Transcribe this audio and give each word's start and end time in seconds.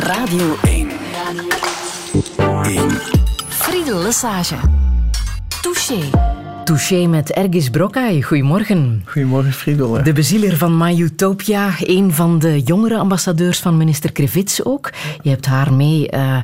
Radio 0.00 0.56
1. 0.62 0.88
1. 2.64 2.90
Friedel 3.48 4.02
Lesage. 4.02 4.56
Touché. 5.62 6.10
Touché 6.64 7.06
met 7.06 7.30
Ergis 7.30 7.70
Brokai. 7.70 8.22
Goedemorgen. 8.22 9.02
Goedemorgen, 9.06 9.52
Friedel. 9.52 10.02
De 10.02 10.12
bezieler 10.12 10.56
van 10.56 10.76
My 10.76 11.00
Utopia, 11.00 11.70
een 11.78 12.12
van 12.12 12.38
de 12.38 12.62
jongere 12.62 12.98
ambassadeurs 12.98 13.58
van 13.58 13.76
minister 13.76 14.12
Krevits 14.12 14.64
ook. 14.64 14.90
Je 15.22 15.30
hebt 15.30 15.46
haar 15.46 15.72
mee 15.72 16.12
uh, 16.14 16.38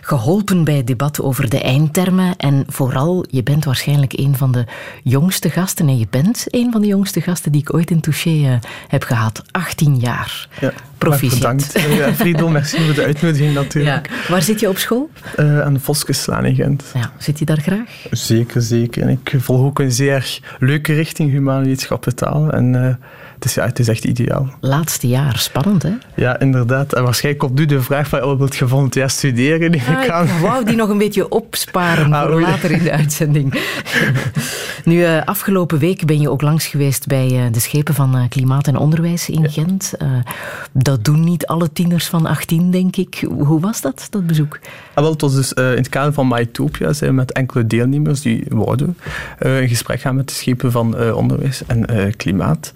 geholpen 0.00 0.64
bij 0.64 0.76
het 0.76 0.86
debat 0.86 1.20
over 1.20 1.48
de 1.48 1.60
eindtermen. 1.60 2.36
En 2.36 2.64
vooral, 2.68 3.24
je 3.30 3.42
bent 3.42 3.64
waarschijnlijk 3.64 4.12
een 4.12 4.36
van 4.36 4.52
de 4.52 4.64
jongste 5.02 5.50
gasten. 5.50 5.88
En 5.88 5.98
je 5.98 6.06
bent 6.10 6.44
een 6.46 6.72
van 6.72 6.80
de 6.80 6.86
jongste 6.86 7.20
gasten 7.20 7.52
die 7.52 7.60
ik 7.60 7.74
ooit 7.74 7.90
in 7.90 8.00
Touché 8.00 8.30
uh, 8.30 8.54
heb 8.88 9.02
gehad. 9.02 9.42
18 9.50 9.96
jaar. 9.98 10.48
Ja. 10.60 10.72
Proficiat. 10.98 11.38
Bedankt. 11.38 11.80
Ja, 11.96 12.14
Friedel, 12.14 12.48
merci 12.48 12.84
voor 12.84 12.94
de 12.94 13.04
uitnodiging 13.04 13.54
natuurlijk. 13.54 14.08
Ja. 14.10 14.28
Waar 14.28 14.42
zit 14.42 14.60
je 14.60 14.68
op 14.68 14.78
school? 14.78 15.10
Uh, 15.36 15.60
aan 15.60 15.74
de 15.74 15.80
Voskeslaan 15.80 16.44
in 16.44 16.54
Gent. 16.54 16.84
Ja. 16.94 17.12
Zit 17.18 17.38
je 17.38 17.44
daar 17.44 17.60
graag? 17.60 18.06
Zeker, 18.10 18.62
zeker. 18.62 19.02
En 19.02 19.08
ik 19.08 19.34
volg 19.38 19.60
ook 19.60 19.78
een 19.78 19.92
zeer 19.92 20.38
leuke 20.58 20.94
richting, 20.94 21.30
humane 21.30 21.64
wetenschappen 21.64 22.14
taal. 22.14 22.50
En 22.50 22.74
uh, 22.74 22.94
het, 23.36 23.44
is, 23.44 23.54
ja, 23.54 23.64
het 23.64 23.78
is 23.78 23.88
echt 23.88 24.04
ideaal. 24.04 24.48
Laatste 24.60 25.08
jaar, 25.08 25.38
spannend 25.38 25.82
hè? 25.82 25.92
Ja, 26.14 26.38
inderdaad. 26.38 26.92
En 26.92 27.02
waarschijnlijk 27.02 27.44
komt 27.44 27.58
nu 27.58 27.66
de 27.66 27.82
vraag 27.82 28.08
van, 28.08 28.22
oh, 28.22 28.38
wilt 28.38 28.56
je 28.56 28.68
volgend 28.68 28.98
studeren? 29.06 29.80
Ah, 30.08 30.24
ik 30.24 30.30
wou 30.40 30.64
die 30.64 30.76
nog 30.76 30.88
een 30.88 30.98
beetje 30.98 31.28
opsparen 31.28 32.12
ah, 32.12 32.30
voor 32.30 32.40
later 32.40 32.70
in 32.70 32.82
de 32.82 32.92
uitzending. 32.92 33.60
nu, 34.84 34.96
uh, 34.96 35.22
afgelopen 35.24 35.78
week 35.78 36.06
ben 36.06 36.20
je 36.20 36.30
ook 36.30 36.42
langs 36.42 36.66
geweest 36.66 37.06
bij 37.06 37.30
uh, 37.30 37.52
de 37.52 37.60
schepen 37.60 37.94
van 37.94 38.26
Klimaat 38.28 38.66
en 38.66 38.76
Onderwijs 38.76 39.28
in 39.28 39.42
ja. 39.42 39.48
Gent. 39.48 39.92
dat 40.72 41.04
doen 41.04 41.24
niet 41.24 41.46
alle 41.46 41.72
tieners 41.72 42.06
van 42.06 42.26
18, 42.26 42.70
denk 42.70 42.96
ik. 42.96 43.26
Hoe 43.38 43.60
was 43.60 43.80
dat, 43.80 44.06
dat 44.10 44.26
bezoek? 44.26 44.58
Ah, 44.94 45.02
wel, 45.02 45.12
het 45.12 45.20
was 45.20 45.34
dus 45.34 45.52
in 45.52 45.62
het 45.62 45.88
kader 45.88 46.12
van 46.12 46.28
MyTopia 46.28 46.92
zijn 46.92 47.10
we 47.10 47.16
met 47.16 47.32
enkele 47.32 47.66
deelnemers 47.66 48.20
die 48.20 48.44
wouden 48.48 48.96
in 49.38 49.68
gesprek 49.68 50.00
gaan 50.00 50.16
met 50.16 50.28
de 50.28 50.34
schepen 50.34 50.72
van 50.72 51.12
onderwijs 51.12 51.62
en 51.66 52.14
klimaat. 52.16 52.72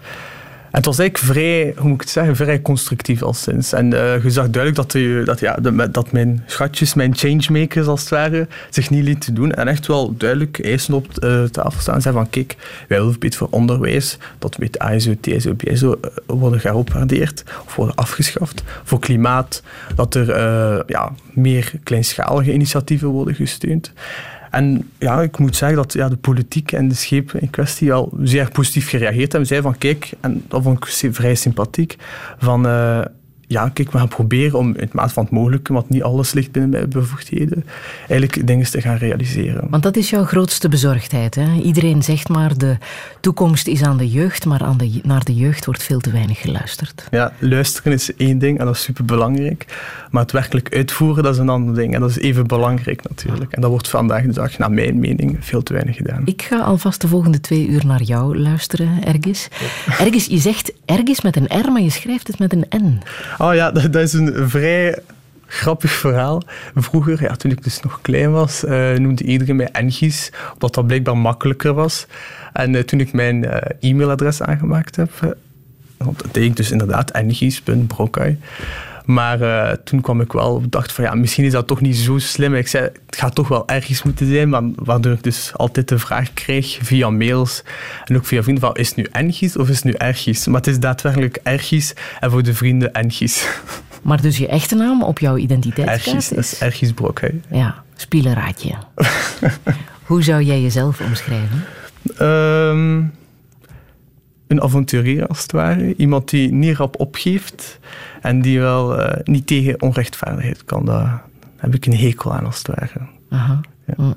Het 0.70 0.84
was 0.84 0.98
eigenlijk 0.98 1.32
vrij, 1.32 1.74
hoe 1.76 1.88
moet 1.88 1.94
ik 1.94 2.00
het 2.00 2.10
zeggen, 2.10 2.36
vrij 2.36 2.62
constructief 2.62 3.22
al 3.22 3.32
sinds. 3.32 3.72
En 3.72 3.92
uh, 3.92 4.22
je 4.22 4.30
zag 4.30 4.50
duidelijk 4.50 4.76
dat, 4.76 4.90
de, 4.90 5.22
dat, 5.24 5.40
ja, 5.40 5.56
dat 5.90 6.12
mijn 6.12 6.42
schatjes, 6.46 6.94
mijn 6.94 7.16
changemakers 7.16 7.86
als 7.86 8.00
het 8.00 8.08
ware, 8.08 8.46
zich 8.70 8.90
niet 8.90 9.04
lieten 9.04 9.34
doen. 9.34 9.52
En 9.52 9.68
echt 9.68 9.86
wel 9.86 10.16
duidelijk 10.16 10.64
eisen 10.64 10.94
op 10.94 11.06
uh, 11.24 11.44
tafel 11.44 11.80
staan 11.80 11.94
en 11.94 12.02
zeggen 12.02 12.22
van 12.22 12.30
kijk, 12.30 12.56
wij 12.88 12.98
willen 12.98 13.18
beter 13.18 13.38
voor 13.38 13.48
onderwijs, 13.50 14.18
dat 14.38 14.58
met 14.58 14.78
ASO, 14.78 15.14
TSO, 15.20 15.54
BSO 15.54 15.98
uh, 16.04 16.10
worden 16.26 16.60
geopwaardeerd 16.60 17.44
of 17.66 17.74
worden 17.74 17.96
afgeschaft. 17.96 18.62
Voor 18.84 18.98
klimaat, 18.98 19.62
dat 19.94 20.14
er 20.14 20.28
ja, 20.86 21.12
meer 21.32 21.72
kleinschalige 21.82 22.52
initiatieven 22.52 23.08
worden 23.08 23.34
gesteund. 23.34 23.92
En 24.50 24.90
ja, 24.98 25.22
ik 25.22 25.38
moet 25.38 25.56
zeggen 25.56 25.76
dat 25.76 25.92
ja, 25.92 26.08
de 26.08 26.16
politiek 26.16 26.72
en 26.72 26.88
de 26.88 26.94
schepen 26.94 27.40
in 27.40 27.50
kwestie 27.50 27.92
al 27.92 28.12
zeer 28.22 28.50
positief 28.50 28.88
gereageerd 28.88 29.30
hebben. 29.32 29.46
Zeiden 29.46 29.70
van, 29.70 29.80
kijk, 29.80 30.12
en 30.20 30.44
dat 30.48 30.62
vond 30.62 30.76
ik 30.76 31.14
vrij 31.14 31.34
sympathiek, 31.34 31.96
van... 32.38 32.66
Uh, 32.66 33.00
ja, 33.50 33.68
kijk, 33.68 33.92
we 33.92 33.98
gaan 33.98 34.08
proberen 34.08 34.58
om 34.58 34.68
in 34.68 34.80
het 34.80 34.92
maat 34.92 35.12
van 35.12 35.22
het 35.22 35.32
mogelijke, 35.32 35.72
want 35.72 35.88
niet 35.88 36.02
alles 36.02 36.32
ligt 36.32 36.52
binnen 36.52 36.70
mijn 36.70 36.88
bevoegdheden, 36.88 37.64
eigenlijk 37.98 38.46
dingen 38.46 38.70
te 38.70 38.80
gaan 38.80 38.96
realiseren. 38.96 39.66
Want 39.70 39.82
dat 39.82 39.96
is 39.96 40.10
jouw 40.10 40.24
grootste 40.24 40.68
bezorgdheid. 40.68 41.34
Hè? 41.34 41.54
Iedereen 41.54 42.02
zegt 42.02 42.28
maar, 42.28 42.58
de 42.58 42.76
toekomst 43.20 43.66
is 43.66 43.82
aan 43.82 43.96
de 43.96 44.08
jeugd, 44.08 44.44
maar 44.44 44.62
aan 44.62 44.76
de, 44.76 45.00
naar 45.02 45.24
de 45.24 45.34
jeugd 45.34 45.64
wordt 45.64 45.82
veel 45.82 46.00
te 46.00 46.10
weinig 46.10 46.40
geluisterd. 46.40 47.08
Ja, 47.10 47.32
luisteren 47.38 47.92
is 47.92 48.16
één 48.16 48.38
ding 48.38 48.58
en 48.58 48.64
dat 48.64 48.74
is 48.74 48.82
superbelangrijk. 48.82 49.66
Maar 50.10 50.22
het 50.22 50.32
werkelijk 50.32 50.74
uitvoeren, 50.74 51.22
dat 51.22 51.34
is 51.34 51.40
een 51.40 51.48
ander 51.48 51.74
ding. 51.74 51.94
En 51.94 52.00
dat 52.00 52.10
is 52.10 52.18
even 52.18 52.46
belangrijk 52.46 53.08
natuurlijk. 53.08 53.52
En 53.52 53.60
dat 53.60 53.70
wordt 53.70 53.88
vandaag 53.88 54.22
de 54.22 54.32
dag, 54.32 54.58
naar 54.58 54.72
mijn 54.72 54.98
mening, 54.98 55.36
veel 55.40 55.62
te 55.62 55.72
weinig 55.72 55.96
gedaan. 55.96 56.22
Ik 56.24 56.42
ga 56.42 56.60
alvast 56.60 57.00
de 57.00 57.08
volgende 57.08 57.40
twee 57.40 57.66
uur 57.66 57.86
naar 57.86 58.02
jou 58.02 58.38
luisteren, 58.38 59.04
Ergis. 59.04 59.48
Ergis, 59.98 60.26
je 60.26 60.38
zegt 60.38 60.72
Ergis 60.84 61.20
met 61.20 61.36
een 61.36 61.60
R, 61.60 61.72
maar 61.72 61.82
je 61.82 61.90
schrijft 61.90 62.26
het 62.26 62.38
met 62.38 62.52
een 62.52 62.66
N. 62.76 63.00
Oh 63.40 63.54
ja, 63.54 63.70
dat, 63.70 63.94
is 63.94 64.12
een 64.12 64.50
vrij 64.50 64.98
grappig 65.46 65.90
verhaal. 65.90 66.42
Vroeger, 66.74 67.22
ja, 67.22 67.36
toen 67.36 67.50
ik 67.50 67.62
dus 67.64 67.80
nog 67.80 67.98
klein 68.02 68.30
was, 68.30 68.64
uh, 68.64 68.92
noemde 68.92 69.24
iedereen 69.24 69.56
mij 69.56 69.68
Engis, 69.72 70.32
omdat 70.52 70.74
dat 70.74 70.86
blijkbaar 70.86 71.16
makkelijker 71.16 71.72
was. 71.72 72.06
En 72.52 72.74
uh, 72.74 72.82
toen 72.82 73.00
ik 73.00 73.12
mijn 73.12 73.44
uh, 73.44 73.56
e-mailadres 73.80 74.42
aangemaakt 74.42 74.96
heb, 74.96 75.10
dat 75.96 76.24
deed 76.32 76.44
ik 76.44 76.56
dus 76.56 76.70
inderdaad 76.70 77.10
engis.brokai. 77.10 78.38
Maar 79.10 79.40
uh, 79.40 79.70
toen 79.84 80.00
kwam 80.00 80.20
ik 80.20 80.32
wel, 80.32 80.62
dacht 80.68 80.92
van 80.92 81.04
ja, 81.04 81.14
misschien 81.14 81.44
is 81.44 81.52
dat 81.52 81.66
toch 81.66 81.80
niet 81.80 81.96
zo 81.96 82.18
slim. 82.18 82.54
Ik 82.54 82.68
zei, 82.68 82.84
het 82.84 83.16
gaat 83.16 83.34
toch 83.34 83.48
wel 83.48 83.68
ergens 83.68 84.02
moeten 84.02 84.26
zijn, 84.26 84.74
waardoor 84.76 85.12
ik 85.12 85.22
dus 85.22 85.52
altijd 85.56 85.88
de 85.88 85.98
vraag 85.98 86.32
kreeg 86.34 86.78
via 86.82 87.10
mails 87.10 87.62
en 88.04 88.16
ook 88.16 88.26
via 88.26 88.42
vrienden 88.42 88.62
van, 88.64 88.74
is 88.74 88.88
het 88.88 88.96
nu 88.96 89.06
Engis 89.12 89.56
of 89.56 89.68
is 89.68 89.74
het 89.74 89.84
nu 89.84 89.92
Ergis? 89.92 90.46
Maar 90.46 90.60
het 90.60 90.66
is 90.66 90.78
daadwerkelijk 90.78 91.38
Ergis 91.42 91.94
en 92.20 92.30
voor 92.30 92.42
de 92.42 92.54
vrienden 92.54 92.92
Engis. 92.92 93.44
Maar 94.02 94.20
dus 94.20 94.38
je 94.38 94.48
echte 94.48 94.74
naam 94.74 95.02
op 95.02 95.18
jouw 95.18 95.36
identiteitskaart 95.36 96.06
Ergis, 96.06 96.32
is? 96.32 96.52
is 96.52 96.60
Ergis 96.60 96.92
Brok, 96.92 97.20
hè? 97.20 97.28
Ja, 97.50 97.82
spielenraadje. 97.96 98.74
Hoe 100.10 100.22
zou 100.22 100.42
jij 100.42 100.60
jezelf 100.60 101.00
omschrijven? 101.00 101.64
Um, 102.20 103.12
een 104.50 104.62
avonturier 104.62 105.26
als 105.26 105.42
het 105.42 105.52
ware. 105.52 105.94
Iemand 105.96 106.30
die 106.30 106.52
niet 106.52 106.76
rap 106.76 107.00
opgeeft 107.00 107.78
en 108.20 108.42
die 108.42 108.60
wel 108.60 109.00
uh, 109.00 109.12
niet 109.24 109.46
tegen 109.46 109.82
onrechtvaardigheid 109.82 110.64
kan. 110.64 110.84
Daar 110.84 111.22
heb 111.56 111.74
ik 111.74 111.86
een 111.86 111.96
hekel 111.96 112.34
aan 112.34 112.46
als 112.46 112.58
het 112.58 112.66
ware. 112.66 113.08
Aha. 113.30 113.60
Ja. 113.86 113.94
Mm. 113.96 114.14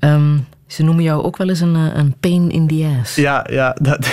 Um, 0.00 0.46
ze 0.66 0.82
noemen 0.82 1.04
jou 1.04 1.22
ook 1.22 1.36
wel 1.36 1.48
eens 1.48 1.60
een, 1.60 1.76
eh, 1.76 1.90
een 1.94 2.14
pain 2.20 2.50
in 2.50 2.66
the 2.66 2.98
ass. 3.00 3.14
Ja, 3.14 3.46
ja, 3.50 3.76
dat, 3.80 4.06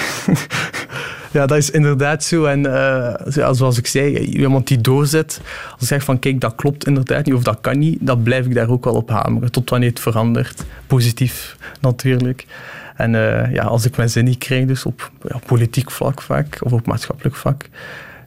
ja, 1.33 1.45
dat 1.45 1.57
is 1.57 1.71
inderdaad 1.71 2.23
zo. 2.23 2.45
En 2.45 2.59
uh, 2.59 3.13
zoals 3.51 3.77
ik 3.77 3.87
zei, 3.87 4.17
iemand 4.17 4.67
die 4.67 4.81
doorzet, 4.81 5.41
als 5.71 5.81
ik 5.81 5.87
zeg 5.87 6.03
van 6.03 6.19
kijk, 6.19 6.41
dat 6.41 6.55
klopt 6.55 6.87
inderdaad 6.87 7.25
niet 7.25 7.35
of 7.35 7.43
dat 7.43 7.57
kan 7.61 7.79
niet, 7.79 7.97
dan 8.01 8.23
blijf 8.23 8.45
ik 8.45 8.53
daar 8.53 8.69
ook 8.69 8.83
wel 8.83 8.93
op 8.93 9.09
hameren. 9.09 9.51
Tot 9.51 9.69
wanneer 9.69 9.89
het 9.89 9.99
verandert. 9.99 10.65
Positief 10.87 11.57
natuurlijk. 11.81 12.45
En 12.95 13.13
uh, 13.13 13.53
ja, 13.53 13.63
als 13.63 13.85
ik 13.85 13.97
mijn 13.97 14.09
zin 14.09 14.25
niet 14.25 14.37
krijg, 14.37 14.65
dus 14.65 14.85
op 14.85 15.11
ja, 15.27 15.39
politiek 15.45 15.91
vlak 15.91 16.21
vaak, 16.21 16.57
of 16.59 16.71
op 16.71 16.85
maatschappelijk 16.85 17.35
vlak, 17.35 17.69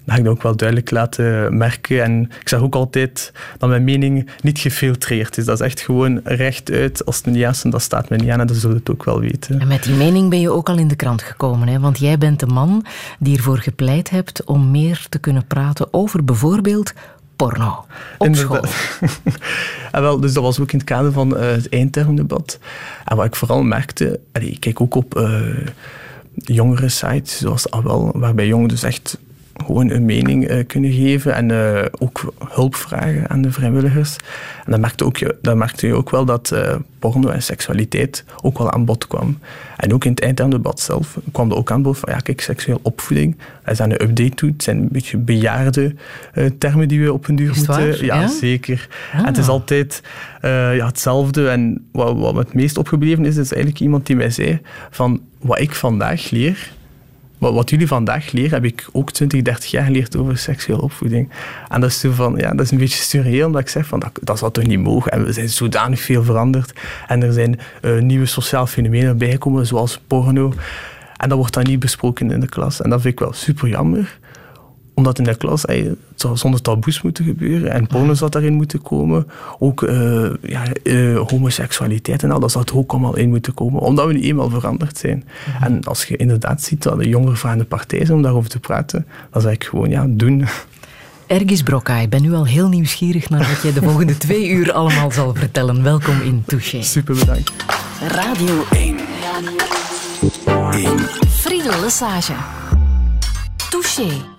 dan 0.06 0.14
ga 0.14 0.20
ik 0.20 0.24
dat 0.24 0.36
ook 0.36 0.42
wel 0.42 0.56
duidelijk 0.56 0.90
laten 0.90 1.56
merken. 1.56 2.02
En 2.02 2.30
ik 2.40 2.48
zeg 2.48 2.60
ook 2.60 2.74
altijd 2.74 3.32
dat 3.58 3.68
mijn 3.68 3.84
mening 3.84 4.30
niet 4.42 4.58
gefiltreerd 4.58 5.38
is. 5.38 5.44
Dat 5.44 5.60
is 5.60 5.66
echt 5.66 5.80
gewoon 5.80 6.20
rechtuit. 6.24 7.06
Als 7.06 7.16
het 7.16 7.26
niet 7.26 7.36
is, 7.36 7.62
dan 7.62 7.80
staat 7.80 8.08
me 8.08 8.16
niet 8.16 8.30
aan 8.30 8.40
en 8.40 8.46
dan 8.46 8.56
zullen 8.56 8.76
het 8.76 8.90
ook 8.90 9.04
wel 9.04 9.20
weten. 9.20 9.60
En 9.60 9.68
met 9.68 9.82
die 9.82 9.94
mening 9.94 10.30
ben 10.30 10.40
je 10.40 10.50
ook 10.50 10.68
al 10.68 10.78
in 10.78 10.88
de 10.88 10.96
krant 10.96 11.22
gekomen. 11.22 11.68
Hè? 11.68 11.80
Want 11.80 11.98
jij 11.98 12.18
bent 12.18 12.40
de 12.40 12.46
man 12.46 12.84
die 13.18 13.36
ervoor 13.36 13.58
gepleit 13.58 14.10
hebt 14.10 14.44
om 14.44 14.70
meer 14.70 15.06
te 15.08 15.18
kunnen 15.18 15.46
praten 15.46 15.92
over 15.92 16.24
bijvoorbeeld 16.24 16.92
porno 17.36 17.84
op 18.18 18.34
school. 18.34 18.64
en 19.92 20.02
wel, 20.06 20.20
dus 20.20 20.32
dat 20.32 20.42
was 20.42 20.60
ook 20.60 20.72
in 20.72 20.78
het 20.78 20.86
kader 20.86 21.12
van 21.12 21.36
uh, 21.36 21.40
het 21.40 21.68
eindtermdebat. 21.68 22.58
En 23.04 23.16
wat 23.16 23.26
ik 23.26 23.36
vooral 23.36 23.62
merkte, 23.62 24.20
allee, 24.32 24.50
ik 24.50 24.60
kijk 24.60 24.80
ook 24.80 24.94
op 24.94 25.18
uh, 25.18 25.66
jongere 26.34 26.88
sites 26.88 27.38
zoals 27.38 27.70
AWEL, 27.70 28.10
waarbij 28.14 28.46
jongeren 28.46 28.68
dus 28.68 28.82
echt 28.82 29.18
gewoon 29.64 29.90
een 29.90 30.04
mening 30.04 30.50
uh, 30.50 30.66
kunnen 30.66 30.92
geven 30.92 31.34
en 31.34 31.48
uh, 31.48 31.84
ook 31.98 32.32
hulp 32.48 32.74
vragen 32.74 33.28
aan 33.28 33.42
de 33.42 33.52
vrijwilligers. 33.52 34.16
En 34.64 34.70
dan 34.70 34.80
merkte, 34.80 35.04
ook, 35.04 35.18
dan 35.42 35.58
merkte 35.58 35.86
je 35.86 35.94
ook 35.94 36.10
wel 36.10 36.24
dat 36.24 36.50
uh, 36.54 36.74
porno 36.98 37.28
en 37.28 37.42
seksualiteit 37.42 38.24
ook 38.42 38.58
wel 38.58 38.70
aan 38.70 38.84
bod 38.84 39.06
kwam. 39.06 39.38
En 39.76 39.94
ook 39.94 40.04
in 40.04 40.10
het 40.10 40.20
einddebat 40.20 40.80
zelf 40.80 41.18
kwam 41.32 41.50
er 41.50 41.56
ook 41.56 41.70
aan 41.70 41.82
bod 41.82 41.98
van, 41.98 42.12
ja 42.12 42.18
kijk, 42.18 42.40
seksueel 42.40 42.80
opvoeding, 42.82 43.36
dat 43.64 43.72
is 43.72 43.80
aan 43.80 43.90
een 43.90 44.02
update 44.02 44.34
toe. 44.34 44.50
Het 44.50 44.62
zijn 44.62 44.78
een 44.78 44.88
beetje 44.92 45.18
bejaarde 45.18 45.94
termen 46.58 46.88
die 46.88 47.02
we 47.02 47.12
op 47.12 47.28
een 47.28 47.36
duur 47.36 47.54
moeten... 47.56 48.04
Ja, 48.06 48.20
ja, 48.20 48.28
zeker. 48.28 48.88
Ah. 49.12 49.18
En 49.18 49.26
het 49.26 49.38
is 49.38 49.48
altijd 49.48 50.02
ja, 50.42 50.86
hetzelfde. 50.86 51.48
En 51.48 51.86
wat, 51.92 52.16
wat 52.16 52.34
me 52.34 52.40
het 52.40 52.54
meest 52.54 52.78
opgebleven 52.78 53.24
is, 53.24 53.36
is 53.36 53.52
eigenlijk 53.52 53.82
iemand 53.82 54.06
die 54.06 54.16
mij 54.16 54.30
zei 54.30 54.60
van, 54.90 55.20
wat 55.40 55.60
ik 55.60 55.74
vandaag 55.74 56.30
leer 56.30 56.74
wat, 57.38 57.70
jullie 57.70 57.86
vandaag 57.86 58.32
leren, 58.32 58.50
heb 58.50 58.64
ik 58.64 58.86
ook 58.92 59.12
20, 59.12 59.42
30 59.42 59.70
jaar 59.70 59.84
geleerd 59.84 60.16
over 60.16 60.38
seksuele 60.38 60.82
opvoeding. 60.82 61.28
En 61.68 61.80
dat 61.80 61.90
is, 61.90 62.04
van, 62.08 62.36
ja, 62.36 62.50
dat 62.50 62.60
is 62.60 62.70
een 62.70 62.78
beetje 62.78 63.02
surreal, 63.02 63.46
omdat 63.46 63.60
ik 63.60 63.68
zeg 63.68 63.86
van, 63.86 64.00
dat, 64.00 64.18
dat 64.22 64.38
zou 64.38 64.52
toch 64.52 64.66
niet 64.66 64.80
mogen. 64.80 65.12
En 65.12 65.24
we 65.24 65.32
zijn 65.32 65.48
zodanig 65.48 66.00
veel 66.00 66.24
veranderd. 66.24 66.72
En 67.06 67.22
er 67.22 67.32
zijn 67.32 67.58
uh, 67.82 68.00
nieuwe 68.00 68.26
sociale 68.26 68.66
fenomenen 68.66 69.18
bijgekomen, 69.18 69.66
zoals 69.66 70.00
porno. 70.06 70.52
En 71.16 71.28
dat 71.28 71.38
wordt 71.38 71.54
dan 71.54 71.64
niet 71.64 71.78
besproken 71.78 72.30
in 72.30 72.40
de 72.40 72.48
klas. 72.48 72.80
En 72.80 72.90
dat 72.90 73.00
vind 73.00 73.12
ik 73.12 73.20
wel 73.20 73.32
super 73.32 73.68
jammer 73.68 74.18
omdat 74.96 75.18
in 75.18 75.24
de 75.24 75.36
klas 75.36 75.62
het 75.62 75.96
zou 76.14 76.36
zonder 76.36 76.62
taboes 76.62 77.02
moeten 77.02 77.24
gebeuren. 77.24 77.72
En 77.72 77.86
porno 77.86 78.14
zou 78.14 78.30
daarin 78.30 78.54
moeten 78.54 78.82
komen. 78.82 79.26
Ook 79.58 79.82
uh, 79.82 80.30
ja, 80.42 80.62
uh, 80.82 81.20
homoseksualiteit 81.20 82.22
en 82.22 82.30
al, 82.30 82.40
dat 82.40 82.50
zou 82.50 82.64
er 82.68 82.76
ook 82.76 82.92
allemaal 82.92 83.16
in 83.16 83.28
moeten 83.28 83.54
komen. 83.54 83.80
Omdat 83.80 84.06
we 84.06 84.12
nu 84.12 84.22
eenmaal 84.22 84.50
veranderd 84.50 84.98
zijn. 84.98 85.24
Mhm. 85.46 85.64
En 85.64 85.84
als 85.84 86.04
je 86.04 86.16
inderdaad 86.16 86.62
ziet 86.62 86.82
dat 86.82 86.98
de 86.98 87.08
jongeren 87.08 87.36
vragen 87.36 87.58
de 87.58 87.64
partij 87.64 88.04
zijn 88.04 88.16
om 88.16 88.22
daarover 88.22 88.50
te 88.50 88.60
praten, 88.60 89.06
dan 89.30 89.42
zeg 89.42 89.52
ik 89.52 89.64
gewoon, 89.64 89.90
ja, 89.90 90.06
doen. 90.08 90.46
Ergis 91.26 91.62
Brokka, 91.62 91.96
ik 91.96 92.10
ben 92.10 92.22
nu 92.22 92.32
al 92.32 92.46
heel 92.46 92.68
nieuwsgierig 92.68 93.28
naar 93.30 93.48
wat 93.48 93.62
jij 93.62 93.72
de 93.72 93.82
volgende 93.82 94.16
twee 94.26 94.48
uur 94.48 94.72
allemaal 94.72 95.10
zal 95.10 95.34
vertellen. 95.34 95.82
Welkom 95.82 96.20
in 96.20 96.42
Touché. 96.46 96.82
Super 96.82 97.14
bedankt. 97.14 97.52
Radio 98.08 98.64
1. 98.70 98.96
Radio 100.44 100.88
1. 100.88 100.98
Friedel 101.28 101.80
Lesage. 101.80 102.34
Touché. 103.70 104.35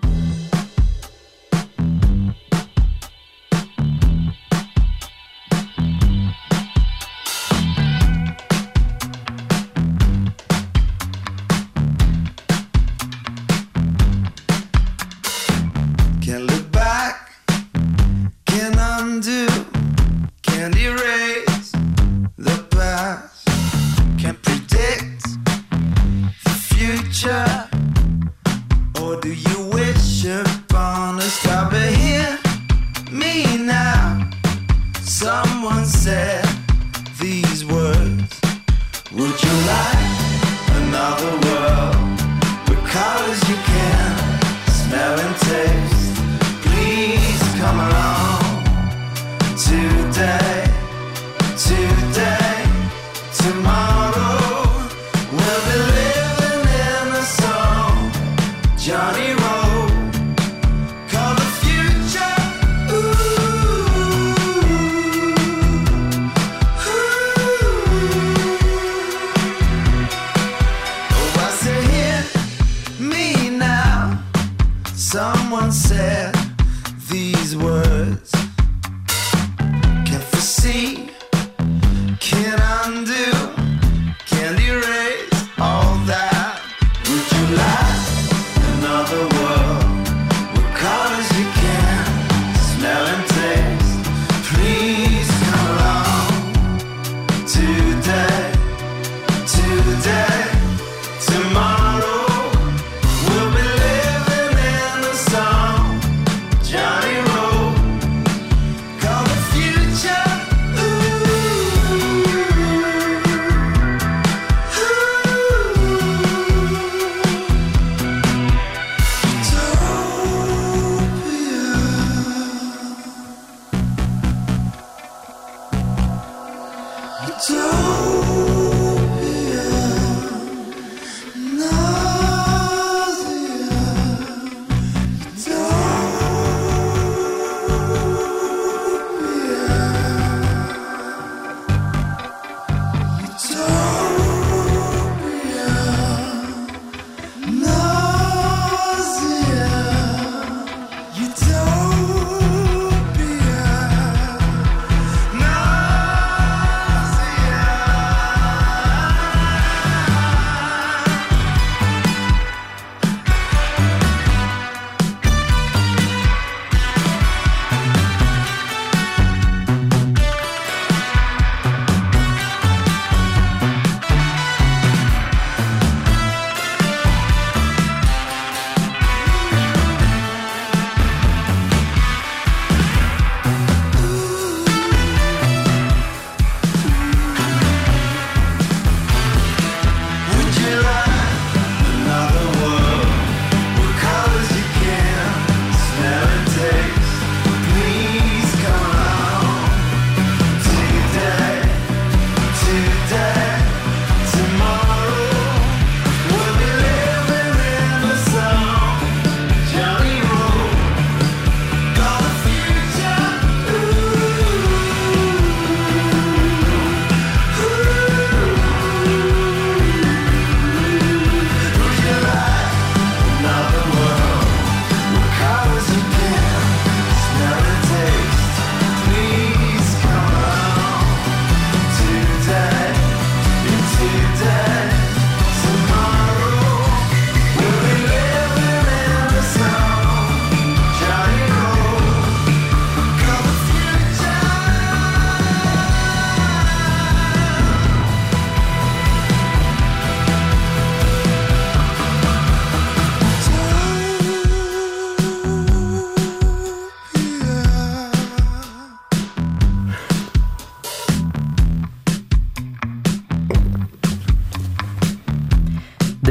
erase 20.75 21.71
the 22.37 22.65
past. 22.71 23.45
Can't 24.19 24.41
predict 24.41 25.23
the 26.43 26.55
future. 26.71 27.69
Or 29.01 29.21
do 29.21 29.33
you 29.33 29.67
wish 29.67 30.25
upon 30.25 31.19
a 31.19 31.21
star? 31.21 31.69
But 31.69 31.93
hear 31.93 32.39
me 33.11 33.57
now. 33.57 34.29
Someone 35.01 35.85
said. 35.85 36.46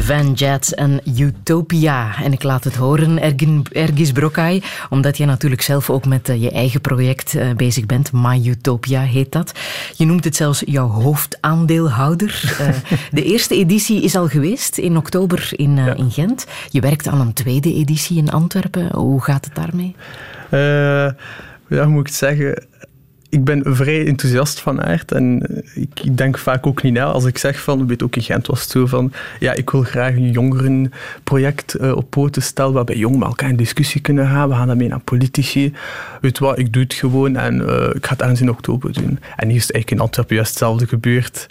Van 0.07 0.33
Jets 0.33 0.75
en 0.75 1.01
Utopia. 1.19 2.23
En 2.23 2.33
ik 2.33 2.43
laat 2.43 2.65
het 2.65 2.77
horen, 2.77 3.19
Ergis 3.73 4.13
Brokai, 4.13 4.63
omdat 4.91 5.17
je 5.17 5.25
natuurlijk 5.25 5.63
zelf 5.63 5.91
ook 5.91 6.07
met 6.07 6.29
eh, 6.29 6.43
je 6.43 6.51
eigen 6.51 6.81
project 6.81 7.35
eh, 7.35 7.51
bezig 7.57 7.87
bent. 7.87 8.13
My 8.13 8.49
Utopia 8.49 9.01
heet 9.01 9.33
dat. 9.33 9.53
Je 9.97 10.05
noemt 10.05 10.25
het 10.25 10.37
zelfs 10.37 10.63
jouw 10.67 10.89
hoofdaandeelhouder. 10.89 12.35
Eh, 12.59 12.69
de 13.11 13.25
eerste 13.25 13.55
editie 13.55 14.03
is 14.03 14.17
al 14.17 14.29
geweest 14.29 14.79
in 14.79 14.97
oktober 14.97 15.49
in, 15.51 15.79
in 15.79 16.11
Gent. 16.11 16.47
Je 16.71 16.81
werkt 16.81 17.07
aan 17.07 17.21
een 17.21 17.33
tweede 17.33 17.75
editie 17.75 18.17
in 18.17 18.31
Antwerpen. 18.31 18.93
Hoe 18.93 19.23
gaat 19.23 19.45
het 19.45 19.55
daarmee? 19.55 19.95
ja, 21.69 21.85
hoe 21.85 21.87
moet 21.87 22.01
ik 22.01 22.07
het 22.07 22.15
zeggen? 22.15 22.67
Ik 23.37 23.45
ben 23.45 23.62
vrij 23.64 24.07
enthousiast 24.07 24.61
van 24.61 24.83
aard 24.83 25.12
en 25.12 25.47
ik 25.75 26.16
denk 26.16 26.38
vaak 26.38 26.66
ook 26.66 26.83
niet 26.83 26.93
na 26.93 27.05
als 27.05 27.25
ik 27.25 27.38
zeg 27.38 27.61
van, 27.61 27.87
weet 27.87 28.02
ook 28.02 28.16
in 28.16 28.23
Gent 28.23 28.47
was 28.47 28.61
het 28.61 28.71
zo 28.71 28.87
van, 28.87 29.12
ja, 29.38 29.52
ik 29.52 29.71
wil 29.71 29.83
graag 29.83 30.14
een 30.14 30.31
jongerenproject 30.31 31.76
uh, 31.81 31.97
op 31.97 32.11
poten 32.11 32.43
stellen 32.43 32.73
waarbij 32.73 32.97
jongeren 32.97 33.19
met 33.19 33.28
elkaar 33.28 33.49
in 33.49 33.57
discussie 33.57 34.00
kunnen 34.00 34.26
gaan. 34.26 34.49
We 34.49 34.55
gaan 34.55 34.66
daarmee 34.66 34.88
naar 34.88 35.00
politici. 35.00 35.73
Weet 36.21 36.38
wat, 36.38 36.59
ik 36.59 36.73
doe 36.73 36.83
het 36.83 36.95
gewoon 36.95 37.37
en 37.37 37.57
uh, 37.61 37.90
ik 37.95 38.07
ga 38.07 38.12
het 38.12 38.21
ergens 38.21 38.40
in 38.40 38.50
oktober 38.50 38.93
doen. 38.93 39.19
En 39.37 39.49
hier 39.49 39.57
is 39.57 39.71
eigenlijk 39.71 39.90
in 39.90 40.00
Antwerpen 40.00 40.35
juist 40.35 40.50
hetzelfde 40.50 40.87
gebeurd. 40.87 41.47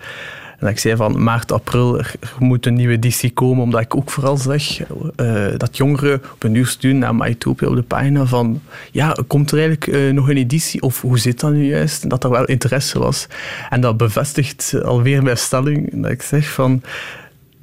En 0.59 0.67
ik 0.67 0.79
zei 0.79 0.95
van 0.95 1.23
maart, 1.23 1.51
april, 1.51 1.97
er, 1.97 2.15
moet 2.39 2.65
een 2.65 2.73
nieuwe 2.73 2.93
editie 2.93 3.31
komen, 3.31 3.63
omdat 3.63 3.81
ik 3.81 3.95
ook 3.95 4.09
vooral 4.09 4.37
zeg 4.37 4.79
uh, 4.89 5.45
dat 5.57 5.77
jongeren 5.77 6.21
op 6.33 6.43
een 6.43 6.55
uur 6.55 6.67
sturen 6.67 6.97
naar 6.97 7.15
MyTopia 7.15 7.67
op 7.67 7.75
de 7.75 7.81
pagina 7.81 8.25
van 8.25 8.61
ja, 8.91 9.17
komt 9.27 9.51
er 9.51 9.57
eigenlijk 9.57 9.87
uh, 9.87 10.13
nog 10.13 10.29
een 10.29 10.37
editie 10.37 10.81
of 10.81 11.01
hoe 11.01 11.19
zit 11.19 11.39
dat 11.39 11.51
nu 11.51 11.65
juist? 11.65 12.03
En 12.03 12.09
dat 12.09 12.23
er 12.23 12.29
wel 12.29 12.45
interesse 12.45 12.99
was. 12.99 13.27
En 13.69 13.81
dat 13.81 13.97
bevestigt 13.97 14.83
alweer 14.83 15.23
mijn 15.23 15.37
stelling 15.37 16.01
dat 16.01 16.11
ik 16.11 16.21
zeg 16.21 16.51
van 16.51 16.81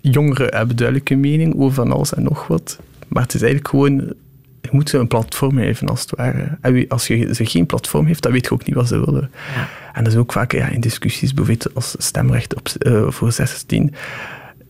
jongeren 0.00 0.56
hebben 0.56 0.76
duidelijke 0.76 1.14
mening 1.14 1.54
over 1.56 1.74
van 1.74 1.92
alles 1.92 2.14
en 2.14 2.22
nog 2.22 2.46
wat. 2.46 2.78
Maar 3.08 3.22
het 3.22 3.34
is 3.34 3.42
eigenlijk 3.42 3.70
gewoon 3.70 4.14
je 4.62 4.68
moet 4.72 4.88
ze 4.88 4.98
een 4.98 5.08
platform 5.08 5.56
geven, 5.56 5.88
als 5.88 6.00
het 6.00 6.10
ware. 6.10 6.58
En 6.60 6.88
als 6.88 7.06
je 7.06 7.34
ze 7.34 7.46
geen 7.46 7.66
platform 7.66 8.06
heeft, 8.06 8.22
dan 8.22 8.32
weet 8.32 8.44
je 8.44 8.52
ook 8.52 8.64
niet 8.64 8.74
wat 8.74 8.88
ze 8.88 9.04
willen. 9.04 9.30
En 9.92 10.04
dat 10.04 10.12
is 10.12 10.18
ook 10.18 10.32
vaak 10.32 10.52
ja, 10.52 10.68
in 10.68 10.80
discussies, 10.80 11.34
bijvoorbeeld 11.34 11.74
als 11.74 11.94
stemrecht 11.98 12.54
op, 12.54 12.68
uh, 12.78 13.10
voor 13.10 13.32
16, 13.32 13.94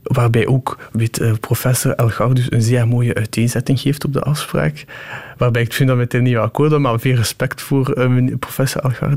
waarbij 0.02 0.47
ook 0.47 0.79
weet, 0.93 1.21
uh, 1.21 1.33
professor 1.41 1.95
El 1.95 2.11
een 2.49 2.62
zeer 2.62 2.88
mooie 2.88 3.14
uiteenzetting 3.14 3.81
geeft 3.81 4.05
op 4.05 4.12
de 4.12 4.21
afspraak, 4.21 4.85
waarbij 5.37 5.62
ik 5.62 5.73
vind 5.73 5.88
dat 5.88 5.99
met 5.99 6.21
niet 6.21 6.37
akkoord 6.37 6.71
ben, 6.71 6.81
maar 6.81 7.00
veel 7.00 7.14
respect 7.14 7.61
voor 7.61 7.99
uh, 7.99 8.35
professor 8.38 8.97
El. 9.00 9.14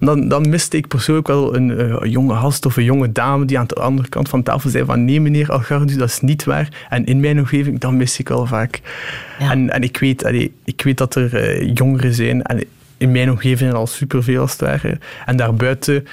Dan, 0.00 0.28
dan 0.28 0.48
miste 0.48 0.76
ik 0.76 0.88
persoonlijk 0.88 1.26
wel 1.26 1.54
een, 1.54 2.10
jonge 2.10 2.34
gast 2.34 2.66
of 2.66 2.76
een 2.76 2.84
jonge 2.84 3.12
dame 3.12 3.44
die 3.44 3.58
aan 3.58 3.66
de 3.66 3.74
andere 3.74 4.08
kant 4.08 4.28
van 4.28 4.42
tafel 4.42 4.70
zei 4.70 4.84
van 4.84 5.04
nee 5.04 5.20
meneer 5.20 5.50
El 5.50 5.86
dat 5.86 6.08
is 6.08 6.20
niet 6.20 6.44
waar. 6.44 6.86
En 6.88 7.04
in 7.04 7.20
mijn 7.20 7.38
omgeving, 7.38 7.80
dan 7.80 7.96
mis 7.96 8.18
ik 8.18 8.30
al 8.30 8.46
vaak. 8.46 8.80
Ja. 9.38 9.50
En, 9.50 9.70
en 9.70 9.82
ik, 9.82 9.96
weet, 9.96 10.24
allee, 10.24 10.52
ik 10.64 10.82
weet 10.82 10.98
dat 10.98 11.14
er 11.14 11.64
jongeren 11.64 12.14
zijn 12.14 12.42
en 12.42 12.64
in 13.04 13.12
mijn 13.12 13.30
omgeving 13.30 13.72
al 13.72 13.86
superveel 13.86 14.40
als 14.40 14.52
het 14.52 14.60
ware. 14.60 14.98
En 15.26 15.36
daarbuiten 15.36 16.06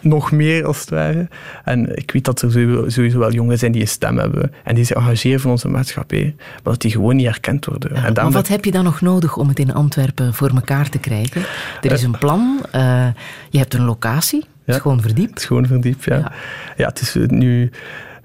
nog 0.00 0.32
meer 0.32 0.64
als 0.66 0.80
het 0.80 0.90
ware. 0.90 1.28
En 1.64 1.96
ik 1.96 2.10
weet 2.10 2.24
dat 2.24 2.42
er 2.42 2.50
sowieso 2.86 3.18
wel 3.18 3.32
jongeren 3.32 3.58
zijn 3.58 3.72
die 3.72 3.80
een 3.80 3.88
stem 3.88 4.18
hebben 4.18 4.52
en 4.64 4.74
die 4.74 4.84
zich 4.84 4.96
engageren 4.96 5.40
voor 5.40 5.50
onze 5.50 5.68
maatschappij, 5.68 6.34
maar 6.36 6.72
dat 6.72 6.80
die 6.80 6.90
gewoon 6.90 7.16
niet 7.16 7.26
erkend 7.26 7.64
worden. 7.64 7.94
en 7.94 8.12
maar 8.12 8.30
wat 8.30 8.48
heb 8.48 8.64
je 8.64 8.70
dan 8.70 8.84
nog 8.84 9.00
nodig 9.00 9.36
om 9.36 9.48
het 9.48 9.58
in 9.58 9.74
Antwerpen 9.74 10.34
voor 10.34 10.50
elkaar 10.54 10.88
te 10.88 10.98
krijgen? 10.98 11.42
Er 11.82 11.92
is 11.92 12.02
een 12.02 12.18
plan, 12.18 12.58
uh, 12.74 13.06
je 13.50 13.58
hebt 13.58 13.74
een 13.74 13.84
locatie, 13.84 14.44
ja. 14.64 14.74
Schoon 14.74 15.00
Verdiep. 15.00 15.38
Schoon 15.38 15.66
Verdiep, 15.66 16.04
ja. 16.04 16.16
ja. 16.16 16.32
ja. 16.76 16.86
het 16.86 17.00
is 17.00 17.16
nu 17.26 17.70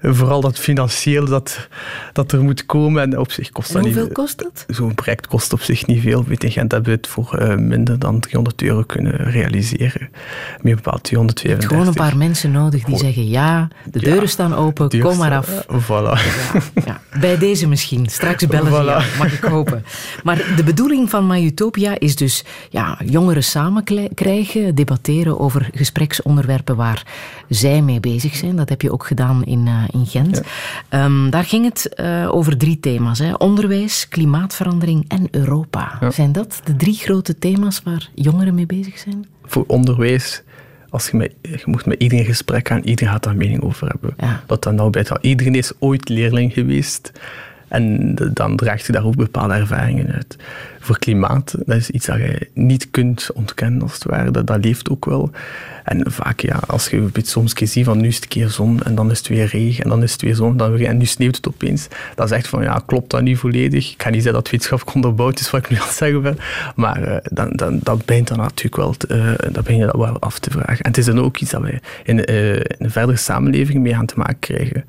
vooral 0.04 0.42
dat 0.42 0.60
financieel 0.60 1.26
dat, 1.26 1.68
dat 2.14 2.32
er 2.32 2.44
moet 2.44 2.66
komen. 2.66 3.02
En 3.02 3.20
op 3.20 3.32
zich 3.32 3.50
kost 3.50 3.70
en 3.70 3.76
dat 3.76 3.84
hoeveel 3.84 4.12
kost 4.12 4.38
dat? 4.38 4.66
Zo'n 4.68 4.96
project 4.96 5.28
kost 5.28 5.54
op 5.54 5.62
zich 5.62 5.86
niet 5.86 6.02
veel. 6.02 6.24
Weet 6.24 6.44
in 6.44 6.52
Gent 6.52 6.72
hebben 6.72 6.90
we 6.92 6.98
het 6.98 7.08
voor 7.08 7.40
uh, 7.42 7.56
minder 7.56 8.00
dan 8.00 8.20
300 8.20 8.62
euro 8.62 8.84
kunnen 8.84 9.16
realiseren. 9.16 10.10
Meer 10.62 10.76
bepaald 10.76 11.04
235. 11.04 11.70
Gewoon 11.70 11.88
een 11.88 11.94
paar 11.94 12.18
mensen 12.18 12.52
nodig 12.52 12.84
die 12.84 12.98
zeggen 12.98 13.28
ja, 13.28 13.68
de 13.92 14.00
deuren 14.00 14.22
ja, 14.22 14.28
staan 14.28 14.56
open, 14.56 15.00
kom 15.00 15.18
maar 15.18 15.36
af. 15.36 15.66
Uh, 15.72 15.84
voilà. 15.88 16.22
Ja, 16.86 17.02
Bij 17.20 17.38
deze 17.38 17.68
misschien. 17.68 18.06
Straks 18.10 18.48
bellen 18.48 18.72
ze 18.72 19.16
mag 19.18 19.34
ik 19.34 19.44
hopen. 19.44 19.86
Maar 20.24 20.54
de 20.56 20.64
bedoeling 20.64 21.10
van 21.10 21.28
MyUtopia 21.28 22.00
is 22.00 22.16
dus 22.16 22.46
ja, 22.70 22.98
jongeren 23.06 23.44
samen 23.44 23.84
krijgen, 24.14 24.76
debatteren 24.76 25.40
over 25.40 25.70
gespreksonderwerpen 25.74 26.76
waar 26.76 27.06
zij 27.50 27.82
mee 27.82 28.00
bezig 28.00 28.36
zijn. 28.36 28.56
Dat 28.56 28.70
heb 28.70 28.82
je 28.82 28.92
ook 28.92 29.06
gedaan 29.06 29.44
in, 29.44 29.66
uh, 29.68 29.84
in 29.94 30.06
Gent. 30.06 30.42
Um, 30.90 31.30
daar 31.30 31.44
ging 31.44 31.66
het 31.66 31.94
uh, 31.96 32.36
over 32.36 32.58
drie 32.58 32.80
thema's. 32.80 33.20
Hè. 33.20 33.34
Onderwijs, 33.34 34.08
klimaatverandering 34.08 35.06
en 35.08 35.28
Europa. 35.32 35.98
Ja. 36.02 36.12
Zijn 36.12 36.32
dat 36.32 36.62
de 36.64 36.76
drie 36.76 36.96
grote 36.96 37.40
thema's 37.40 37.82
waar 37.84 38.10
jongeren 38.16 38.56
mee 38.56 38.66
bezig 38.66 38.98
zijn? 38.98 39.26
Voor 39.46 39.64
onderwijs 39.68 40.44
als 40.90 41.10
je, 41.10 41.18
met, 41.18 41.34
je 41.42 41.62
moet 41.66 41.86
met 41.86 42.02
iedereen 42.02 42.24
in 42.24 42.30
gesprek 42.30 42.68
gaan, 42.68 42.82
iedereen 42.82 43.14
gaat 43.14 43.24
daar 43.24 43.36
mening 43.36 43.62
over 43.62 43.88
hebben. 43.88 44.14
Ja. 44.18 44.44
Dat 44.48 44.64
dan 44.64 44.76
nou 44.76 44.90
bij 44.90 45.06
het, 45.08 45.18
iedereen 45.22 45.56
is 45.56 45.72
ooit 45.80 46.10
leerling 46.10 46.54
geweest. 46.54 47.12
En 47.74 48.16
dan 48.34 48.56
draagt 48.56 48.86
je 48.86 48.92
daar 48.92 49.06
ook 49.06 49.16
bepaalde 49.16 49.54
ervaringen 49.54 50.12
uit. 50.12 50.36
Voor 50.80 51.00
klimaat, 51.00 51.56
dat 51.66 51.76
is 51.76 51.90
iets 51.90 52.06
dat 52.06 52.18
je 52.18 52.50
niet 52.54 52.92
kunt 52.92 53.30
ontkennen 53.34 53.82
als 53.82 53.94
het 53.94 54.04
ware. 54.04 54.32
Dat, 54.32 54.48
dat 54.48 54.64
leeft 54.64 54.90
ook 54.90 55.06
wel. 55.06 55.32
En 55.84 56.12
vaak, 56.12 56.40
ja, 56.40 56.60
als 56.68 56.90
je 56.90 57.10
soms 57.14 57.54
keer 57.54 57.68
ziet 57.68 57.86
van 57.86 58.02
nu 58.02 58.08
is 58.08 58.16
het 58.16 58.24
een 58.24 58.30
keer 58.30 58.50
zon 58.50 58.84
en 58.84 58.96
dan 58.96 59.12
is 59.12 59.18
het 59.18 59.28
weer 59.28 59.46
regen 59.46 59.84
en 59.84 59.90
dan 59.90 60.04
is 60.04 60.12
het 60.12 60.22
weer 60.22 60.36
zon 60.36 60.58
dan 60.58 60.72
weer, 60.72 60.88
en 60.88 60.98
nu 60.98 61.06
sneeuwt 61.06 61.36
het 61.36 61.48
opeens. 61.48 61.88
Dan 62.16 62.28
zegt 62.28 62.48
van 62.48 62.64
ja, 62.64 62.84
klopt 62.86 63.10
dat 63.10 63.22
niet 63.22 63.38
volledig? 63.38 63.92
Ik 63.92 64.02
ga 64.02 64.10
niet 64.10 64.24
zeggen 64.24 64.42
dat 64.42 64.52
wetenschappelijk 64.52 64.96
onderbouwd 64.98 65.40
is 65.40 65.50
wat 65.50 65.64
ik 65.64 65.70
nu 65.70 65.78
aan 65.78 65.88
het 65.88 65.96
zeggen 65.96 66.22
ben, 66.22 66.38
maar 66.76 67.08
uh, 67.08 67.18
dan, 67.24 67.50
dan, 67.52 67.80
dat 67.84 68.06
begint 68.06 68.28
dan 68.28 68.38
natuurlijk 68.38 68.76
wel, 68.76 68.94
te, 68.94 69.38
uh, 69.46 69.54
dat 69.54 69.68
je 69.68 69.86
dat 69.86 69.96
wel 69.96 70.20
af 70.20 70.40
te 70.40 70.50
vragen. 70.50 70.80
En 70.80 70.90
het 70.90 70.98
is 70.98 71.06
dan 71.06 71.20
ook 71.20 71.38
iets 71.38 71.52
dat 71.52 71.62
wij 71.62 71.80
in, 72.04 72.32
uh, 72.32 72.56
in 72.56 72.66
een 72.78 72.92
verdere 72.92 73.18
samenleving 73.18 73.80
mee 73.80 73.94
gaan 73.94 74.06
te 74.06 74.18
maken 74.18 74.40
krijgen. 74.40 74.86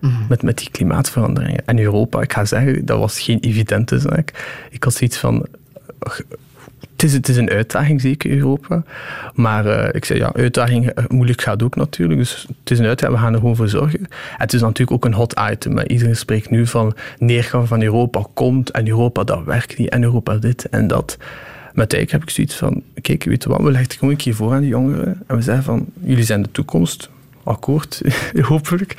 -hmm. 0.00 0.26
met, 0.40 0.58
die 0.58 0.70
klimaatveranderingen. 0.70 1.66
En 1.66 1.78
Europa, 1.78 2.20
ik 2.20 2.32
ga 2.32 2.44
zeggen, 2.44 2.84
dat 2.84 2.98
was 2.98 3.20
geen 3.20 3.40
evidente 3.40 3.98
zaak. 3.98 4.32
Ik 4.70 4.84
had 4.84 4.94
zoiets 4.94 5.18
van 5.18 5.46
het 6.96 7.04
is, 7.04 7.12
het 7.12 7.28
is 7.28 7.36
een 7.36 7.50
uitdaging, 7.50 8.00
zeker 8.00 8.30
Europa. 8.30 8.82
Maar 9.34 9.66
uh, 9.66 9.88
ik 9.92 10.04
zei, 10.04 10.18
ja, 10.18 10.32
uitdaging 10.32 10.86
eh, 10.86 11.04
moeilijk 11.08 11.42
gaat 11.42 11.62
ook 11.62 11.76
natuurlijk. 11.76 12.18
Dus 12.18 12.46
het 12.58 12.70
is 12.70 12.78
een 12.78 12.86
uitdaging, 12.86 13.18
we 13.18 13.24
gaan 13.24 13.32
er 13.32 13.38
gewoon 13.38 13.56
voor 13.56 13.68
zorgen. 13.68 13.98
En 13.98 14.08
het 14.36 14.52
is 14.52 14.60
natuurlijk 14.60 14.90
ook 14.90 15.04
een 15.04 15.14
hot 15.14 15.40
item. 15.50 15.78
Iedereen 15.78 16.16
spreekt 16.16 16.50
nu 16.50 16.66
van 16.66 16.94
neergang 17.18 17.68
van 17.68 17.82
Europa 17.82 18.24
komt 18.34 18.70
en 18.70 18.88
Europa 18.88 19.24
dat 19.24 19.44
werkt 19.44 19.78
niet 19.78 19.88
en 19.88 20.02
Europa 20.02 20.36
dit 20.36 20.68
en 20.68 20.86
dat. 20.86 21.16
Maar 21.76 21.86
eigenlijk 21.86 22.10
heb 22.10 22.22
ik 22.22 22.30
zoiets 22.30 22.54
van, 22.54 22.82
kijk, 23.00 23.24
weet 23.24 23.42
je 23.42 23.48
wat, 23.48 23.62
we 23.62 23.70
leggen 23.70 23.92
gewoon 23.92 24.10
een 24.10 24.20
keer 24.20 24.34
voor 24.34 24.52
aan 24.52 24.60
die 24.60 24.68
jongeren 24.68 25.22
en 25.26 25.36
we 25.36 25.42
zeggen 25.42 25.64
van, 25.64 25.86
jullie 26.00 26.24
zijn 26.24 26.42
de 26.42 26.50
toekomst. 26.50 27.10
Akkoord, 27.46 28.02
hopelijk. 28.40 28.94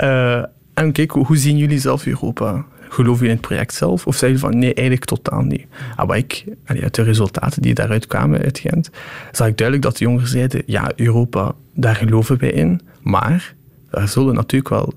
Uh, 0.00 0.44
en 0.74 0.92
kijk, 0.92 1.10
hoe 1.10 1.36
zien 1.36 1.56
jullie 1.56 1.78
zelf 1.78 2.06
Europa? 2.06 2.64
geloof 2.92 3.18
je 3.18 3.24
in 3.24 3.30
het 3.30 3.40
project 3.40 3.74
zelf? 3.74 4.06
Of 4.06 4.16
zeg 4.16 4.30
je 4.30 4.38
van 4.38 4.58
nee, 4.58 4.74
eigenlijk 4.74 5.04
totaal 5.06 5.42
niet? 5.42 5.66
Maar 5.96 6.06
wat 6.06 6.16
ik, 6.16 6.44
uit 6.64 6.94
de 6.94 7.02
resultaten 7.02 7.62
die 7.62 7.74
daaruit 7.74 8.06
kwamen 8.06 8.40
uit 8.40 8.58
Gent, 8.58 8.90
zag 9.32 9.46
ik 9.46 9.56
duidelijk 9.56 9.86
dat 9.86 9.96
de 9.96 10.04
jongeren 10.04 10.28
zeiden, 10.28 10.62
ja, 10.66 10.92
Europa, 10.96 11.54
daar 11.74 11.94
geloven 11.94 12.38
wij 12.38 12.50
in, 12.50 12.80
maar 13.00 13.54
er 13.90 14.08
zullen 14.08 14.34
natuurlijk 14.34 14.70
wel 14.70 14.92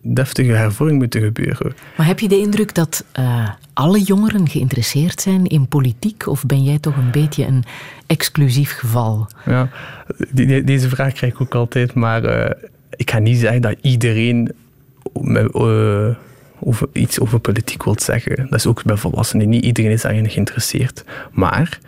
deftige 0.00 0.52
hervorming 0.52 0.98
moeten 0.98 1.22
gebeuren. 1.22 1.74
Maar 1.96 2.06
heb 2.06 2.18
je 2.18 2.28
de 2.28 2.38
indruk 2.38 2.74
dat 2.74 3.04
uh, 3.18 3.48
alle 3.72 4.02
jongeren 4.02 4.48
geïnteresseerd 4.48 5.20
zijn 5.20 5.46
in 5.46 5.68
politiek? 5.68 6.26
Of 6.26 6.46
ben 6.46 6.64
jij 6.64 6.78
toch 6.78 6.96
een 6.96 7.10
beetje 7.10 7.46
een 7.46 7.64
exclusief 8.06 8.72
geval? 8.72 9.26
Ja, 9.46 9.68
die, 10.32 10.64
deze 10.64 10.88
vraag 10.88 11.12
krijg 11.12 11.32
ik 11.32 11.40
ook 11.40 11.54
altijd, 11.54 11.94
maar 11.94 12.24
uh, 12.24 12.50
ik 12.96 13.10
ga 13.10 13.18
niet 13.18 13.38
zeggen 13.38 13.62
dat 13.62 13.76
iedereen 13.80 14.52
uh, 15.22 16.14
over 16.60 16.88
iets 16.92 17.20
over 17.20 17.38
politiek 17.38 17.84
wilt 17.84 18.02
zeggen. 18.02 18.36
Dat 18.36 18.58
is 18.58 18.66
ook 18.66 18.84
bij 18.84 18.96
volwassenen. 18.96 19.48
Niet 19.48 19.64
iedereen 19.64 19.90
is 19.90 20.02
daarin 20.02 20.30
geïnteresseerd. 20.30 21.04
Maar 21.32 21.78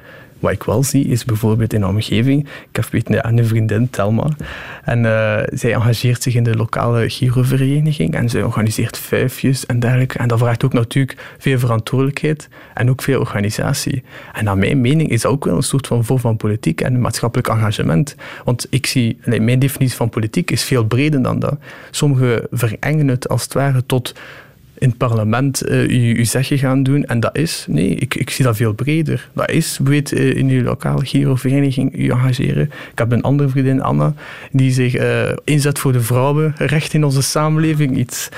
wat 0.42 0.52
ik 0.52 0.62
wel 0.62 0.82
zie, 0.82 1.06
is 1.06 1.24
bijvoorbeeld 1.24 1.72
in 1.72 1.80
de 1.80 1.86
omgeving. 1.86 2.48
Ik 2.70 2.76
heb 2.76 2.88
een 2.92 3.46
vriendin, 3.46 3.90
Telma. 3.90 4.28
En 4.84 4.98
uh, 5.04 5.38
zij 5.46 5.72
engageert 5.72 6.22
zich 6.22 6.34
in 6.34 6.42
de 6.42 6.56
lokale 6.56 7.08
Girovereniging. 7.08 8.14
En 8.14 8.28
zij 8.28 8.42
organiseert 8.42 8.98
vijfjes 8.98 9.66
en 9.66 9.80
dergelijke. 9.80 10.18
En 10.18 10.28
dat 10.28 10.38
vraagt 10.38 10.64
ook 10.64 10.72
natuurlijk 10.72 11.34
veel 11.38 11.58
verantwoordelijkheid 11.58 12.48
en 12.74 12.90
ook 12.90 13.02
veel 13.02 13.20
organisatie. 13.20 14.02
En 14.32 14.44
naar 14.44 14.58
mijn 14.58 14.80
mening 14.80 15.08
is 15.10 15.20
dat 15.20 15.32
ook 15.32 15.44
wel 15.44 15.56
een 15.56 15.62
soort 15.62 15.86
van 15.86 16.04
vorm 16.04 16.20
van 16.20 16.36
politiek 16.36 16.80
en 16.80 17.00
maatschappelijk 17.00 17.48
engagement. 17.48 18.16
Want 18.44 18.66
ik 18.70 18.86
zie, 18.86 19.18
mijn 19.24 19.58
definitie 19.58 19.96
van 19.96 20.08
politiek 20.08 20.50
is 20.50 20.64
veel 20.64 20.84
breder 20.84 21.22
dan 21.22 21.38
dat. 21.38 21.58
Sommigen 21.90 22.46
verengen 22.50 23.08
het 23.08 23.28
als 23.28 23.42
het 23.42 23.52
ware 23.52 23.86
tot 23.86 24.14
in 24.82 24.88
het 24.88 24.96
parlement 24.96 25.68
uh, 25.68 25.88
je, 25.88 26.16
je 26.16 26.24
zegje 26.24 26.58
gaan 26.58 26.82
doen. 26.82 27.04
En 27.04 27.20
dat 27.20 27.36
is, 27.36 27.66
nee, 27.68 27.94
ik, 27.94 28.14
ik 28.14 28.30
zie 28.30 28.44
dat 28.44 28.56
veel 28.56 28.72
breder. 28.72 29.30
Dat 29.32 29.50
is, 29.50 29.78
weet, 29.84 30.12
uh, 30.12 30.36
in 30.36 30.48
je 30.48 30.62
lokale 30.62 31.04
Giro-vereniging 31.04 31.92
je 31.96 32.12
engageren. 32.12 32.64
Ik 32.64 32.98
heb 32.98 33.12
een 33.12 33.22
andere 33.22 33.48
vriendin, 33.48 33.82
Anna, 33.82 34.14
die 34.52 34.72
zich 34.72 34.96
uh, 34.96 35.32
inzet 35.44 35.78
voor 35.78 35.92
de 35.92 36.00
vrouwenrecht 36.00 36.94
in 36.94 37.04
onze 37.04 37.22
samenleving. 37.22 37.96
Iets, 37.96 38.28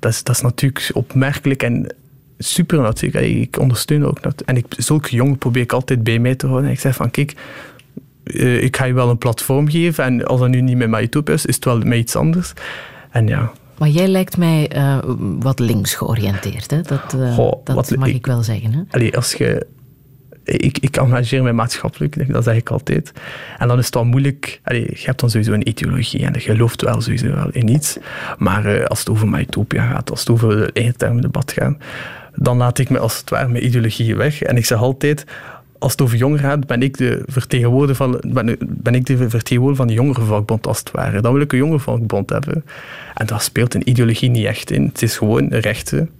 dat, 0.00 0.12
is, 0.12 0.22
dat 0.22 0.34
is 0.34 0.42
natuurlijk 0.42 0.90
opmerkelijk 0.92 1.62
en 1.62 1.94
super 2.38 2.80
natuurlijk. 2.80 3.26
Ik 3.26 3.58
ondersteun 3.58 4.06
ook 4.06 4.22
dat. 4.22 4.40
En 4.40 4.56
ik, 4.56 4.66
zulke 4.68 5.14
jongen 5.16 5.38
probeer 5.38 5.62
ik 5.62 5.72
altijd 5.72 6.02
bij 6.02 6.18
mij 6.18 6.34
te 6.34 6.46
houden. 6.46 6.70
ik 6.70 6.80
zeg 6.80 6.94
van, 6.94 7.10
kijk, 7.10 7.34
ik 8.60 8.76
ga 8.76 8.84
je 8.84 8.92
wel 8.92 9.10
een 9.10 9.18
platform 9.18 9.68
geven 9.70 10.04
en 10.04 10.24
als 10.24 10.40
dat 10.40 10.48
nu 10.48 10.60
niet 10.60 10.76
met 10.76 10.88
mij 10.88 11.08
is, 11.24 11.46
is 11.46 11.54
het 11.54 11.64
wel 11.64 11.78
met 11.78 11.98
iets 11.98 12.16
anders. 12.16 12.52
En 13.10 13.26
ja, 13.26 13.52
Maar 13.78 13.88
jij 13.88 14.08
lijkt 14.08 14.36
mij 14.36 14.70
uh, 14.76 14.98
wat 15.38 15.58
links 15.58 15.94
georiënteerd. 15.94 16.70
Hè? 16.70 16.82
Dat, 16.82 17.14
uh, 17.16 17.34
Goh, 17.34 17.64
dat 17.64 17.96
mag 17.96 18.08
ik, 18.08 18.14
ik, 18.14 18.26
wel 18.26 18.42
zeggen. 18.42 18.72
Hè? 18.72 18.82
Allee, 18.90 19.16
als 19.16 19.34
je 19.34 19.66
ik, 20.56 20.78
ik 20.78 20.96
engageer 20.96 21.42
mij 21.42 21.52
maatschappelijk, 21.52 22.32
dat 22.32 22.44
zeg 22.44 22.56
ik 22.56 22.70
altijd. 22.70 23.12
En 23.58 23.68
dan 23.68 23.78
is 23.78 23.84
het 23.84 23.94
wel 23.94 24.04
moeilijk. 24.04 24.60
Allee, 24.64 24.90
je 24.94 25.04
hebt 25.04 25.20
dan 25.20 25.30
sowieso 25.30 25.52
een 25.52 25.68
ideologie 25.68 26.24
en 26.24 26.32
je 26.32 26.40
gelooft 26.40 26.82
wel 26.82 27.00
sowieso 27.00 27.34
wel 27.34 27.50
in 27.50 27.68
iets. 27.68 27.98
Maar 28.38 28.76
uh, 28.76 28.84
als 28.84 28.98
het 28.98 29.08
over 29.08 29.28
Mytopia 29.28 29.86
gaat, 29.86 30.10
als 30.10 30.20
het 30.20 30.30
over 30.30 30.60
het 30.60 30.76
eindtermendebat 30.76 31.52
gaat, 31.52 31.76
dan 32.34 32.56
laat 32.56 32.78
ik 32.78 32.90
me 32.90 32.98
als 32.98 33.18
het 33.18 33.30
ware 33.30 33.48
mijn 33.48 33.64
ideologie 33.64 34.16
weg. 34.16 34.42
En 34.42 34.56
ik 34.56 34.64
zeg 34.64 34.78
altijd, 34.78 35.24
als 35.78 35.92
het 35.92 36.00
over 36.00 36.16
jongeren 36.16 36.44
gaat, 36.44 36.66
ben 36.66 36.82
ik 36.82 36.96
de 36.96 37.22
vertegenwoordiger 37.26 37.96
van, 37.96 38.22
ben, 38.26 38.56
ben 38.60 38.94
ik 38.94 39.06
de 39.06 39.30
vertegenwoordiger 39.30 39.86
van 39.86 39.86
de 39.86 40.02
jongerenvakbond 40.02 40.66
als 40.66 40.78
het 40.78 40.90
ware. 40.90 41.20
Dan 41.20 41.32
wil 41.32 41.42
ik 41.42 41.52
een 41.52 41.58
jongerenvakbond 41.58 42.30
hebben. 42.30 42.64
En 43.14 43.26
daar 43.26 43.40
speelt 43.40 43.74
een 43.74 43.88
ideologie 43.88 44.30
niet 44.30 44.44
echt 44.44 44.70
in. 44.70 44.84
Het 44.84 45.02
is 45.02 45.16
gewoon 45.16 45.48
rechten 45.48 46.10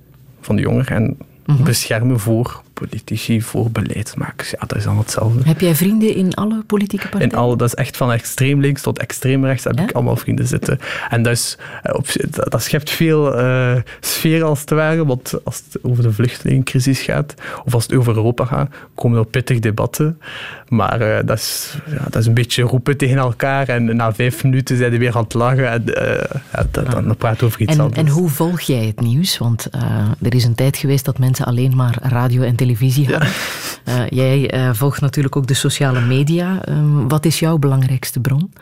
van 0.41 0.57
de 0.57 0.63
jongeren 0.63 0.97
en 0.97 1.17
mhm. 1.47 1.63
beschermen 1.63 2.21
voor 2.21 2.63
politici 2.79 3.43
voor 3.43 3.71
beleidsmakers. 3.71 4.51
Ja, 4.51 4.59
dat 4.67 4.77
is 4.77 4.85
allemaal 4.85 5.03
hetzelfde. 5.03 5.41
Heb 5.45 5.61
jij 5.61 5.75
vrienden 5.75 6.15
in 6.15 6.35
alle 6.35 6.63
politieke 6.67 7.09
partijen? 7.09 7.33
In 7.33 7.39
alle, 7.39 7.57
dat 7.57 7.69
is 7.69 7.75
echt 7.75 7.97
van 7.97 8.13
extreem 8.13 8.61
links 8.61 8.83
tot 8.83 8.99
extreem 8.99 9.45
rechts 9.45 9.65
heb 9.65 9.81
ik 9.81 9.93
allemaal 9.93 10.17
vrienden 10.17 10.47
zitten. 10.47 10.79
En 11.09 11.23
dat, 11.23 11.33
is, 11.33 11.59
eh, 11.83 11.95
op, 11.95 12.07
dat 12.33 12.63
schept 12.63 12.91
veel 12.91 13.41
uh, 13.41 13.75
sfeer 14.01 14.45
als 14.45 14.61
het 14.61 14.71
ware, 14.71 15.07
want 15.07 15.45
als 15.45 15.63
het 15.65 15.85
over 15.85 16.03
de 16.03 16.13
vluchtelingencrisis 16.13 17.01
gaat, 17.01 17.35
of 17.65 17.75
als 17.75 17.83
het 17.83 17.95
over 17.95 18.17
Europa 18.17 18.45
gaat, 18.45 18.75
komen 18.95 19.19
er 19.19 19.27
pittig 19.27 19.59
debatten. 19.59 20.21
Maar 20.69 21.01
uh, 21.01 21.17
dat, 21.25 21.39
is, 21.39 21.77
ja, 21.87 22.05
dat 22.05 22.17
is 22.17 22.27
een 22.27 22.35
beetje 22.35 22.63
roepen 22.63 22.97
tegen 22.97 23.17
elkaar 23.17 23.69
en 23.69 23.97
na 23.97 24.15
vijf 24.15 24.45
minuten 24.45 24.77
zijn 24.77 24.93
ze 24.93 24.99
weer 24.99 25.17
aan 25.17 25.23
het 25.23 25.35
lachen 25.35 25.71
en 25.71 25.83
uh, 25.87 25.95
ja, 26.53 26.67
dan, 26.71 27.05
dan 27.05 27.17
praten 27.17 27.41
we 27.41 27.47
over 27.47 27.61
iets 27.61 27.73
en, 27.73 27.81
anders. 27.81 28.01
En 28.01 28.09
hoe 28.09 28.29
volg 28.29 28.61
jij 28.61 28.87
het 28.87 29.01
nieuws? 29.01 29.39
Want 29.39 29.69
er 30.23 30.35
is 30.35 30.45
een 30.45 30.55
tijd 30.55 30.77
geweest 30.77 31.05
dat 31.05 31.19
mensen 31.19 31.45
alleen 31.45 31.77
maar 31.77 31.99
radio 32.03 32.43
en 32.43 32.55
televisie 32.55 32.68
televisie 32.69 33.07
hadden. 33.07 33.29
Eh, 33.85 34.09
jij 34.09 34.55
uh, 34.55 34.71
volgt 34.73 35.01
natuurlijk 35.01 35.37
ook 35.37 35.47
de 35.47 35.55
sociale 35.55 36.01
media. 36.01 36.69
Um, 36.69 37.09
wat 37.09 37.25
is 37.25 37.39
jouw 37.39 37.59
belangrijkste 37.59 38.21
bron? 38.21 38.53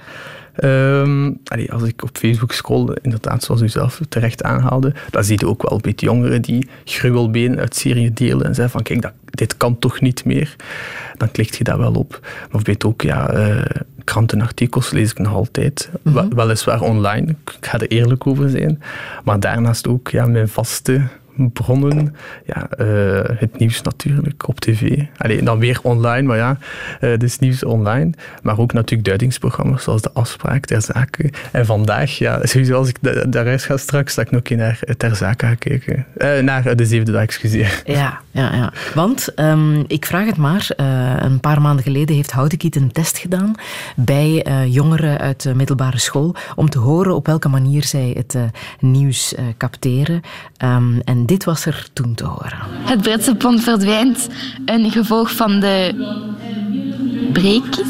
Um, 0.64 1.40
als 1.68 1.82
ik 1.82 2.02
op 2.02 2.10
Facebook 2.12 2.52
scroll, 2.52 2.96
inderdaad, 3.02 3.42
zoals 3.42 3.60
u 3.60 3.68
zelf 3.68 4.00
terecht 4.08 4.42
aanhaalde, 4.42 4.94
dan 5.10 5.24
zie 5.24 5.38
je 5.38 5.46
ook 5.46 5.62
wel 5.62 5.72
een 5.72 5.80
beetje 5.80 6.06
jongeren 6.06 6.42
die 6.42 6.68
gruwelbenen 6.84 7.58
uit 7.58 7.76
Syrië 7.76 8.12
delen 8.12 8.46
en 8.46 8.54
zeggen 8.54 8.72
van 8.72 8.82
kijk, 8.82 9.02
dat, 9.02 9.12
dit 9.24 9.56
kan 9.56 9.78
toch 9.78 10.00
niet 10.00 10.24
meer. 10.24 10.56
Dan 11.16 11.30
klikt 11.30 11.56
je 11.56 11.64
daar 11.64 11.78
wel 11.78 11.92
op. 11.92 12.26
Maar 12.50 12.62
weet 12.62 12.84
ook, 12.84 13.02
ja, 13.02 13.34
uh, 13.34 13.64
krantenartikels 14.04 14.90
lees 14.90 15.10
ik 15.10 15.18
nog 15.18 15.32
altijd. 15.32 15.90
Mm 16.02 16.34
Weliswaar 16.34 16.80
online, 16.80 17.30
ik 17.30 17.56
ga 17.60 17.78
er 17.78 17.88
eerlijk 17.88 18.26
over 18.26 18.50
zijn. 18.50 18.82
Maar 19.24 19.40
daarnaast 19.40 19.88
ook 19.88 20.08
ja, 20.08 20.26
mijn 20.26 20.48
vaste 20.48 21.02
bronnen. 21.52 22.14
Ja, 22.44 22.68
uh, 22.78 23.20
het 23.38 23.58
nieuws 23.58 23.82
natuurlijk 23.82 24.48
op 24.48 24.60
tv. 24.60 25.02
Allee, 25.16 25.42
dan 25.42 25.58
weer 25.58 25.78
online, 25.82 26.22
maar 26.22 26.36
ja, 26.36 26.58
uh, 27.00 27.18
dus 27.18 27.38
nieuws 27.38 27.64
online. 27.64 28.10
Maar 28.42 28.58
ook 28.58 28.72
natuurlijk 28.72 29.08
duidingsprogramma's 29.08 29.82
zoals 29.82 30.02
de 30.02 30.10
afspraak 30.12 30.64
ter 30.64 30.82
zake. 30.82 31.30
En 31.52 31.66
vandaag, 31.66 32.18
ja, 32.18 32.46
sowieso 32.46 32.76
als 32.76 32.88
ik 32.88 32.98
daaruit 33.32 33.62
ga 33.62 33.76
straks, 33.76 34.12
sta 34.12 34.22
ik 34.22 34.30
nog 34.30 34.40
een 34.44 34.56
naar 34.56 34.80
ter 34.96 35.16
zake 35.16 35.46
gaan 35.46 35.58
kijken. 35.58 36.06
Naar 36.44 36.76
de 36.76 36.86
zevende 36.86 37.12
dag, 37.12 37.22
excuseer. 37.22 37.82
Ja, 37.96 38.20
ja, 38.30 38.54
ja. 38.54 38.72
Want, 38.94 39.32
um, 39.36 39.84
ik 39.86 40.06
vraag 40.06 40.26
het 40.26 40.36
maar, 40.36 40.68
een 41.20 41.40
paar 41.40 41.60
maanden 41.60 41.84
geleden 41.84 42.16
heeft 42.16 42.32
Houtekiet 42.32 42.76
een 42.76 42.92
test 42.92 43.18
gedaan 43.18 43.54
bij 43.96 44.46
jongeren 44.68 45.18
uit 45.18 45.42
de 45.42 45.54
middelbare 45.54 45.98
school 45.98 46.34
om 46.54 46.70
te 46.70 46.78
horen 46.78 47.14
op 47.14 47.26
welke 47.26 47.48
manier 47.48 47.84
zij 47.84 48.14
het 48.16 48.36
nieuws 48.80 49.34
capteren. 49.58 50.20
Um, 50.64 51.00
en 51.04 51.25
dit 51.26 51.44
was 51.44 51.66
er 51.66 51.86
toen 51.92 52.14
te 52.14 52.24
horen. 52.24 52.58
Het 52.84 53.02
Britse 53.02 53.34
pond 53.34 53.62
verdwijnt, 53.62 54.28
een 54.64 54.90
gevolg 54.90 55.32
van 55.32 55.60
de 55.60 55.94
brekjes. 57.32 57.86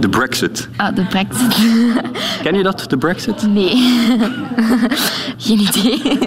De 0.00 0.08
Brexit. 0.08 0.68
Ah, 0.76 0.94
de 0.94 1.02
Brexit. 1.02 1.56
Ken 2.42 2.54
je 2.54 2.62
dat, 2.62 2.84
de 2.88 2.98
Brexit? 2.98 3.46
Nee. 3.46 3.76
Geen 5.36 5.58
idee. 5.58 6.18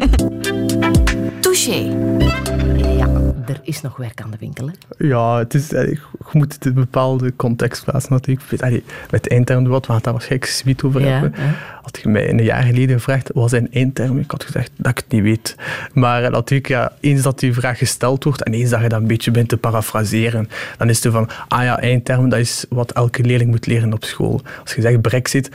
Touché 1.40 1.98
er 3.50 3.60
is 3.64 3.82
nog 3.82 3.98
werk 3.98 4.22
aan 4.22 4.32
de 4.32 4.38
winkel. 4.40 4.68
Hè? 4.68 5.06
Ja, 5.08 5.38
het 5.38 5.54
is, 5.54 5.70
je 5.70 6.00
moet 6.32 6.54
het 6.54 6.66
in 6.66 6.72
een 6.72 6.76
bepaalde 6.76 7.36
context 7.36 7.84
plaatsen 7.84 8.12
natuurlijk. 8.12 8.64
Allee, 8.64 8.84
met 9.10 9.28
eindtermdebat, 9.28 9.80
we 9.80 9.86
gaan 9.86 9.96
het 9.96 10.04
daar 10.04 10.14
waarschijnlijk 10.14 10.52
zoiets 10.52 10.84
over 10.84 11.02
hebben. 11.02 11.34
Had 11.82 12.00
je 12.02 12.10
mij 12.10 12.30
een 12.30 12.44
jaar 12.44 12.64
geleden 12.64 12.96
gevraagd, 12.96 13.30
wat 13.34 13.50
zijn 13.50 13.72
eindtermen? 13.72 14.24
Ik 14.24 14.32
had 14.32 14.44
gezegd 14.44 14.72
dat 14.76 14.92
ik 14.92 14.98
het 14.98 15.12
niet 15.12 15.22
weet. 15.22 15.56
Maar 15.94 16.24
eh, 16.24 16.32
natuurlijk, 16.32 16.70
ja, 16.70 16.92
eens 17.00 17.22
dat 17.22 17.40
die 17.40 17.54
vraag 17.54 17.78
gesteld 17.78 18.24
wordt 18.24 18.44
en 18.44 18.54
eens 18.54 18.70
dat 18.70 18.82
je 18.82 18.90
dat 18.90 19.02
een 19.02 19.08
beetje 19.08 19.32
bent 19.32 19.50
te 19.50 19.58
parafraseren, 19.58 20.50
dan 20.78 20.90
is 20.90 21.04
het 21.04 21.14
van, 21.14 21.30
ah 21.48 21.64
ja, 21.64 21.80
eindtermen, 21.80 22.30
dat 22.30 22.40
is 22.40 22.66
wat 22.70 22.92
elke 22.92 23.24
leerling 23.24 23.50
moet 23.50 23.66
leren 23.66 23.94
op 23.94 24.04
school. 24.04 24.42
Als 24.64 24.74
je 24.74 24.82
zegt 24.82 25.02
brexit, 25.02 25.50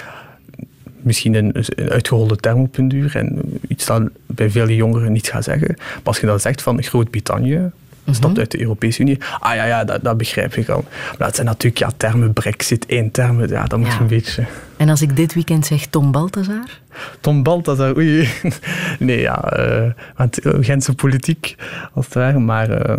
misschien 1.05 1.35
een, 1.35 1.51
een 1.55 1.91
uitgerolde 1.91 2.37
term 2.37 2.61
op 2.61 2.79
een 2.79 2.89
duur 2.89 3.17
en 3.17 3.59
iets 3.69 3.87
dat 3.87 4.03
bij 4.27 4.51
vele 4.51 4.75
jongeren 4.75 5.13
niet 5.13 5.29
gaat 5.29 5.45
zeggen. 5.45 5.75
Maar 5.77 6.01
als 6.03 6.21
je 6.21 6.27
dan 6.27 6.41
zegt 6.41 6.63
van 6.63 6.83
Groot-Brittannië, 6.83 7.71
stapt 8.11 8.33
mhm. 8.33 8.41
uit 8.41 8.51
de 8.51 8.61
Europese 8.61 9.01
Unie. 9.01 9.19
Ah 9.39 9.55
ja, 9.55 9.65
ja 9.65 9.85
dat, 9.85 10.03
dat 10.03 10.17
begrijp 10.17 10.55
ik 10.55 10.69
al. 10.69 10.85
Maar 11.19 11.27
dat 11.27 11.35
zijn 11.35 11.47
natuurlijk 11.47 11.79
ja, 11.79 11.91
termen, 11.97 12.33
brexit, 12.33 12.87
één 12.87 13.11
termen, 13.11 13.49
ja, 13.49 13.65
dat 13.65 13.79
moet 13.79 13.93
je 13.93 14.01
een 14.01 14.07
beetje... 14.07 14.45
En 14.77 14.89
als 14.89 15.03
ik 15.03 15.17
dit 15.17 15.35
weekend 15.35 15.67
zeg 15.67 15.87
Tom 15.87 16.13
Balthazar? 16.13 16.81
Tom 17.21 17.43
Balthazar, 17.43 17.97
oei. 17.97 18.29
nee, 18.99 19.21
ja, 19.21 19.59
uh, 19.59 19.91
want 20.17 20.39
Gentse 20.43 20.95
politiek, 20.95 21.55
als 21.93 22.05
het 22.05 22.15
ware, 22.15 22.39
maar... 22.39 22.71
Uh, 22.71 22.97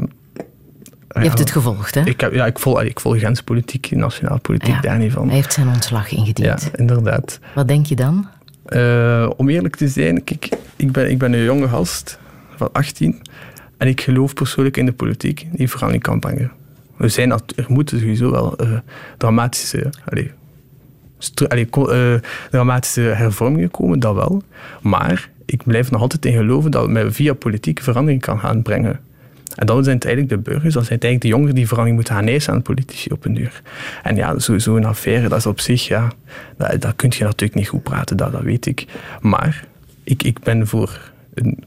je 1.08 1.28
hebt 1.28 1.40
het 1.40 1.52
gevolgd, 1.52 1.96
hè? 1.96 2.02
Ik, 2.02 2.22
heb, 2.22 2.34
ja, 2.34 2.46
ik 2.46 2.60
volg, 2.60 2.82
ik 2.82 3.00
volg 3.00 3.44
politiek, 3.44 3.92
nationale 3.92 4.40
politiek, 4.40 4.82
daar 4.82 4.98
niet 4.98 5.12
van. 5.12 5.28
Hij 5.28 5.36
heeft 5.36 5.54
zijn 5.54 5.68
ontslag 5.68 6.12
ingediend. 6.12 6.62
Ja, 6.62 6.78
inderdaad. 6.78 7.40
Wat 7.54 7.68
denk 7.68 7.86
je 7.86 7.96
dan? 7.96 8.28
Uh, 8.70 9.30
om 9.38 9.50
eerlijk 9.50 9.76
te 9.76 9.88
zijn, 9.88 10.24
kijk, 10.24 10.50
ik 10.76 10.92
ben, 10.92 11.10
ik 11.10 11.18
ben 11.18 11.34
een 11.34 11.44
jonge 11.44 11.68
gast 11.68 12.20
van 12.56 12.70
18 12.72 13.22
en 13.78 13.88
ik 13.88 14.02
geloof 14.02 14.34
persoonlijk 14.34 14.78
in 14.78 14.86
de 14.86 14.94
politiek 14.94 15.48
die 15.52 15.70
vooral 15.70 16.00
kan 16.00 16.20
brengen. 16.20 16.52
Er, 16.98 17.10
zijn, 17.10 17.40
moeten 17.68 18.00
sowieso 18.00 18.32
wel 18.32 18.62
uh, 18.62 18.78
dramatische, 19.18 19.90
uh, 20.14 20.28
dramatische 22.52 23.02
hervormingen 23.02 23.72
komen, 23.72 24.00
dat 24.00 24.16
wel. 24.16 24.44
Maar 24.82 25.30
ik 25.46 25.64
blijf 25.64 25.92
nog 25.92 26.02
altijd 26.02 26.26
in 26.26 26.34
geloven 26.34 26.72
dat 26.72 26.90
men 26.90 27.14
via 27.14 27.34
politiek 27.34 27.82
verandering 27.82 28.22
kan 28.22 28.40
gaan 28.40 28.62
brengen. 28.62 29.00
En 29.56 29.66
dan 29.66 29.84
zijn 29.84 29.96
het 29.96 30.06
eigenlijk 30.06 30.36
de 30.36 30.52
burgers, 30.52 30.74
dan 30.74 30.84
zijn 30.84 30.96
het 30.96 31.04
eigenlijk 31.04 31.22
de 31.22 31.28
jongeren 31.28 31.56
die 31.56 31.68
verandering 31.68 31.96
moeten 31.96 32.16
gaan 32.16 32.28
eisen 32.28 32.54
aan 32.54 32.62
politici 32.62 33.12
op 33.12 33.26
een 33.26 33.34
duur. 33.34 33.62
En 34.04 34.16
ja, 34.16 34.40
zo'n 34.40 34.76
een 34.76 34.86
affaire, 34.86 35.28
dat 35.28 35.38
is 35.38 35.46
op 35.46 35.60
zich, 35.60 35.88
ja, 35.88 36.12
dat, 36.58 36.82
dat 36.82 36.96
kun 36.96 37.12
je 37.18 37.24
natuurlijk 37.24 37.54
niet 37.54 37.68
goed 37.68 37.84
praten, 37.84 38.18
dat, 38.18 38.32
dat 38.32 38.42
weet 38.42 38.66
ik. 38.66 38.86
Maar 39.22 39.68
ik, 40.04 40.24
ik 40.24 40.40
ben 40.40 40.68
voor 40.68 41.12
een 41.34 41.64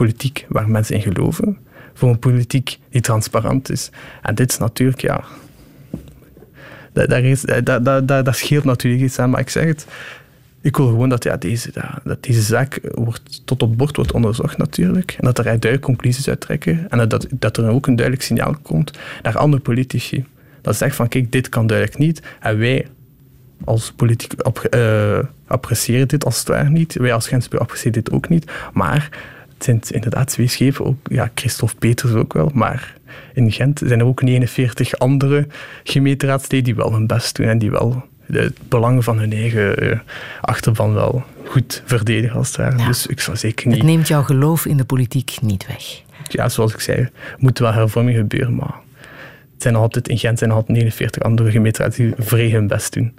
politiek 0.00 0.46
waar 0.48 0.68
mensen 0.68 0.94
in 0.94 1.02
geloven, 1.02 1.58
voor 1.94 2.08
een 2.08 2.18
politiek 2.18 2.78
die 2.90 3.00
transparant 3.00 3.70
is. 3.70 3.90
En 4.22 4.34
dit 4.34 4.50
is 4.50 4.58
natuurlijk, 4.58 5.00
ja, 5.00 5.24
dat, 8.24 8.36
scheelt 8.36 8.64
natuurlijk 8.64 9.02
iets 9.02 9.18
aan, 9.18 9.30
maar 9.30 9.40
ik 9.40 9.48
zeg 9.48 9.64
het, 9.64 9.86
ik 10.60 10.76
wil 10.76 10.86
gewoon 10.86 11.08
dat, 11.08 11.24
ja, 11.24 11.36
deze, 11.36 11.72
dat 12.04 12.22
deze 12.22 12.42
zaak 12.42 12.80
wordt, 12.94 13.42
tot 13.44 13.62
op 13.62 13.76
bord 13.76 13.96
wordt 13.96 14.12
onderzocht 14.12 14.56
natuurlijk. 14.56 15.16
En 15.18 15.24
dat 15.24 15.38
er 15.38 15.44
duidelijke 15.44 15.80
conclusies 15.80 16.28
uit 16.28 16.40
trekken. 16.40 16.90
En 16.90 17.08
dat, 17.08 17.26
dat 17.30 17.56
er 17.56 17.68
ook 17.68 17.86
een 17.86 17.96
duidelijk 17.96 18.26
signaal 18.26 18.56
komt 18.62 18.98
naar 19.22 19.38
andere 19.38 19.62
politici. 19.62 20.24
Dat 20.60 20.76
zegt 20.76 20.96
van, 20.96 21.08
kijk, 21.08 21.32
dit 21.32 21.48
kan 21.48 21.66
duidelijk 21.66 21.98
niet. 21.98 22.22
En 22.40 22.58
wij 22.58 22.86
als 23.64 23.92
politiek 23.96 24.32
uh, 24.74 25.18
appreciëren 25.46 26.08
dit 26.08 26.24
als 26.24 26.38
het 26.38 26.48
ware 26.48 26.70
niet. 26.70 26.94
Wij 26.94 27.12
als 27.12 27.28
Gensbuur 27.28 27.60
appreciëren 27.60 27.92
dit 27.92 28.10
ook 28.10 28.28
niet. 28.28 28.50
Maar 28.72 29.08
het 29.66 29.86
zijn 29.86 29.94
inderdaad 30.02 30.28
twee 30.28 30.48
schepen, 30.48 30.84
ook, 30.84 30.96
ja, 31.10 31.30
Christophe 31.34 31.76
Peters 31.76 32.12
ook 32.12 32.32
wel, 32.32 32.50
maar 32.54 32.94
in 33.34 33.52
Gent 33.52 33.82
zijn 33.84 34.00
er 34.00 34.06
ook 34.06 34.22
49 34.22 34.98
andere 34.98 35.46
gemeenteraadsleden 35.84 36.64
die 36.64 36.74
wel 36.74 36.92
hun 36.92 37.06
best 37.06 37.36
doen 37.36 37.46
en 37.46 37.58
die 37.58 37.70
wel 37.70 38.04
het 38.26 38.68
belang 38.68 39.04
van 39.04 39.18
hun 39.18 39.32
eigen 39.32 39.84
uh, 39.84 39.98
achterban 40.40 40.94
wel 40.94 41.24
goed 41.44 41.82
verdedigen 41.84 42.36
als 42.36 42.48
het 42.48 42.56
ware. 42.56 42.86
Dus 42.86 43.06
ik 43.06 43.20
zou 43.20 43.36
zeker 43.36 43.66
niet... 43.66 43.76
Het 43.76 43.86
neemt 43.86 44.08
jouw 44.08 44.22
geloof 44.22 44.66
in 44.66 44.76
de 44.76 44.84
politiek 44.84 45.38
niet 45.40 45.66
weg. 45.66 46.02
Ja, 46.28 46.48
zoals 46.48 46.74
ik 46.74 46.80
zei, 46.80 47.08
moet 47.38 47.58
wel 47.58 47.72
hervorming 47.72 48.16
gebeuren, 48.16 48.54
maar 48.54 48.74
het 49.52 49.62
zijn 49.62 49.74
altijd, 49.74 50.08
in 50.08 50.18
Gent 50.18 50.38
zijn 50.38 50.50
er 50.50 50.56
altijd 50.56 50.76
49 50.76 51.22
andere 51.22 51.50
gemeenteraad 51.50 51.96
die 51.96 52.12
vrij 52.18 52.50
hun 52.50 52.66
best 52.66 52.92
doen. 52.92 53.14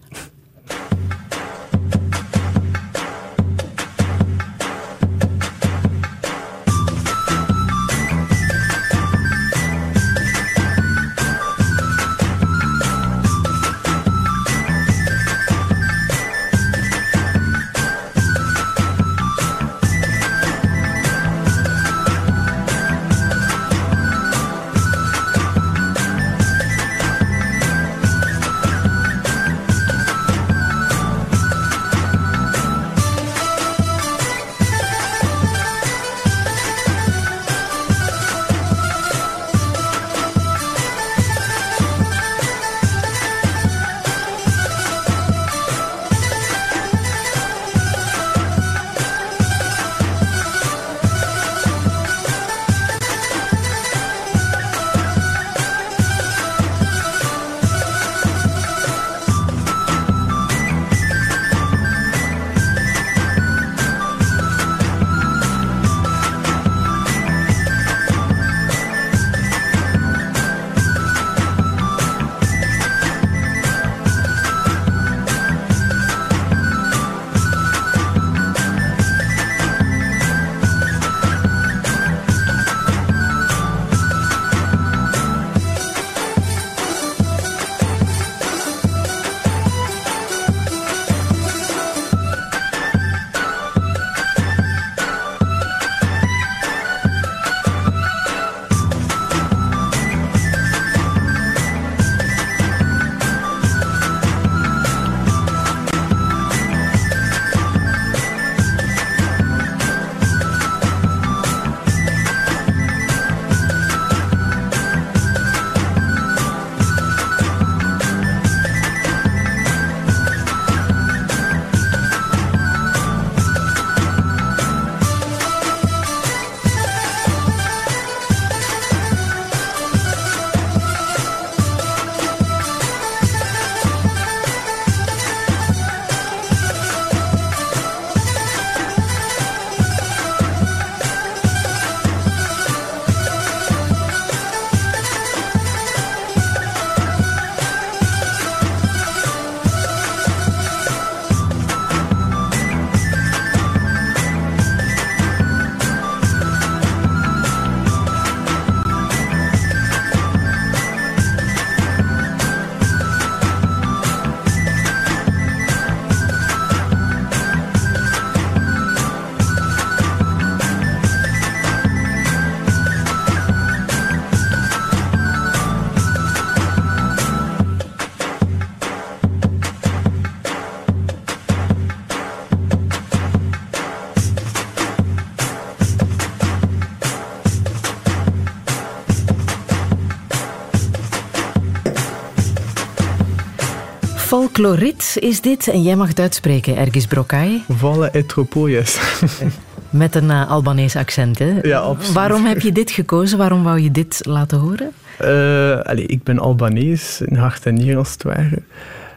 Folklorit 194.32 195.18
is 195.20 195.42
dit 195.42 195.68
en 195.68 195.82
jij 195.82 195.96
mag 195.96 196.08
het 196.08 196.20
uitspreken, 196.20 196.78
Ergis 196.78 197.06
Brokai. 197.06 197.64
Volle 197.70 198.10
etropoies. 198.12 199.00
Met 199.90 200.16
een 200.16 200.30
uh, 200.30 200.50
Albanese 200.50 201.00
accent, 201.00 201.40
hè? 201.40 201.60
Ja, 201.62 201.80
absoluut. 201.80 202.14
Waarom 202.14 202.46
heb 202.46 202.60
je 202.60 202.72
dit 202.72 202.92
gekozen? 202.92 203.38
Waarom 203.38 203.64
wou 203.64 203.80
je 203.80 203.92
dit 203.92 204.20
laten 204.26 204.58
horen? 204.58 204.92
Uh, 205.22 205.82
allez, 205.82 206.06
ik 206.06 206.24
ben 206.24 206.40
Albanees, 206.40 207.22
in 207.22 207.36
hart 207.36 207.66
en 207.66 207.74
nier 207.74 207.98
als 207.98 208.12
het 208.12 208.24
ware. 208.24 208.62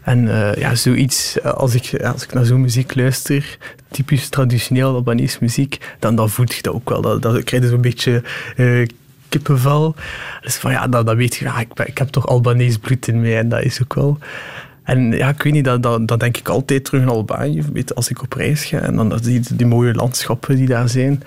En 0.02 0.24
uh, 0.24 0.54
ja, 0.54 0.74
zoiets, 0.74 1.42
als 1.42 1.74
ik, 1.74 2.02
als 2.04 2.22
ik 2.24 2.32
naar 2.32 2.44
zo'n 2.44 2.60
muziek 2.60 2.94
luister, 2.94 3.58
typisch 3.90 4.28
traditioneel 4.28 4.94
Albanese 4.94 5.38
muziek, 5.40 5.78
dan, 5.98 6.16
dan 6.16 6.30
voel 6.30 6.46
je 6.48 6.62
dat 6.62 6.74
ook 6.74 6.88
wel. 6.88 7.00
Dan, 7.00 7.20
dan 7.20 7.42
krijg 7.42 7.62
je 7.62 7.68
zo'n 7.68 7.80
beetje 7.80 8.22
uh, 8.56 8.86
kippenvel. 9.28 9.94
Dus 10.40 10.56
van 10.56 10.70
ja, 10.70 10.88
dan, 10.88 11.04
dan 11.04 11.16
weet 11.16 11.36
je, 11.36 11.44
ja, 11.44 11.60
ik, 11.60 11.80
ik 11.84 11.98
heb 11.98 12.08
toch 12.08 12.26
Albanees 12.26 12.78
bloed 12.78 13.08
in 13.08 13.20
mij 13.20 13.38
en 13.38 13.48
dat 13.48 13.62
is 13.62 13.82
ook 13.82 13.94
wel. 13.94 14.18
En 14.84 15.12
ja, 15.12 15.28
ik 15.28 15.42
weet 15.42 15.52
niet, 15.52 15.64
dat, 15.64 15.82
dat, 15.82 16.08
dat 16.08 16.20
denk 16.20 16.36
ik 16.36 16.48
altijd 16.48 16.84
terug 16.84 17.02
in 17.02 17.08
Albanië, 17.08 17.62
weet, 17.72 17.94
als 17.94 18.08
ik 18.08 18.22
op 18.22 18.32
reis 18.32 18.64
ga. 18.64 18.78
En 18.78 18.96
dan 18.96 19.18
zie 19.22 19.32
je 19.32 19.56
die 19.56 19.66
mooie 19.66 19.94
landschappen 19.94 20.56
die 20.56 20.66
daar 20.66 20.88
zijn. 20.88 21.22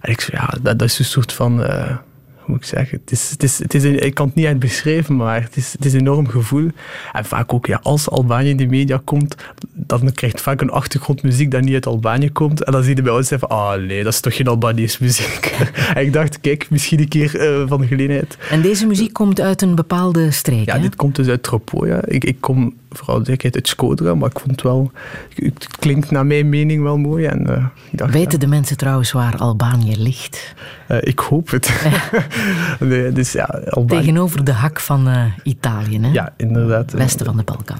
En 0.00 0.12
ik 0.12 0.28
ja, 0.32 0.54
dat, 0.62 0.78
dat 0.78 0.88
is 0.88 0.98
een 0.98 1.04
soort 1.04 1.32
van... 1.32 1.60
Uh, 1.60 1.96
hoe 2.46 2.54
moet 2.54 2.64
ik 2.64 2.70
zeggen? 2.70 2.98
Het 3.00 3.10
is, 3.10 3.30
het 3.30 3.42
is, 3.42 3.58
het 3.58 3.74
is 3.74 3.84
een, 3.84 4.04
ik 4.04 4.14
kan 4.14 4.26
het 4.26 4.34
niet 4.34 4.46
uit 4.46 4.58
beschrijven, 4.58 5.16
maar 5.16 5.42
het 5.42 5.56
is, 5.56 5.72
het 5.72 5.84
is 5.84 5.92
een 5.92 6.00
enorm 6.00 6.28
gevoel. 6.28 6.70
En 7.12 7.24
vaak 7.24 7.52
ook, 7.52 7.66
ja, 7.66 7.80
als 7.82 8.10
Albanië 8.10 8.48
in 8.48 8.56
de 8.56 8.66
media 8.66 9.00
komt, 9.04 9.36
dan 9.72 10.12
krijgt 10.12 10.40
vaak 10.40 10.60
een 10.60 10.70
achtergrondmuziek 10.70 11.50
dat 11.50 11.60
niet 11.60 11.74
uit 11.74 11.86
Albanië 11.86 12.30
komt. 12.30 12.64
En 12.64 12.72
dan 12.72 12.82
zie 12.82 12.96
je 12.96 13.02
bij 13.02 13.12
ons 13.12 13.28
van, 13.28 13.48
ah 13.48 13.80
nee, 13.80 14.04
dat 14.04 14.12
is 14.12 14.20
toch 14.20 14.36
geen 14.36 14.46
Albanese 14.46 14.98
muziek. 15.00 15.46
en 15.94 16.02
ik 16.02 16.12
dacht, 16.12 16.40
kijk, 16.40 16.70
misschien 16.70 17.00
een 17.00 17.08
keer 17.08 17.60
uh, 17.60 17.68
van 17.68 17.80
de 17.80 17.86
gelegenheid. 17.86 18.38
En 18.50 18.62
deze 18.62 18.86
muziek 18.86 19.12
komt 19.12 19.40
uit 19.40 19.62
een 19.62 19.74
bepaalde 19.74 20.30
streek, 20.30 20.66
Ja, 20.66 20.74
hè? 20.74 20.80
dit 20.80 20.96
komt 20.96 21.16
dus 21.16 21.28
uit 21.28 21.42
Tropoja. 21.42 22.04
Ik, 22.04 22.24
ik 22.24 22.36
kom 22.40 22.74
vooral 22.98 23.24
zekerheid 23.24 23.54
uit 23.54 23.68
Skodra, 23.68 24.14
maar 24.14 24.30
ik 24.30 24.38
vond 24.38 24.50
het 24.50 24.62
wel... 24.62 24.90
Het 25.34 25.66
klinkt 25.78 26.10
naar 26.10 26.26
mijn 26.26 26.48
mening 26.48 26.82
wel 26.82 26.98
mooi. 26.98 27.24
En, 27.24 27.50
uh, 27.50 27.64
ik 27.90 27.98
dacht, 27.98 28.12
Weten 28.12 28.40
de 28.40 28.46
mensen 28.46 28.76
trouwens 28.76 29.12
waar 29.12 29.36
Albanië 29.36 29.96
ligt? 29.96 30.54
Uh, 30.88 30.98
ik 31.00 31.18
hoop 31.18 31.50
het. 31.50 31.86
nee, 32.80 33.12
dus 33.12 33.32
ja, 33.32 33.44
Albanië. 33.68 34.00
Tegenover 34.00 34.44
de 34.44 34.52
hak 34.52 34.80
van 34.80 35.08
uh, 35.08 35.24
Italië, 35.42 36.00
hè? 36.00 36.10
Ja, 36.12 36.32
inderdaad. 36.36 36.92
Westen 36.92 37.26
van 37.26 37.36
de 37.36 37.42
Balkan. 37.42 37.78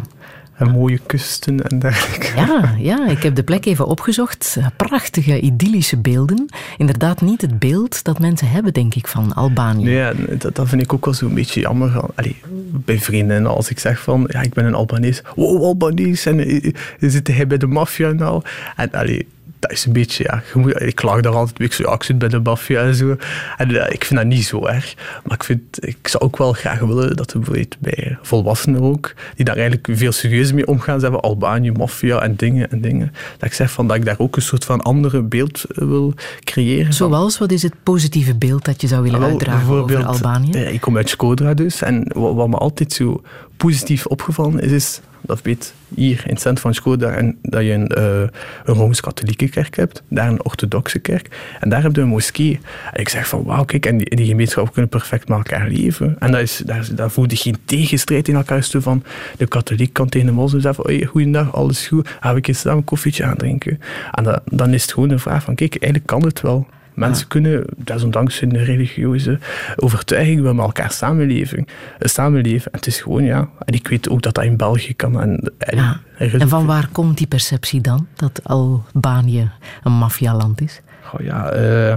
En 0.57 0.71
mooie 0.71 0.99
kusten 1.07 1.69
en 1.69 1.79
dergelijke. 1.79 2.37
Ja, 2.37 2.75
ja, 2.79 3.09
ik 3.09 3.23
heb 3.23 3.35
de 3.35 3.43
plek 3.43 3.67
even 3.67 3.87
opgezocht. 3.87 4.57
Prachtige, 4.77 5.41
idyllische 5.41 5.97
beelden. 5.97 6.47
Inderdaad 6.77 7.21
niet 7.21 7.41
het 7.41 7.59
beeld 7.59 8.05
dat 8.05 8.19
mensen 8.19 8.49
hebben, 8.49 8.73
denk 8.73 8.95
ik, 8.95 9.07
van 9.07 9.35
Albanië. 9.35 9.85
Nee, 9.85 10.37
dat, 10.39 10.55
dat 10.55 10.69
vind 10.69 10.83
ik 10.83 10.93
ook 10.93 11.05
wel 11.05 11.15
zo'n 11.15 11.35
beetje 11.35 11.61
jammer. 11.61 12.01
Allee, 12.15 12.37
bij 12.73 12.99
vrienden, 12.99 13.47
als 13.47 13.71
ik 13.71 13.79
zeg 13.79 14.01
van, 14.01 14.29
ja, 14.29 14.41
ik 14.43 14.55
ben 14.55 14.65
een 14.65 14.75
Albanees. 14.75 15.23
Wow, 15.35 15.63
Albanees. 15.63 16.27
En 16.27 16.51
uh, 16.51 16.73
zit 16.99 17.29
hij 17.29 17.47
bij 17.47 17.59
de 17.59 17.67
maffia 17.67 18.11
nou? 18.11 18.43
En 18.77 18.93
allee, 18.93 19.27
dat 19.69 19.77
is 19.77 19.85
een 19.85 19.93
beetje, 19.93 20.25
ja, 20.25 20.43
moet, 20.55 20.81
ik 20.81 20.95
klaag 20.95 21.21
daar 21.21 21.33
altijd 21.33 21.61
een 21.61 21.67
beetje, 21.67 21.85
ja, 21.85 21.93
ik 21.93 22.03
zit 22.03 22.19
bij 22.19 22.29
de 22.29 22.41
maffia 22.41 22.81
en 22.81 22.95
zo. 22.95 23.17
En 23.57 23.71
uh, 23.71 23.85
ik 23.89 24.05
vind 24.05 24.21
dat 24.21 24.29
niet 24.29 24.45
zo 24.45 24.67
erg. 24.67 24.95
Maar 25.25 25.35
ik, 25.35 25.45
vind, 25.45 25.87
ik 25.87 26.09
zou 26.09 26.25
ook 26.25 26.37
wel 26.37 26.53
graag 26.53 26.79
willen 26.79 27.17
dat 27.17 27.33
er 27.33 27.39
bijvoorbeeld 27.39 27.77
bij 27.79 28.19
volwassenen 28.23 28.83
ook, 28.83 29.15
die 29.35 29.45
daar 29.45 29.57
eigenlijk 29.57 29.89
veel 29.91 30.13
serieuzer 30.13 30.55
mee 30.55 30.67
omgaan, 30.67 30.99
ze 30.99 31.05
hebben 31.05 31.23
Albanië, 31.23 31.73
maffia 31.73 32.21
en 32.21 32.37
dingen 32.37 32.71
en 32.71 32.81
dingen. 32.81 33.13
Dat 33.39 33.49
ik 33.49 33.55
zeg 33.55 33.71
van, 33.71 33.87
dat 33.87 33.97
ik 33.97 34.05
daar 34.05 34.19
ook 34.19 34.37
een 34.37 34.43
soort 34.43 34.65
van 34.65 34.81
andere 34.81 35.23
beeld 35.23 35.65
wil 35.69 36.15
creëren. 36.45 36.93
Zoals, 36.93 37.39
wat 37.39 37.53
is 37.53 37.63
het 37.63 37.75
positieve 37.83 38.35
beeld 38.35 38.65
dat 38.65 38.81
je 38.81 38.87
zou 38.87 39.03
willen 39.03 39.23
uitdragen 39.23 39.75
over 39.75 40.05
Albanië? 40.05 40.53
Ja, 40.53 40.69
ik 40.69 40.81
kom 40.81 40.97
uit 40.97 41.09
Skodra 41.09 41.55
dus. 41.55 41.83
En 41.83 42.11
wat, 42.15 42.35
wat 42.35 42.49
me 42.49 42.57
altijd 42.57 42.93
zo 42.93 43.23
positief 43.57 44.07
opgevallen 44.07 44.61
is, 44.61 44.73
is 44.73 45.01
dat 45.27 45.43
weet 45.43 45.75
hier 45.95 46.23
in 46.25 46.31
het 46.31 46.41
centrum 46.41 46.63
van 46.63 46.75
Skoda 46.75 47.11
en 47.11 47.39
dat 47.43 47.63
je 47.63 47.73
een, 47.73 47.93
uh, 47.99 48.21
een 48.65 48.75
Rooms-Katholieke 48.75 49.49
kerk 49.49 49.77
hebt, 49.77 50.03
daar 50.09 50.29
een 50.29 50.45
orthodoxe 50.45 50.99
kerk 50.99 51.29
en 51.61 51.69
daar 51.69 51.83
heb 51.83 51.95
je 51.95 52.01
een 52.01 52.09
moskee. 52.09 52.61
En 52.93 53.01
ik 53.01 53.09
zeg 53.09 53.29
van 53.29 53.45
wauw, 53.45 53.65
kijk, 53.65 53.87
en 53.87 53.99
die, 53.99 54.27
gemeenschappen 54.27 54.73
kunnen 54.73 54.91
perfect 54.91 55.29
met 55.29 55.39
elkaar 55.39 55.69
leven. 55.69 56.17
En 56.19 56.31
dat 56.31 56.41
is, 56.41 56.63
daar, 56.67 56.89
daar 56.95 57.11
voel 57.11 57.25
je 57.29 57.37
geen 57.37 57.57
tegenstrijd 57.65 58.29
in 58.29 58.35
elkaar. 58.35 58.65
Zo 58.65 58.81
van 58.81 59.03
de 59.37 59.47
katholiek 59.47 59.93
kan 59.93 60.09
tegen 60.09 60.27
de 60.27 60.33
moslim 60.33 60.61
zeggen 60.61 60.85
van 60.85 60.95
hey, 60.95 61.05
goeiedag, 61.05 61.53
alles 61.53 61.87
goed, 61.87 62.09
gaan 62.21 62.35
we 62.35 62.41
eens 62.41 62.61
samen 62.61 62.79
een 62.79 62.85
koffietje 62.85 63.25
aandrinken. 63.25 63.81
En 64.13 64.43
dan 64.45 64.73
is 64.73 64.83
het 64.83 64.93
gewoon 64.93 65.11
een 65.11 65.21
vraag 65.21 65.43
van 65.43 65.55
kijk, 65.55 65.71
eigenlijk 65.71 66.07
kan 66.07 66.25
het 66.25 66.41
wel. 66.41 66.67
Mensen 66.97 67.29
kunnen, 67.29 67.65
desondanks 67.77 68.41
hun 68.41 68.65
religieuze 68.65 69.39
overtuiging, 69.77 70.41
wel 70.41 70.55
met 70.55 70.65
elkaar 70.65 70.93
samenleven. 70.93 71.67
samenleven. 71.99 72.73
En 72.73 72.79
het 72.79 72.87
is 72.87 73.01
gewoon, 73.01 73.25
ja. 73.25 73.49
En 73.59 73.75
ik 73.75 73.89
weet 73.89 74.09
ook 74.09 74.23
dat 74.23 74.35
dat 74.35 74.45
in 74.45 74.57
België 74.57 74.95
kan. 74.95 75.21
En, 75.21 75.53
en, 75.59 75.77
ja. 75.77 76.01
en 76.19 76.49
van 76.49 76.67
waar 76.67 76.89
komt 76.93 77.19
die 77.19 77.27
perceptie 77.27 77.81
dan? 77.81 78.07
Dat 78.15 78.41
Albanië 78.43 79.51
een 79.83 79.93
maffialand 79.93 80.61
is? 80.61 80.81
Oh 81.13 81.21
ja, 81.21 81.55
uh, 81.57 81.95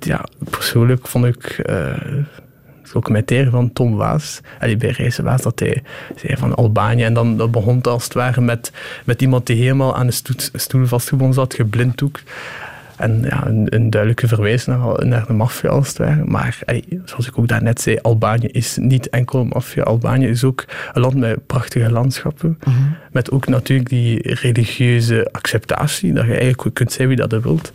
ja, 0.00 0.24
persoonlijk 0.50 1.06
vond 1.06 1.24
ik... 1.24 1.62
Uh, 1.70 1.94
documentaire 2.92 3.50
van 3.50 3.72
Tom 3.72 3.96
Waas, 3.96 4.40
allee, 4.60 4.76
bij 4.76 4.90
Reizen 4.90 5.24
Waas, 5.24 5.42
dat 5.42 5.58
hij 5.58 5.82
zei 6.16 6.36
van 6.36 6.54
Albanië. 6.54 7.02
En 7.02 7.14
dan 7.14 7.36
dat 7.36 7.50
begon 7.50 7.76
het 7.76 7.86
als 7.86 8.04
het 8.04 8.14
ware 8.14 8.40
met, 8.40 8.72
met 9.04 9.22
iemand 9.22 9.46
die 9.46 9.56
helemaal 9.56 9.96
aan 9.96 10.06
de 10.06 10.12
stoel, 10.12 10.36
stoel 10.52 10.86
vastgebonden 10.86 11.34
zat, 11.34 11.54
geblinddoekt. 11.54 12.22
En 12.98 13.20
ja, 13.22 13.46
een, 13.46 13.66
een, 13.70 13.90
duidelijke 13.90 14.28
verwijs 14.28 14.66
naar, 14.66 15.06
naar 15.06 15.26
de 15.26 15.32
maffia 15.32 15.70
als 15.70 15.88
het 15.88 15.98
ware. 15.98 16.24
Maar 16.24 16.58
ey, 16.64 16.84
zoals 17.04 17.28
ik 17.28 17.38
ook 17.38 17.48
daarnet 17.48 17.80
zei, 17.80 17.98
Albanië 18.02 18.46
is 18.46 18.76
niet 18.76 19.08
enkel 19.08 19.44
maffia. 19.44 19.82
Albanië 19.82 20.28
is 20.28 20.44
ook 20.44 20.64
een 20.92 21.00
land 21.00 21.14
met 21.14 21.46
prachtige 21.46 21.90
landschappen. 21.90 22.56
Mhm. 22.60 22.70
Mm 22.70 22.76
-hmm. 22.76 22.96
Met 23.12 23.30
ook 23.30 23.46
natuurlijk 23.46 23.88
die 23.88 24.34
religieuze 24.34 25.28
acceptatie, 25.32 26.12
dat 26.12 26.24
je 26.24 26.36
eigenlijk 26.36 26.74
kunt 26.74 26.92
zijn 26.92 27.08
wie 27.08 27.16
dat 27.16 27.30
je 27.30 27.40
wilt. 27.40 27.72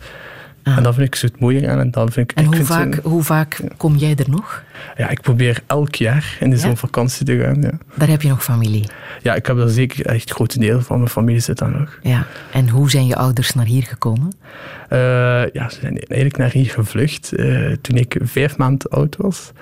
Ah. 0.64 0.76
En 0.76 0.82
dat 0.82 0.94
vind 0.94 1.06
ik 1.06 1.14
zo 1.14 1.26
het 1.26 1.40
mooie 1.40 1.68
aan. 1.68 1.78
En, 1.78 1.90
dan 1.90 2.12
vind 2.12 2.30
ik, 2.30 2.36
en 2.36 2.42
ik 2.42 2.48
hoe, 2.48 2.56
vind 2.56 2.68
vaak, 2.68 2.94
zo, 2.94 3.08
hoe 3.08 3.22
vaak 3.22 3.60
kom 3.76 3.96
jij 3.96 4.14
er 4.16 4.30
nog? 4.30 4.62
Ja, 4.96 5.08
ik 5.08 5.20
probeer 5.20 5.62
elk 5.66 5.94
jaar 5.94 6.36
in 6.40 6.50
de 6.50 6.56
zon 6.56 6.76
vakantie 6.76 7.26
te 7.26 7.38
gaan. 7.38 7.62
Ja. 7.62 7.70
Daar 7.94 8.08
heb 8.08 8.22
je 8.22 8.28
nog 8.28 8.44
familie? 8.44 8.88
Ja, 9.22 9.34
ik 9.34 9.46
heb 9.46 9.56
daar 9.56 9.68
zeker 9.68 10.06
echt 10.06 10.28
een 10.28 10.34
groot 10.34 10.60
deel 10.60 10.80
van 10.80 10.96
mijn 10.96 11.10
familie 11.10 11.40
zit 11.40 11.58
daar 11.58 11.70
nog. 11.78 11.98
Ja. 12.02 12.26
En 12.52 12.68
hoe 12.68 12.90
zijn 12.90 13.06
je 13.06 13.16
ouders 13.16 13.54
naar 13.54 13.66
hier 13.66 13.82
gekomen? 13.82 14.32
Uh, 14.90 14.98
ja, 15.52 15.68
ze 15.68 15.80
zijn 15.80 15.98
eigenlijk 15.98 16.36
naar 16.36 16.50
hier 16.50 16.70
gevlucht 16.70 17.30
uh, 17.32 17.72
toen 17.80 17.96
ik 17.96 18.16
vijf 18.22 18.56
maanden 18.56 18.90
oud 18.90 19.16
was. 19.16 19.52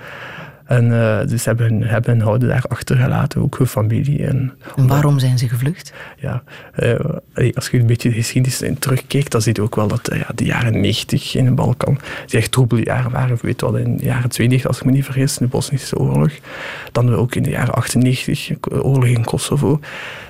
En 0.73 0.85
uh, 0.85 1.19
dus 1.27 1.45
hebben, 1.45 1.81
hebben 1.81 2.11
hun 2.11 2.21
houden 2.21 2.47
daar 2.47 2.65
achtergelaten, 2.67 3.41
ook 3.41 3.57
hun 3.57 3.67
familie. 3.67 4.25
En, 4.25 4.53
en 4.75 4.87
waarom 4.87 5.19
zijn 5.19 5.37
ze 5.37 5.49
gevlucht? 5.49 5.93
Ja, 6.19 6.43
uh, 6.79 6.95
als 7.53 7.69
je 7.69 7.79
een 7.79 7.85
beetje 7.85 8.09
de 8.09 8.15
geschiedenis 8.15 8.61
in 8.61 8.79
terugkijkt, 8.79 9.31
dan 9.31 9.41
zie 9.41 9.55
je 9.55 9.61
ook 9.61 9.75
wel 9.75 9.87
dat 9.87 10.11
uh, 10.11 10.19
ja, 10.19 10.27
de 10.35 10.45
jaren 10.45 10.81
90 10.81 11.35
in 11.35 11.45
de 11.45 11.51
Balkan 11.51 11.99
die 12.25 12.39
echt 12.39 12.51
troebele 12.51 12.83
jaren 12.83 13.11
waren. 13.11 13.37
Weet 13.41 13.61
wel, 13.61 13.75
in 13.75 13.97
de 13.97 14.05
jaren 14.05 14.29
92, 14.29 14.67
als 14.67 14.79
ik 14.79 14.85
me 14.85 14.91
niet 14.91 15.05
vergis, 15.05 15.37
de 15.37 15.47
Bosnische 15.47 15.97
oorlog. 15.97 16.31
Dan 16.91 17.15
ook 17.15 17.35
in 17.35 17.43
de 17.43 17.49
jaren 17.49 17.73
98, 17.73 18.49
oorlog 18.69 19.05
in 19.05 19.23
Kosovo. 19.23 19.79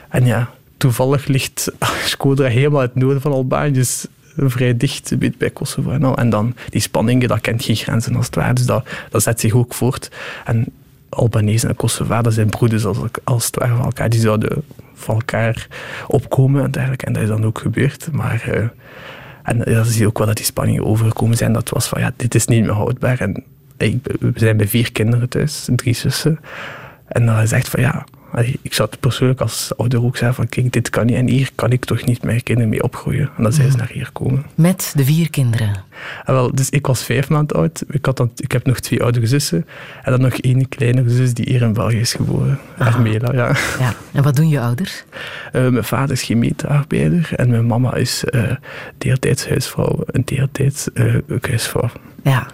En 0.09 0.25
ja, 0.25 0.49
toevallig 0.77 1.25
ligt 1.25 1.71
Skoda 2.05 2.43
helemaal 2.43 2.81
het 2.81 2.95
noorden 2.95 3.21
van 3.21 3.31
Albanië. 3.31 3.71
Dus 3.71 4.07
vrij 4.35 4.77
dicht 4.77 5.37
bij 5.37 5.49
Kosovo 5.49 5.91
en 5.91 6.03
al. 6.03 6.17
En 6.17 6.29
dan 6.29 6.55
die 6.69 6.81
spanningen, 6.81 7.27
dat 7.27 7.41
kent 7.41 7.63
geen 7.63 7.75
grenzen 7.75 8.15
als 8.15 8.25
het 8.25 8.35
ware. 8.35 8.53
Dus 8.53 8.65
dat, 8.65 8.87
dat 9.09 9.23
zet 9.23 9.39
zich 9.39 9.53
ook 9.53 9.73
voort. 9.73 10.11
En 10.45 10.65
Albanese 11.09 11.67
en 11.67 12.23
dat 12.23 12.33
zijn 12.33 12.49
broeders 12.49 12.85
als, 12.85 12.97
als 13.23 13.45
het 13.45 13.55
ware 13.55 13.75
van 13.75 13.85
elkaar. 13.85 14.09
Die 14.09 14.19
zouden 14.19 14.63
van 14.93 15.15
elkaar 15.15 15.67
opkomen 16.07 16.63
en 16.63 16.71
dergelijke. 16.71 17.05
En 17.05 17.13
dat 17.13 17.21
is 17.21 17.27
dan 17.27 17.45
ook 17.45 17.59
gebeurd. 17.59 18.11
Maar... 18.11 18.43
Uh, 18.47 18.65
en 19.43 19.59
dan 19.59 19.85
zie 19.85 20.07
ook 20.07 20.17
wel 20.17 20.27
dat 20.27 20.35
die 20.35 20.45
spanningen 20.45 20.85
overgekomen 20.85 21.37
zijn. 21.37 21.53
Dat 21.53 21.69
was 21.69 21.87
van, 21.87 22.01
ja, 22.01 22.11
dit 22.15 22.35
is 22.35 22.45
niet 22.45 22.61
meer 22.61 22.71
houdbaar. 22.71 23.19
En 23.19 23.43
ik, 23.77 23.97
we 24.19 24.31
zijn 24.35 24.57
bij 24.57 24.67
vier 24.67 24.91
kinderen 24.91 25.29
thuis, 25.29 25.67
drie 25.75 25.93
zussen. 25.93 26.39
En 27.07 27.25
dan 27.25 27.39
is 27.39 27.51
echt 27.51 27.69
van, 27.69 27.81
ja, 27.81 28.05
ik 28.41 28.73
het 28.73 28.99
persoonlijk 28.99 29.41
als 29.41 29.71
ouder 29.77 30.03
ook 30.03 30.17
zeggen 30.17 30.35
van 30.35 30.49
kijk, 30.49 30.71
dit 30.71 30.89
kan 30.89 31.05
niet 31.05 31.15
en 31.15 31.27
hier 31.27 31.49
kan 31.55 31.71
ik 31.71 31.85
toch 31.85 32.05
niet 32.05 32.23
mijn 32.23 32.43
kinderen 32.43 32.69
mee 32.69 32.83
opgroeien. 32.83 33.29
En 33.37 33.43
dan 33.43 33.53
zijn 33.53 33.71
ze 33.71 33.77
naar 33.77 33.89
hier 33.91 34.09
komen. 34.13 34.45
Met 34.55 34.93
de 34.95 35.05
vier 35.05 35.29
kinderen? 35.29 35.83
En 36.25 36.33
wel, 36.33 36.55
dus 36.55 36.69
ik 36.69 36.87
was 36.87 37.03
vijf 37.03 37.29
maanden 37.29 37.57
oud. 37.57 37.83
Ik, 37.87 38.05
had 38.05 38.17
dan, 38.17 38.31
ik 38.35 38.51
heb 38.51 38.65
nog 38.65 38.79
twee 38.79 39.03
oudere 39.03 39.27
zussen. 39.27 39.65
En 40.03 40.11
dan 40.11 40.21
nog 40.21 40.33
één 40.33 40.69
kleinere 40.69 41.09
zus 41.09 41.33
die 41.33 41.45
hier 41.49 41.61
in 41.61 41.73
België 41.73 41.99
is 41.99 42.13
geboren. 42.13 42.59
Armela, 42.77 43.33
ja. 43.33 43.55
ja. 43.79 43.93
En 44.11 44.23
wat 44.23 44.35
doen 44.35 44.49
je 44.49 44.59
ouders? 44.59 45.03
Uh, 45.53 45.67
mijn 45.67 45.83
vader 45.83 46.11
is 46.11 46.23
gemeentearbeider 46.23 47.29
en 47.35 47.49
mijn 47.49 47.65
mama 47.65 47.95
is 47.95 48.23
uh, 48.31 48.51
deeltijds 48.97 49.47
huisvrouw 49.47 50.03
en 50.11 50.21
deeltijds 50.25 50.87
uh, 50.93 51.15
huisvrouw. 51.41 51.89
Ja. 52.23 52.47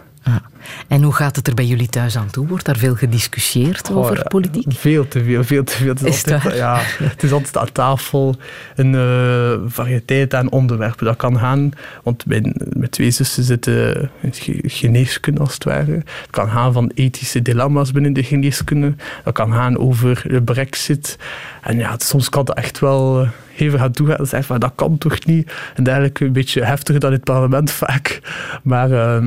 En 0.88 1.02
hoe 1.02 1.14
gaat 1.14 1.36
het 1.36 1.48
er 1.48 1.54
bij 1.54 1.66
jullie 1.66 1.88
thuis 1.88 2.18
aan 2.18 2.30
toe? 2.30 2.48
Wordt 2.48 2.66
daar 2.66 2.78
veel 2.78 2.96
gediscussieerd 2.96 3.92
over 3.92 4.24
politiek? 4.28 4.66
Veel 4.68 5.08
te 5.08 5.24
veel, 5.24 5.44
veel 5.44 5.64
te 5.64 5.74
veel. 5.74 5.88
Het 5.88 6.04
is, 6.04 6.26
altijd, 6.26 6.56
ja, 6.56 6.80
het 7.04 7.24
is 7.24 7.32
altijd 7.32 7.58
aan 7.58 7.72
tafel 7.72 8.36
een 8.76 8.94
uh, 8.94 9.70
variëteit 9.72 10.34
aan 10.34 10.50
onderwerpen. 10.50 11.06
Dat 11.06 11.16
kan 11.16 11.40
gaan, 11.40 11.72
want 12.04 12.26
mijn, 12.26 12.56
mijn 12.70 12.90
twee 12.90 13.12
zussen 13.12 13.44
zitten 13.44 14.10
in 14.22 14.34
geneeskunde 14.64 15.40
als 15.40 15.54
het 15.54 15.64
ware. 15.64 15.92
Het 15.92 16.30
kan 16.30 16.50
gaan 16.50 16.74
van 16.74 16.92
ethische 16.94 17.42
dilemma's 17.42 17.92
binnen 17.92 18.14
de 18.14 18.24
geneeskunde. 18.24 18.96
Dat 19.24 19.34
kan 19.34 19.54
gaan 19.54 19.78
over 19.78 20.24
de 20.28 20.42
brexit. 20.42 21.18
En 21.62 21.78
ja, 21.78 21.96
soms 21.98 22.30
kan 22.30 22.46
dat 22.46 22.58
echt 22.58 22.80
wel 22.80 23.22
uh, 23.22 23.30
hevig 23.54 23.80
gaan 23.80 23.92
toegaan. 23.92 24.18
Dat, 24.18 24.46
van, 24.46 24.60
dat 24.60 24.72
kan 24.76 24.98
toch 24.98 25.26
niet? 25.26 25.52
En 25.76 25.86
eigenlijk 25.86 26.20
een 26.20 26.32
beetje 26.32 26.64
heftiger 26.64 27.00
dan 27.00 27.10
in 27.10 27.16
het 27.16 27.26
parlement 27.26 27.72
vaak. 27.72 28.20
Maar... 28.64 28.90
Uh, 28.90 29.26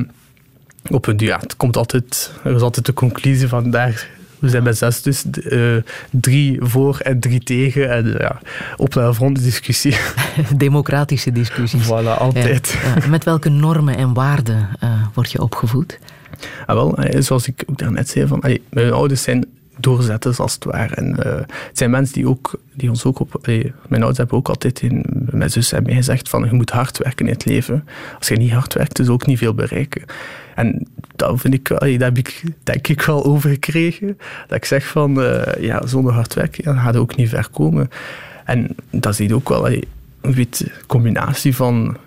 op 0.89 1.07
een 1.07 1.17
ja, 1.17 1.39
het 1.39 1.55
komt 1.57 1.77
altijd, 1.77 2.31
er 2.43 2.55
is 2.55 2.61
altijd 2.61 2.85
de 2.85 2.93
conclusie 2.93 3.47
van 3.47 3.69
daar, 3.69 4.07
we 4.39 4.49
zijn 4.49 4.63
met 4.63 4.77
zes 4.77 5.01
dus, 5.01 5.23
uh, 5.43 5.75
drie 6.11 6.57
voor 6.61 6.97
en 6.99 7.19
drie 7.19 7.39
tegen. 7.39 7.91
En 7.91 8.15
ja, 8.17 8.39
op 8.77 8.95
een 8.95 9.13
ronde 9.13 9.41
discussie. 9.41 9.95
Democratische 10.57 11.31
discussies. 11.31 11.85
Voilà, 11.85 12.17
altijd. 12.17 12.77
Ja, 12.99 13.07
met 13.07 13.23
welke 13.23 13.49
normen 13.49 13.97
en 13.97 14.13
waarden 14.13 14.69
uh, 14.83 14.89
word 15.13 15.31
je 15.31 15.41
opgevoed? 15.41 15.99
Ah, 16.65 16.75
wel, 16.75 16.97
zoals 17.19 17.47
ik 17.47 17.63
ook 17.65 17.77
daarnet 17.77 18.09
zei, 18.09 18.27
van, 18.27 18.43
mijn 18.69 18.91
ouders 18.91 19.21
zijn 19.21 19.45
doorzetters 19.77 20.39
als 20.39 20.53
het 20.53 20.63
ware. 20.63 20.95
En, 20.95 21.15
uh, 21.25 21.35
het 21.35 21.77
zijn 21.77 21.89
mensen 21.89 22.13
die, 22.13 22.27
ook, 22.27 22.59
die 22.73 22.89
ons 22.89 23.05
ook 23.05 23.19
op... 23.19 23.47
Mijn 23.87 24.01
ouders 24.01 24.17
hebben 24.17 24.37
ook 24.37 24.47
altijd 24.47 24.81
in, 24.81 25.05
mijn 25.31 25.49
zus 25.49 25.71
en 25.71 25.83
mij 25.83 25.93
gezegd 25.93 26.29
van 26.29 26.43
je 26.43 26.53
moet 26.53 26.69
hard 26.69 26.97
werken 26.97 27.25
in 27.25 27.33
het 27.33 27.45
leven. 27.45 27.87
Als 28.17 28.27
je 28.27 28.35
niet 28.35 28.51
hard 28.51 28.73
werkt, 28.73 28.95
dus 28.95 29.07
ook 29.07 29.25
niet 29.25 29.37
veel 29.37 29.53
bereiken. 29.53 30.03
En 30.55 30.87
dat, 31.15 31.39
vind 31.39 31.53
ik, 31.53 31.67
dat 31.67 31.81
heb 31.81 32.17
ik 32.17 32.43
denk 32.63 32.87
ik 32.87 33.01
wel 33.01 33.25
overgekregen. 33.25 34.17
Dat 34.47 34.57
ik 34.57 34.65
zeg 34.65 34.87
van, 34.87 35.19
uh, 35.19 35.41
ja, 35.59 35.87
zonder 35.87 36.13
hard 36.13 36.33
werken 36.33 36.73
ja, 36.73 36.81
gaat 36.81 36.93
je 36.93 36.99
ook 36.99 37.15
niet 37.15 37.29
ver 37.29 37.49
komen. 37.51 37.89
En 38.45 38.75
dat 38.89 39.17
je 39.17 39.35
ook 39.35 39.49
wel, 39.49 39.67
een 40.21 40.47
combinatie 40.87 41.55
van 41.55 41.97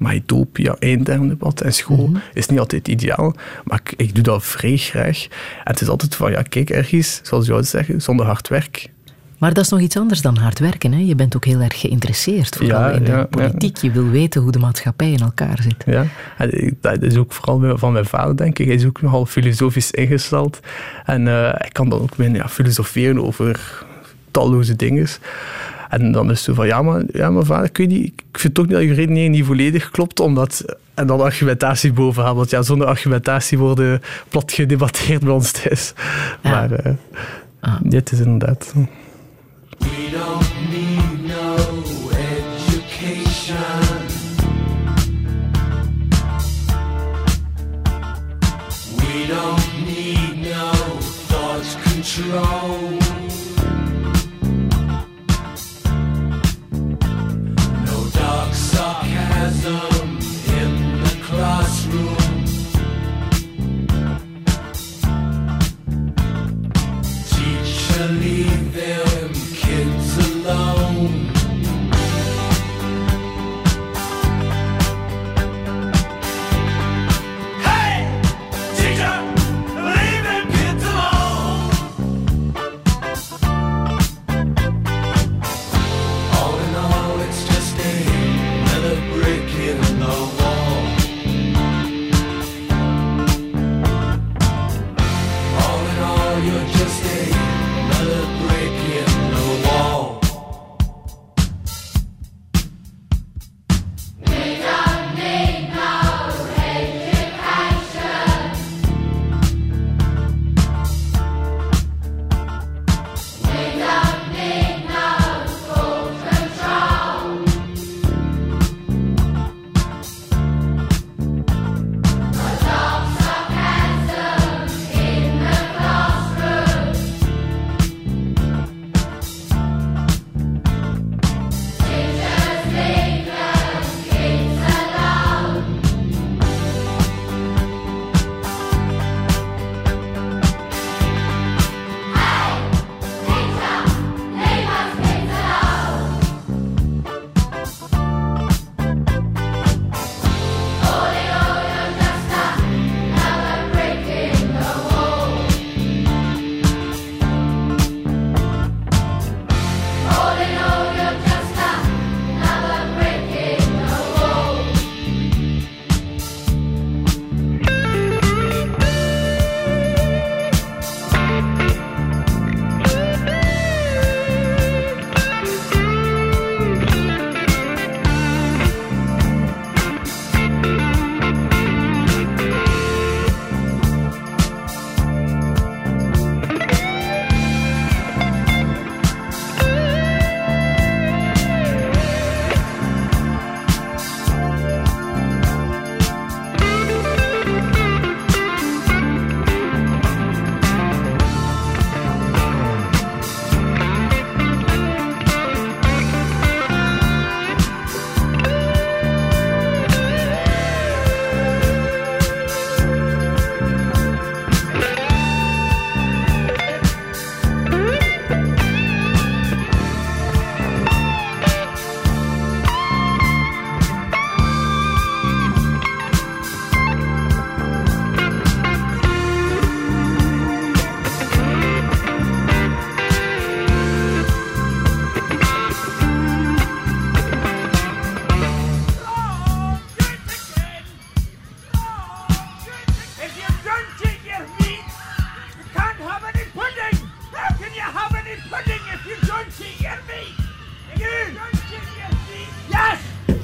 Mytopia, 0.00 0.76
eindtermdebat 0.78 1.60
en 1.60 1.72
school 1.72 2.06
mm 2.06 2.14
-hmm. 2.14 2.22
is 2.34 2.46
niet 2.46 2.58
altijd 2.58 2.88
ideaal, 2.88 3.34
maar 3.64 3.80
ik, 3.84 3.94
ik, 3.96 4.14
doe 4.14 4.22
dat 4.22 4.44
vrij 4.44 4.76
graag. 4.76 5.24
En 5.64 5.72
het 5.72 5.80
is 5.80 5.88
altijd 5.88 6.14
van, 6.14 6.30
ja, 6.30 6.42
kijk, 6.42 6.70
ergens, 6.70 7.20
zoals 7.22 7.46
jou 7.46 7.62
zeggen, 7.62 8.02
zonder 8.02 8.26
hard 8.26 8.48
werk. 8.48 8.90
Maar 9.38 9.54
dat 9.54 9.64
is 9.64 9.70
nog 9.70 9.80
iets 9.80 9.96
anders 9.96 10.20
dan 10.20 10.36
hard 10.36 10.58
werken. 10.58 10.92
Hè? 10.92 10.98
Je 10.98 11.14
bent 11.14 11.36
ook 11.36 11.44
heel 11.44 11.60
erg 11.60 11.80
geïnteresseerd, 11.80 12.56
vooral 12.56 12.80
ja, 12.80 12.90
in 12.90 13.04
de 13.04 13.10
ja, 13.10 13.24
politiek. 13.24 13.76
Ja. 13.76 13.88
Je 13.88 13.90
wil 13.90 14.10
weten 14.10 14.42
hoe 14.42 14.52
de 14.52 14.58
maatschappij 14.58 15.12
in 15.12 15.20
elkaar 15.20 15.58
zit. 15.62 15.84
Ja, 15.86 16.06
en 16.38 16.76
dat 16.80 17.02
is 17.02 17.16
ook 17.16 17.32
vooral 17.32 17.78
van 17.78 17.92
mijn 17.92 18.04
vader, 18.04 18.36
denk 18.36 18.58
ik. 18.58 18.66
Hij 18.66 18.74
is 18.74 18.86
ook 18.86 19.02
nogal 19.02 19.26
filosofisch 19.26 19.90
ingesteld. 19.90 20.60
En 21.04 21.26
uh, 21.26 21.54
ik 21.64 21.72
kan 21.72 21.88
dan 21.88 22.00
ook 22.00 22.14
weer 22.14 22.30
ja, 22.30 22.48
filosoferen 22.48 23.24
over 23.24 23.84
talloze 24.30 24.76
dingen. 24.76 25.08
En 25.90 26.12
dan 26.12 26.30
is 26.30 26.36
het 26.36 26.44
zo 26.44 26.54
van, 26.54 26.66
ja 26.66 26.82
maar, 26.82 27.02
ja, 27.12 27.30
maar 27.30 27.44
vader, 27.44 27.64
ik, 27.64 27.76
weet 27.76 27.88
niet, 27.88 28.04
ik 28.06 28.38
vind 28.38 28.54
toch 28.54 28.66
niet 28.66 28.74
dat 28.74 28.82
je 28.82 28.94
redenering 28.94 29.34
niet 29.34 29.44
volledig 29.44 29.90
klopt, 29.90 30.20
omdat... 30.20 30.64
En 30.94 31.06
dan 31.06 31.20
argumentatie 31.20 31.92
bovenaan, 31.92 32.36
want 32.36 32.50
ja, 32.50 32.62
zonder 32.62 32.86
argumentatie 32.86 33.58
worden 33.58 34.00
plat 34.28 34.52
gedebatteerd 34.52 35.24
bij 35.24 35.32
ons 35.32 35.50
thuis. 35.50 35.92
Ja. 36.42 36.50
Maar 36.50 36.86
uh, 36.86 36.92
ah. 37.60 37.76
dit 37.82 38.12
is 38.12 38.20
inderdaad... 38.20 38.72
We 39.78 40.08
don't 40.10 40.50
need 40.70 41.26
no 41.26 41.56
education. 42.10 43.56
We 48.96 49.26
don't 49.26 49.86
need 49.86 50.50
no 50.50 50.70
thought 51.28 51.78
control. 51.82 52.99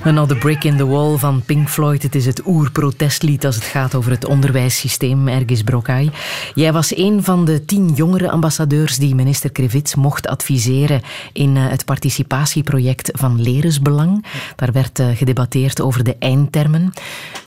Another 0.06 0.36
Brick 0.36 0.64
in 0.64 0.76
the 0.76 0.86
Wall 0.86 1.16
van 1.16 1.42
Pink 1.42 1.68
Floyd. 1.68 2.02
Het 2.02 2.14
is 2.14 2.26
het 2.26 2.46
oerprotestlied 2.46 3.46
als 3.46 3.54
het 3.54 3.64
gaat 3.64 3.94
over 3.94 4.10
het 4.10 4.24
onderwijssysteem, 4.24 5.28
Ergis 5.28 5.62
Brokai. 5.62 6.10
Jij 6.54 6.72
was 6.72 6.96
een 6.96 7.24
van 7.24 7.44
de 7.44 7.64
tien 7.64 7.92
jongere 7.94 8.30
ambassadeurs 8.30 8.96
die 8.96 9.14
minister 9.14 9.52
Krevits 9.52 9.94
mocht 9.94 10.26
adviseren 10.26 11.02
in 11.32 11.56
eh, 11.56 11.68
het 11.68 11.84
participatieproject 11.84 13.10
van 13.14 13.42
Leresbelang. 13.42 14.24
Daar 14.56 14.72
werd 14.72 14.98
eh, 14.98 15.08
gedebatteerd 15.14 15.80
over 15.80 16.04
de 16.04 16.16
eindtermen. 16.18 16.92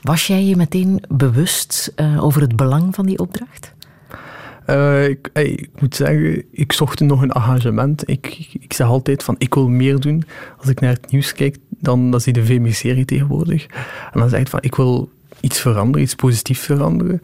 Was 0.01 0.27
jij 0.27 0.43
je 0.43 0.55
meteen 0.55 1.03
bewust 1.07 1.93
uh, 1.95 2.23
over 2.23 2.41
het 2.41 2.55
belang 2.55 2.95
van 2.95 3.05
die 3.05 3.19
opdracht? 3.19 3.73
Uh, 4.69 5.07
ik, 5.07 5.29
ik, 5.33 5.69
moet 5.79 5.95
zeggen, 5.95 6.43
ik 6.51 6.71
zocht 6.71 6.99
nog 6.99 7.21
een 7.21 7.31
engagement. 7.31 8.09
Ik, 8.09 8.27
ik, 8.27 8.63
ik, 8.63 8.73
zeg 8.73 8.87
altijd 8.87 9.23
van, 9.23 9.35
ik 9.37 9.53
wil 9.53 9.69
meer 9.69 9.99
doen. 9.99 10.23
Als 10.57 10.69
ik 10.69 10.79
naar 10.79 10.93
het 10.93 11.11
nieuws 11.11 11.33
kijk, 11.33 11.57
dan, 11.69 12.11
dan 12.11 12.21
zie 12.21 12.33
je 12.33 12.39
de 12.39 12.45
VMI-serie 12.45 13.05
tegenwoordig. 13.05 13.65
En 14.11 14.19
dan 14.19 14.29
zeg 14.29 14.39
ik 14.39 14.47
van, 14.47 14.59
ik 14.61 14.75
wil 14.75 15.09
iets 15.39 15.59
veranderen, 15.59 16.01
iets 16.01 16.15
positiefs 16.15 16.61
veranderen. 16.61 17.21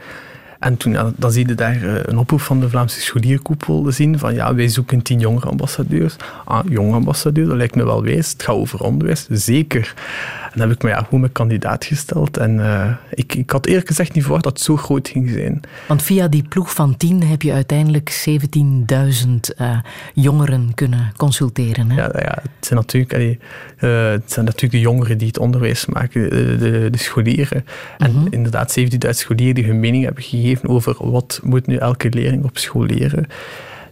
En 0.65 0.78
toen, 0.78 0.97
dan 1.15 1.32
zie 1.32 1.47
je 1.47 1.56
daar 1.56 1.84
eh, 1.84 1.93
een 2.06 2.17
oproep 2.17 2.41
van 2.41 2.60
de 2.60 2.69
Vlaamse 2.69 3.01
scholierkoepel 3.01 3.91
zien 3.91 4.19
van 4.19 4.34
ja, 4.34 4.56
wij 4.56 4.67
zoeken 4.67 5.01
tien 5.01 5.19
jongere 5.19 5.47
ambassadeurs. 5.47 6.15
Ah, 6.45 6.65
jonge 6.69 6.93
ambassadeur, 6.93 7.47
dat 7.47 7.58
lijkt 7.58 7.75
me 7.75 7.86
wel 7.86 8.04
wijs. 8.04 8.32
Het 8.32 8.43
gaat 8.43 8.56
over 8.56 8.84
onderwijs, 8.84 9.28
zeker. 9.30 9.93
En 10.56 10.62
dan 10.62 10.69
heb 10.69 10.78
ik 10.78 10.84
me 10.84 10.89
ja, 10.89 11.01
goed 11.01 11.19
mijn 11.19 11.32
kandidaat 11.32 11.86
gesteld. 11.86 12.38
En 12.38 12.56
uh, 12.56 12.91
ik, 13.10 13.36
ik 13.36 13.49
had 13.49 13.65
eerlijk 13.65 13.88
gezegd 13.88 14.13
niet 14.13 14.23
verwacht 14.23 14.43
dat 14.43 14.54
het 14.54 14.62
zo 14.62 14.78
groot 14.78 15.08
ging 15.08 15.30
zijn. 15.30 15.62
Want 15.88 16.01
via 16.01 16.28
die 16.28 16.43
ploeg 16.43 16.73
van 16.73 16.97
tien 16.97 17.23
heb 17.23 17.41
je 17.41 17.51
uiteindelijk 17.51 18.25
17.000 18.30 18.36
uh, 19.62 19.80
jongeren 20.13 20.73
kunnen 20.73 21.13
consulteren. 21.17 21.89
Hè? 21.89 22.01
Ja, 22.01 22.10
ja, 22.13 22.38
het 22.41 22.65
zijn 22.65 22.80
natuurlijk... 22.80 23.13
Allee, 23.13 23.39
uh, 23.80 24.10
het 24.10 24.32
zijn 24.32 24.45
natuurlijk 24.45 24.73
de 24.73 24.80
jongeren 24.80 25.17
die 25.17 25.28
het 25.28 25.39
onderwijs 25.39 25.86
maken, 25.86 26.30
de, 26.30 26.58
de, 26.58 26.88
de 26.91 26.97
scholieren. 26.97 27.65
En 27.97 28.12
-hmm. 28.12 28.28
inderdaad, 28.30 28.80
17.000 28.80 28.88
scholieren 29.10 29.56
die 29.56 29.65
hun 29.65 29.80
mening 29.80 30.04
hebben 30.04 30.23
gegeven 30.23 30.55
over 30.63 31.12
wat 31.12 31.39
moet 31.44 31.68
nu 31.68 31.76
elke 31.76 32.10
leerling 32.10 32.44
op 32.44 32.58
school 32.58 32.84
leren. 32.84 33.28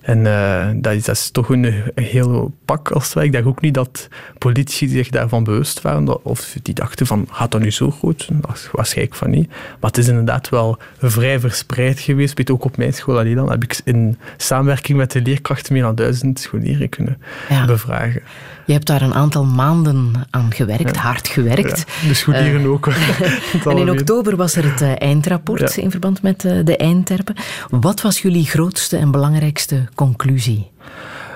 En 0.03 0.19
uh, 0.19 0.69
dat, 0.75 0.93
is, 0.93 1.03
dat, 1.03 1.15
is, 1.15 1.29
toch 1.29 1.49
een, 1.49 1.63
een 1.95 2.03
heel 2.03 2.53
pak 2.65 2.91
als 2.91 3.13
het 3.13 3.23
Ik 3.23 3.31
dacht 3.31 3.45
ook 3.45 3.61
niet 3.61 3.73
dat 3.73 4.07
politici 4.37 4.87
zich 4.87 5.09
daarvan 5.09 5.43
bewust 5.43 5.81
waren. 5.81 6.25
Of 6.25 6.55
die 6.61 6.73
dachten 6.73 7.05
van, 7.05 7.27
gaat 7.31 7.51
dat 7.51 7.61
nu 7.61 7.71
zo 7.71 7.91
goed? 7.91 8.29
Waarschijnlijk 8.71 9.15
van 9.15 9.29
niet. 9.29 9.47
Maar 9.49 9.89
het 9.89 9.97
is 9.97 10.07
inderdaad 10.07 10.49
wel 10.49 10.77
vrij 10.97 11.39
verspreid 11.39 11.99
geweest. 11.99 12.37
Weet 12.37 12.51
ook 12.51 12.63
op 12.63 12.77
mijn 12.77 12.93
school 12.93 13.17
alleen 13.17 13.35
dan 13.35 13.51
heb 13.51 13.63
ik 13.63 13.81
in 13.83 14.17
samenwerking 14.37 14.97
met 14.97 15.11
de 15.11 15.21
leerkrachten 15.21 15.73
meer 15.73 15.81
dan 15.81 15.95
duizend 15.95 16.39
scholieren 16.39 16.89
kunnen 16.89 17.17
ja. 17.49 17.65
bevragen. 17.65 18.21
Je 18.65 18.73
hebt 18.73 18.87
daar 18.87 19.01
een 19.01 19.13
aantal 19.13 19.45
maanden 19.45 20.13
aan 20.29 20.53
gewerkt, 20.53 20.95
ja. 20.95 21.01
hard 21.01 21.27
gewerkt. 21.27 21.85
Ja, 22.01 22.07
de 22.07 22.13
scholieren 22.13 22.61
uh, 22.61 22.71
ook. 22.71 22.87
en 23.65 23.77
in 23.77 23.89
oktober 23.89 24.35
was 24.35 24.55
er 24.55 24.71
het 24.71 24.81
uh, 24.81 24.91
eindrapport 24.97 25.77
in 25.77 25.91
verband 25.91 26.21
met 26.21 26.43
uh, 26.43 26.65
de 26.65 26.77
eindterpen. 26.77 27.35
Wat 27.69 28.01
was 28.01 28.21
jullie 28.21 28.45
grootste 28.45 28.97
en 28.97 29.11
belangrijkste 29.11 29.87
conclusie? 29.95 30.71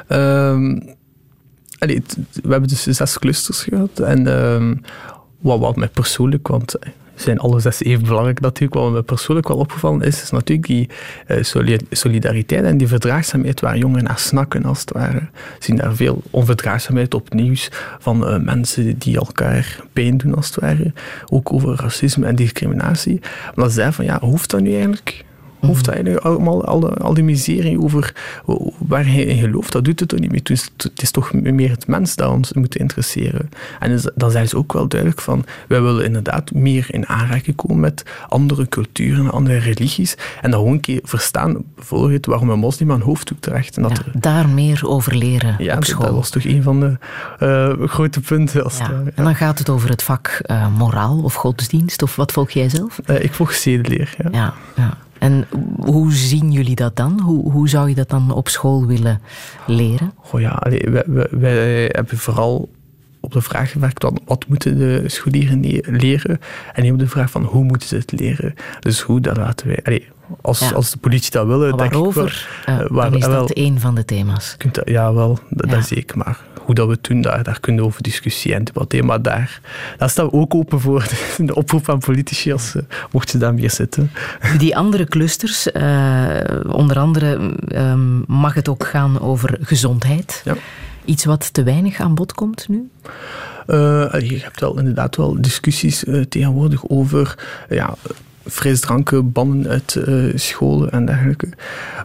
Um, 0.10 0.96
allee, 1.78 2.04
we 2.34 2.52
hebben 2.52 2.70
dus 2.70 2.84
zes 2.84 3.20
clusters 3.20 3.64
gehad. 3.64 4.00
En 4.00 4.28
um, 4.28 4.82
wat, 5.40 5.60
wat 5.60 5.76
mij 5.76 5.88
persoonlijk, 5.88 6.48
want 6.48 6.76
zijn 7.22 7.40
alle 7.40 7.60
zes 7.60 7.84
even 7.84 8.06
belangrijk 8.06 8.40
natuurlijk. 8.40 8.82
Wat 8.82 8.92
me 8.92 9.02
persoonlijk 9.02 9.48
wel 9.48 9.58
opgevallen 9.58 10.02
is, 10.02 10.22
is 10.22 10.30
natuurlijk 10.30 10.68
die 10.68 10.90
uh, 11.28 11.38
solidariteit 11.90 12.64
en 12.64 12.78
die 12.78 12.88
verdraagzaamheid 12.88 13.60
waar 13.60 13.78
jongeren 13.78 14.04
naar 14.04 14.20
snakken, 14.20 14.64
als 14.64 14.80
het 14.80 14.92
ware. 14.92 15.20
We 15.20 15.30
zien 15.60 15.76
daar 15.76 15.96
veel 15.96 16.22
onverdraagzaamheid 16.32 17.14
op 17.14 17.34
nieuws 17.34 17.70
van 18.00 18.34
uh, 18.34 18.40
mensen 18.40 18.98
die 18.98 19.18
elkaar 19.18 19.80
pijn 19.94 20.18
doen, 20.18 20.36
als 20.36 20.46
het 20.48 20.56
ware. 20.56 20.94
Ook 21.26 21.54
over 21.54 21.76
racisme 21.76 22.26
en 22.26 22.36
discriminatie. 22.36 23.20
Maar 23.56 23.66
dat 23.66 23.74
zei 23.74 23.92
van, 23.92 24.06
ja, 24.06 24.20
hoeft 24.20 24.50
dat 24.50 24.62
nu 24.62 24.74
eigenlijk? 24.74 25.26
Hoeft 25.60 25.86
dat 25.86 25.94
eigenlijk 25.94 26.26
allemaal, 26.26 26.66
al, 26.66 26.94
al 26.94 27.14
die 27.14 27.24
miserie 27.24 27.80
over 27.80 28.14
waar 28.78 29.06
hij 29.06 29.24
in 29.24 29.38
gelooft, 29.38 29.72
dat 29.72 29.86
doet 29.86 30.00
het 30.00 30.10
toch 30.10 30.20
niet 30.20 30.32
meer. 30.32 30.44
Dus 30.44 30.70
het 30.78 31.02
is 31.02 31.12
toch 31.12 31.34
meer 31.34 31.70
het 31.70 31.88
mens 31.88 32.16
dat 32.16 32.32
ons 32.32 32.54
moet 32.54 32.76
interesseren. 32.76 33.50
En 33.80 34.00
dan 34.16 34.32
zijn 34.32 34.48
ze 34.48 34.58
ook 34.58 34.74
wel 34.74 34.88
duidelijk 34.88 35.22
van, 35.22 35.46
wij 35.68 35.82
willen 35.82 36.06
inderdaad 36.06 36.52
meer 36.52 36.86
in 36.90 37.08
aanraking 37.08 37.56
komen 37.56 37.80
met 37.80 38.04
andere 38.28 38.68
culturen, 38.68 39.32
andere 39.32 39.58
religies. 39.58 40.16
En 40.42 40.52
dan 40.52 40.60
gewoon 40.60 40.74
een 40.74 40.82
keer 40.82 41.00
verstaan, 41.04 41.64
bijvoorbeeld, 41.76 42.26
waarom 42.26 42.50
een 42.50 42.60
moslim 42.60 42.92
aan 42.92 43.02
hoofddoek 43.02 43.40
draagt. 43.40 43.76
En 43.78 43.84
dat 43.84 43.92
ja, 43.92 44.04
er, 44.14 44.22
daar 44.22 44.50
meer 44.50 44.82
over 44.88 45.16
leren 45.16 45.56
ja, 45.58 45.76
op 45.76 45.84
school. 45.84 46.06
dat 46.06 46.16
was 46.16 46.30
toch 46.30 46.44
een 46.44 46.64
van 46.64 46.80
de 46.80 46.98
uh, 47.80 47.88
grote 47.88 48.20
punten. 48.20 48.64
Als 48.64 48.78
ja. 48.78 49.04
en 49.16 49.24
dan 49.24 49.36
gaat 49.36 49.60
het 49.60 49.70
over 49.70 49.90
het 49.90 50.04
vak 50.04 50.42
uh, 50.46 50.68
moraal 50.78 51.22
of 51.24 51.34
godsdienst, 51.34 52.02
of 52.02 52.16
wat 52.16 52.32
volg 52.32 52.52
jij 52.52 52.70
zelf? 52.70 53.00
Uh, 53.06 53.24
ik 53.24 53.34
volg 53.34 53.54
zedeleer, 53.54 54.16
ja. 54.18 54.30
ja, 54.32 54.54
ja. 54.76 54.98
En 55.20 55.48
hoe 55.80 56.14
zien 56.14 56.52
jullie 56.52 56.76
dat 56.76 56.96
dan? 56.96 57.20
Hoe, 57.20 57.52
hoe 57.52 57.70
zou 57.70 57.90
je 57.90 57.96
dat 57.96 58.10
dan 58.10 58.32
op 58.32 58.48
school 58.48 58.86
willen 58.86 59.22
leren? 59.68 60.14
Oh 60.32 60.40
ja, 60.42 60.64
wij, 60.70 61.06
wij, 61.06 61.28
wij, 61.32 61.90
hebben 61.92 62.18
vooral 62.18 62.70
op 63.20 63.32
de 63.32 63.42
vraag 63.42 63.72
gewerkt 63.72 64.04
wat, 64.04 64.22
wat 64.26 64.46
moeten 64.48 64.78
de 64.78 65.04
scholieren 65.06 65.82
leren 65.86 66.40
en 66.74 66.84
niet 66.84 66.92
op 66.92 67.00
de 67.00 67.08
vraag 67.08 67.32
van 67.32 67.44
hoe 67.44 67.64
moeten 67.64 67.88
ze 67.88 67.96
het 67.96 68.12
leren. 68.20 68.54
Dus 68.80 69.02
hoe, 69.02 69.20
dat 69.22 69.38
laten 69.38 69.68
wij... 69.68 69.80
Allee, 69.84 70.08
als, 70.42 70.60
ja. 70.60 70.72
als 70.72 70.92
de 70.92 70.98
politie 70.98 71.32
dat 71.32 71.48
willen, 71.48 71.78
waarover, 71.78 72.48
denk 72.66 72.80
ik 72.80 72.88
wel, 72.88 72.88
uh, 72.88 72.92
waar, 72.92 73.14
is 73.14 73.22
dat 73.22 73.32
wel, 73.32 73.50
een 73.54 73.80
van 73.80 73.96
de 73.96 74.06
thema's. 74.06 74.56
Kunt, 74.58 74.80
ja, 74.86 75.14
wel, 75.14 75.40
dat, 75.50 75.70
ja. 75.70 75.76
dat 75.76 75.88
zeker. 75.88 76.18
Maar 76.18 76.40
hoe 76.68 76.76
dat 76.76 76.88
we 76.88 76.94
het 76.94 77.04
doen, 77.04 77.22
daar, 77.22 77.44
daar 77.44 77.60
kunnen 77.60 77.82
we 77.82 77.88
over 77.88 78.04
discussiëren 78.04 78.58
en 78.58 78.64
debatteren. 78.64 79.06
Maar 79.06 79.22
daar, 79.22 79.60
daar 79.98 80.10
staan 80.10 80.26
we 80.26 80.32
ook 80.32 80.56
open 80.56 80.80
voor 80.80 81.08
de, 81.38 81.56
oproep 81.56 81.90
aan 81.90 82.00
politici, 82.00 82.52
als, 82.52 82.76
uh, 82.76 82.82
mocht 83.12 83.32
je 83.32 83.38
daar 83.38 83.54
meer 83.54 83.72
zitten. 83.72 84.12
Die 84.58 84.78
andere 84.78 85.06
clusters, 85.06 85.68
uh, 85.68 86.40
onder 86.68 87.00
andere 87.00 87.56
um, 87.76 88.24
mag 88.28 88.54
het 88.54 88.70
ook 88.70 88.86
gaan 88.86 89.20
over 89.20 89.58
gezondheid. 89.62 90.42
Ja. 90.46 90.56
Iets 91.06 91.26
wat 91.26 91.54
te 91.54 91.64
weinig 91.64 92.00
aan 92.00 92.16
bod 92.16 92.34
komt 92.34 92.68
nu? 92.70 92.90
Uh, 93.68 93.76
je 94.20 94.40
hebt 94.42 94.60
wel 94.60 94.78
inderdaad 94.80 95.16
wel 95.16 95.42
discussies 95.42 96.04
tegenwoordig 96.30 96.90
over 96.90 97.36
ja, 97.70 97.96
frisdranken 98.50 99.32
bannen 99.32 99.68
uit 99.68 99.96
uh, 100.08 100.32
scholen 100.36 100.92
en 100.92 101.06
dergelijke. 101.06 101.48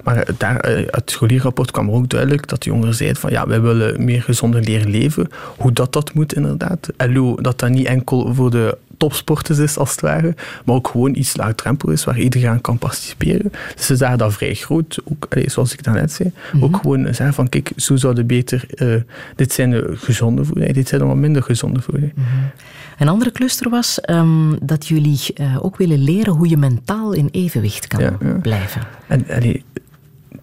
Maar 0.05 0.25
daar, 0.39 0.71
uh, 0.71 0.77
uit 0.77 0.91
het 0.91 1.11
scholierrapport 1.11 1.71
kwam 1.71 1.91
ook 1.91 2.09
duidelijk 2.09 2.49
dat 2.49 2.63
de 2.63 2.71
jongeren 2.71 2.95
zeiden 2.95 3.21
van 3.21 3.31
ja, 3.31 3.47
wij 3.47 3.61
willen 3.61 4.05
meer 4.05 4.23
gezonder 4.23 4.61
leren 4.61 4.91
leven. 4.91 5.29
Hoe 5.57 5.73
dat 5.73 5.93
dat 5.93 6.15
moet 6.15 6.35
inderdaad. 6.35 6.89
LO, 6.97 7.35
dat 7.41 7.59
dat 7.59 7.71
niet 7.71 7.87
enkel 7.87 8.35
voor 8.35 8.51
de 8.51 8.79
topsporters 9.03 9.59
is, 9.59 9.77
als 9.77 9.91
het 9.91 10.01
ware, 10.01 10.35
maar 10.65 10.75
ook 10.75 10.89
gewoon 10.89 11.15
iets 11.15 11.37
laagdrempel 11.37 11.91
is 11.91 12.05
waar 12.05 12.19
iedereen 12.19 12.49
aan 12.49 12.61
kan 12.61 12.79
participeren. 12.79 13.53
Dus 13.75 13.87
ze 13.87 13.97
zagen 13.97 14.19
dat 14.19 14.33
vrij 14.33 14.55
groot, 14.55 14.99
ook, 15.05 15.27
allez, 15.31 15.53
zoals 15.53 15.73
ik 15.73 15.83
daarnet 15.83 16.13
zei. 16.13 16.29
Mm 16.35 16.51
-hmm. 16.51 16.63
Ook 16.63 16.77
gewoon 16.77 17.05
zeggen 17.05 17.35
van, 17.35 17.49
kijk, 17.49 17.73
zo 17.77 17.97
zouden 17.97 18.27
beter, 18.27 18.65
uh, 18.75 19.01
dit 19.37 19.53
zijn 19.53 19.71
de 19.71 19.93
gezonde 19.95 20.45
voeding, 20.45 20.73
dit 20.73 20.89
zijn 20.89 21.01
de 21.01 21.07
wat 21.07 21.17
minder 21.17 21.43
gezonde 21.43 21.81
voeding. 21.81 22.13
Mm 22.15 22.25
-hmm. 22.25 22.51
Een 22.99 23.09
andere 23.09 23.33
cluster 23.33 23.71
was 23.71 23.99
um, 24.11 24.59
dat 24.63 24.87
jullie 24.87 25.21
uh, 25.35 25.65
ook 25.65 25.77
willen 25.77 25.99
leren 25.99 26.33
hoe 26.33 26.49
je 26.49 26.57
mentaal 26.57 27.13
in 27.13 27.29
evenwicht 27.31 27.87
kan 27.87 28.01
ja, 28.01 28.17
ja. 28.21 28.33
blijven. 28.33 28.83
En 29.07 29.25
allee, 29.31 29.65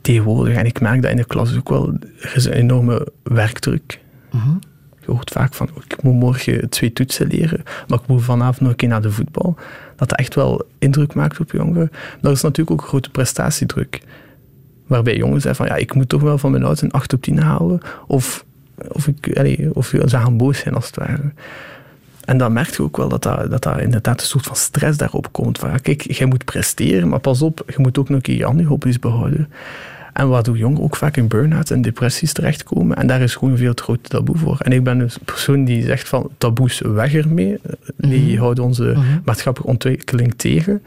tegenwoordig, 0.02 0.56
en 0.56 0.66
ik 0.66 0.82
merk 0.82 1.02
dat 1.02 1.12
in 1.12 1.18
de 1.18 1.26
klas 1.26 1.58
ook 1.58 1.70
wel, 1.70 1.94
er 2.20 2.36
is 2.36 2.46
een 2.46 2.54
enorme 2.54 3.08
werkdruk. 3.24 4.00
Mm 4.32 4.40
-hmm 4.40 4.60
je 5.10 5.16
hoort 5.16 5.32
vaak 5.32 5.54
van, 5.54 5.70
ik 5.88 6.04
moet 6.04 6.14
morgen 6.14 6.70
twee 6.70 6.94
toetsen 6.94 7.28
leren, 7.28 7.64
maar 7.88 8.00
ik 8.00 8.08
moet 8.08 8.24
vanavond 8.24 8.60
nog 8.60 8.70
een 8.70 8.76
keer 8.76 8.88
naar 8.88 9.02
de 9.02 9.12
voetbal. 9.12 9.56
Dat 9.96 10.16
echt 10.16 10.36
wel 10.36 10.66
indruk 10.80 11.14
maakt 11.14 11.40
op 11.40 11.52
jongeren. 11.52 11.90
Maar 11.92 12.20
er 12.22 12.32
is 12.32 12.42
natuurlijk 12.42 12.72
ook 12.72 12.82
een 12.82 12.88
grote 12.88 13.10
prestatiedruk. 13.10 14.02
Waarbij 14.88 15.16
jongens 15.16 15.44
zeggen 15.44 15.66
van, 15.66 15.76
ja, 15.76 15.82
ik 15.82 15.94
moet 15.94 16.10
toch 16.10 16.22
wel 16.22 16.38
van 16.38 16.52
mijn 16.52 16.64
ouders 16.64 16.84
een 16.84 16.92
8 16.92 17.14
op 17.14 17.22
10 17.22 17.40
halen. 17.40 17.82
Of, 18.08 18.46
of, 18.92 19.08
ik, 19.08 19.70
of 19.74 19.88
ze 19.88 20.08
gaan 20.08 20.38
boos 20.38 20.60
zijn 20.60 20.76
als 20.76 20.86
het 20.86 20.96
ware. 20.96 21.32
En 22.26 22.38
dan 22.38 22.54
merk 22.54 22.76
je 22.76 22.84
ook 22.84 22.98
wel 22.98 23.10
dat 23.10 23.24
dat, 23.24 23.50
dat, 23.50 23.64
dat 23.64 23.80
inderdaad 23.80 24.22
een 24.22 24.28
soort 24.28 24.46
van 24.46 24.56
stress 24.56 24.98
daarop 24.98 25.32
komt. 25.32 25.58
Van, 25.58 25.82
kijk, 25.82 26.12
jij 26.12 26.28
moet 26.28 26.46
presteren, 26.46 27.10
maar 27.10 27.20
pas 27.20 27.42
op, 27.42 27.64
je 27.68 27.76
moet 27.78 27.98
ook 27.98 28.10
nog 28.10 28.18
een 28.18 28.24
keer 28.24 28.36
je 28.58 28.66
hobby's 28.66 29.00
behouden. 29.00 29.50
En 30.14 30.30
waardoor 30.30 30.58
jongeren 30.58 30.84
ook 30.84 30.96
vaak 30.96 31.18
in 31.18 31.28
burn-out 31.28 31.72
en 31.72 31.82
depressies 31.82 32.34
terechtkomen. 32.34 32.98
En 32.98 33.08
daar 33.08 33.22
is 33.22 33.36
gewoon 33.36 33.58
veel 33.58 33.74
te 33.74 33.84
groot 33.84 34.10
taboe 34.10 34.38
voor. 34.38 34.58
En 34.60 34.72
ik 34.72 34.84
ben 34.84 35.00
een 35.00 35.12
persoon 35.26 35.66
die 35.66 35.84
zegt 35.84 36.08
van 36.08 36.30
taboes 36.38 36.82
weg 36.86 37.14
ermee. 37.14 37.58
Die 37.98 38.20
mm 38.20 38.28
-hmm. 38.28 38.38
houden 38.38 38.64
onze 38.64 38.84
mm 38.84 38.94
-hmm. 38.94 39.22
maatschappelijke 39.26 39.72
ontwikkeling 39.72 40.34
tegen. 40.36 40.82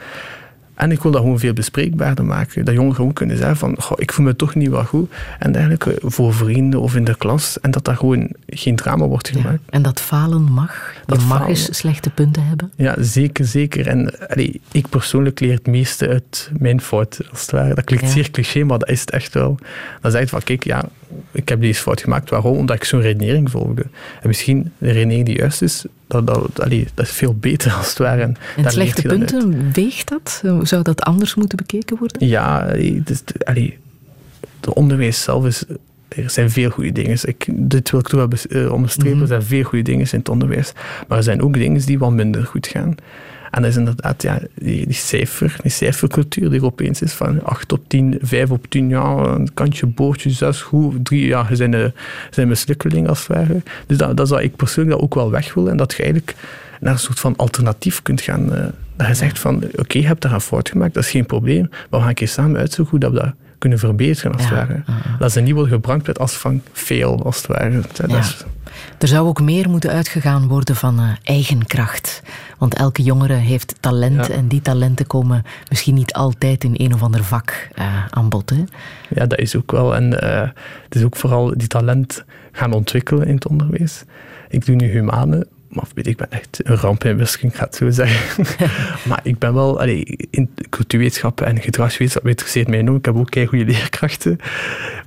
En 0.82 0.90
ik 0.90 1.02
wil 1.02 1.10
dat 1.10 1.20
gewoon 1.20 1.38
veel 1.38 1.52
bespreekbaarder 1.52 2.24
maken. 2.24 2.64
Dat 2.64 2.74
jongeren 2.74 2.96
gewoon 2.96 3.12
kunnen 3.12 3.36
zeggen 3.36 3.56
van, 3.56 3.76
goh, 3.78 3.98
ik 4.00 4.12
voel 4.12 4.24
me 4.24 4.36
toch 4.36 4.54
niet 4.54 4.68
wel 4.68 4.84
goed. 4.84 5.12
En 5.38 5.52
dergelijke 5.52 5.98
voor 6.00 6.34
vrienden 6.34 6.80
of 6.80 6.96
in 6.96 7.04
de 7.04 7.16
klas. 7.16 7.60
En 7.60 7.70
dat 7.70 7.84
daar 7.84 7.96
gewoon 7.96 8.28
geen 8.46 8.76
drama 8.76 9.06
wordt 9.06 9.28
gemaakt. 9.28 9.60
Ja, 9.66 9.70
en 9.70 9.82
dat 9.82 10.00
falen 10.00 10.42
mag. 10.42 10.94
Dat 11.06 11.20
Je 11.20 11.26
mag 11.26 11.36
falen. 11.36 11.48
eens 11.48 11.76
slechte 11.76 12.10
punten 12.10 12.46
hebben. 12.46 12.72
Ja, 12.76 12.94
zeker, 12.98 13.44
zeker. 13.44 13.86
En 13.86 14.28
allee, 14.28 14.60
ik 14.72 14.88
persoonlijk 14.88 15.40
leer 15.40 15.54
het 15.54 15.66
meeste 15.66 16.08
uit 16.08 16.50
mijn 16.58 16.80
fout, 16.80 17.20
als 17.30 17.40
het 17.40 17.50
ware. 17.50 17.74
Dat 17.74 17.84
klinkt 17.84 18.06
ja. 18.06 18.10
zeer 18.10 18.30
cliché, 18.30 18.64
maar 18.64 18.78
dat 18.78 18.88
is 18.88 19.00
het 19.00 19.10
echt 19.10 19.34
wel. 19.34 19.58
Dan 20.00 20.10
zeg 20.10 20.20
je 20.20 20.28
van, 20.28 20.42
kijk, 20.42 20.64
ja, 20.64 20.84
ik 21.30 21.48
heb 21.48 21.60
deze 21.60 21.82
fout 21.82 22.00
gemaakt. 22.00 22.30
Waarom? 22.30 22.56
Omdat 22.56 22.76
ik 22.76 22.84
zo'n 22.84 23.00
redenering 23.00 23.50
volgde. 23.50 23.82
En 24.22 24.28
misschien 24.28 24.72
de 24.78 24.90
redenering 24.90 25.26
die 25.26 25.36
juist 25.36 25.62
is, 25.62 25.84
dat, 26.12 26.26
dat, 26.26 26.60
allee, 26.60 26.86
dat 26.94 27.06
is 27.06 27.12
veel 27.12 27.34
beter 27.34 27.72
als 27.72 27.88
het 27.88 27.98
ware. 27.98 28.22
En, 28.22 28.36
en 28.56 28.70
slechte 28.70 29.02
punten, 29.02 29.72
weegt 29.72 30.08
dat? 30.08 30.42
Zou 30.62 30.82
dat 30.82 31.02
anders 31.02 31.34
moeten 31.34 31.56
bekeken 31.56 31.96
worden? 31.98 32.28
Ja, 32.28 32.66
het 32.66 33.10
is, 33.10 33.22
allee, 33.44 33.78
het 34.60 34.72
onderwijs 34.72 35.22
zelf 35.22 35.46
is 35.46 35.64
er 36.16 36.30
zijn 36.30 36.50
veel 36.50 36.70
goede 36.70 36.92
dingen. 36.92 37.18
Ik, 37.22 37.46
dit 37.48 37.90
wil 37.90 38.00
ik 38.00 38.08
toch 38.08 38.28
wel 38.28 38.62
uh, 38.62 38.72
onderstrepen. 38.72 39.20
Er 39.20 39.26
zijn 39.26 39.42
veel 39.42 39.62
goede 39.62 39.84
dingen 39.84 40.06
in 40.12 40.18
het 40.18 40.28
onderwijs. 40.28 40.72
Maar 41.08 41.18
er 41.18 41.24
zijn 41.24 41.42
ook 41.42 41.54
dingen 41.54 41.86
die 41.86 41.98
wel 41.98 42.10
minder 42.10 42.44
goed 42.44 42.66
gaan. 42.66 42.94
En 43.52 43.62
dat 43.62 43.70
is 43.70 43.76
inderdaad 43.76 44.22
ja, 44.22 44.38
die, 44.54 44.86
die, 44.86 44.94
cijfer, 44.94 45.56
die 45.62 45.70
cijfercultuur 45.70 46.50
die 46.50 46.60
er 46.60 46.66
opeens 46.66 47.02
is 47.02 47.12
van 47.12 47.44
8 47.44 47.72
op 47.72 47.88
10, 47.88 48.18
5 48.22 48.50
op 48.50 48.66
10, 48.68 48.88
ja, 48.88 49.16
een 49.16 49.54
kantje, 49.54 49.86
boordje, 49.86 50.30
6, 50.30 50.60
goed, 50.60 51.04
3, 51.04 51.26
ja, 51.26 51.46
je 51.48 51.56
zijn, 51.56 51.70
de, 51.70 51.92
zijn 52.30 52.48
mislukkeling 52.48 53.08
als 53.08 53.18
het 53.18 53.36
ware. 53.36 53.62
Dus 53.86 53.96
dat, 53.96 54.16
dat 54.16 54.28
zou 54.28 54.42
ik 54.42 54.56
persoonlijk 54.56 54.94
dat 54.96 55.04
ook 55.04 55.14
wel 55.14 55.30
weg 55.30 55.54
willen. 55.54 55.70
En 55.70 55.76
dat 55.76 55.92
je 55.92 56.02
eigenlijk 56.02 56.36
naar 56.80 56.92
een 56.92 56.98
soort 56.98 57.20
van 57.20 57.36
alternatief 57.36 58.02
kunt 58.02 58.20
gaan. 58.20 58.52
Uh, 58.52 58.64
dat 58.96 59.06
je 59.06 59.14
zegt 59.14 59.38
van, 59.38 59.56
oké, 59.56 59.80
okay, 59.80 60.02
je 60.02 60.08
hebt 60.08 60.22
daar 60.22 60.32
een 60.32 60.40
fout 60.40 60.68
gemaakt, 60.68 60.94
dat 60.94 61.04
is 61.04 61.10
geen 61.10 61.26
probleem, 61.26 61.66
maar 61.70 61.80
we 61.90 61.96
gaan 61.98 62.08
een 62.08 62.14
keer 62.14 62.28
samen 62.28 62.60
uitzoeken 62.60 62.90
hoe 62.90 63.00
dat 63.00 63.12
we 63.12 63.18
dat 63.18 63.34
kunnen 63.58 63.78
verbeteren, 63.78 64.32
als 64.32 64.42
het 64.42 64.50
ware. 64.50 64.82
Dat 65.18 65.32
ze 65.32 65.40
niet 65.40 65.54
worden 65.54 65.72
gebrand 65.72 66.18
als 66.18 66.32
van 66.32 66.62
veel, 66.72 67.24
als 67.24 67.36
het 67.36 67.46
ware. 67.46 67.80
Dat 67.92 68.46
Er 68.98 69.08
zou 69.08 69.26
ook 69.28 69.40
meer 69.40 69.70
moeten 69.70 69.90
uitgegaan 69.90 70.48
worden 70.48 70.76
van 70.76 71.00
uh, 71.00 71.08
eigen 71.22 71.66
kracht. 71.66 72.22
Want 72.58 72.74
elke 72.74 73.02
jongere 73.02 73.34
heeft 73.34 73.74
talent 73.80 74.30
en 74.30 74.48
die 74.48 74.60
talenten 74.62 75.06
komen 75.06 75.42
misschien 75.68 75.94
niet 75.94 76.12
altijd 76.12 76.64
in 76.64 76.74
een 76.76 76.94
of 76.94 77.02
ander 77.02 77.24
vak 77.24 77.68
uh, 77.78 78.06
aan 78.10 78.28
bod. 78.28 78.50
Hè? 78.50 78.64
Ja, 79.08 79.26
dat 79.26 79.38
is 79.38 79.56
ook 79.56 79.70
wel. 79.70 79.94
En 79.94 80.12
uh, 80.24 80.40
het 80.84 80.94
is 80.94 81.02
ook 81.02 81.16
vooral 81.16 81.52
die 81.56 81.68
talent 81.68 82.24
gaan 82.52 82.72
ontwikkelen 82.72 83.26
in 83.26 83.34
het 83.34 83.46
onderwijs. 83.46 84.04
Ik 84.48 84.66
doe 84.66 84.76
nu 84.76 84.90
humane, 84.90 85.46
maar 85.72 85.84
weet 85.94 86.06
ik 86.06 86.16
ben 86.16 86.30
echt 86.30 86.60
een 86.62 86.76
ramp 86.76 87.04
in 87.04 87.16
wiskunde, 87.16 87.54
ik 87.54 87.60
ga 87.60 87.66
het 87.66 87.74
zo 87.74 87.90
zeggen. 87.90 88.44
maar 89.08 89.20
ik 89.22 89.38
ben 89.38 89.54
wel, 89.54 89.80
allee, 89.80 90.28
in 90.30 90.50
cultuurwetenschappen 90.70 91.46
en 91.46 91.60
gedragswetenschap 91.60 92.26
interesseert 92.26 92.68
mij 92.68 92.78
enorm. 92.78 92.96
Ik 92.96 93.04
heb 93.04 93.16
ook 93.16 93.34
goede 93.34 93.64
leerkrachten. 93.64 94.38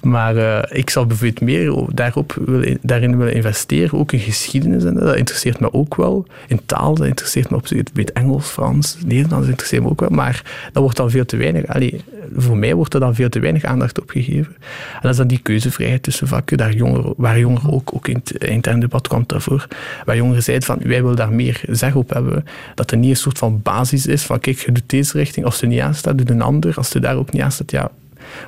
Maar 0.02 0.36
uh, 0.36 0.60
ik 0.70 0.90
zal 0.90 1.06
bijvoorbeeld 1.06 1.42
meer 1.42 1.86
daarop 1.94 2.42
willen, 2.46 2.78
daarin 2.82 3.18
willen 3.18 3.34
investeren, 3.34 4.00
ook 4.00 4.12
in 4.12 4.20
geschiedenis. 4.20 4.84
En 4.84 4.94
dat 4.94 5.16
interesseert 5.16 5.60
me 5.60 5.74
ook 5.74 5.96
wel. 5.96 6.26
In 6.48 6.60
taal, 6.66 6.96
dat 6.96 7.08
interesseert 7.08 7.50
me 7.50 7.56
op 7.56 7.68
weet 7.94 8.12
Engels, 8.12 8.48
Frans, 8.48 8.98
Nederlands 9.06 9.48
interesseert 9.48 9.84
me 9.84 9.90
ook 9.90 10.00
wel. 10.00 10.10
Maar 10.10 10.70
dat 10.72 10.82
wordt 10.84 10.98
dan 10.98 11.10
veel 11.10 11.26
te 11.26 11.38
weinig. 11.38 11.68
Allee, 11.68 12.02
voor 12.36 12.58
mij 12.58 12.76
wordt 12.76 12.94
er 12.94 13.00
dan 13.00 13.16
veel 13.16 13.30
te 13.30 13.40
weinig 13.40 13.64
aandacht 13.64 14.02
op 14.02 14.10
gegeven. 14.10 14.56
En 14.94 15.00
dat 15.02 15.12
is 15.12 15.18
dan 15.18 15.28
die 15.28 15.40
keuzevrijheid 15.40 16.04
tussen 16.04 16.28
vakken, 16.28 16.58
daar 16.58 16.74
jongeren, 16.74 17.14
waar 17.18 17.40
jongeren 17.40 17.72
ook, 17.72 17.92
ook 17.94 18.08
in 18.08 18.16
het 18.16 18.44
interne 18.44 18.80
debat 18.80 19.08
komt 19.08 19.30
daarvoor, 19.30 19.68
waar 20.06 20.16
jongeren 20.16 20.44
zijn 20.44 20.55
van 20.64 20.78
wij 20.84 21.02
willen 21.02 21.16
daar 21.16 21.34
meer 21.34 21.62
zeg 21.70 21.96
op 21.96 22.10
hebben. 22.10 22.46
Dat 22.76 22.92
er 22.92 22.98
niet 22.98 23.10
een 23.10 23.16
soort 23.16 23.38
van 23.38 23.62
basis 23.62 24.06
is 24.06 24.24
van 24.24 24.40
kijk, 24.40 24.58
je 24.58 24.72
doet 24.72 24.90
deze 24.90 25.18
richting. 25.18 25.46
Als 25.46 25.62
er 25.62 25.68
niet 25.68 25.80
aan 25.80 25.96
staat, 25.96 26.18
doe 26.18 26.30
een 26.30 26.42
ander. 26.42 26.74
Als 26.76 26.94
er 26.94 27.02
daar 27.02 27.16
ook 27.16 27.32
niet 27.32 27.42
aan 27.42 27.52
staat, 27.52 27.72
ja, 27.72 27.92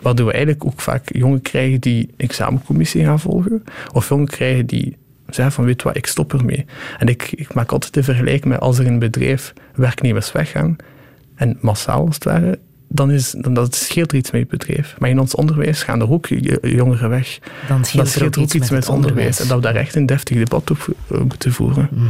Waardoor 0.02 0.26
we 0.26 0.32
eigenlijk 0.32 0.66
ook 0.66 0.82
vaak 0.82 1.16
jongen 1.16 1.42
krijgen 1.42 1.80
die 1.80 2.10
examencommissie 2.18 3.04
gaan 3.04 3.20
volgen. 3.20 3.64
Of 3.94 4.10
jongen 4.10 4.28
krijgen 4.28 4.66
die 4.66 4.98
zeggen 5.30 5.54
van 5.54 5.66
weet 5.66 5.84
wat, 5.84 5.96
ik 5.96 6.06
stop 6.06 6.34
ermee. 6.34 6.66
En 6.98 7.08
ik, 7.08 7.32
ik 7.32 7.54
maak 7.54 7.72
altijd 7.72 7.94
de 7.94 8.04
vergelijking 8.04 8.46
met 8.46 8.60
als 8.60 8.80
er 8.80 8.86
in 8.86 8.94
een 8.94 9.00
bedrijf 9.00 9.54
werknemers 9.76 10.32
weggaan, 10.32 10.76
en 11.36 11.58
massaal 11.62 12.06
als 12.06 12.16
het 12.16 12.24
ware, 12.24 12.60
dan, 12.88 13.12
is, 13.12 13.36
dan 13.38 13.54
dat 13.54 13.76
scheelt 13.76 14.12
er 14.12 14.18
iets 14.18 14.32
met 14.32 14.42
je 14.42 14.48
bedrijf. 14.48 14.96
Maar 14.98 15.10
in 15.10 15.20
ons 15.20 15.36
onderwijs 15.36 15.84
gaan 15.84 16.02
er 16.02 16.12
ook 16.12 16.28
jongeren 16.62 17.10
weg. 17.10 17.40
Dan 17.68 17.86
scheelt, 17.86 18.16
er 18.16 18.26
ook, 18.26 18.36
iets 18.36 18.70
met, 18.70 18.86
het 18.86 18.90
onderwijs. 18.90 19.40
En 19.40 19.48
dat 19.48 19.58
we 19.58 19.64
daar 19.64 19.76
echt 19.76 19.96
een 19.96 20.06
deftig 20.06 20.38
debat 20.38 20.72
op 20.72 20.96
eh, 21.12 21.20
moeten 21.20 21.52
voeren. 21.52 21.88
Mhm. 21.92 22.06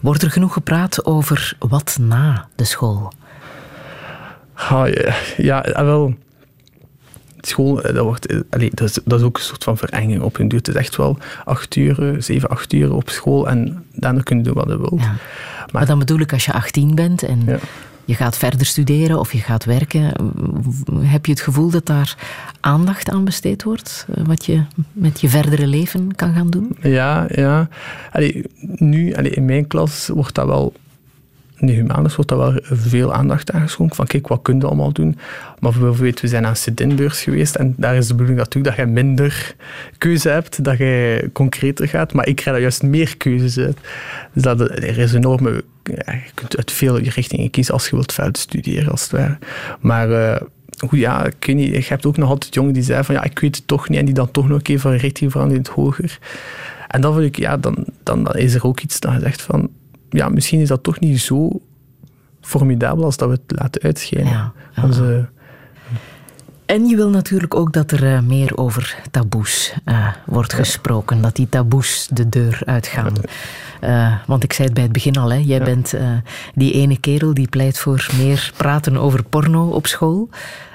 Wordt 0.00 0.22
er 0.22 0.30
genoeg 0.30 0.52
gepraat 0.52 1.04
over 1.04 1.56
wat 1.58 1.98
na 2.00 2.48
de 2.54 2.64
school? 2.64 3.12
ja, 4.68 5.14
ja, 5.36 5.58
ah, 5.58 5.84
wel 5.84 6.14
school, 7.40 7.82
eh, 7.82 7.94
dat, 7.94 8.04
wordt, 8.04 8.26
eh, 8.26 8.40
allez, 8.50 8.70
dat, 8.74 8.88
is, 8.88 8.98
dat 9.04 9.20
is 9.20 9.26
ook 9.26 9.36
een 9.36 9.42
soort 9.42 9.64
van 9.64 9.76
verenging 9.76 10.22
op 10.22 10.36
hun 10.36 10.48
duur. 10.48 10.58
Het 10.58 10.68
is 10.68 10.74
echt 10.74 10.96
wel 10.96 11.18
acht 11.44 11.76
uur, 11.76 12.16
zeven, 12.18 12.48
acht 12.48 12.72
uur 12.72 12.94
op 12.94 13.10
school 13.10 13.48
en 13.48 13.84
daarna 13.92 14.20
kun 14.20 14.36
je 14.36 14.42
doen 14.42 14.54
wat 14.54 14.68
je 14.68 14.78
wilt. 14.78 14.98
Maar, 14.98 15.20
maar, 15.72 15.86
dan 15.86 15.98
bedoel 15.98 16.18
ik, 16.18 16.32
als 16.32 16.44
je 16.44 16.52
18 16.52 16.94
bent 16.94 17.22
en 17.22 17.60
je 18.10 18.16
gaat 18.16 18.36
verder 18.36 18.66
studeren 18.66 19.18
of 19.18 19.32
je 19.32 19.38
gaat 19.38 19.64
werken, 19.64 20.12
heb 21.02 21.26
je 21.26 21.32
het 21.32 21.40
gevoel 21.40 21.70
dat 21.70 21.86
daar 21.86 22.16
aandacht 22.60 23.10
aan 23.10 23.24
besteed 23.24 23.62
wordt? 23.62 24.06
Eh, 24.14 24.24
wat 24.24 24.46
je 24.46 24.64
met 24.92 25.20
je 25.20 25.28
verdere 25.28 25.66
leven 25.66 26.14
kan 26.14 26.34
gaan 26.34 26.50
doen? 26.50 26.76
Ja, 26.82 27.26
ja. 27.28 27.68
Nu, 28.60 29.12
in 29.12 29.44
mijn 29.44 29.66
klas 29.66 30.08
wordt 30.08 30.34
dat 30.34 30.46
wel 30.46 30.72
humanis 31.68 32.14
wordt 32.14 32.30
daar 32.30 32.38
wel 32.38 32.58
veel 32.62 33.14
aandacht 33.14 33.52
aan 33.52 33.60
geschonken. 33.60 33.96
Van 33.96 34.06
kijk, 34.06 34.28
wat 34.28 34.42
kun 34.42 34.58
je 34.58 34.66
allemaal 34.66 34.92
doen? 34.92 35.18
Maar 35.58 35.72
bijvoorbeeld, 35.72 36.20
we 36.20 36.28
zijn 36.28 36.46
aan 36.46 36.56
Sedinbeurs 36.56 37.22
geweest 37.22 37.54
en 37.54 37.74
daar 37.76 37.96
is 37.96 38.06
de 38.06 38.12
bedoeling 38.12 38.38
natuurlijk 38.38 38.76
dat 38.76 38.86
je 38.86 38.92
minder 38.92 39.54
keuze 39.98 40.28
hebt, 40.28 40.64
dat 40.64 40.78
je 40.78 41.30
concreter 41.32 41.88
gaat. 41.88 42.12
Maar 42.12 42.26
ik 42.26 42.36
krijg 42.36 42.56
daar 42.56 42.60
juist 42.60 42.82
meer 42.82 43.16
keuzes 43.16 43.58
uit. 43.58 43.78
Dus 44.32 44.42
dat, 44.42 44.60
er 44.60 44.98
is 44.98 45.12
enorme... 45.12 45.64
Ja, 45.82 46.12
je 46.12 46.30
kunt 46.34 46.56
uit 46.56 46.72
veel 46.72 46.98
richtingen 46.98 47.50
kiezen 47.50 47.74
als 47.74 47.88
je 47.88 47.96
wilt 47.96 48.12
verder 48.12 48.40
studeren, 48.40 48.90
als 48.90 49.02
het 49.02 49.10
ware. 49.10 49.38
Maar... 49.80 50.10
Uh, 50.10 50.40
ja, 50.90 51.26
ik 51.26 51.44
weet 51.46 51.56
niet, 51.56 51.74
je 51.74 51.84
hebt 51.88 52.06
ook 52.06 52.16
nog 52.16 52.28
altijd 52.28 52.54
jongen 52.54 52.72
die 52.72 52.82
zeggen 52.82 53.04
van 53.04 53.14
ja, 53.14 53.24
ik 53.24 53.38
weet 53.38 53.56
het 53.56 53.66
toch 53.66 53.88
niet 53.88 53.98
en 53.98 54.04
die 54.04 54.14
dan 54.14 54.30
toch 54.30 54.48
nog 54.48 54.60
een 54.62 54.80
van 54.80 54.92
richting 54.92 55.30
veranderen 55.30 55.64
in 55.64 55.70
het 55.70 55.80
hoger. 55.80 56.18
En 56.88 57.00
dan 57.00 57.14
vind 57.14 57.26
ik, 57.26 57.36
ja, 57.36 57.56
dan, 57.56 57.84
dan, 58.02 58.24
dan 58.24 58.34
is 58.34 58.54
er 58.54 58.66
ook 58.66 58.80
iets 58.80 59.00
dat 59.00 59.12
je 59.12 59.20
zegt 59.20 59.42
van 59.42 59.70
ja, 60.10 60.28
misschien 60.28 60.60
is 60.60 60.68
dat 60.68 60.82
toch 60.82 61.00
niet 61.00 61.20
zo 61.20 61.60
formidabel 62.40 63.04
als 63.04 63.16
dat 63.16 63.28
we 63.28 63.34
het 63.46 63.60
laten 63.60 63.82
uitschijnen. 63.82 64.32
Ja, 64.32 64.52
Onze, 64.82 65.28
en 66.66 66.86
je 66.86 66.96
wil 66.96 67.10
natuurlijk 67.10 67.54
ook 67.54 67.72
dat 67.72 67.90
er 67.90 68.02
uh, 68.02 68.20
meer 68.20 68.56
over 68.56 68.96
taboes 69.10 69.74
uh, 69.84 70.06
wordt 70.26 70.52
gesproken. 70.52 71.20
Dat 71.22 71.36
die 71.36 71.48
taboes 71.48 72.08
de 72.12 72.28
deur 72.28 72.62
uitgaan. 72.64 73.12
Uh, 73.80 74.14
want 74.26 74.42
ik 74.44 74.52
zei 74.52 74.66
het 74.66 74.74
bij 74.74 74.84
het 74.84 74.92
begin 74.92 75.16
al, 75.16 75.32
hè, 75.32 75.36
jij 75.36 75.62
bent 75.62 75.94
die 76.54 76.72
ene 76.72 76.98
kerel 77.00 77.34
die 77.34 77.48
pleit 77.48 77.78
voor 77.78 78.08
meer 78.16 78.52
praten 78.56 78.96
over 78.96 79.24
porno 79.24 79.68
op 79.68 79.86
school. 79.86 80.28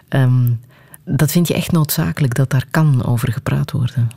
Um, 0.09 0.59
dat 1.05 1.31
vind 1.31 1.47
je 1.47 1.53
echt 1.53 1.71
noodzakelijk 1.71 2.35
dat 2.35 2.49
daar 2.49 2.65
kan 2.71 3.05
over 3.05 3.31
gepraat 3.31 3.71
worden? 3.71 4.09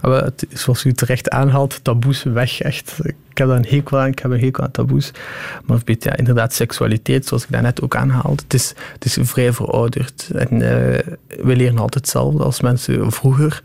Maar 0.00 0.24
het, 0.24 0.46
zoals 0.50 0.84
u 0.84 0.92
terecht 0.92 1.30
aanhaalt, 1.30 1.84
taboes 1.84 2.22
weg. 2.22 2.60
Echt. 2.60 2.98
Ik 3.02 3.38
heb 3.38 3.48
daar 3.48 3.56
een 3.56 3.66
hekel 3.68 3.98
aan, 3.98 4.08
ik 4.08 4.18
heb 4.18 4.30
een 4.30 4.40
hekel 4.40 4.64
aan 4.64 4.70
taboes. 4.70 5.10
Maar 5.64 5.78
weet, 5.84 6.04
ja, 6.04 6.16
inderdaad, 6.16 6.54
seksualiteit, 6.54 7.26
zoals 7.26 7.42
ik 7.44 7.50
daarnet 7.50 7.82
ook 7.82 7.96
aanhaalde, 7.96 8.42
het 8.42 8.54
is, 8.54 8.74
het 8.92 9.04
is 9.04 9.18
vrij 9.20 9.52
verouderd. 9.52 10.30
En 10.34 10.52
uh, 10.52 10.60
we 11.42 11.56
leren 11.56 11.78
altijd 11.78 11.94
hetzelfde 11.94 12.42
als 12.42 12.60
mensen 12.60 13.12
vroeger. 13.12 13.62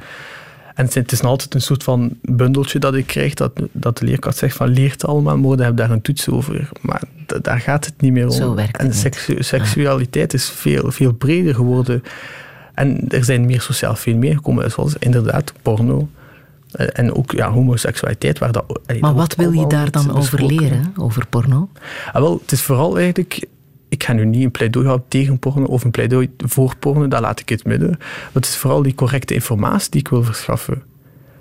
En 0.76 0.88
het 0.94 1.12
is 1.12 1.22
altijd 1.22 1.54
een 1.54 1.62
soort 1.62 1.84
van 1.84 2.18
bundeltje 2.22 2.80
dat 2.80 2.96
ik 2.96 3.08
krijg, 3.08 3.34
dat, 3.34 3.52
dat 3.72 3.98
de 3.98 4.06
leerkracht 4.06 4.38
zegt 4.38 4.56
van 4.56 4.68
leert 4.68 5.06
allemaal, 5.06 5.38
maar 5.38 5.58
dan 5.58 5.66
heb 5.66 5.78
daar 5.78 5.92
een 5.92 6.02
toets 6.02 6.30
over. 6.30 6.70
Maar 6.82 7.02
daar 7.42 7.60
gaat 7.60 7.86
het 7.86 8.02
niet 8.02 8.12
meer 8.12 8.26
om. 8.26 8.32
Zo 8.32 8.56
werkt 8.56 8.82
het 8.82 9.06
en 9.06 9.44
seksualiteit 9.44 10.34
is 10.34 10.50
veel, 10.50 10.92
veel 10.92 11.14
breder 11.14 11.56
geworden. 11.56 12.04
En 12.82 13.10
er 13.10 13.24
zijn 13.24 13.46
meer 13.46 13.62
sociaal 13.62 13.96
veel 13.96 14.16
meer 14.16 14.36
gekomen, 14.36 14.72
zoals 14.72 14.96
inderdaad 15.00 15.54
porno. 15.62 16.10
En 16.72 17.16
ook 17.16 17.32
ja, 17.32 17.52
homoseksualiteit. 17.52 18.40
Waar 18.40 18.52
dat, 18.52 18.80
maar 19.00 19.14
wat 19.14 19.36
wil 19.36 19.52
je 19.52 19.68
daar 19.68 19.92
dan 19.92 20.16
over 20.16 20.46
leren, 20.46 20.94
over 20.98 21.28
porno? 21.28 21.70
Ah, 22.12 22.22
wel, 22.22 22.40
het 22.42 22.52
is 22.52 22.62
vooral 22.62 22.98
eigenlijk... 22.98 23.46
Ik 23.90 24.04
ga 24.04 24.14
nu 24.14 24.26
niet 24.26 24.44
een 24.44 24.52
pleidooi 24.52 24.86
houden 24.86 25.08
tegen 25.08 25.40
porno 25.40 25.66
of 25.66 25.84
een 25.84 25.92
pleidooi 25.92 26.30
voor 26.38 26.76
porno, 26.80 27.08
daar 27.08 27.22
laat 27.22 27.40
ik 27.40 27.50
het 27.50 27.66
midden. 27.66 27.90
Maar 28.00 28.30
het 28.34 28.46
is 28.46 28.56
vooral 28.56 28.82
die 28.82 28.96
correcte 28.96 29.34
informatie 29.34 29.92
die 29.92 30.00
ik 30.00 30.08
wil 30.08 30.24
verschaffen. 30.24 30.84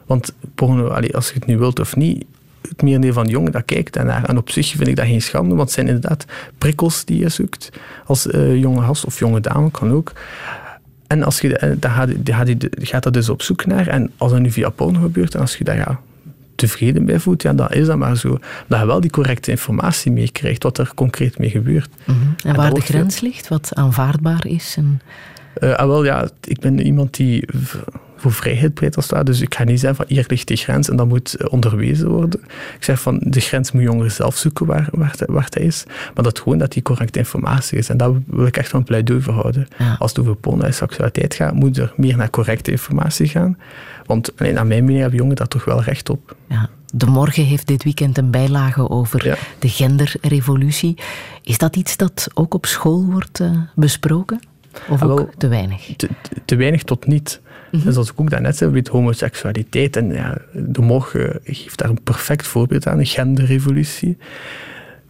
Want 0.07 0.35
porno, 0.55 0.89
als 0.89 1.29
je 1.29 1.35
het 1.35 1.47
nu 1.47 1.59
wilt 1.59 1.81
of 1.81 1.97
niet, 1.97 2.25
het 2.69 2.83
merendeel 2.83 3.13
van 3.13 3.25
de 3.25 3.31
jongen 3.31 3.53
dat 3.53 3.65
kijkt 3.65 3.93
daarnaar. 3.93 4.25
En 4.25 4.39
op 4.39 4.51
zich 4.51 4.69
vind 4.69 4.89
ik 4.89 4.97
dat 4.97 5.07
geen 5.07 5.23
schande, 5.23 5.49
want 5.49 5.61
het 5.61 5.73
zijn 5.73 5.87
inderdaad 5.87 6.25
prikkels 6.59 7.05
die 7.05 7.19
je 7.19 7.29
zoekt. 7.29 7.71
Als 8.07 8.27
uh, 8.27 8.57
jonge 8.57 8.83
gast 8.83 9.05
of 9.05 9.19
jonge 9.19 9.41
dame 9.41 9.71
kan 9.71 9.93
ook. 9.93 10.13
En 11.11 11.23
als 11.23 11.41
je, 11.41 11.57
eh, 11.57 11.71
dan 11.79 11.91
gaat, 11.91 12.11
gaat, 12.25 12.49
gaat 12.71 13.03
dat 13.03 13.13
dus 13.13 13.29
op 13.29 13.43
zoek 13.43 13.67
naar. 13.67 13.87
En 13.87 14.11
als 14.17 14.33
dat 14.33 14.41
nu 14.41 14.51
via 14.51 14.69
porno 14.69 15.01
gebeurt, 15.01 15.35
en 15.35 15.41
als 15.41 15.57
je 15.57 15.65
daar 15.65 15.77
ja, 15.77 16.01
tevreden 16.55 17.05
bij 17.05 17.19
voelt, 17.19 17.43
ja, 17.43 17.53
dan 17.53 17.69
is 17.71 17.87
dat 17.87 17.97
maar 17.97 18.17
zo. 18.17 18.39
Dat 18.67 18.81
je 18.81 18.87
wel 18.87 19.01
die 19.01 19.11
correcte 19.11 19.51
informatie 19.51 20.13
meekrijgt, 20.13 20.63
wat 20.63 20.79
er 20.79 20.93
concreet 20.95 21.39
mee 21.39 21.51
gebeurt. 21.51 21.91
Mhm. 22.05 22.19
En, 22.45 22.57
waar 22.57 22.75
de 22.75 22.81
grens 22.81 23.21
ligt, 23.21 23.49
wat 23.49 23.75
aanvaardbaar 23.75 24.47
is? 24.47 24.75
En... 24.77 25.01
Uh, 25.59 25.85
wel, 25.85 26.05
ja, 26.05 26.29
ik 26.41 26.61
ben 26.61 26.81
iemand 26.81 27.15
die 27.15 27.49
voor 28.21 28.33
vrijheid 28.33 28.75
pleit 28.75 28.97
als 28.97 29.11
het 29.11 29.27
Dus 29.27 29.41
ik 29.41 29.55
ga 29.55 29.65
niet 29.65 29.81
zeggen 29.81 29.97
van 29.97 30.17
hier 30.17 30.25
ligt 30.29 30.49
de 30.49 30.57
grens 30.57 30.91
en 30.91 30.97
dat 30.97 31.09
moet 31.09 31.35
eh, 31.35 31.53
onderwezen 31.53 32.09
worden. 32.09 32.41
Ik 32.77 32.85
zeg 32.85 33.01
van 33.01 33.21
de 33.25 33.41
grens 33.41 33.73
moet 33.73 33.83
jongeren 33.83 34.13
zelf 34.13 34.37
zoeken 34.37 34.67
waar, 34.67 34.89
waar, 34.93 35.15
waar 35.27 35.45
het 35.45 35.57
is. 35.57 35.85
Maar 36.15 36.25
dat 36.25 36.39
gewoon 36.39 36.59
dat 36.59 36.73
die 36.73 36.83
correcte 36.83 37.19
informatie 37.19 37.79
is. 37.79 37.89
En 37.89 37.97
daar 37.97 38.11
wil 38.27 38.47
ik 38.47 38.57
echt 38.57 38.69
van 38.69 38.85
pleidooi 38.85 39.21
voor 39.21 39.35
houden. 39.35 39.69
Als 39.99 40.11
het 40.11 40.21
over 40.21 40.37
porno 40.37 40.63
en 40.63 40.75
seksualiteit 40.75 41.35
gaat, 41.35 41.55
moet 41.55 41.79
er 41.79 41.93
meer 41.97 42.17
naar 42.17 42.31
correcte 42.31 42.71
informatie 42.71 43.29
gaan. 43.29 43.59
Want 44.07 44.33
alleen, 44.37 44.55
naar 44.55 44.67
mijn 44.67 44.85
mening 44.85 45.01
hebben 45.01 45.19
jongeren 45.19 45.39
daar 45.39 45.49
toch 45.49 45.65
wel 45.65 45.83
recht 45.83 46.11
op. 46.11 46.37
Ja. 46.49 46.69
De 46.93 47.07
Morgen 47.07 47.45
heeft 47.45 47.67
dit 47.67 47.85
weekend 47.85 48.19
een 48.19 48.31
bijlage 48.31 48.91
over 48.91 49.39
de 49.59 49.69
genderrevolutie. 49.69 50.99
Is 51.43 51.59
dat 51.59 51.77
iets 51.77 51.97
dat 51.97 52.29
ook 52.35 52.55
op 52.55 52.67
school 52.67 53.05
wordt 53.05 53.41
uh, 53.41 53.51
besproken? 53.75 54.41
Of 54.89 55.03
ook 55.03 55.35
te 55.39 55.49
weinig? 55.49 55.93
Te, 55.97 56.09
te, 56.45 56.57
weinig 56.57 56.83
tot 56.83 57.07
niet. 57.07 57.41
Mm 57.71 57.81
-hmm. 57.81 57.93
Zoals 57.93 58.11
ik 58.11 58.21
ook 58.21 58.31
daarnet 58.31 58.57
zei, 58.57 58.71
met 58.71 58.89
homoseksualiteit. 58.89 59.97
En 59.97 60.13
ja, 60.13 60.39
de 60.53 60.81
Morgen 60.81 61.41
geeft 61.45 61.79
daar 61.79 61.89
een 61.89 62.03
perfect 62.03 62.47
voorbeeld 62.47 62.87
aan, 62.87 62.99
de 62.99 63.05
genderrevolutie. 63.05 64.17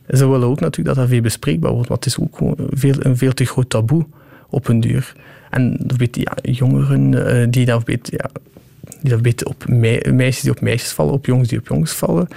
Ze 0.09 0.29
willen 0.29 0.49
ook 0.49 0.61
natuurlijk 0.61 0.97
dat 0.97 0.97
dat 0.97 1.09
veel 1.09 1.21
bespreekbaar 1.21 1.73
wordt, 1.73 1.89
want 1.89 2.05
het 2.05 2.13
is 2.13 2.21
ook 2.21 2.39
veel, 2.71 2.95
een 2.99 3.17
veel 3.17 3.33
te 3.33 3.45
groot 3.45 3.71
taboe 3.71 4.07
op 4.49 4.69
een 4.69 4.81
duur. 4.81 5.15
En 5.51 5.81
weet, 5.97 6.17
ja, 6.17 6.37
jongeren 6.43 7.13
uh, 7.13 7.47
die 7.51 7.65
dan 7.65 7.83
weet, 7.85 8.11
ja, 8.11 8.31
die 9.01 9.11
dat 9.11 9.21
weten 9.21 9.47
op 9.47 9.69
meisjes 9.69 10.41
die 10.41 10.51
op 10.51 10.61
meisjes 10.61 10.93
vallen, 10.93 11.13
op 11.13 11.27
jongens 11.27 11.49
die 11.49 11.59
op 11.59 11.69
jongens 11.69 11.93
vallen, 11.93 12.29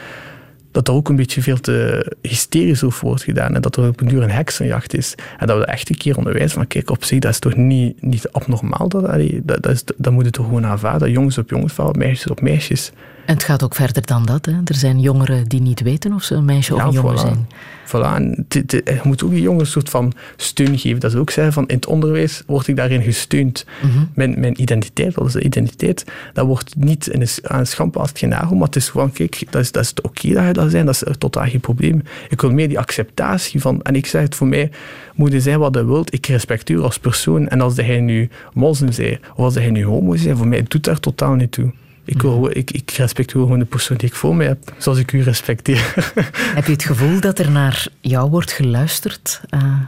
dat 0.73 0.87
er 0.87 0.93
ook 0.93 1.09
een 1.09 1.15
beetje 1.15 1.41
veel 1.41 1.59
te 1.59 2.05
hysterisch 2.21 2.83
over 2.83 3.05
wordt 3.05 3.23
gedaan 3.23 3.55
en 3.55 3.61
dat 3.61 3.75
er 3.75 3.87
op 3.87 4.01
een 4.01 4.07
duur 4.07 4.23
een 4.23 4.29
heksenjacht 4.29 4.93
is. 4.93 5.15
En 5.37 5.47
dat 5.47 5.57
we 5.57 5.65
echt 5.65 5.89
een 5.89 5.97
keer 5.97 6.17
onderwijzen 6.17 6.57
van 6.57 6.67
kijk, 6.67 6.89
op 6.89 7.03
zich, 7.03 7.19
dat 7.19 7.31
is 7.31 7.39
toch 7.39 7.55
niet, 7.55 8.01
niet 8.01 8.31
abnormaal. 8.31 8.89
Dat, 8.89 9.03
dat, 9.43 9.67
is, 9.67 9.83
dat 9.97 10.13
moet 10.13 10.25
je 10.25 10.31
toch 10.31 10.45
gewoon 10.45 10.65
aanvaarden, 10.65 11.11
jongens 11.11 11.37
op 11.37 11.49
jongens 11.49 11.73
vallen, 11.73 11.97
meisjes 11.97 12.31
op 12.31 12.41
meisjes. 12.41 12.91
En 13.25 13.33
het 13.33 13.43
gaat 13.43 13.63
ook 13.63 13.75
verder 13.75 14.05
dan 14.05 14.25
dat. 14.25 14.45
Hè? 14.45 14.51
Er 14.51 14.75
zijn 14.75 14.99
jongeren 14.99 15.47
die 15.47 15.61
niet 15.61 15.81
weten 15.81 16.13
of 16.13 16.23
ze 16.23 16.35
een 16.35 16.45
meisje 16.45 16.75
of 16.75 16.83
een 16.83 16.91
jongen 16.91 17.19
zijn. 17.19 17.47
Voilà. 17.87 18.15
En 18.15 18.45
je 18.85 18.99
moet 19.03 19.23
ook 19.23 19.29
die 19.29 19.41
jongens 19.41 19.63
een 19.63 19.71
soort 19.71 19.89
van 19.89 20.13
steun 20.35 20.77
geven. 20.77 20.99
Dat 20.99 21.11
ze 21.11 21.17
ook 21.17 21.29
zeggen 21.29 21.53
van 21.53 21.67
in 21.67 21.75
het 21.75 21.85
onderwijs 21.85 22.43
word 22.45 22.67
ik 22.67 22.75
daarin 22.75 23.01
gesteund. 23.01 23.65
Mhm. 23.81 24.03
mijn, 24.13 24.39
mijn 24.39 24.61
identiteit, 24.61 25.15
dat 25.15 25.25
is 25.27 25.33
de 25.33 25.43
identiteit, 25.43 26.05
dat 26.33 26.45
wordt 26.45 26.75
niet 26.75 27.07
in 27.07 27.21
een, 27.21 27.27
aan 27.43 27.59
een 27.59 27.67
schandpaal 27.67 28.07
genageld, 28.13 28.57
maar 28.57 28.67
het 28.67 28.75
is 28.75 28.89
gewoon, 28.89 29.11
kijk, 29.11 29.43
dat 29.49 29.61
is, 29.61 29.71
dat 29.71 29.83
is 29.83 29.93
oké 30.01 30.33
dat 30.33 30.45
je 30.45 30.53
dat 30.53 30.71
zijn, 30.71 30.85
dat 30.85 30.95
is 30.95 31.15
totaal 31.17 31.45
geen 31.45 31.59
probleem. 31.59 32.03
Ik 32.29 32.41
wil 32.41 32.51
meer 32.51 32.67
die 32.67 32.79
acceptatie 32.79 33.61
van, 33.61 33.81
en 33.81 33.95
ik 33.95 34.05
zeg 34.05 34.21
het 34.21 34.35
voor 34.35 34.47
mij, 34.47 34.71
moet 35.15 35.31
je 35.31 35.41
zijn 35.41 35.59
wat 35.59 35.75
je 35.75 35.85
wilt, 35.85 36.13
ik 36.13 36.25
respecteer 36.25 36.83
als 36.83 36.99
persoon. 36.99 37.47
En 37.47 37.61
als 37.61 37.75
hij 37.75 37.99
nu 37.99 38.29
moslim 38.53 38.89
is, 38.89 39.17
of 39.35 39.43
als 39.45 39.55
hij 39.55 39.69
nu 39.69 39.85
homo 39.85 40.11
is, 40.11 40.25
voor 40.31 40.47
mij 40.47 40.63
doet 40.67 40.83
daar 40.83 40.99
totaal 40.99 41.33
niet 41.33 41.51
toe. 41.51 41.71
Ik, 42.05 42.21
wil, 42.21 42.49
ik, 42.57 42.71
ik 42.71 42.91
respecteer 42.91 43.41
gewoon 43.41 43.59
de 43.59 43.65
persoon 43.65 43.97
die 43.97 44.07
ik 44.07 44.15
voor 44.15 44.35
mij 44.35 44.47
heb, 44.47 44.73
zoals 44.77 44.97
ik 44.97 45.11
u 45.11 45.21
respecteer. 45.21 45.93
Heb 46.55 46.65
je 46.65 46.71
het 46.71 46.83
gevoel 46.83 47.19
dat 47.19 47.39
er 47.39 47.51
naar 47.51 47.87
jou 48.01 48.29
wordt 48.29 48.51
geluisterd? 48.51 49.41
Uh, 49.49 49.79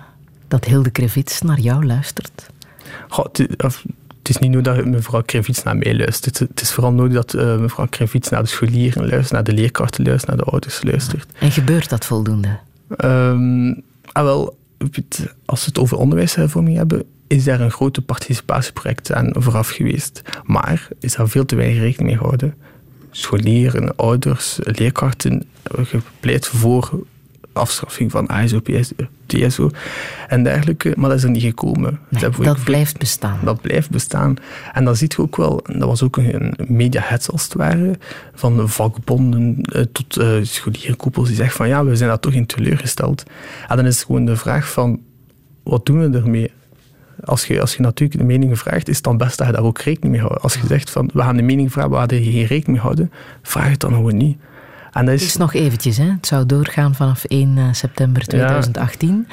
dat 0.47 0.65
Hilde 0.65 0.89
Krevits 0.89 1.41
naar 1.41 1.59
jou 1.59 1.85
luistert? 1.85 2.49
Goh, 3.07 3.25
het, 3.25 4.29
is 4.29 4.37
niet 4.37 4.51
nodig 4.51 4.75
dat 4.75 4.85
mevrouw 4.85 5.21
Krevits 5.21 5.63
naar 5.63 5.77
mij 5.77 5.97
luistert. 5.97 6.39
Het 6.39 6.61
is 6.61 6.71
vooral 6.71 6.91
nodig 6.91 7.13
dat 7.13 7.33
uh, 7.33 7.57
mevrouw 7.57 7.87
Krevits 7.89 8.29
naar 8.29 8.43
de 8.43 8.49
scholieren 8.49 9.07
luistert, 9.07 9.31
naar 9.31 9.43
de 9.43 9.53
leerkrachten 9.53 10.05
luistert, 10.05 10.27
naar 10.27 10.45
de 10.45 10.51
ouders 10.51 10.83
luistert. 10.83 11.31
En 11.39 11.51
gebeurt 11.51 11.89
dat 11.89 12.05
voldoende? 12.05 12.59
Um, 12.97 13.83
ah, 14.11 14.23
wel, 14.23 14.57
als 15.45 15.59
we 15.59 15.65
het 15.65 15.79
over 15.79 15.97
onderwijshervorming 15.97 16.77
hebben, 16.77 17.03
is 17.27 17.43
daar 17.43 17.59
een 17.59 17.71
grote 17.71 18.01
participatieproject 18.01 19.13
aan 19.13 19.33
vooraf 19.33 19.69
geweest. 19.69 20.21
Maar 20.43 20.87
is 20.99 21.15
daar 21.15 21.29
veel 21.29 21.45
te 21.45 21.55
weinig 21.55 21.79
rekening 21.79 22.09
mee 22.09 22.17
gehouden. 22.17 22.55
Scholieren, 23.11 23.95
ouders, 23.95 24.59
leerkrachten 24.63 25.43
gepleit 25.63 26.47
voor 26.47 27.05
afschaffing 27.55 28.11
van 28.11 28.27
ASO, 28.27 28.61
TSO 29.25 29.69
en 30.27 30.43
dergelijke, 30.43 30.93
maar 30.97 31.09
dat 31.09 31.17
is 31.17 31.23
er 31.23 31.29
niet 31.29 31.41
gekomen. 31.41 31.99
dat 32.41 32.63
blijft 32.63 32.97
bestaan. 32.97 33.39
Dat 33.43 33.61
blijft 33.61 33.89
bestaan. 33.89 34.35
En 34.73 34.85
dan 34.85 34.95
ziet 34.95 35.13
je 35.13 35.21
ook 35.21 35.35
wel, 35.35 35.61
dat 35.63 35.87
was 35.87 36.03
ook 36.03 36.17
een 36.17 36.53
media-hets 36.67 37.31
als 37.31 37.43
het 37.43 37.53
ware, 37.53 37.97
van 38.33 38.69
vakbonden 38.69 39.61
eh, 39.61 39.81
tot 39.81 40.17
uh, 40.17 40.37
scholierenkoepels 40.41 41.27
die 41.27 41.35
zeggen 41.35 41.55
van 41.55 41.67
ja, 41.67 41.85
we 41.85 41.95
zijn 41.95 42.09
daar 42.09 42.19
toch 42.19 42.33
in 42.33 42.45
teleurgesteld. 42.45 43.23
En 43.67 43.75
dan 43.75 43.85
is 43.85 43.95
het 43.95 44.05
gewoon 44.05 44.25
de 44.25 44.35
vraag 44.35 44.71
van, 44.71 44.99
wat 45.63 45.85
doen 45.85 46.11
we 46.11 46.17
ermee? 46.17 46.51
Als 47.23 47.47
je, 47.47 47.61
als 47.61 47.75
je 47.75 47.81
natuurlijk 47.81 48.19
de 48.19 48.25
meningen 48.25 48.57
vraagt, 48.57 48.89
is 48.89 48.95
het 48.95 49.03
dan 49.03 49.17
best 49.17 49.37
dat 49.37 49.47
je 49.47 49.53
daar 49.53 49.63
ook 49.63 49.79
rekening 49.79 50.13
mee 50.13 50.21
houdt. 50.21 50.41
Als 50.41 50.53
je 50.53 50.67
zegt 50.67 50.89
van 50.89 51.09
we 51.13 51.21
gaan 51.21 51.37
de 51.37 51.43
mening 51.43 51.71
vragen 51.71 51.89
waar 51.91 52.13
je 52.13 52.23
geen 52.23 52.45
rekening 52.45 52.67
mee 52.67 52.79
houden, 52.79 53.11
vraag 53.41 53.69
het 53.69 53.79
dan 53.79 53.93
gewoon 53.93 54.17
niet. 54.17 54.37
En 54.91 55.05
dat 55.05 55.13
is... 55.13 55.21
Het 55.21 55.29
is 55.29 55.37
nog 55.37 55.53
eventjes, 55.53 55.97
hè? 55.97 56.09
het 56.09 56.27
zou 56.27 56.45
doorgaan 56.45 56.95
vanaf 56.95 57.23
1 57.23 57.57
eh, 57.57 57.63
september 57.71 58.21
2018. 58.21 59.27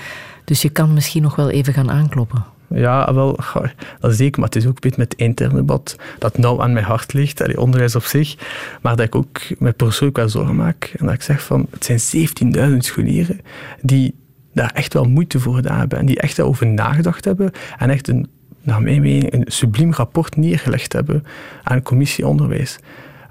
Dus 0.45 0.63
je 0.63 0.69
kan 0.69 0.95
misschien 0.95 1.23
nog 1.23 1.37
wel 1.37 1.51
even 1.51 1.73
gaan 1.73 1.91
aankloppen. 1.91 2.45
Ja, 2.75 3.15
wel, 3.15 3.39
dat 4.01 4.15
zeker, 4.15 4.41
maar 4.41 4.49
het 4.49 4.57
is 4.57 4.67
ook 4.67 4.75
een 4.75 4.81
beetje 4.81 4.99
met 4.99 5.13
het 5.13 5.21
interne 5.21 5.55
debat 5.55 5.97
dat 6.19 6.39
nou 6.39 6.63
aan 6.63 6.73
mijn 6.73 6.85
hart 6.85 7.13
ligt, 7.13 7.43
allee, 7.43 7.61
onderwijs 7.61 7.95
op 7.95 8.05
zich, 8.05 8.37
maar 8.81 8.97
dat 8.97 9.07
ik 9.07 9.15
ook 9.15 9.41
met 9.59 9.77
persoonlijk 9.77 10.17
wel 10.17 10.29
zorgen 10.29 10.57
maak. 10.57 10.95
En 10.99 11.07
dat 11.07 11.15
ik 11.15 11.23
zeg 11.23 11.43
van, 11.43 11.67
het 11.71 11.85
zijn 11.85 12.29
17.000 12.73 12.77
scholieren 12.77 13.41
die 13.81 14.15
daar 14.53 14.71
echt 14.75 14.93
wel 14.93 15.05
moeite 15.05 15.41
voor 15.41 15.55
gedaan 15.55 15.79
hebben 15.79 15.99
en 15.99 16.07
die 16.07 16.21
echt 16.21 16.41
over 16.41 16.67
nagedacht 16.67 17.25
hebben 17.25 17.51
en 17.79 17.91
echt 17.91 18.09
een, 18.09 18.29
naar 18.63 18.83
mijn 18.83 19.01
mening, 19.01 19.33
een 19.33 19.45
subliem 19.47 19.93
rapport 19.93 20.37
neergelegd 20.37 20.93
hebben 20.93 21.25
aan 21.63 21.83
commissie 21.83 22.27
onderwijs. 22.27 22.79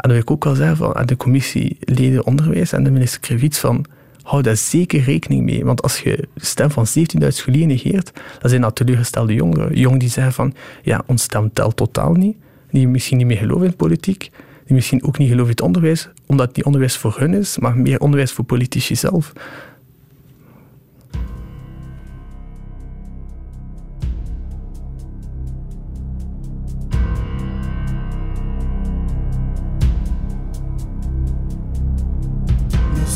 En 0.02 0.10
dat 0.10 0.12
wil 0.12 0.22
ik 0.22 0.32
ook 0.32 0.44
wel 0.44 0.56
zeggen 0.56 0.78
van, 0.78 0.96
aan 0.96 1.06
de 1.06 1.18
commissieleden 1.18 2.26
onderwijs 2.26 2.74
en 2.74 2.84
de 2.84 2.92
minister 2.92 3.20
Krevits 3.20 3.60
van 3.60 3.86
hou 4.24 4.44
daar 4.44 4.58
zeker 4.58 5.02
rekening 5.02 5.44
mee. 5.44 5.66
Want 5.66 5.82
als 5.82 6.00
je 6.00 6.28
de 6.34 6.46
stem 6.46 6.72
van 6.72 6.86
17.000 7.22 7.28
scholieren 7.28 7.68
negeert, 7.68 8.12
dan 8.40 8.50
zijn 8.50 8.62
dat 8.62 8.76
teleurgestelde 8.76 9.34
jongeren. 9.34 9.76
Jongeren 9.76 10.00
die 10.00 10.10
zeggen 10.10 10.34
van, 10.34 10.54
ja, 10.82 11.04
ons 11.06 11.24
stem 11.24 11.54
telt 11.54 11.76
totaal 11.76 12.14
niet. 12.14 12.38
Die 12.72 12.88
misschien 12.88 13.18
niet 13.18 13.26
meer 13.26 13.38
geloven 13.38 13.66
in 13.66 13.76
politiek. 13.76 14.30
Die 14.66 14.76
misschien 14.76 15.04
ook 15.04 15.18
niet 15.18 15.30
geloven 15.30 15.50
in 15.50 15.56
het 15.56 15.62
onderwijs, 15.62 16.10
omdat 16.26 16.56
die 16.56 16.66
onderwijs 16.66 16.98
voor 16.98 17.16
hun 17.18 17.34
is, 17.34 17.58
maar 17.58 17.78
meer 17.78 18.00
onderwijs 18.00 18.32
voor 18.32 18.46
politici 18.46 18.96
zelf. 18.96 19.34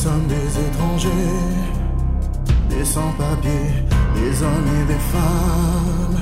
Sommes 0.05 0.27
des 0.27 0.49
étrangers, 0.67 1.41
des 2.69 2.85
sans-papiers, 2.85 3.71
des 4.13 4.33
hommes 4.43 4.71
et 4.79 4.85
des 4.93 5.03
femmes, 5.13 6.19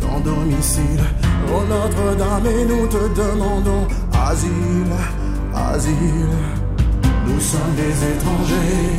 sans 0.00 0.20
domicile. 0.20 1.04
Oh 1.48 1.62
Notre-Dame, 1.74 2.46
et 2.46 2.64
nous 2.70 2.86
te 2.94 3.02
demandons 3.22 3.86
asile, 4.28 4.94
asile. 5.72 6.36
Nous 7.26 7.40
sommes 7.40 7.74
des 7.82 7.96
étrangers, 8.12 8.92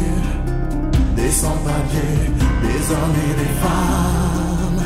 des 1.15 1.31
sans-papiers, 1.43 2.25
des 2.65 2.81
hommes 2.95 3.19
et 3.27 3.33
des 3.41 3.53
femmes, 3.63 4.83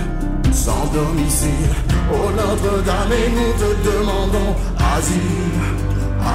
sans 0.51 0.85
domicile. 0.99 1.73
Oh 2.11 2.27
Notre-Dame, 2.41 3.13
et 3.21 3.29
nous 3.37 3.53
te 3.61 3.69
demandons 3.89 4.51
asile, 4.93 5.61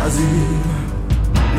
asile. 0.03 0.80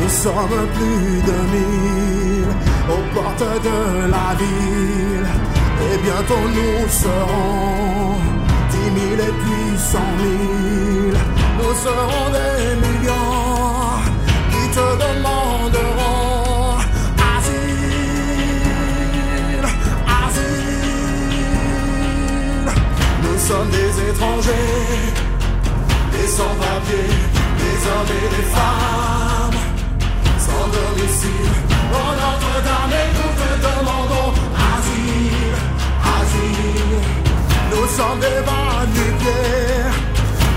Nous 0.02 0.08
sommes 0.08 0.66
plus 0.74 1.22
de 1.30 1.36
mille 1.54 2.52
aux 2.90 3.04
portes 3.14 3.50
de 3.68 3.78
la 4.10 4.28
ville. 4.34 5.28
Et 5.86 5.96
bientôt 5.98 6.44
nous 6.56 6.88
serons 6.88 8.16
dix 8.70 8.90
mille 8.96 9.20
et 9.20 9.34
puis 9.42 9.68
cent 9.78 10.12
mille. 10.18 11.18
Nous 11.58 11.74
serons 11.86 12.26
des 12.36 12.64
millions 12.84 14.00
qui 14.50 14.62
te 14.76 14.86
demanderont 15.04 16.78
asile, 17.36 18.46
asile. 20.24 21.06
Nous 23.22 23.38
sommes 23.38 23.70
des 23.70 23.92
étrangers, 24.10 25.04
des 26.12 26.26
sans-papiers, 26.26 27.18
des 27.60 27.76
hommes 27.88 28.12
et 28.20 28.28
des 28.36 28.46
femmes 28.50 29.51
splendeur 30.62 30.94
d'ici. 30.96 31.34
Notre-Dame, 31.92 32.98
nous 33.16 33.32
te 33.40 33.50
demandons 33.66 34.32
asile, 34.72 35.54
asile. 36.16 37.00
Nous 37.70 37.86
sommes 37.96 38.20
des 38.20 38.40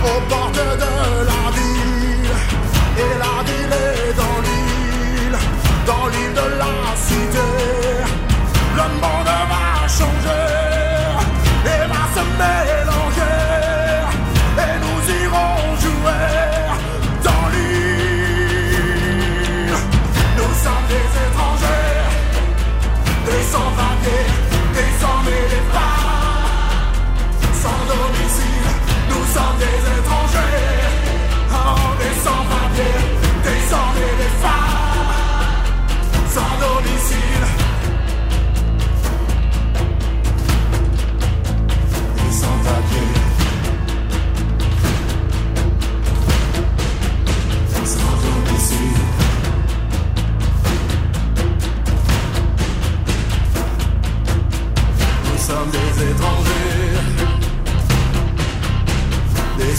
aux 0.03 0.21
portes 0.29 0.63
de 0.83 0.93
la 1.29 1.43
ville. 1.57 2.35
Et 2.97 3.13
la 3.23 3.35
ville 3.47 3.73
est 3.73 4.13
dans 4.21 4.39
l'île, 4.45 5.37
dans 5.85 6.07
l'île 6.07 6.33
de 6.33 6.47
la 6.59 6.75
cité. 7.05 7.49
Le 8.75 8.87
monde 9.01 9.33
va 9.51 9.87
changer 9.87 10.45
et 11.65 11.87
va 11.87 12.03
se 12.13 12.23
mettre. 12.37 12.64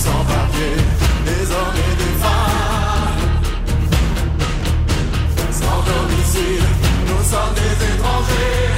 sans 0.06 0.24
papier, 0.32 0.76
des 1.28 1.44
hommes 1.56 1.78
et 1.86 1.94
des 2.02 2.14
femmes. 2.22 3.22
Sans 5.60 5.80
domicile, 5.90 6.66
nous 7.08 7.22
sommes 7.30 7.54
des 7.60 7.74
étrangers. 7.90 8.68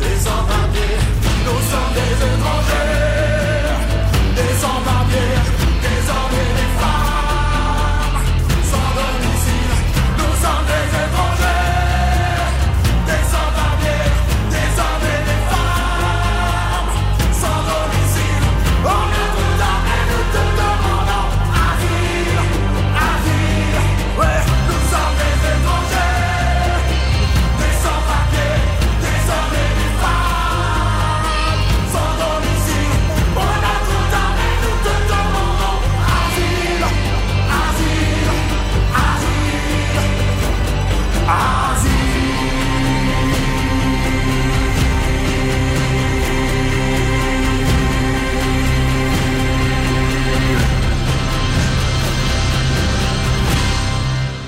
Des 0.00 0.18
sans 0.26 0.42
papier, 0.52 0.94
nous 1.46 1.60
sommes 1.70 1.92
des 1.98 2.05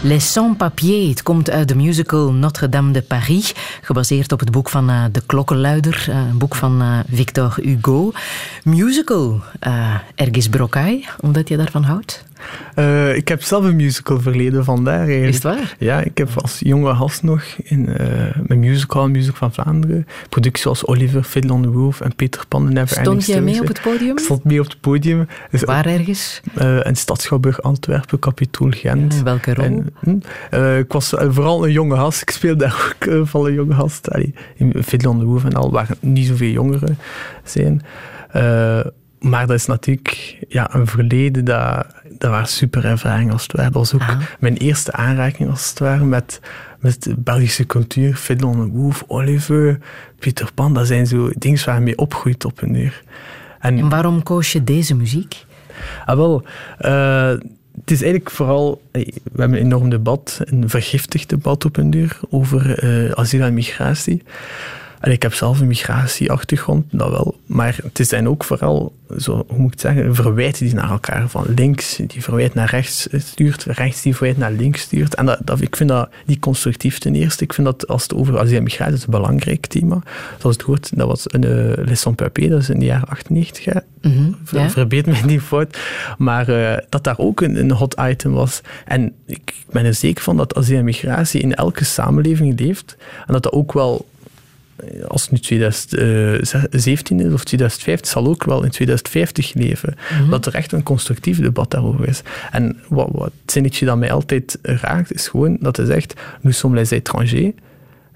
Les 0.09 0.33
Sans-Papiers. 0.33 1.09
Het 1.09 1.23
komt 1.23 1.51
uit 1.51 1.69
de 1.69 1.75
musical 1.75 2.33
Notre-Dame 2.33 2.93
de 2.93 3.03
Paris, 3.03 3.55
gebaseerd 3.83 4.33
op 4.33 4.41
het 4.41 4.51
boek 4.51 4.69
van 4.69 4.91
uh, 4.91 5.05
De 5.13 5.23
Klokkenluider, 5.27 6.07
uh, 6.09 6.17
een 6.17 6.39
boek 6.39 6.55
van 6.55 6.83
uh, 6.83 6.99
Victor 7.13 7.59
Hugo. 7.63 8.13
Musical, 8.65 9.41
Ergis 10.15 10.49
Brokai, 10.49 11.07
omdat 11.21 11.49
je 11.49 11.57
daarvan 11.57 11.83
houdt? 11.83 12.25
Uh, 12.77 13.17
ik 13.17 13.29
heb 13.29 13.43
zelf 13.43 13.65
een 13.65 13.77
musical 13.77 14.21
verleden 14.21 14.65
vandaar. 14.65 14.99
Eigenlijk. 14.99 15.29
Is 15.29 15.35
het 15.35 15.43
waar? 15.43 15.77
Ja, 15.79 16.01
ik 16.01 16.19
heb 16.19 16.31
als 16.35 16.59
jonge 16.59 16.95
gast 16.95 17.23
nog 17.23 17.43
in 17.63 17.89
uh, 17.89 17.97
mijn 18.47 18.61
musical, 18.61 19.09
Music 19.09 19.37
van 19.37 19.53
Vlaanderen, 19.53 20.07
producties 20.29 20.63
zoals 20.63 20.87
Oliver, 20.87 21.23
Fiddle 21.23 21.53
on 21.53 21.63
the 21.63 21.69
Roof 21.69 22.01
en 22.01 22.15
Peter 22.15 22.47
Pan 22.49 22.67
en 22.67 22.73
Never 22.73 23.01
Stond 23.01 23.27
jij 23.27 23.41
mee 23.41 23.61
op 23.61 23.69
het 23.69 23.81
podium? 23.83 24.11
Ik 24.11 24.19
stond 24.19 24.45
mee 24.45 24.61
op 24.61 24.67
het 24.67 24.81
podium. 24.81 25.29
Dus 25.51 25.65
waar 25.65 25.87
ergens? 25.87 26.41
Uh, 26.59 26.85
in 26.85 26.97
Stadschouwburg, 26.97 27.63
Antwerpen, 27.63 28.19
Capitool, 28.19 28.71
Gent. 28.71 29.15
En 29.15 29.25
welke 29.25 29.55
rol? 29.55 29.65
En, 29.65 29.95
hm, 30.51 30.79
ik 30.79 30.93
was 30.93 31.13
vooral 31.17 31.65
een 31.65 31.73
jonge 31.73 31.97
gast. 31.97 32.23
Ik 32.23 32.31
speelde 32.31 32.59
daar 32.59 32.95
ook 33.09 33.27
van 33.27 33.47
een 33.47 33.55
jonge 33.55 33.75
gast. 33.75 34.11
Allee, 34.11 34.35
in 34.57 34.83
Fiddle 34.85 35.11
on 35.11 35.19
the 35.19 35.25
Roof 35.25 35.45
en 35.45 35.55
al, 35.55 35.71
waar 35.71 35.89
niet 36.01 36.27
zoveel 36.27 36.51
jongeren 36.51 36.99
zijn. 37.45 37.83
Maar 39.21 39.47
dat 39.47 39.57
is 39.57 39.67
natuurlijk 39.67 40.39
ja, 40.49 40.75
een 40.75 40.87
verleden 40.87 41.45
dat 41.45 41.87
dat 42.19 42.31
waren 42.31 42.49
super 42.49 42.85
ervaringen 42.85 43.33
als 43.33 43.43
het 43.43 43.53
ware. 43.53 43.71
Dat 43.71 43.79
was 43.79 43.95
ook 43.95 44.01
ah. 44.01 44.21
mijn 44.39 44.57
eerste 44.57 44.93
aanraking 44.93 45.51
als 45.51 45.69
het 45.69 45.79
ware 45.79 46.05
met, 46.05 46.41
met 46.79 47.03
de 47.03 47.15
Belgische 47.17 47.67
cultuur. 47.67 48.15
Fiddle 48.15 48.47
on 48.47 48.57
the 48.57 48.69
Wolf, 48.69 49.05
Oliver, 49.07 49.79
Peter 50.19 50.53
Pan. 50.55 50.75
Dat 50.75 50.87
zijn 50.87 51.07
zo 51.07 51.31
dingen 51.39 51.65
waar 51.65 51.75
je 51.75 51.81
mee 51.81 51.99
opgroeit 51.99 52.45
op 52.45 52.63
een 52.63 52.75
uur. 52.75 53.03
En, 53.61 53.79
en 53.79 53.89
waarom 53.89 54.23
koos 54.23 54.53
je 54.53 54.65
deze 54.65 54.95
muziek? 54.95 55.45
Ah, 56.07 56.17
wel, 56.17 56.45
uh, 56.81 57.29
het 57.81 57.91
is 57.91 58.03
eigenlijk 58.03 58.31
vooral, 58.31 58.83
we 58.93 59.13
hebben 59.37 59.59
een 59.59 59.65
enorm 59.65 59.89
debat, 59.89 60.41
een 60.45 60.69
vergiftigd 60.69 61.29
debat 61.29 61.65
op 61.65 61.77
een 61.77 61.93
uur 61.93 62.21
over 62.31 62.85
uh, 62.85 63.11
asiel 63.11 63.43
en 63.43 63.55
migratie. 63.55 64.23
En 65.01 65.13
ik 65.13 65.23
heb 65.23 65.35
zelf 65.35 65.61
een 65.61 65.67
migratieachtergrond, 65.67 66.85
dat 66.91 67.11
wel. 67.11 67.37
Maar 67.47 67.77
het 67.93 68.09
zijn 68.09 68.29
ook 68.29 68.45
vooral, 68.45 68.95
zo, 69.19 69.45
hoe 69.49 69.59
moet 69.59 69.67
ik 69.67 69.71
het 69.71 69.81
zeggen, 69.81 70.15
verwijten 70.15 70.65
die 70.65 70.75
naar 70.75 70.91
elkaar. 70.91 71.29
Van 71.29 71.45
links 71.57 72.01
die 72.07 72.23
verwijt 72.23 72.55
naar 72.55 72.71
rechts 72.71 73.09
stuurt, 73.13 73.65
rechts 73.65 74.03
die 74.03 74.17
verwijt 74.17 74.39
naar 74.39 74.53
links 74.53 74.81
stuurt. 74.81 75.15
En 75.15 75.27
dat, 75.27 75.39
dat, 75.45 75.61
ik 75.61 75.77
vind 75.77 75.89
dat 75.89 76.09
niet 76.27 76.41
constructief 76.41 76.99
ten 76.99 77.15
eerste. 77.15 77.45
Ik 77.45 77.53
vind 77.53 77.67
dat 77.67 77.89
als 77.89 78.03
het 78.03 78.15
over 78.15 78.39
asiel 78.39 78.57
en 78.57 78.63
migratie 78.63 78.95
is, 78.95 79.03
een 79.03 79.11
belangrijk 79.11 79.67
thema. 79.67 80.03
Zoals 80.39 80.57
het 80.57 80.65
hoort, 80.65 80.91
dat 80.97 81.07
was 81.07 81.25
een 81.27 81.45
uh, 81.45 81.87
Les 81.87 82.01
Sans 82.01 82.17
Papier, 82.17 82.51
dat 82.51 82.61
is 82.61 82.71
in 82.71 82.79
de 82.79 82.87
jaren 82.87 83.09
98. 83.09 83.65
Hè. 83.65 83.81
Mm 84.03 84.37
-hmm, 84.45 84.71
Verbeet 84.71 85.07
mij 85.07 85.23
niet 85.23 85.41
fout. 85.41 85.79
Maar 86.19 86.49
uh, 86.49 86.77
dat 86.89 87.05
daar 87.05 87.19
ook 87.19 87.41
een, 87.41 87.57
een, 87.57 87.71
hot 87.71 87.95
item 88.01 88.33
was. 88.33 88.61
En 88.85 89.13
ik 89.27 89.55
ben 89.71 89.85
er 89.85 89.95
zeker 89.95 90.23
van 90.23 90.37
dat 90.37 90.55
asiel 90.55 90.79
en 90.79 90.85
migratie 90.85 91.41
in 91.41 91.55
elke 91.55 91.85
samenleving 91.85 92.61
leeft. 92.61 92.97
En 93.27 93.33
dat 93.33 93.43
dat 93.43 93.53
ook 93.53 93.73
wel 93.73 94.07
als 95.07 95.23
het 95.23 95.31
nu 95.31 95.39
2017 95.39 97.21
is 97.21 97.33
of 97.33 97.45
2050, 97.45 98.11
zal 98.11 98.27
ook 98.27 98.45
wel 98.45 98.65
in 98.65 98.71
2050 98.71 99.55
leven. 99.55 99.95
Mhm. 100.21 100.31
Dat 100.31 100.47
er 100.47 100.55
echt 100.55 100.73
een 100.73 100.83
constructief 100.83 101.41
debat 101.41 101.71
daarover 101.71 102.09
is. 102.09 102.23
En 102.51 102.77
wat, 102.89 103.09
wat 103.13 103.33
het 103.43 103.53
zinnetje 103.53 103.87
dat 103.87 103.99
mij 103.99 104.13
altijd 104.13 104.59
raakt, 104.63 105.13
is 105.13 105.29
gewoon 105.29 105.57
dat 105.61 105.77
hij 105.77 105.87
zegt: 105.87 106.15
Nous 106.41 106.59
sommes 106.59 106.79
les 106.79 106.91
étrangers, 106.91 107.53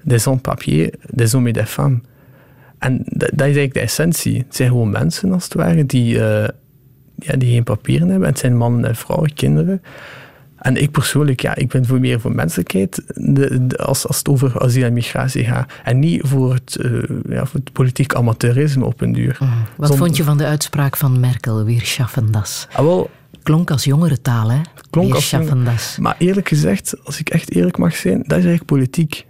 des 0.03 0.23
sans-papiers, 0.23 0.91
des 1.11 1.33
hommes 1.33 1.49
et 1.49 1.55
des 1.55 1.69
femmes. 1.69 2.01
En 2.79 2.99
dat, 3.05 3.19
dat, 3.19 3.31
is 3.31 3.39
eigenlijk 3.39 3.75
de 3.75 3.81
essentie. 3.81 4.39
Het 4.39 4.57
zijn 4.57 4.69
gewoon 4.69 4.91
mensen, 4.91 5.33
als 5.33 5.45
het 5.45 5.55
ware, 5.55 5.87
die, 5.87 6.15
uh, 6.15 6.49
ja, 7.17 7.37
die 7.37 7.53
geen 7.53 7.65
papieren 7.65 8.09
hebben. 8.09 8.29
Het 8.29 8.39
zijn 8.39 8.57
mannen 8.57 8.85
en 8.85 8.97
vrouwen, 8.97 9.35
kinderen. 9.35 9.83
En 10.63 10.77
ik 10.77 10.91
persoonlijk, 10.91 11.41
ja, 11.41 11.55
ik 11.55 11.69
ben 11.69 11.87
voor 11.87 12.01
meer 12.01 12.21
voor 12.21 12.35
menselijkheid 12.35 13.03
de, 13.07 13.77
als, 13.77 14.07
als 14.07 14.19
het 14.19 14.29
over 14.29 14.61
asiel 14.61 14.85
en 14.85 14.93
migratie 14.93 15.45
gaat. 15.45 15.73
En 15.85 15.99
niet 15.99 16.21
voor 16.25 16.55
het, 16.55 16.79
uh, 16.81 17.03
ja, 17.29 17.47
voor 17.47 17.61
het 17.61 17.73
politiek 17.73 18.15
amateurisme 18.15 18.85
op 18.85 19.01
een 19.01 19.13
duur. 19.13 19.37
Mm. 19.41 19.49
Wat 19.77 19.97
vond 19.97 20.17
je 20.17 20.25
van 20.25 20.39
de 20.39 20.45
uitspraak 20.45 20.97
van 20.97 21.21
Merkel, 21.21 21.65
weer 21.65 21.81
schaffen 21.81 22.31
das? 22.31 22.67
Ah, 22.73 22.85
wel, 22.85 23.11
klonk 23.43 23.71
als 23.71 23.85
jongere 23.85 24.21
taal, 24.21 24.51
hè? 24.51 24.61
Klonk 24.91 25.15
als 25.15 25.35
das. 25.65 25.97
Maar 26.01 26.15
eerlijk 26.19 26.49
gezegd, 26.49 27.05
als 27.05 27.21
ik 27.21 27.31
echt 27.31 27.51
eerlijk 27.51 27.79
mag 27.79 27.97
zijn, 27.97 28.19
dat 28.19 28.39
is 28.39 28.45
eigenlijk 28.45 28.65
politiek. 28.65 29.27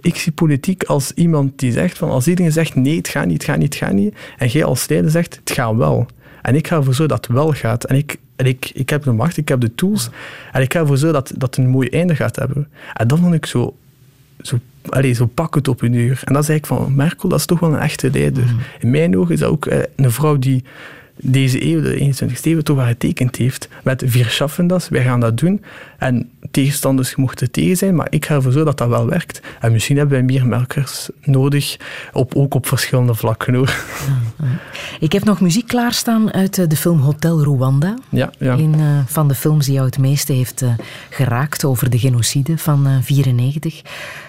Ik 0.00 0.16
zie 0.16 0.32
politiek 0.32 0.84
als 0.84 1.12
iemand 1.12 1.58
die 1.58 1.72
zegt 1.72 1.98
van 1.98 2.10
als 2.10 2.26
iedereen 2.26 2.52
zegt 2.52 2.74
nee, 2.74 2.96
het 2.96 3.08
gaat 3.08 3.26
niet, 3.26 3.32
het 3.32 3.44
gaat 3.44 3.58
niet, 3.58 3.74
het 3.74 3.82
gaat 3.82 3.92
niet. 3.92 4.14
En 4.38 4.48
jij 4.48 4.64
als 4.64 4.88
leider 4.88 5.10
zegt 5.10 5.40
het 5.44 5.50
gaat 5.50 5.74
wel. 5.74 6.06
En 6.42 6.54
ik 6.54 6.66
ga 6.66 6.76
ervoor 6.76 6.94
zorgen 6.94 7.16
dat 7.16 7.26
het 7.26 7.36
wel 7.36 7.52
gaat. 7.52 7.84
En 7.84 7.96
ik, 7.96 8.16
en 8.36 8.46
ik, 8.46 8.70
ik 8.74 8.90
heb 8.90 9.02
de 9.02 9.12
macht, 9.12 9.36
ik 9.36 9.48
heb 9.48 9.60
de 9.60 9.74
tools. 9.74 10.10
En 10.52 10.62
ik 10.62 10.72
ga 10.72 10.80
ervoor 10.80 10.96
zorgen 10.96 11.22
dat, 11.22 11.32
dat 11.36 11.56
het 11.56 11.64
een 11.64 11.70
mooi 11.70 11.88
einde 11.88 12.16
gaat 12.16 12.36
hebben. 12.36 12.68
En 12.94 13.08
dat 13.08 13.18
vond 13.18 13.34
ik 13.34 13.46
zo, 13.46 13.76
zo, 14.40 14.58
allez, 14.88 15.16
zo 15.16 15.26
pakkend 15.26 15.68
op 15.68 15.82
een 15.82 15.92
uur. 15.92 16.20
En 16.24 16.32
dat 16.32 16.42
is 16.42 16.48
eigenlijk 16.48 16.82
van 16.82 16.94
Merkel, 16.94 17.28
dat 17.28 17.38
is 17.38 17.46
toch 17.46 17.60
wel 17.60 17.72
een 17.72 17.78
echte 17.78 18.10
leider. 18.10 18.44
Mm. 18.44 18.58
In 18.80 18.90
mijn 18.90 19.18
ogen 19.18 19.34
is 19.34 19.40
dat 19.40 19.50
ook 19.50 19.66
eh, 19.66 19.78
een 19.96 20.10
vrouw 20.10 20.38
die 20.38 20.64
deze 21.16 21.64
eeuw, 21.64 21.80
de 21.80 22.14
21ste 22.14 22.42
eeuw, 22.42 22.60
toch 22.60 22.76
wel 22.76 22.86
getekend 22.86 23.36
heeft. 23.36 23.68
Met 23.84 24.02
vier 24.06 24.26
schaffendas, 24.26 24.88
wij 24.88 25.02
gaan 25.02 25.20
dat 25.20 25.38
doen. 25.38 25.62
En 25.98 26.30
tegenstanders 26.50 27.16
mochten 27.16 27.50
tegen 27.50 27.76
zijn, 27.76 27.94
maar 27.94 28.06
ik 28.10 28.26
ga 28.26 28.34
ervoor 28.34 28.52
zorgen 28.52 28.76
dat 28.76 28.88
dat 28.88 28.98
wel 28.98 29.08
werkt. 29.08 29.40
En 29.60 29.72
misschien 29.72 29.96
hebben 29.96 30.16
wij 30.16 30.24
meer 30.26 30.46
melkers 30.46 31.08
nodig, 31.24 31.76
op, 32.12 32.34
ook 32.34 32.54
op 32.54 32.66
verschillende 32.66 33.14
vlakken. 33.14 33.54
Hoor. 33.54 33.74
Ik 35.00 35.12
heb 35.12 35.24
nog 35.24 35.40
muziek 35.40 35.66
klaarstaan 35.66 36.32
uit 36.32 36.58
eh, 36.58 36.68
de 36.68 36.76
film 36.76 37.00
Hotel 37.00 37.42
Rwanda. 37.42 37.98
Ja, 38.08 38.30
ja. 38.38 38.52
Een 38.52 38.78
uh, 38.78 38.98
van 39.06 39.28
de 39.28 39.34
films 39.34 39.64
die 39.64 39.74
jou 39.74 39.86
het 39.86 39.98
meeste 39.98 40.32
heeft 40.32 40.62
uh, 40.62 40.72
geraakt 41.10 41.64
over 41.64 41.90
de 41.90 41.98
genocide 41.98 42.58
van 42.58 42.82
1994. 42.82 43.82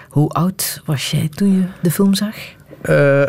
Hoe 0.08 0.28
oud 0.28 0.82
was 0.84 1.10
jij 1.10 1.28
toen 1.28 1.52
je 1.52 1.64
de 1.82 1.90
film 1.90 2.14
zag? 2.14 2.36
Uh, 2.88 3.28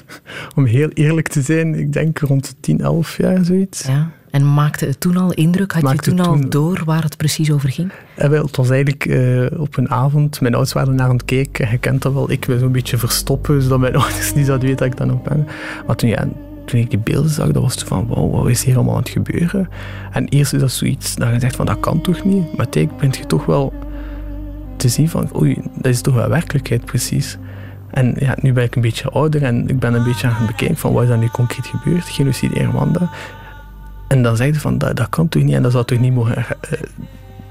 om 0.56 0.64
heel 0.64 0.88
eerlijk 0.88 1.28
te 1.28 1.42
zijn, 1.42 1.74
ik 1.74 1.92
denk 1.92 2.18
rond 2.18 2.54
10, 2.60 2.80
11 2.80 3.16
jaar 3.16 3.44
zoiets. 3.44 3.86
Ja. 3.86 4.10
En 4.30 4.54
maakte 4.54 4.86
het 4.86 5.00
toen 5.00 5.16
al 5.16 5.32
indruk? 5.32 5.72
Had 5.72 5.92
je 5.92 6.10
toen, 6.10 6.20
al 6.20 6.48
door 6.48 6.82
waar 6.84 7.02
het 7.02 7.16
precies 7.16 7.52
over 7.52 7.70
ging? 7.70 7.92
Eh, 8.14 8.28
wel, 8.28 8.44
het 8.44 8.56
was 8.56 8.70
eigenlijk 8.70 9.06
uh, 9.06 9.46
op 9.60 9.76
een 9.76 9.90
avond. 9.90 10.40
Mijn 10.40 10.54
ouders 10.54 10.74
waren 10.74 10.94
naar 10.94 11.08
aan 11.08 11.16
het 11.16 11.24
kijken. 11.24 11.70
Je 11.70 11.78
kent 11.78 12.02
dat 12.02 12.12
wel. 12.12 12.30
Ik 12.30 12.44
wil 12.44 12.58
zo'n 12.58 12.72
beetje 12.72 12.98
verstoppen, 12.98 13.62
zodat 13.62 13.78
mijn 13.78 13.96
ouders 14.02 14.34
niet 14.34 14.46
zouden 14.46 14.68
weten 14.68 14.90
dat 14.90 15.00
ik 15.00 15.06
dan 15.06 15.16
op 15.16 15.24
ben. 15.24 15.46
Maar 15.86 15.96
toen, 15.96 16.08
ja, 16.08 16.28
toen 16.64 16.80
ik 16.80 16.90
die 16.90 16.98
beelden 16.98 17.30
zag, 17.30 17.50
dat 17.50 17.62
was 17.62 17.74
het 17.74 17.82
van, 17.82 18.06
wow, 18.06 18.34
wat 18.34 18.48
is 18.48 18.64
hier 18.64 18.74
allemaal 18.74 18.94
aan 18.94 19.00
het 19.00 19.08
gebeuren? 19.08 19.68
En 20.12 20.28
eerst 20.28 20.52
is 20.52 20.60
dat 20.60 20.70
zoiets 20.70 21.14
dat 21.14 21.32
je 21.32 21.40
zegt 21.40 21.56
van, 21.56 21.66
dat 21.66 21.80
kan 21.80 22.00
toch 22.00 22.24
niet? 22.24 22.50
Maar 22.50 22.58
uiteindelijk 22.58 23.02
ben 23.02 23.20
je 23.20 23.26
toch 23.26 23.44
wel 23.46 23.72
te 24.76 24.88
zien 24.88 25.08
van, 25.08 25.30
oei, 25.36 25.58
dat 25.74 25.92
is 25.92 26.00
toch 26.00 26.14
wel 26.14 26.28
werkelijkheid 26.28 26.84
precies. 26.84 27.38
En 27.96 28.14
ja, 28.18 28.34
nu 28.40 28.52
ben 28.52 28.64
ik 28.64 28.74
een 28.74 28.82
beetje 28.82 29.10
ouder 29.10 29.42
en 29.42 29.68
ik 29.68 29.78
ben 29.78 29.94
een 29.94 30.04
beetje 30.04 30.26
aan 30.26 30.34
het 30.34 30.46
bekijken 30.46 30.76
van 30.76 30.92
wat 30.92 31.08
er 31.08 31.18
nu 31.18 31.28
concreet 31.28 31.66
gebeurd, 31.66 32.04
genocide 32.04 32.54
in 32.54 32.68
Rwanda. 32.68 33.10
En 34.08 34.22
dan 34.22 34.36
zeg 34.36 34.46
je 34.46 34.60
van, 34.60 34.78
dat, 34.78 34.96
dat 34.96 35.08
kan 35.08 35.28
toch 35.28 35.42
niet 35.42 35.54
en 35.54 35.62
dat 35.62 35.72
zou 35.72 35.84
toch 35.84 35.98
niet 35.98 36.14
mogen... 36.14 36.36
Uh, 36.38 36.78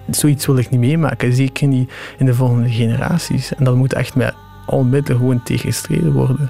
zoiets 0.09 0.45
wil 0.45 0.57
ik 0.57 0.69
niet 0.69 0.79
meemaken, 0.79 1.33
zeker 1.33 1.67
niet 1.67 1.91
in 2.17 2.25
de 2.25 2.33
volgende 2.33 2.69
generaties. 2.69 3.55
En 3.55 3.63
dat 3.63 3.75
moet 3.75 3.93
echt 3.93 4.15
met 4.15 4.33
al 4.65 4.83
middelen 4.83 5.19
gewoon 5.19 5.43
tegengestreden 5.43 6.11
worden. 6.11 6.49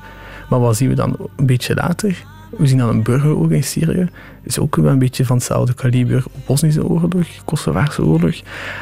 Maar 0.49 0.59
wat 0.59 0.75
zien 0.75 0.89
we 0.89 0.95
dan 0.95 1.15
een 1.35 1.45
beetje 1.45 1.75
later? 1.75 2.23
We 2.57 2.67
zien 2.67 2.77
dan 2.77 2.89
een 2.89 3.03
burgeroorlog 3.03 3.51
in 3.51 3.63
Syrië. 3.63 4.09
is 4.43 4.59
ook 4.59 4.75
wel 4.75 4.91
een 4.91 4.99
beetje 4.99 5.25
van 5.25 5.35
hetzelfde 5.35 5.73
kaliber. 5.73 6.23
Bosnische 6.45 6.87
oorlog, 6.87 7.25
Kosovaarse 7.45 8.05
oorlog. 8.05 8.35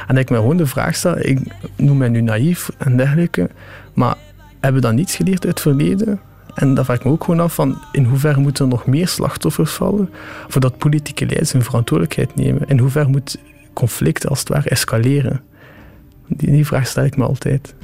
En 0.08 0.16
dat 0.16 0.18
ik 0.18 0.30
me 0.30 0.36
gewoon 0.36 0.58
de 0.58 0.66
vraag 0.66 0.96
stel, 0.96 1.18
ik 1.18 1.40
noem 1.76 1.98
mij 1.98 2.10
nu 2.10 2.22
naïef 2.22 2.70
en 2.78 2.98
dergelijke, 2.98 3.50
maar 3.94 4.16
hebben 4.64 4.82
we 4.82 4.88
dan 4.88 4.96
niets 4.96 5.16
geleerd 5.16 5.46
uit 5.46 5.54
het 5.54 5.62
verleden? 5.62 6.20
En 6.54 6.74
daar 6.74 6.86
vraag 6.86 6.98
ik 6.98 7.04
me 7.04 7.12
ook 7.12 7.24
gewoon 7.24 7.40
af 7.40 7.54
van 7.54 7.78
in 7.92 8.04
hoeverre 8.04 8.40
moeten 8.40 8.66
er 8.66 8.72
nog 8.72 8.86
meer 8.86 9.08
slachtoffers 9.08 9.72
vallen 9.72 10.10
voordat 10.48 10.78
politieke 10.78 11.26
leiders 11.26 11.52
hun 11.52 11.64
verantwoordelijkheid 11.64 12.36
nemen? 12.36 12.68
In 12.68 12.80
hoeverre 12.80 13.10
moet 13.10 13.38
conflict 13.74 14.28
als 14.28 14.40
het 14.40 14.50
ware 14.50 14.70
escaleren? 14.70 15.42
Die 16.28 16.66
vraag 16.66 16.88
stel 16.88 17.04
ik 17.04 17.18
me 17.18 17.24
altijd. 17.24 17.76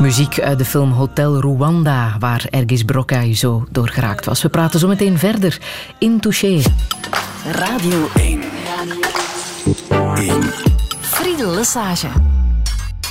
Muziek 0.00 0.40
uit 0.40 0.58
de 0.58 0.64
film 0.64 0.92
Hotel 0.92 1.40
Rwanda, 1.40 2.16
waar 2.18 2.46
Ergis 2.50 2.82
Brokai 2.82 3.34
zo 3.34 3.66
doorgeraakt 3.70 4.24
was. 4.24 4.42
We 4.42 4.48
praten 4.48 4.80
zo 4.80 4.88
meteen 4.88 5.18
verder 5.18 5.60
in 5.98 6.20
Touché. 6.20 6.62
Radio 7.52 8.08
1. 8.14 8.40
Radio 9.90 10.14
1. 10.14 10.42
Friedel 11.00 11.50
Lesage. 11.50 12.08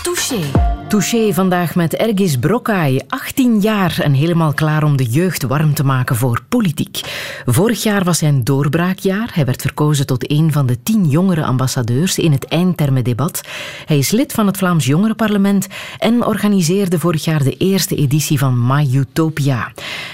Touché. 0.04 0.40
Touché 0.88 1.34
vandaag 1.34 1.76
met 1.76 1.94
Ergis 1.94 2.38
Brokai, 2.38 3.00
18 3.08 3.60
jaar 3.62 4.00
en 4.02 4.14
helemaal 4.14 4.54
klaar 4.54 4.84
om 4.84 4.98
de 4.98 5.04
jeugd 5.04 5.44
warm 5.44 5.74
te 5.74 5.84
maken 5.84 6.16
voor 6.16 6.42
politiek. 6.50 7.00
Vorig 7.46 7.84
jaar 7.84 8.04
was 8.04 8.18
zijn 8.18 8.44
doorbraakjaar. 8.44 9.30
Hij 9.34 9.46
werd 9.46 9.62
verkozen 9.62 10.06
tot 10.06 10.32
een 10.32 10.52
van 10.52 10.66
de 10.66 10.84
tien 10.84 11.10
jongere 11.10 11.44
ambassadeurs 11.44 12.18
in 12.18 12.32
het 12.32 12.46
eindtermendebat. 12.46 13.42
Hij 13.86 13.98
is 13.98 14.12
lid 14.12 14.34
van 14.34 14.48
het 14.48 14.58
Vlaams 14.58 14.86
Jongerenparlement 14.86 15.68
en 15.98 16.26
organiseerde 16.26 17.00
vorig 17.00 17.24
jaar 17.24 17.44
de 17.44 17.58
eerste 17.58 17.96
editie 17.96 18.40
van 18.40 18.68
My 18.68 18.90
Utopia. 18.94 19.72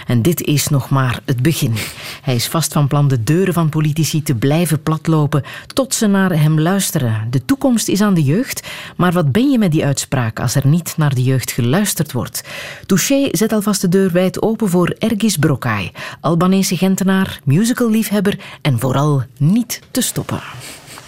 En 0.08 0.22
dit 0.22 0.42
is 0.42 0.68
nog 0.68 0.90
maar 0.90 1.20
het 1.26 1.42
begin. 1.42 1.74
Hij 2.22 2.36
is 2.36 2.48
vast 2.48 2.74
van 2.74 2.88
plan 2.88 3.08
de 3.08 3.24
deuren 3.24 3.54
van 3.54 3.70
politici 3.70 4.24
te 4.24 4.36
blijven 4.36 4.84
platlopen 4.84 5.44
tot 5.74 5.94
ze 5.94 6.08
naar 6.08 6.40
hem 6.42 6.60
luisteren. 6.60 7.28
De 7.30 7.46
toekomst 7.46 7.88
is 7.88 8.02
aan 8.02 8.14
de 8.14 8.24
jeugd, 8.24 8.68
maar 8.98 9.12
wat 9.12 9.32
ben 9.32 9.50
je 9.52 9.58
met 9.58 9.72
die 9.72 9.86
uitspraak 9.86 10.40
als 10.40 10.56
niet 10.66 10.98
naar 10.98 11.14
de 11.14 11.24
jeugd 11.24 11.52
geluisterd 11.52 12.12
wordt. 12.12 12.44
Touché 12.86 13.28
zet 13.32 13.54
alvast 13.54 13.82
de 13.82 13.90
deur 13.90 14.12
wijd 14.12 14.42
open 14.42 14.70
voor 14.70 14.96
Ergis 15.00 15.38
Brokai, 15.38 15.92
Albanese 16.22 16.78
Gentenaar, 16.78 17.40
musicalliefhebber 17.44 18.40
en 18.62 18.80
vooral 18.80 19.24
niet 19.38 19.80
te 19.92 20.02
stoppen. 20.02 20.42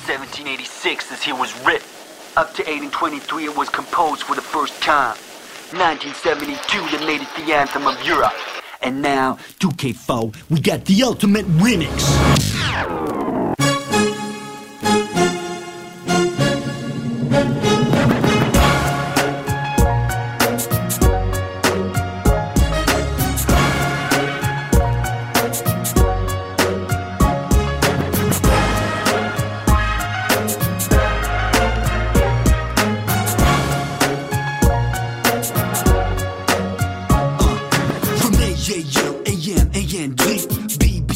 1786 0.06 1.08
this 1.08 1.26
here 1.26 1.38
was 1.38 1.54
written. 1.64 1.88
Up 2.38 2.50
to 2.54 2.64
1823 2.64 3.44
it 3.44 3.56
was 3.56 3.70
composed 3.70 4.24
for 4.24 4.36
the 4.36 4.42
first 4.42 4.82
time. 4.82 5.16
1972 5.72 6.90
they 6.90 7.06
made 7.06 7.22
it 7.22 7.46
the 7.46 7.56
anthem 7.60 7.86
of 7.88 8.08
Europe. 8.08 8.36
And 8.80 9.02
now, 9.02 9.38
2K4, 9.58 10.36
we 10.48 10.60
got 10.60 10.86
the 10.86 11.04
ultimate 11.04 11.46
remix. 11.58 13.45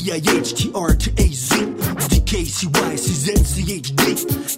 D-I-H-T-R 0.10 0.96
to 0.96 1.12
A-Z 1.22 1.54
D-K-C-Y-C-Z-C-H-D 2.10 4.04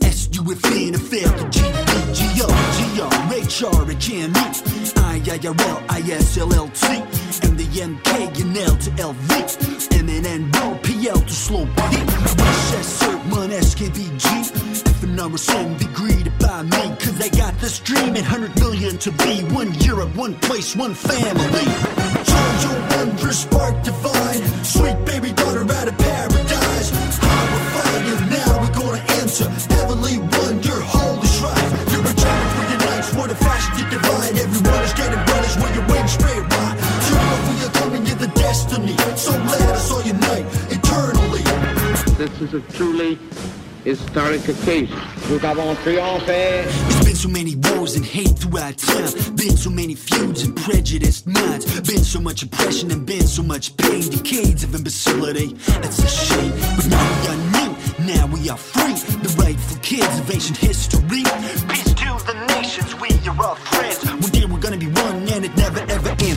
S-U-F-N 0.08 0.96
F-L 0.96 1.50
G-D-G-O 1.50 2.48
G-R-H-R 2.78 3.92
H-M-E 3.92 4.44
I-I-R-L 4.96 5.84
I-S-L-L-T 5.90 6.88
And 7.44 7.60
the 7.60 7.68
M-K 7.82 8.28
to 8.78 8.92
L-V 9.02 9.34
M-N-N-O 10.00 10.80
P-L 10.84 11.20
to 11.20 11.34
slow 11.34 11.66
B 11.66 11.72
H-S-R-M-N-S-K-V-G 11.82 14.71
laughing 15.02 15.20
are 15.20 15.36
a 15.36 15.38
song 15.38 15.78
be 15.78 15.86
by 16.40 16.62
me. 16.64 16.96
Cause 17.00 17.20
I 17.22 17.30
got 17.30 17.58
this 17.60 17.80
dream 17.80 18.16
and 18.16 18.26
100 18.26 18.60
million 18.60 18.98
to 19.00 19.12
be. 19.12 19.44
One 19.54 19.74
Europe, 19.82 20.16
one 20.16 20.36
place, 20.36 20.76
one 20.76 20.94
family. 20.94 21.66
Spark 23.32 23.82
Divine. 23.84 24.44
Sweet 24.64 25.06
baby 25.06 25.32
daughter 25.32 25.62
out 25.62 25.88
of 25.88 25.98
paradise. 25.98 26.92
You 28.08 28.16
now, 28.30 28.60
we're 28.62 28.76
gonna 28.76 29.04
answer. 29.22 29.48
Heavenly 29.74 30.20
holy 30.84 31.28
shrine. 31.28 31.72
You're 31.92 32.06
a 32.06 32.14
child 32.14 32.48
for 32.56 32.66
your 32.72 32.82
nights, 32.92 33.10
divine. 33.90 34.38
Everyone 34.38 34.84
is 34.84 34.94
getting 34.94 35.24
brothers 35.26 35.56
when 35.58 35.74
you're 35.74 35.88
straight. 36.08 36.44
You 37.62 37.70
coming, 37.80 38.06
you're 38.06 38.16
the 38.18 38.32
destiny. 38.36 38.96
So 39.16 39.32
let 39.32 39.62
us 39.62 39.92
all 39.92 40.04
unite 40.04 40.46
eternally. 40.70 41.44
This 42.18 42.42
is 42.42 42.54
a 42.54 42.62
truly 42.76 43.18
historic 43.84 44.48
occasion. 44.48 44.96
Nous 45.30 45.44
avons 45.46 45.76
triomphé. 45.84 46.64
There's 46.64 47.06
been 47.06 47.16
so 47.16 47.30
many 47.30 47.56
wars 47.56 47.96
and 47.96 48.06
hate 48.06 48.38
throughout 48.38 48.78
time. 48.78 49.36
Been 49.36 49.58
so 49.58 49.70
many 49.70 49.96
feuds 49.96 50.44
and 50.44 50.56
prejudiced 50.56 51.28
minds. 51.28 51.66
Been 51.82 52.04
so 52.04 52.20
much 52.20 52.44
oppression 52.44 52.92
and 52.92 53.06
been 53.06 53.28
so 53.28 53.44
much 53.44 53.76
pain. 53.78 54.10
Decades 54.10 54.64
of 54.64 54.76
imbecility. 54.76 55.54
That's 55.82 56.00
a 56.00 56.08
shame. 56.08 56.52
But 56.76 56.88
now 56.88 57.22
we 57.22 57.28
are 57.28 57.38
new. 57.56 57.72
Now 58.14 58.26
we 58.28 58.50
are 58.50 58.58
free. 58.58 58.94
The 59.22 59.36
rightful 59.38 59.78
kids 59.82 60.20
of 60.20 60.30
ancient 60.32 60.58
history. 60.58 61.24
Peace 61.70 61.94
to 61.94 62.18
the 62.26 62.46
nations. 62.56 62.96
We 62.96 63.10
are 63.28 63.46
all 63.46 63.56
friends. 63.56 64.04
One 64.06 64.32
day 64.32 64.46
we're 64.46 64.60
gonna 64.60 64.78
be 64.78 64.88
one 64.88 65.28
and 65.30 65.46
it 65.46 65.56
never. 65.56 65.81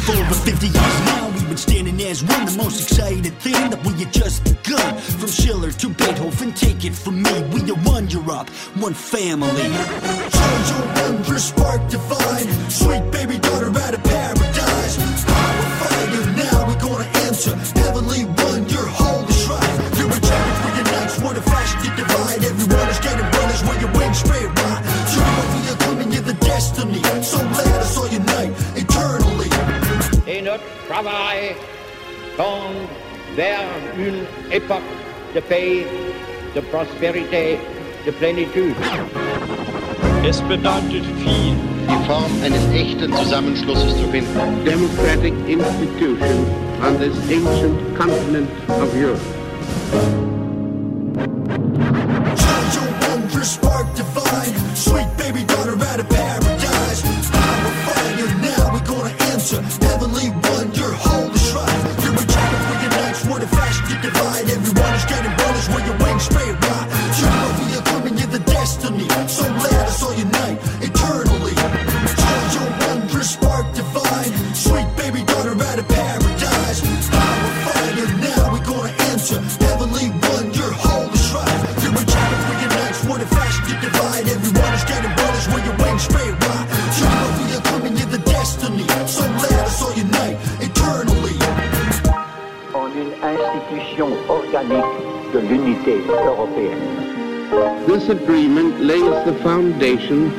For 0.05 0.13
over 0.13 0.35
50 0.35 0.67
years 0.67 1.01
now 1.07 1.31
we've 1.31 1.49
been 1.49 1.57
standing 1.57 1.99
as 2.03 2.23
one. 2.23 2.45
The 2.45 2.55
most 2.59 2.83
exciting 2.83 3.23
thing 3.23 3.71
that 3.71 3.83
we 3.87 3.93
have 4.05 4.13
just 4.13 4.45
begun. 4.45 4.99
From 4.99 5.31
Schiller 5.31 5.73
to 5.73 5.89
Beethoven, 5.89 6.53
take 6.53 6.85
it 6.85 6.95
from 6.95 7.23
me. 7.23 7.33
We 7.55 7.71
are 7.71 7.81
one 7.89 8.11
Europe, 8.11 8.51
one 8.77 8.93
family. 8.93 9.69
Jojo 10.37 10.79
wondrous 10.97 11.49
spark 11.49 11.89
divine. 11.89 12.71
Sweet 12.71 13.11
baby 13.13 13.39
daughter 13.39 13.69
out 13.69 13.95
of 13.95 14.05
paradise. 14.05 15.25
Power 15.25 15.63
fire 15.81 16.27
now, 16.37 16.69
we're 16.69 16.81
gonna 16.81 17.09
enter. 17.25 17.74
Travail 30.95 31.57
tend 32.37 32.71
vers 33.35 33.67
une 33.99 34.23
époque 34.53 34.91
de 35.35 35.41
paix, 35.41 35.87
de 36.55 36.61
prospérité, 36.61 37.59
de 38.07 38.13
plénitude. 38.13 38.77
Es 40.25 40.41
bedeutet 40.43 41.05
viel. 41.23 41.57
Die 41.89 42.07
Form 42.07 42.33
eines 42.45 42.65
echten 42.73 43.13
Zusammenschlusses 43.13 43.97
zu 43.99 44.07
finden. 44.13 44.65
Democratic 44.65 45.35
institution 45.49 46.47
on 46.81 46.97
this 46.99 47.15
ancient 47.29 47.77
continent 47.97 48.49
of 48.69 48.95
Europe. 48.95 49.21
Spark 53.43 53.95
divine, 53.95 54.55
sweet 54.75 55.07
baby 55.19 55.45
daughter 55.45 55.77
out 55.91 56.01
of 56.01 56.09
paradise. 56.09 57.03
Power 57.31 57.73
fire 57.85 58.31
now, 58.41 58.73
we're 58.73 58.87
gonna 58.87 59.13
enter 59.33 59.94
This 97.87 98.09
agreement 98.09 98.81
lays 98.81 99.25
the 99.27 99.39
foundation 99.43 100.33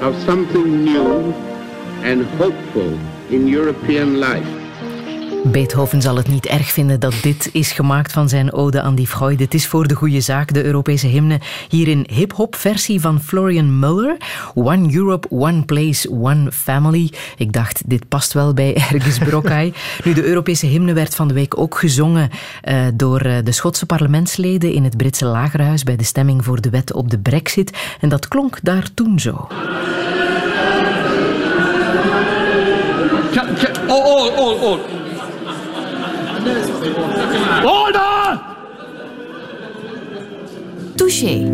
of 0.00 0.16
something 0.24 0.84
new 0.84 1.34
and 2.02 2.24
hopeful 2.40 2.98
in 3.28 3.46
European 3.46 4.18
life. 4.20 4.57
Beethoven 5.50 6.02
zal 6.02 6.16
het 6.16 6.28
niet 6.28 6.46
erg 6.46 6.70
vinden 6.72 7.00
dat 7.00 7.14
dit 7.22 7.48
is 7.52 7.72
gemaakt 7.72 8.12
van 8.12 8.28
zijn 8.28 8.52
ode 8.52 8.80
aan 8.80 8.94
die 8.94 9.06
Freud. 9.06 9.40
Het 9.40 9.54
is 9.54 9.66
voor 9.66 9.86
de 9.86 9.94
goede 9.94 10.20
zaak, 10.20 10.52
de 10.52 10.64
Europese 10.64 11.06
hymne. 11.06 11.40
Hier 11.68 11.88
in 11.88 12.06
hip-hop 12.12 12.56
versie 12.56 13.00
van 13.00 13.20
Florian 13.20 13.78
Muller. 13.78 14.16
One 14.54 14.94
Europe, 14.94 15.28
One 15.30 15.62
Place, 15.62 16.10
One 16.10 16.52
Family. 16.52 17.12
Ik 17.36 17.52
dacht, 17.52 17.82
dit 17.86 18.08
past 18.08 18.32
wel 18.32 18.54
bij 18.54 18.74
Ergens 18.92 19.18
Brokai. 19.18 19.72
nu, 20.04 20.12
de 20.12 20.24
Europese 20.24 20.66
hymne 20.66 20.92
werd 20.92 21.14
van 21.14 21.28
de 21.28 21.34
week 21.34 21.58
ook 21.58 21.78
gezongen 21.78 22.30
uh, 22.64 22.86
door 22.94 23.26
uh, 23.26 23.36
de 23.44 23.52
Schotse 23.52 23.86
parlementsleden 23.86 24.72
in 24.72 24.84
het 24.84 24.96
Britse 24.96 25.24
Lagerhuis 25.24 25.82
bij 25.82 25.96
de 25.96 26.04
stemming 26.04 26.44
voor 26.44 26.60
de 26.60 26.70
wet 26.70 26.92
op 26.92 27.10
de 27.10 27.18
Brexit. 27.18 27.78
En 28.00 28.08
dat 28.08 28.28
klonk 28.28 28.58
daar 28.62 28.88
toen 28.94 29.20
zo. 29.20 29.46
Oh, 33.88 34.38
oh, 34.38 34.62
oh. 34.62 35.07
Order! 37.64 38.40
Touché. 40.94 41.52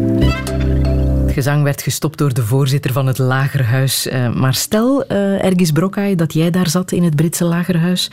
Het 1.24 1.32
gezang 1.32 1.62
werd 1.62 1.82
gestopt 1.82 2.18
door 2.18 2.34
de 2.34 2.42
voorzitter 2.42 2.92
van 2.92 3.06
het 3.06 3.18
Lagerhuis. 3.18 4.06
Uh, 4.06 4.34
maar 4.34 4.54
stel, 4.54 5.04
uh, 5.12 5.44
Ergis 5.44 5.70
Brokai, 5.70 6.14
dat 6.14 6.32
jij 6.32 6.50
daar 6.50 6.68
zat 6.68 6.92
in 6.92 7.02
het 7.02 7.16
Britse 7.16 7.44
Lagerhuis. 7.44 8.10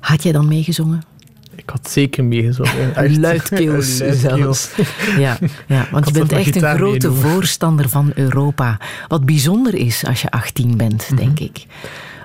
Had 0.00 0.22
jij 0.22 0.32
dan 0.32 0.48
meegezongen? 0.48 1.02
Ik 1.54 1.70
had 1.70 1.90
zeker 1.90 2.24
meegezongen. 2.24 2.92
Luidkeels 3.20 3.96
zelfs. 3.96 4.70
Ja, 5.18 5.38
ja, 5.66 5.88
want 5.90 6.06
je 6.06 6.12
bent 6.12 6.32
echt 6.32 6.56
een 6.56 6.76
grote 6.76 7.12
voorstander 7.12 7.88
van 7.88 8.12
Europa. 8.14 8.80
Wat 9.08 9.24
bijzonder 9.24 9.74
is 9.74 10.04
als 10.06 10.22
je 10.22 10.30
18 10.30 10.76
bent, 10.76 11.10
mm 11.10 11.16
-hmm. 11.18 11.26
denk 11.26 11.40
ik. 11.40 11.66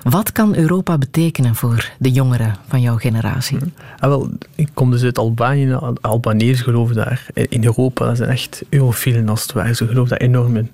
Wat 0.02 0.32
kan 0.32 0.56
Europa 0.56 0.98
betekenen 0.98 1.54
voor 1.54 1.90
de 1.98 2.10
jongeren 2.10 2.56
van 2.68 2.80
jouw 2.80 2.96
generatie? 2.96 3.58
Ah, 3.98 4.08
wel, 4.08 4.30
ik 4.54 4.68
kom 4.74 4.90
dus 4.90 5.02
uit 5.02 5.18
Albanië. 5.18 5.78
Albanese 6.00 6.62
geloven 6.62 6.94
daar 6.94 7.26
in 7.34 7.64
Europa. 7.64 8.06
Dat 8.06 8.16
zijn 8.16 8.30
echt 8.30 8.62
eurofielen 8.68 9.28
als 9.28 9.42
het 9.42 9.52
ware. 9.52 9.74
Ze 9.74 9.86
geloven 9.86 10.18
daar 10.18 10.28
enorm 10.28 10.56
in. 10.56 10.70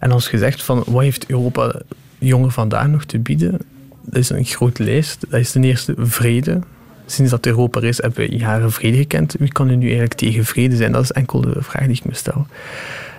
En 0.00 0.10
als 0.10 0.30
je 0.30 0.38
zegt 0.38 0.62
van 0.62 0.84
wat 0.86 1.02
heeft 1.02 1.30
Europa 1.30 1.80
jongeren 2.18 2.52
vandaag 2.52 2.88
nog 2.88 3.04
te 3.04 3.18
bieden? 3.18 3.58
Dat 4.02 4.16
is 4.16 4.30
een 4.30 4.44
grote 4.44 4.84
lijst. 4.84 5.26
Dat 5.30 5.40
is 5.40 5.52
ten 5.52 5.64
eerste 5.64 5.94
vrede. 5.98 6.60
Sinds 7.06 7.30
dat 7.30 7.46
Europa 7.46 7.80
is, 7.80 8.02
hebben 8.02 8.28
we 8.28 8.36
jaren 8.36 8.72
vrede 8.72 8.96
gekend. 8.96 9.34
Wie 9.38 9.52
kan 9.52 9.68
er 9.68 9.76
nu 9.76 9.84
eigenlijk 9.84 10.14
tegen 10.14 10.44
vrede 10.44 10.76
zijn? 10.76 10.92
Dat 10.92 11.02
is 11.02 11.12
enkel 11.12 11.40
de 11.40 11.62
vraag 11.62 11.86
die 11.86 11.96
ik 11.96 12.04
me 12.04 12.14
stel. 12.14 12.46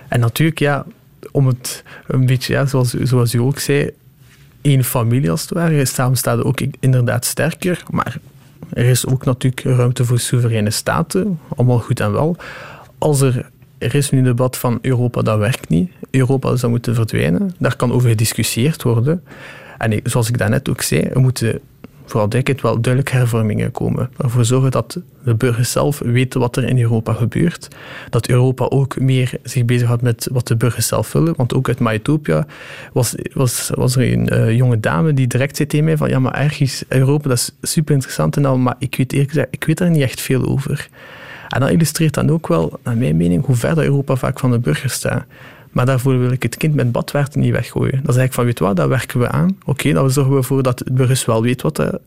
En 0.08 0.20
natuurlijk, 0.20 0.58
ja, 0.58 0.84
om 1.30 1.46
het 1.46 1.84
een 2.06 2.26
beetje, 2.26 2.52
ja, 2.52 2.66
zoals, 2.66 2.90
zoals 2.90 3.34
u 3.34 3.38
ook 3.38 3.58
zei, 3.58 3.90
één 4.60 4.84
familie 4.84 5.30
als 5.30 5.40
het 5.40 5.50
ware. 5.50 5.84
Samen 5.84 6.16
staat 6.16 6.44
ook 6.44 6.60
inderdaad 6.80 7.24
sterker, 7.24 7.82
maar 7.90 8.18
er 8.72 8.84
is 8.84 9.06
ook 9.06 9.24
natuurlijk 9.24 9.62
ruimte 9.62 10.04
voor 10.04 10.18
soevereine 10.18 10.70
staten. 10.70 11.40
Allemaal 11.56 11.78
goed 11.78 12.00
en 12.00 12.12
wel. 12.12 12.36
Als 12.98 13.20
er, 13.20 13.50
er 13.78 13.94
is 13.94 14.10
nu 14.10 14.18
een 14.18 14.24
debat 14.24 14.56
van 14.56 14.78
Europa, 14.82 15.22
dat 15.22 15.38
werkt 15.38 15.68
niet. 15.68 15.90
Europa 16.10 16.56
zou 16.56 16.72
moeten 16.72 16.94
verdwijnen. 16.94 17.54
Daar 17.58 17.76
kan 17.76 17.92
over 17.92 18.08
gediscussieerd 18.08 18.82
worden. 18.82 19.22
En 19.78 20.00
zoals 20.04 20.28
ik 20.28 20.38
daarnet 20.38 20.68
ook 20.68 20.82
zei, 20.82 21.08
we 21.12 21.20
moeten 21.20 21.60
vooral 22.10 22.28
duidelijk 22.28 22.60
wel 22.60 22.80
duidelijk 22.80 23.14
hervormingen 23.14 23.70
komen. 23.70 24.10
Ervoor 24.16 24.44
zorgen 24.44 24.70
dat 24.70 25.00
de 25.24 25.34
burgers 25.34 25.72
zelf 25.72 25.98
weten 25.98 26.40
wat 26.40 26.56
er 26.56 26.64
in 26.64 26.80
Europa 26.80 27.12
gebeurt. 27.12 27.68
Dat 28.10 28.28
Europa 28.28 28.64
ook 28.64 29.00
meer 29.00 29.30
zich 29.42 29.64
bezighoudt 29.64 30.02
met 30.02 30.28
wat 30.32 30.46
de 30.46 30.56
burgers 30.56 30.86
zelf 30.86 31.12
willen. 31.12 31.34
Want 31.36 31.54
ook 31.54 31.68
uit 31.68 31.78
Maetopia 31.78 32.46
was, 32.92 33.14
was, 33.32 33.70
was 33.74 33.96
er 33.96 34.12
een 34.12 34.32
uh, 34.32 34.56
jonge 34.56 34.80
dame 34.80 35.14
die 35.14 35.26
direct 35.26 35.56
zei 35.56 35.68
tegen 35.68 35.84
mij 35.84 35.96
van 35.96 36.08
ja, 36.08 36.18
maar 36.18 36.34
ergens 36.34 36.84
Europa, 36.88 37.28
dat 37.28 37.38
is 37.38 37.70
super 37.70 37.94
interessant 37.94 38.36
en 38.36 38.44
al, 38.44 38.58
maar 38.58 38.76
ik 38.78 38.96
weet 38.96 39.12
eerlijk 39.12 39.30
gezegd, 39.30 39.48
ik 39.50 39.64
weet 39.64 39.78
daar 39.78 39.90
niet 39.90 40.02
echt 40.02 40.20
veel 40.20 40.46
over. 40.46 40.88
En 41.48 41.60
dat 41.60 41.70
illustreert 41.70 42.14
dan 42.14 42.30
ook 42.30 42.48
wel, 42.48 42.78
naar 42.82 42.96
mijn 42.96 43.16
mening, 43.16 43.44
hoe 43.44 43.56
ver 43.56 43.78
Europa 43.78 44.16
vaak 44.16 44.38
van 44.38 44.50
de 44.50 44.58
burgers 44.58 44.92
staat. 44.92 45.24
Maar 45.78 45.86
daarvoor 45.86 46.18
wil 46.18 46.30
ik 46.30 46.42
het 46.42 46.56
kind 46.56 46.74
met 46.74 46.92
badwater 46.92 47.40
niet 47.40 47.52
weggooien. 47.52 48.00
Dat 48.02 48.14
is 48.14 48.16
eigenlijk 48.16 48.32
van, 48.32 48.44
weet 48.44 48.58
wat, 48.58 48.76
daar 48.76 48.88
werken 48.88 49.20
we 49.20 49.28
aan. 49.28 49.48
Oké, 49.60 49.70
okay, 49.70 49.92
dan 49.92 50.10
zorgen 50.10 50.32
we 50.32 50.38
ervoor 50.38 50.62
dat 50.62 50.78
het 50.78 50.94
burgers 50.94 51.24
wel 51.24 51.42
weet 51.42 51.62
wat, 51.62 51.76
de, 51.76 52.00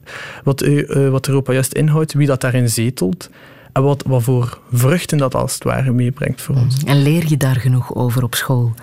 wat, 0.44 0.64
uh, 0.64 1.10
wat 1.10 1.28
Europa 1.28 1.54
juist 1.54 1.74
inhoudt, 1.74 2.14
wie 2.14 2.28
dat 2.28 2.42
daarin 2.42 2.70
zetelt 2.70 3.30
en 3.74 3.84
wat, 3.84 4.04
wat 4.08 4.24
voor 4.24 4.60
vruchten 4.72 5.18
dat 5.18 5.36
als 5.36 5.54
het 5.54 5.64
ware 5.64 5.92
meebrengt 5.92 6.42
voor 6.42 6.56
ons. 6.56 6.84
En 6.84 7.02
leer 7.02 7.24
je 7.28 7.38
daar 7.38 7.56
genoeg 7.56 7.96
over 7.96 8.24
op 8.24 8.36
school? 8.36 8.74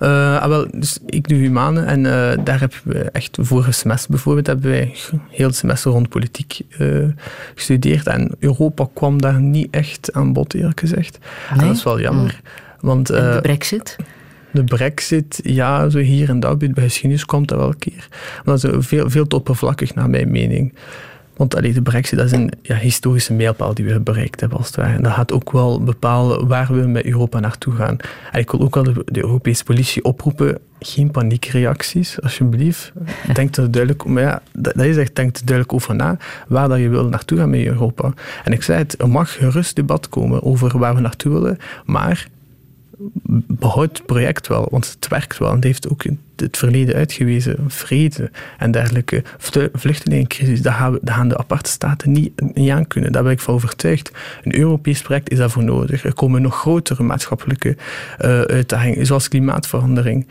Uh, 0.00 0.42
ah, 0.42 0.48
wel, 0.48 0.66
dus 0.70 0.98
ik 1.06 1.28
doe 1.28 1.38
humanen 1.38 1.86
en 1.86 1.98
uh, 1.98 2.44
daar 2.44 2.60
hebben 2.60 2.78
we 2.84 2.98
echt 2.98 3.38
vorige 3.40 3.72
semester 3.72 4.10
bijvoorbeeld 4.10 4.46
hebben 4.46 4.70
wij 4.70 4.94
heel 5.28 5.46
het 5.46 5.56
semester 5.56 5.90
rond 5.90 6.08
politiek 6.08 6.60
uh, 6.78 7.08
gestudeerd 7.54 8.06
en 8.06 8.30
Europa 8.38 8.88
kwam 8.94 9.20
daar 9.20 9.40
niet 9.40 9.68
echt 9.70 10.12
aan 10.12 10.32
bod 10.32 10.54
eerlijk 10.54 10.80
gezegd. 10.80 11.18
Nee? 11.50 11.60
En 11.60 11.66
dat 11.66 11.76
is 11.76 11.82
wel 11.82 12.00
jammer. 12.00 12.40
Mm. 12.42 12.50
Want, 12.80 13.06
de 13.06 13.38
brexit? 13.42 13.96
De 14.54 14.64
brexit, 14.64 15.40
ja, 15.42 15.88
zo 15.88 15.98
hier 15.98 16.28
en 16.28 16.40
daar 16.40 16.56
bij 16.56 16.72
geschiedenis 16.74 17.24
komt 17.24 17.48
dat 17.48 17.58
wel 17.58 17.68
een 17.68 17.78
keer. 17.78 18.08
Maar 18.44 18.58
dat 18.58 18.64
is 18.64 18.86
veel, 18.86 19.10
veel 19.10 19.26
te 19.26 19.36
oppervlakkig 19.36 19.94
naar 19.94 20.10
mijn 20.10 20.30
mening. 20.30 20.74
Want 21.36 21.56
allee, 21.56 21.72
de 21.72 21.82
brexit 21.82 22.18
dat 22.18 22.26
is 22.26 22.32
een 22.32 22.52
ja, 22.62 22.76
historische 22.76 23.32
mijlpaal 23.32 23.74
die 23.74 23.84
we 23.84 24.00
bereikt 24.00 24.40
hebben 24.40 24.58
als 24.58 24.66
het 24.66 24.76
ware. 24.76 24.96
En 24.96 25.02
dat 25.02 25.12
gaat 25.12 25.32
ook 25.32 25.52
wel 25.52 25.82
bepalen 25.82 26.46
waar 26.46 26.72
we 26.72 26.86
met 26.86 27.04
Europa 27.04 27.40
naartoe 27.40 27.74
gaan. 27.74 27.96
En 28.32 28.40
ik 28.40 28.50
wil 28.50 28.60
ook 28.60 28.74
wel 28.74 28.84
de, 28.84 29.02
de 29.04 29.20
Europese 29.20 29.64
politie 29.64 30.04
oproepen, 30.04 30.58
geen 30.80 31.10
paniekreacties, 31.10 32.20
alsjeblieft. 32.20 32.92
Denk 33.32 33.56
er 33.56 33.70
duidelijk, 33.70 34.04
maar 34.04 34.22
ja, 34.22 34.42
dat 34.52 34.76
is 34.76 34.96
echt, 34.96 35.16
denk 35.16 35.36
er 35.36 35.44
duidelijk 35.44 35.72
over 35.72 35.94
na, 35.94 36.16
waar 36.48 36.68
dat 36.68 36.78
je 36.78 36.88
wil 36.88 37.08
naartoe 37.08 37.38
gaan 37.38 37.50
met 37.50 37.64
Europa. 37.64 38.12
En 38.44 38.52
ik 38.52 38.62
zei 38.62 38.78
het, 38.78 39.00
er 39.00 39.08
mag 39.08 39.32
gerust 39.32 39.76
debat 39.76 40.08
komen 40.08 40.42
over 40.42 40.78
waar 40.78 40.94
we 40.94 41.00
naartoe 41.00 41.32
willen, 41.32 41.58
maar 41.84 42.28
behoud 43.46 43.98
het 43.98 44.06
project 44.06 44.46
wel, 44.46 44.68
want 44.70 44.90
het 44.94 45.08
werkt 45.08 45.38
wel. 45.38 45.48
En 45.48 45.54
het 45.54 45.64
heeft 45.64 45.88
ook 45.88 46.04
het 46.36 46.56
verleden 46.56 46.94
uitgewezen. 46.94 47.56
Vrede 47.66 48.30
en 48.58 48.70
dergelijke. 48.70 49.22
Vluchtelingencrisis, 49.72 50.62
daar 50.62 50.72
gaan, 50.72 50.98
gaan 51.04 51.28
de 51.28 51.38
aparte 51.38 51.70
staten 51.70 52.12
niet, 52.12 52.54
niet 52.54 52.70
aan 52.70 52.86
kunnen. 52.86 53.12
Daar 53.12 53.22
ben 53.22 53.32
ik 53.32 53.40
van 53.40 53.54
overtuigd. 53.54 54.10
Een 54.42 54.58
Europees 54.58 55.02
project 55.02 55.30
is 55.30 55.38
daarvoor 55.38 55.64
nodig. 55.64 56.04
Er 56.04 56.14
komen 56.14 56.42
nog 56.42 56.54
grotere 56.54 57.02
maatschappelijke 57.02 57.68
uh, 57.68 58.40
uitdagingen, 58.40 59.06
zoals 59.06 59.28
klimaatverandering. 59.28 60.26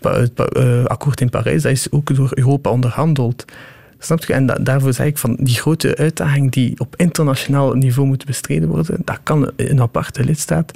Het, 0.00 0.32
uh, 0.56 0.84
akkoord 0.84 1.20
in 1.20 1.30
Parijs, 1.30 1.62
dat 1.62 1.72
is 1.72 1.90
ook 1.90 2.14
door 2.14 2.30
Europa 2.34 2.70
onderhandeld. 2.70 3.44
Snap 3.98 4.24
je? 4.24 4.32
En 4.32 4.46
da 4.46 4.54
daarvoor 4.54 4.92
zeg 4.92 5.06
ik 5.06 5.18
van 5.18 5.36
die 5.40 5.54
grote 5.54 5.96
uitdaging 5.96 6.52
die 6.52 6.80
op 6.80 6.94
internationaal 6.96 7.74
niveau 7.74 8.08
moet 8.08 8.24
bestreden 8.24 8.68
worden, 8.68 9.02
dat 9.04 9.20
kan 9.22 9.50
een 9.56 9.80
aparte 9.80 10.24
lidstaat 10.24 10.72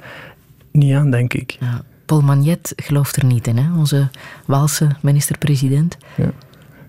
niet 0.79 0.93
aan, 0.93 1.11
denk 1.11 1.33
ik. 1.33 1.57
Ja. 1.59 1.81
Paul 2.05 2.21
Magnet 2.21 2.73
gelooft 2.75 3.15
er 3.15 3.25
niet 3.25 3.47
in, 3.47 3.57
hè? 3.57 3.77
onze 3.77 4.09
Waalse 4.45 4.87
minister-president. 5.01 5.97
Ja. 6.15 6.31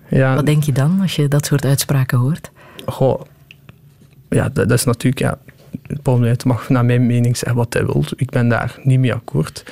Ja. 0.09 0.35
Wat 0.35 0.45
denk 0.45 0.63
je 0.63 0.71
dan 0.71 0.99
als 1.01 1.15
je 1.15 1.27
dat 1.27 1.45
soort 1.45 1.65
uitspraken 1.65 2.17
hoort? 2.17 2.51
Goh, 2.85 3.21
ja, 4.29 4.43
dat, 4.43 4.69
dat 4.69 4.77
is 4.77 4.83
natuurlijk... 4.83 5.19
Ja, 5.19 5.39
Paul 6.01 6.17
Magnet 6.17 6.45
mag 6.45 6.69
naar 6.69 6.85
mijn 6.85 7.05
mening 7.05 7.37
zeggen 7.37 7.57
wat 7.57 7.73
hij 7.73 7.85
wil. 7.85 8.05
Ik 8.15 8.29
ben 8.29 8.49
daar 8.49 8.79
niet 8.83 8.99
mee 8.99 9.13
akkoord. 9.13 9.63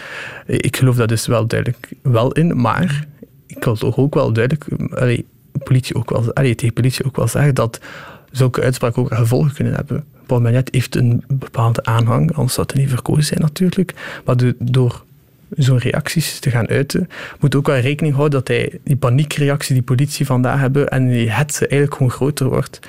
Ik 0.45 0.78
geloof 0.78 0.95
dat 0.95 1.09
dus 1.09 1.28
wel 1.28 1.47
duidelijk 1.47 1.89
wel 2.01 2.32
in, 2.32 2.61
maar 2.61 3.05
ik 3.47 3.63
wil 3.63 3.76
toch 3.76 3.97
ook 3.97 4.13
wel 4.13 4.34
duidelijk... 4.34 4.65
Allee, 4.93 5.26
politie 5.63 5.95
ook 5.95 6.09
wel, 6.09 6.34
allee, 6.34 6.55
tegen 6.55 6.74
politie 6.74 7.05
ook 7.05 7.15
wel 7.15 7.28
zeggen 7.28 7.55
dat 7.55 7.80
zulke 8.32 8.61
uitspraken 8.61 9.01
ook 9.01 9.13
gevolgen 9.13 9.53
kunnen 9.53 9.74
hebben. 9.74 10.05
Paul 10.30 10.41
Magnet 10.41 10.69
heeft 10.71 10.95
een 10.95 11.23
bepaalde 11.27 11.84
aanhang, 11.84 12.34
anders 12.34 12.53
zou 12.53 12.67
hij 12.71 12.82
niet 12.82 12.89
verkozen 12.89 13.23
zijn 13.23 13.41
natuurlijk. 13.41 13.93
Maar 14.25 14.38
de, 14.38 14.55
door 14.59 15.03
zo'n 15.49 15.77
reacties 15.77 16.39
te 16.39 16.49
gaan 16.49 16.67
uiten, 16.67 17.09
moet 17.39 17.55
ook 17.55 17.67
wel 17.67 17.80
rekening 17.80 18.15
houden 18.15 18.39
dat 18.39 18.47
hij 18.47 18.80
die 18.84 18.95
paniekreactie 18.95 19.73
die 19.73 19.84
politie 19.84 20.25
vandaag 20.25 20.59
hebben 20.59 20.89
en 20.89 21.09
die 21.09 21.30
hetze 21.30 21.67
eigenlijk 21.67 21.93
gewoon 21.93 22.11
groter 22.11 22.49
wordt. 22.49 22.80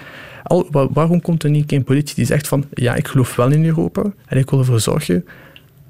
Al, 0.42 0.68
waarom 0.70 1.20
komt 1.20 1.42
er 1.42 1.50
niet 1.50 1.72
een 1.72 1.84
politie 1.84 2.14
die 2.14 2.24
zegt 2.24 2.48
van 2.48 2.64
ja, 2.74 2.94
ik 2.94 3.08
geloof 3.08 3.36
wel 3.36 3.50
in 3.50 3.64
Europa 3.64 4.12
en 4.26 4.38
ik 4.38 4.50
wil 4.50 4.58
ervoor 4.58 4.80
zorgen 4.80 5.24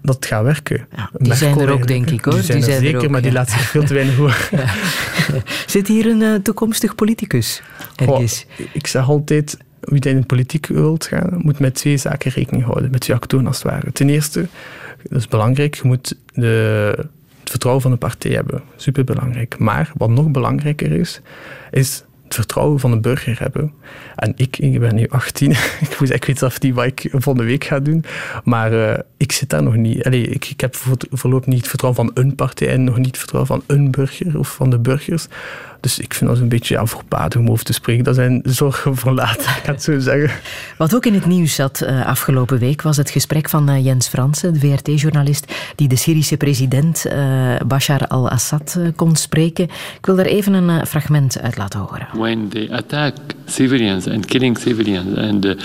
dat 0.03 0.15
het 0.15 0.27
gaat 0.27 0.45
werken. 0.45 0.87
Ja, 0.97 1.11
die 1.13 1.35
zijn 1.35 1.59
er 1.59 1.73
ook, 1.73 1.87
denk 1.87 2.11
ik, 2.11 2.25
hoor. 2.25 2.35
Die 2.35 2.43
zijn, 2.43 2.57
die 2.57 2.67
zijn 2.67 2.77
er 2.77 2.85
zeker, 2.85 3.05
ook, 3.05 3.11
maar 3.11 3.23
die 3.23 3.31
ja. 3.31 3.37
laat 3.37 3.51
zich 3.51 3.61
veel 3.61 3.85
te 3.85 3.95
weinig 3.95 4.17
horen. 4.17 4.69
Zit 5.67 5.89
hier 5.89 6.07
een 6.07 6.21
uh, 6.21 6.35
toekomstig 6.35 6.95
politicus 6.95 7.63
ergens? 7.97 8.47
Ik 8.73 8.87
zeg 8.87 9.09
altijd, 9.09 9.57
wie 9.81 10.01
in 10.01 10.21
de 10.21 10.27
politiek 10.27 10.67
wilt 10.67 11.07
gaan, 11.07 11.41
moet 11.43 11.59
met 11.59 11.75
twee 11.75 11.97
zaken 11.97 12.31
rekening 12.31 12.65
houden. 12.65 12.91
Met 12.91 13.01
twee 13.01 13.17
actoren 13.17 13.47
als 13.47 13.63
het 13.63 13.73
ware. 13.73 13.93
Ten 13.93 14.09
eerste, 14.09 14.47
dat 15.09 15.19
is 15.19 15.29
belangrijk, 15.29 15.75
je 15.75 15.89
moet 15.89 16.17
de, 16.35 16.95
het 17.41 17.51
vertrouwen 17.51 17.83
van 17.83 17.91
de 17.91 17.97
partij 17.97 18.31
hebben. 18.31 18.63
Superbelangrijk. 18.77 19.59
Maar 19.59 19.93
wat 19.97 20.11
nog 20.11 20.31
belangrijker 20.31 20.93
is, 20.93 21.21
is 21.71 22.05
het 22.25 22.35
vertrouwen 22.35 22.81
van 22.81 22.91
de 22.91 23.01
burger 23.01 23.39
hebben. 23.39 23.73
En 24.17 24.33
ik, 24.37 24.59
ik 24.59 24.81
ben 24.81 24.95
nu 24.95 25.09
18, 25.09 25.51
ik, 25.91 25.97
moet, 26.01 26.09
weet 26.09 26.39
zelf 26.39 26.61
niet 26.61 26.75
wat 26.75 26.85
ik 26.85 27.09
volgende 27.11 27.45
week 27.45 27.65
ga 27.65 27.81
doen, 27.81 28.05
maar 28.45 28.73
uh, 28.73 28.95
ik 29.17 29.33
zit 29.33 29.51
daar 29.51 29.63
nog 29.63 29.77
niet. 29.77 30.05
Allee, 30.05 30.27
ik, 30.27 30.45
ik 30.45 30.61
heb 30.61 30.77
voorlopig 31.11 31.47
niet 31.47 31.59
het 31.59 31.69
vertrouwen 31.69 32.05
van 32.05 32.23
een 32.25 32.35
partij 32.35 32.69
en 32.69 32.85
nog 32.85 32.97
niet 32.97 33.07
het 33.07 33.19
vertrouwen 33.19 33.53
van 33.53 33.77
een 33.77 33.91
burger 33.91 34.39
of 34.39 34.55
van 34.55 34.71
de 34.71 34.79
burgers. 34.79 35.27
Dus 35.81 35.99
ik 35.99 36.15
vind 36.15 36.31
dat 36.31 36.39
een 36.39 36.49
beetje 36.49 36.75
ja, 36.75 36.87
voorbatig 36.87 37.41
om 37.41 37.51
over 37.51 37.65
te 37.65 37.73
spreken. 37.73 38.05
Dat 38.05 38.15
zijn 38.15 38.41
zorgen 38.45 38.97
voor 38.97 39.13
later, 39.13 39.41
ik 39.41 39.63
ga 39.65 39.73
het 39.73 39.83
zo 39.83 39.99
zeggen. 39.99 40.31
Wat 40.79 40.95
ook 40.95 41.07
in 41.07 41.15
het 41.15 41.27
nieuws 41.27 41.55
zat 41.55 41.83
uh, 41.83 42.07
afgelopen 42.07 42.59
week 42.59 42.83
was 42.83 42.97
het 42.97 43.11
gesprek 43.11 43.49
van 43.49 43.71
uh, 43.71 43.85
Jens 43.85 44.09
Fransen, 44.09 44.53
de 44.53 44.59
VRT-journalist, 44.59 45.53
die 45.77 45.89
de 45.89 45.97
Syrische 45.97 46.37
president 46.37 47.07
uh, 47.07 47.57
Bashar 47.67 48.07
al-Assad 48.07 48.79
kon 48.97 49.17
spreken. 49.17 49.65
Ik 49.97 50.07
wil 50.07 50.17
daar 50.17 50.25
even 50.25 50.53
een 50.53 50.87
fragment 50.87 51.41
uit 51.41 51.57
laten 51.57 51.81
horen. 51.81 52.09
When 52.13 52.49
they 52.49 52.69
attack 52.73 53.15
civilians 53.47 54.09
and 54.09 54.27
killing 54.27 54.59
civilians 54.59 55.17
and 55.17 55.57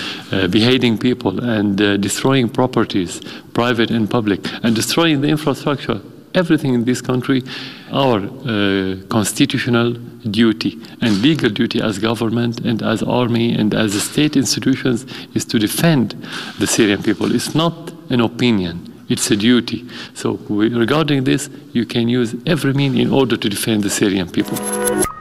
beheading 0.49 0.97
people 0.97 1.57
and 1.57 1.77
destroying 1.77 2.51
properties, 2.51 3.19
private 3.51 3.93
and 3.93 4.07
public, 4.07 4.59
and 4.61 4.75
destroying 4.75 5.21
the 5.21 5.27
infrastructure 5.27 5.99
everything 6.35 6.73
in 6.73 6.85
this 6.85 7.01
country, 7.01 7.43
our 7.91 8.19
uh, 8.19 8.95
constitutional 9.09 9.93
duty 10.29 10.77
and 11.01 11.21
legal 11.21 11.49
duty 11.49 11.81
as 11.81 11.99
government 11.99 12.59
and 12.61 12.81
as 12.81 13.01
army 13.03 13.53
and 13.53 13.73
as 13.73 13.93
state 14.01 14.35
institutions 14.35 15.05
is 15.33 15.45
to 15.45 15.59
defend 15.59 16.11
the 16.59 16.67
Syrian 16.67 17.01
people. 17.01 17.33
It's 17.33 17.55
not 17.55 17.93
an 18.09 18.21
opinion. 18.21 18.91
It's 19.07 19.29
a 19.29 19.35
duty. 19.35 19.87
So, 20.15 20.39
regarding 20.49 21.25
this, 21.25 21.49
you 21.73 21.85
can 21.85 22.09
use 22.09 22.35
every 22.47 22.73
means 22.73 22.97
in 22.97 23.11
order 23.11 23.37
to 23.37 23.49
defend 23.49 23.83
the 23.83 23.89
Syrian 23.89 24.29
people. 24.29 24.57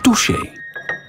Touché. 0.03 0.64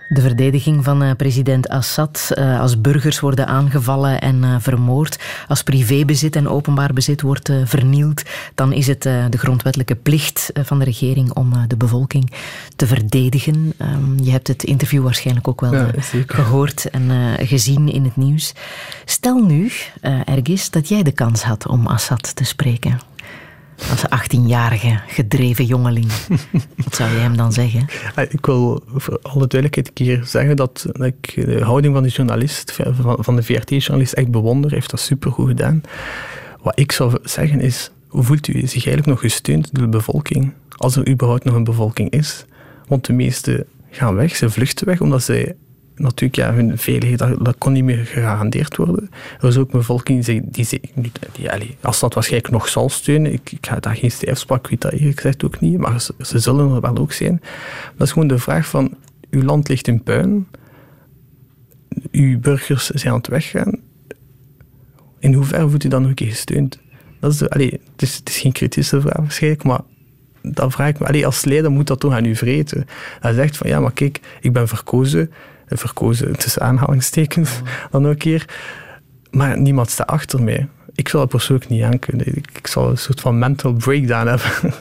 De 0.08 0.22
verdediging 0.22 0.84
van 0.84 1.04
uh, 1.04 1.12
president 1.18 1.70
Assad 1.70 2.32
uh, 2.34 2.60
als 2.60 2.82
burgers 2.82 3.20
worden 3.20 3.48
aangevallen 3.48 4.22
en 4.22 4.44
uh, 4.44 4.56
vermoord, 4.60 5.20
als 5.48 5.64
privébezit 5.64 6.36
en 6.36 6.48
openbaar 6.48 6.94
bezit 6.94 7.22
wordt 7.22 7.52
vernield, 7.64 8.24
dan 8.56 8.74
is 8.74 8.88
het 8.88 9.02
de 9.02 9.38
grondwettelijke 9.38 9.96
plicht 9.96 10.52
van 10.54 10.80
de 10.80 10.86
regering 10.86 11.34
om 11.34 11.68
de 11.68 11.78
bevolking 11.78 12.32
te 12.76 12.88
verdedigen. 12.88 13.74
Um, 13.82 14.20
je 14.24 14.32
hebt 14.32 14.48
het 14.48 14.64
interview 14.64 15.04
waarschijnlijk 15.04 15.48
ook 15.48 15.62
wel 15.62 15.74
ja, 15.74 15.92
gehoord 16.28 16.90
en 16.90 17.12
gezien 17.48 17.92
in 17.92 18.04
het 18.04 18.16
nieuws. 18.16 18.54
Stel 19.06 19.44
nu, 19.44 19.72
Ergis, 20.26 20.70
dat 20.70 20.88
jij 20.90 21.04
de 21.04 21.12
kans 21.12 21.44
had 21.44 21.68
om 21.68 21.88
Assad 21.88 22.36
te 22.36 22.44
spreken. 22.44 23.00
Als 23.90 24.04
18-jarige 24.04 25.00
gedreven 25.08 25.66
jongeling. 25.66 26.12
Wat 26.76 26.96
zou 26.96 27.12
je 27.12 27.18
hem 27.18 27.38
dan 27.38 27.54
zeggen? 27.54 27.88
Ik 28.30 28.46
wil 28.46 28.84
voor 28.96 29.20
alle 29.22 29.48
duidelijkheid 29.48 29.88
een 29.88 29.94
keer 29.94 30.22
zeggen 30.26 30.56
dat 30.56 30.86
ik 30.94 31.34
de 31.36 31.64
houding 31.64 31.94
van 31.94 32.04
de 32.04 32.10
journalist, 32.10 32.80
van 33.20 33.36
de 33.36 33.44
VRT-journalist, 33.44 34.14
echt 34.14 34.32
bewonder. 34.32 34.70
Hij 34.70 34.80
heeft 34.80 34.92
dat 34.92 35.00
supergoed 35.00 35.48
gedaan. 35.48 35.82
Wat 36.62 36.80
ik 36.80 36.92
zou 36.92 37.18
zeggen 37.24 37.60
is, 37.60 37.92
voelt 38.10 38.48
u 38.48 38.54
zich 38.54 38.72
eigenlijk 38.72 39.06
nog 39.06 39.20
gesteund 39.20 39.70
door 39.72 39.84
de 39.84 39.90
bevolking? 39.90 40.54
Als 40.76 40.96
er 40.96 41.10
überhaupt 41.10 41.44
nog 41.44 41.56
een 41.56 41.64
bevolking 41.64 42.10
is. 42.10 42.46
Want 42.88 43.06
de 43.06 43.14
meesten 43.14 43.66
gaan 43.90 44.16
weg, 44.16 44.36
ze 44.36 44.50
vluchten 44.50 44.86
weg, 44.88 45.02
omdat 45.02 45.24
zij 45.24 45.56
natuurlijk, 45.96 46.36
ja, 46.36 46.54
hun 46.54 46.78
veiligheid, 46.78 47.46
dat, 47.46 47.56
kon 47.58 47.74
niet 47.74 47.84
meer 47.84 48.06
gegarandeerd 48.06 48.78
worden. 48.78 49.10
Er 49.12 49.40
was 49.40 49.58
ook 49.58 49.74
een 49.74 49.80
bevolking 49.80 50.26
die, 50.26 50.42
die, 50.46 50.68
die, 50.96 51.12
die 51.32 51.78
als 51.82 52.00
dat 52.00 52.14
waarschijnlijk 52.14 52.54
nog 52.54 52.68
zal 52.68 52.90
steunen, 52.90 53.34
ik, 53.34 53.52
ik 53.52 53.66
ga 53.66 53.80
daar 53.80 53.96
geen 53.96 54.12
stijfspraak, 54.12 54.64
ik 54.64 54.70
weet 54.70 54.82
dat 54.82 54.92
eerlijk 54.92 55.16
gezegd 55.16 55.44
ook 55.46 55.60
niet, 55.60 55.78
maar 55.78 56.02
ze, 56.02 56.40
zullen 56.40 56.76
er 56.76 56.82
wel 56.82 56.98
ook 56.98 57.12
zijn. 57.12 57.42
Dat 57.98 58.08
is 58.08 58.14
gewoon 58.14 58.28
de 58.28 58.40
vraag 58.40 58.68
van, 58.68 58.96
uw 59.30 59.42
land 59.42 59.68
ligt 59.68 59.88
in 59.88 60.04
puin, 60.04 60.48
uw 62.12 62.40
burgers 62.40 62.90
zijn 62.90 63.14
aan 63.14 63.20
het 63.20 63.28
weggaan, 63.28 63.80
in 65.20 65.34
hoeverre 65.34 65.70
voelt 65.70 65.84
u 65.84 65.88
dan 65.88 66.10
ook 66.10 66.20
gesteund? 66.20 66.80
Dat 67.20 67.34
is 67.34 67.50
allee, 67.50 67.72
het, 67.92 68.02
is, 68.02 68.16
het 68.16 68.30
is 68.30 68.38
geen 68.38 68.52
kritische 68.52 69.02
vraag 69.02 69.18
waarschijnlijk, 69.18 69.64
maar 69.64 69.82
dan 70.42 70.72
vraag 70.72 70.90
ik 70.90 71.00
me, 71.00 71.08
allee, 71.08 71.26
als 71.26 71.46
leider 71.46 71.72
moet 71.72 71.88
dat 71.88 72.00
toch 72.00 72.14
aan 72.14 72.26
u 72.26 72.36
vreten. 72.36 72.86
Hij 73.20 73.34
zegt 73.34 73.58
van, 73.58 73.70
ja, 73.70 73.80
maar 73.80 73.92
kijk, 73.92 74.20
ik 74.42 74.54
ben 74.54 74.68
verkozen, 74.68 75.32
verkozen 75.68 76.38
tussen 76.38 76.62
aanhalingstekens 76.62 77.62
dan 77.92 78.08
ook 78.08 78.18
keer. 78.18 78.46
Maar 79.32 79.60
niemand 79.60 79.90
staat 79.90 80.08
achter 80.08 80.44
mij. 80.44 80.68
Ik 80.94 81.10
zal 81.10 81.20
het 81.20 81.30
persoonlijk 81.30 81.70
niet 81.70 81.84
aankunnen. 81.84 82.28
Ik, 82.28 82.50
ik 82.54 82.68
zal 82.68 82.90
een 82.90 82.98
soort 82.98 83.22
van 83.22 83.40
mental 83.40 83.74
breakdown 83.74 84.28
hebben. 84.28 84.52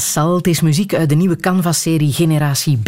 Assault 0.00 0.46
is 0.46 0.60
muziek 0.60 0.94
uit 0.94 1.08
de 1.08 1.14
nieuwe 1.14 1.36
Canvas-serie 1.36 2.12
Generatie 2.12 2.76
B. 2.76 2.84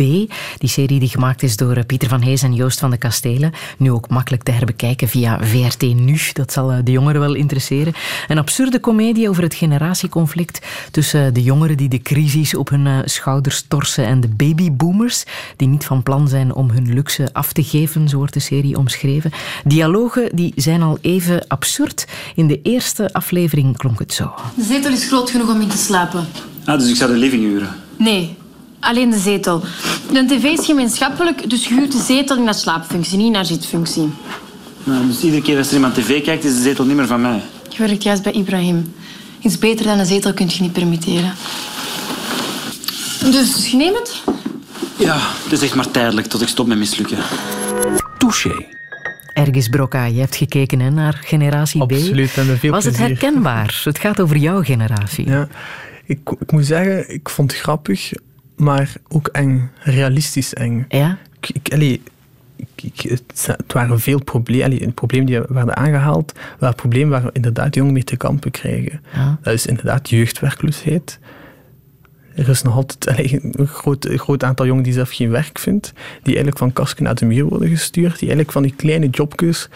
Die 0.58 0.68
serie 0.68 1.00
die 1.00 1.08
gemaakt 1.08 1.42
is 1.42 1.56
door 1.56 1.76
eh, 1.76 1.84
Pieter 1.86 2.08
van 2.08 2.20
Hees 2.20 2.42
en 2.42 2.54
Joost 2.54 2.78
van 2.78 2.90
de 2.90 2.96
Kastelen. 2.96 3.52
Nu 3.78 3.90
ook 3.90 4.08
makkelijk 4.08 4.42
te 4.42 4.50
herbekijken 4.50 5.08
via 5.08 5.38
VRT 5.40 5.82
Nu. 5.82 6.18
Dat 6.32 6.52
zal 6.52 6.72
eh, 6.72 6.78
de 6.84 6.90
jongeren 6.90 7.20
wel 7.20 7.34
interesseren. 7.34 7.92
Een 8.28 8.38
absurde 8.38 8.80
komedie 8.80 9.28
over 9.28 9.42
het 9.42 9.54
generatieconflict 9.54 10.66
tussen 10.90 11.26
eh, 11.26 11.34
de 11.34 11.42
jongeren 11.42 11.76
die 11.76 11.88
de 11.88 12.02
crisis 12.02 12.54
op 12.54 12.68
hun 12.68 13.02
schouders 13.04 13.64
torsen 13.68 14.06
en 14.06 14.20
de 14.20 14.28
babyboomers 14.28 15.24
die 15.56 15.68
niet 15.68 15.84
van 15.84 16.02
plan 16.02 16.28
zijn 16.28 16.54
om 16.54 16.70
hun 16.70 16.94
luxe 16.94 17.28
af 17.32 17.52
te 17.52 17.64
geven, 17.64 18.08
zo 18.08 18.16
wordt 18.16 18.34
de 18.34 18.40
serie 18.40 18.76
omschreven. 18.76 19.32
Dialogen 19.64 20.36
die 20.36 20.52
zijn 20.56 20.82
al 20.82 20.98
even 21.00 21.46
absurd. 21.48 22.06
In 22.34 22.46
de 22.46 22.62
eerste 22.62 23.12
aflevering 23.12 23.76
klonk 23.76 23.98
het 23.98 24.12
zo. 24.12 24.34
De 24.56 24.64
zetel 24.64 24.92
is 24.92 25.06
groot 25.06 25.30
genoeg 25.30 25.48
om 25.48 25.60
in 25.60 25.68
te 25.68 25.76
slapen. 25.78 26.26
Ah, 26.64 26.78
dus 26.78 26.88
ik 26.88 26.96
zou 26.96 27.12
de 27.12 27.18
living 27.18 27.42
huren? 27.42 27.68
Nee, 27.96 28.36
alleen 28.80 29.10
de 29.10 29.18
zetel. 29.18 29.62
De 30.12 30.24
tv 30.26 30.44
is 30.44 30.64
gemeenschappelijk, 30.64 31.50
dus 31.50 31.68
je 31.68 31.74
huurt 31.74 31.92
de 31.92 32.02
zetel 32.06 32.36
in 32.36 32.44
naar 32.44 32.54
slaapfunctie, 32.54 33.18
niet 33.18 33.32
naar 33.32 33.44
zitfunctie. 33.44 34.10
Nou, 34.84 35.06
dus 35.06 35.22
iedere 35.22 35.42
keer 35.42 35.58
als 35.58 35.68
er 35.68 35.74
iemand 35.74 35.94
tv 35.94 36.22
kijkt, 36.22 36.44
is 36.44 36.54
de 36.54 36.62
zetel 36.62 36.84
niet 36.84 36.96
meer 36.96 37.06
van 37.06 37.20
mij. 37.20 37.42
Je 37.68 37.86
werkt 37.86 38.02
juist 38.02 38.22
bij 38.22 38.32
Ibrahim. 38.32 38.94
Iets 39.40 39.58
beter 39.58 39.84
dan 39.84 39.98
een 39.98 40.06
zetel 40.06 40.32
kun 40.32 40.48
je 40.48 40.62
niet 40.62 40.72
permitteren. 40.72 41.32
Dus 43.30 43.70
je 43.70 43.76
neemt 43.76 43.98
het? 43.98 44.22
Ja, 44.98 45.16
het 45.42 45.52
is 45.52 45.62
echt 45.62 45.74
maar 45.74 45.90
tijdelijk 45.90 46.26
tot 46.26 46.42
ik 46.42 46.48
stop 46.48 46.66
met 46.66 46.78
mislukken. 46.78 47.18
Touché. 48.18 48.66
Ergis 49.32 49.68
Brokka, 49.68 50.04
je 50.04 50.20
hebt 50.20 50.36
gekeken 50.36 50.80
hè, 50.80 50.90
naar 50.90 51.20
Generatie 51.24 51.86
B. 51.86 51.92
Absoluut, 51.92 52.36
en 52.36 52.58
veel 52.58 52.70
Was 52.70 52.84
het 52.84 52.98
herkenbaar? 52.98 53.80
Het 53.84 53.98
gaat 53.98 54.20
over 54.20 54.36
jouw 54.36 54.62
generatie. 54.62 55.28
Ja, 55.28 55.48
ik, 56.04 56.18
ik 56.40 56.52
moet 56.52 56.66
zeggen, 56.66 57.14
ik 57.14 57.28
vond 57.28 57.50
het 57.52 57.60
grappig, 57.60 58.12
maar 58.56 58.92
ook 59.08 59.26
eng. 59.28 59.70
Realistisch 59.78 60.54
eng. 60.54 60.84
Ja? 60.88 61.18
Ik, 61.40 61.50
ik, 61.62 61.72
allee, 61.72 62.02
ik, 62.56 62.68
ik- 62.82 63.00
het, 63.10 63.46
waren 63.66 64.00
veel 64.00 64.24
problemen. 64.24 64.94
Problemen 64.94 65.26
die 65.26 65.40
werden 65.48 65.76
aangehaald, 65.76 66.32
waren 66.58 66.74
problemen 66.76 67.22
waar 67.22 67.30
inderdaad 67.32 67.74
jongeren 67.74 67.94
mee 67.94 68.04
te 68.04 68.16
kampen 68.16 68.50
krijgen. 68.50 69.00
Ja. 69.14 69.38
Dat 69.42 69.52
is 69.54 69.66
inderdaad 69.66 70.10
jeugdwerkloosheid. 70.10 71.18
Er 72.34 72.48
is 72.48 72.62
nog 72.62 72.74
altijd 72.74 73.08
allee, 73.08 73.40
een 73.42 73.66
groot, 73.66 74.08
groot 74.10 74.44
aantal 74.44 74.64
jongeren 74.66 74.84
die 74.88 74.96
zelf 74.98 75.10
geen 75.10 75.30
werk 75.30 75.58
vindt, 75.58 75.92
die 75.96 76.24
eigenlijk 76.24 76.58
van 76.58 76.72
kasken 76.72 77.04
naar 77.04 77.14
de 77.14 77.24
muur 77.24 77.44
worden 77.44 77.68
gestuurd, 77.68 78.10
die 78.10 78.18
eigenlijk 78.20 78.52
van 78.52 78.62
die 78.62 78.74
kleine 78.76 79.08
jobjes 79.08 79.68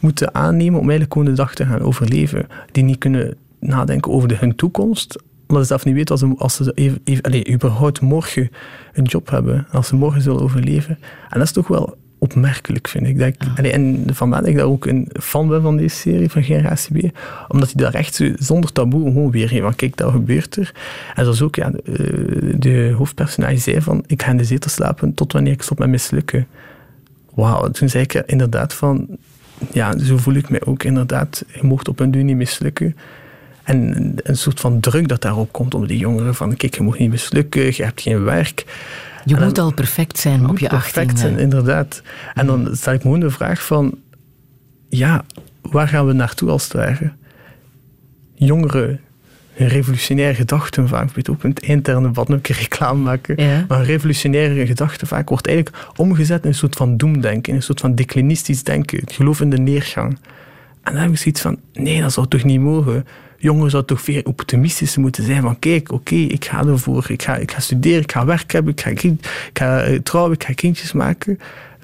moeten 0.00 0.34
aannemen 0.34 0.74
om 0.80 0.88
eigenlijk 0.90 1.12
gewoon 1.12 1.28
de 1.28 1.34
dag 1.34 1.54
te 1.54 1.66
gaan 1.66 1.80
overleven. 1.80 2.46
Die 2.72 2.82
niet 2.84 2.98
kunnen 2.98 3.36
nadenken 3.58 4.12
over 4.12 4.28
de, 4.28 4.36
hun 4.36 4.54
toekomst, 4.56 5.22
omdat 5.46 5.62
ze 5.62 5.68
zelf 5.68 5.84
niet 5.84 5.94
weten 5.94 6.10
als 6.10 6.20
ze, 6.20 6.34
als 6.38 6.56
ze 6.56 6.72
even, 6.74 7.00
even, 7.04 7.22
allee, 7.22 7.52
überhaupt 7.52 8.00
morgen 8.00 8.50
een 8.92 9.04
job 9.04 9.30
hebben, 9.30 9.66
als 9.72 9.88
ze 9.88 9.94
morgen 9.94 10.22
zullen 10.22 10.40
overleven. 10.40 10.98
En 11.28 11.38
dat 11.38 11.42
is 11.42 11.52
toch 11.52 11.68
wel 11.68 11.96
opmerkelijk, 12.18 12.88
vind 12.88 13.06
ik. 13.06 13.18
Dat 13.18 13.28
ik 13.28 13.36
allee, 13.56 13.72
en 13.72 14.04
vandaar 14.12 14.40
dat 14.40 14.48
ik 14.48 14.56
daar 14.56 14.66
ook 14.66 14.86
een 14.86 15.08
fan 15.20 15.48
ben 15.48 15.62
van 15.62 15.76
deze 15.76 15.96
serie, 15.96 16.30
van 16.30 16.42
Generatie 16.42 17.08
B. 17.08 17.18
Omdat 17.48 17.72
hij 17.72 17.82
daar 17.82 17.94
echt 17.94 18.14
zo, 18.14 18.32
zonder 18.38 18.72
taboe 18.72 19.04
gewoon 19.04 19.30
weergeeft. 19.30 19.62
Van 19.62 19.74
kijk, 19.74 19.96
dat 19.96 20.12
gebeurt 20.12 20.56
er. 20.56 20.74
En 21.14 21.22
zoals 21.22 21.42
ook 21.42 21.54
ja, 21.54 21.70
de, 21.70 22.54
de 22.58 22.94
hoofdpersonage 22.96 23.56
zei 23.56 23.80
van, 23.80 24.04
ik 24.06 24.22
ga 24.22 24.30
in 24.30 24.36
de 24.36 24.44
zetel 24.44 24.70
slapen 24.70 25.14
tot 25.14 25.32
wanneer 25.32 25.52
ik 25.52 25.62
stop 25.62 25.78
met 25.78 25.88
mislukken. 25.88 26.46
Wauw, 27.34 27.70
toen 27.70 27.88
zei 27.88 28.02
ik 28.02 28.12
inderdaad 28.14 28.74
van, 28.74 29.06
ja, 29.72 29.98
zo 29.98 30.16
voel 30.16 30.34
ik 30.34 30.48
mij 30.48 30.64
ook 30.64 30.82
inderdaad. 30.82 31.44
Je 31.54 31.66
mocht 31.66 31.88
op 31.88 32.00
een 32.00 32.10
duur 32.10 32.24
niet 32.24 32.36
mislukken. 32.36 32.96
En 33.64 34.12
een 34.16 34.36
soort 34.36 34.60
van 34.60 34.80
druk 34.80 35.08
dat 35.08 35.22
daarop 35.22 35.52
komt 35.52 35.74
om 35.74 35.86
die 35.86 35.98
jongeren 35.98 36.34
van, 36.34 36.56
kijk, 36.56 36.74
je 36.74 36.82
moet 36.82 36.98
niet 36.98 37.10
mislukken, 37.10 37.62
je 37.64 37.82
hebt 37.84 38.00
geen 38.00 38.24
werk. 38.24 38.64
Je 39.24 39.34
dan- 39.34 39.44
moet 39.44 39.58
al 39.58 39.72
perfect 39.74 40.18
zijn 40.18 40.48
op 40.48 40.58
je 40.58 40.68
perfect 40.68 41.10
18e. 41.10 41.18
zijn, 41.20 41.38
inderdaad. 41.38 42.02
En 42.34 42.46
dan 42.46 42.68
stel 42.76 42.92
ik 42.92 42.98
me 42.98 43.04
gewoon 43.04 43.20
de 43.20 43.30
vraag 43.30 43.64
van, 43.66 43.94
ja, 44.88 45.24
waar 45.62 45.88
gaan 45.88 46.06
we 46.06 46.12
naartoe 46.12 46.50
als 46.50 46.64
het 46.64 46.72
ware? 46.72 47.12
Jongeren, 48.34 49.00
een 49.56 49.68
revolutionaire 49.68 50.34
gedachte 50.34 50.86
vaak, 50.86 51.14
weet 51.14 51.28
ook 51.30 51.42
in 51.44 51.50
het 51.50 51.60
interne 51.62 52.12
wat 52.12 52.28
een 52.28 52.40
reclame 52.42 53.02
maken, 53.02 53.42
Ja. 53.44 53.64
maar 53.68 53.78
een 53.78 53.84
revolutionaire 53.84 54.66
gedachte 54.66 55.06
vaak 55.06 55.28
wordt 55.28 55.46
eigenlijk 55.46 55.86
omgezet 55.96 56.42
in 56.42 56.48
een 56.48 56.54
soort 56.54 56.76
van 56.76 56.96
doemdenken, 56.96 57.50
in 57.52 57.56
een 57.58 57.62
soort 57.64 57.80
van 57.80 57.94
declinistisch 57.94 58.62
denken, 58.62 58.98
het 58.98 59.12
geloof 59.12 59.40
in 59.40 59.50
de 59.50 59.58
neergang. 59.58 60.18
En 60.82 60.92
dan 60.92 61.02
heb 61.02 61.10
ik 61.10 61.18
zoiets 61.18 61.40
van, 61.40 61.58
nee, 61.72 62.00
dat 62.00 62.12
zou 62.12 62.28
toch 62.28 62.44
niet 62.44 62.60
mogen? 62.60 63.06
Jongeren 63.44 63.70
zouden 63.70 63.96
toch 63.96 64.04
veel 64.04 64.22
optimistischer 64.24 65.00
moeten 65.00 65.24
zijn 65.24 65.42
van, 65.42 65.58
kijk, 65.58 65.92
oké, 65.92 66.14
ik 66.14 66.44
ga 66.44 66.66
ervoor, 66.66 67.04
ik 67.08 67.22
ga, 67.22 67.36
ik 67.36 67.50
ga 67.52 67.60
studeren, 67.60 68.02
ik 68.02 68.12
ga 68.12 68.24
werk 68.24 68.52
hebben, 68.52 68.72
ik 68.72 68.80
ga, 68.80 68.90
ik 68.90 69.18
ga 69.52 69.82
eh, 69.82 69.98
trouwen, 70.00 70.32
ik 70.32 70.44
ga 70.44 70.52
kindjes 70.52 70.92
maken. 70.92 71.38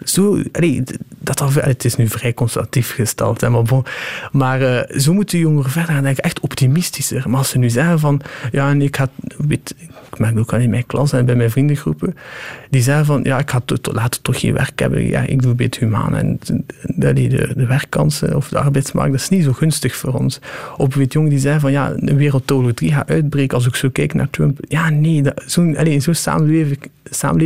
Zo, 0.04 0.42
allee, 0.52 0.82
dat 1.18 1.54
het 1.54 1.84
is 1.84 1.96
nu 1.96 2.08
vrij 2.08 2.34
conservatief 2.34 2.94
gesteld, 2.94 3.40
hè, 3.40 3.50
maar, 3.50 3.64
maar 4.32 4.62
eh, 4.62 4.98
zo 4.98 5.12
moeten 5.12 5.38
jongeren 5.38 5.70
verder 5.70 5.94
gaan 5.94 6.02
denken, 6.02 6.24
echt 6.24 6.40
optimistischer. 6.40 7.28
Maar 7.30 7.38
als 7.38 7.48
ze 7.48 7.58
nu 7.58 7.70
zeggen 7.70 7.98
van, 7.98 8.20
ja, 8.52 8.70
en 8.70 8.82
ik 8.82 8.96
ga, 8.96 9.08
weet, 9.36 9.74
ik 10.12 10.18
merk 10.18 10.32
het 10.32 10.40
ook 10.42 10.52
al 10.52 10.58
in 10.58 10.70
mijn 10.70 10.86
klas 10.86 11.12
en 11.12 11.24
bij 11.24 11.34
mijn 11.34 11.50
vriendengroepen, 11.50 12.16
die 12.70 12.82
zeggen 12.82 13.04
van, 13.06 13.20
ja, 13.22 13.38
ik 13.38 13.50
ga 13.50 13.60
to- 13.64 13.76
to- 13.76 13.92
later 13.92 14.22
toch 14.22 14.40
geen 14.40 14.52
werk 14.52 14.78
hebben, 14.78 15.06
ja, 15.06 15.20
ik 15.20 15.42
doe 15.42 15.54
beetje 15.54 15.84
humaan. 15.84 16.16
En 16.16 16.38
d- 16.38 17.04
allee, 17.04 17.28
de, 17.28 17.52
werkkansen 17.66 18.36
of 18.36 18.48
de 18.48 18.58
arbeidsmarkt, 18.58 19.12
dat 19.12 19.20
is 19.20 19.28
niet 19.28 19.44
zo 19.44 19.52
gunstig 19.52 19.96
voor 19.96 20.12
ons. 20.14 20.38
Of 20.76 20.94
weet 20.94 21.12
jongen 21.12 21.30
die 21.30 21.38
zeggen 21.38 21.60
van, 21.60 21.72
ja, 21.72 21.92
een 21.96 22.16
wereldoorlog 22.16 22.72
3 22.72 22.92
gaat 22.92 23.10
uitbreken 23.10 23.56
als 23.56 23.66
ik 23.66 23.74
zo 23.74 23.88
kijk 23.92 24.14
naar 24.14 24.30
Trump. 24.30 24.58
Ja, 24.68 24.88
nee, 24.90 25.22
dat- 25.22 25.42
zo'n 25.46 25.76
zo'n 25.98 26.14
samenleving, 26.14 26.78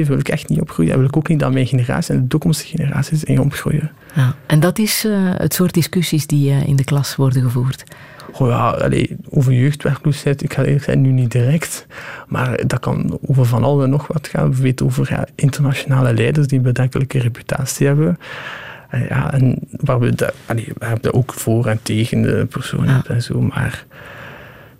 wil 0.09 0.19
ik 0.19 0.29
echt 0.29 0.49
niet 0.49 0.61
opgroeien. 0.61 0.93
En 0.93 0.99
wil 0.99 1.09
ik 1.09 1.17
ook 1.17 1.29
niet 1.29 1.39
dat 1.41 1.53
mijn 1.53 1.67
generatie 1.67 2.15
en 2.15 2.21
de 2.23 2.29
toekomstige 2.29 2.77
generaties 2.77 3.25
in 3.25 3.41
opgroeien. 3.41 3.91
Ja. 4.15 4.35
En 4.47 4.61
dat 4.61 4.79
is 4.79 5.05
eh, 5.05 5.13
het 5.37 5.55
soort 5.55 5.75
discussies 5.75 6.27
die 6.27 6.51
eh, 6.51 6.67
in 6.69 6.77
de 6.77 6.85
klas 6.85 7.17
worden 7.17 7.43
gevoerd. 7.43 7.85
Goh, 8.35 8.49
ja, 8.49 8.71
allee, 8.71 9.17
over 9.31 9.53
jeugdwerkloosheid, 9.53 10.43
ik 10.43 10.53
ga 10.55 10.63
eerlijk 10.65 10.85
zijn, 10.85 11.01
nu 11.01 11.11
niet 11.11 11.31
direct. 11.33 11.87
Maar 12.29 12.67
dat 12.67 12.81
kan 12.81 13.19
over 13.27 13.45
van 13.47 13.65
alles 13.65 13.85
en 13.85 13.91
nog 13.91 14.07
wat 14.07 14.29
gaan. 14.29 14.55
We 14.55 14.63
weten 14.63 14.87
over 14.87 15.07
ja, 15.11 15.27
internationale 15.35 16.15
leiders 16.15 16.47
die 16.47 16.59
een 16.59 16.65
bedenkelijke 16.65 17.19
reputatie 17.19 17.87
hebben. 17.87 18.19
En 18.91 19.03
ja, 19.09 19.33
en 19.33 19.59
waar 19.71 19.99
we, 19.99 20.15
da, 20.15 20.31
allee, 20.47 20.69
we 20.79 20.85
hebben 20.87 21.15
ook 21.15 21.33
voor 21.33 21.67
en 21.67 21.79
tegen 21.83 22.23
de 22.23 22.47
personen 22.51 23.03
en 23.09 23.23
zo. 23.23 23.41
Maar 23.41 23.85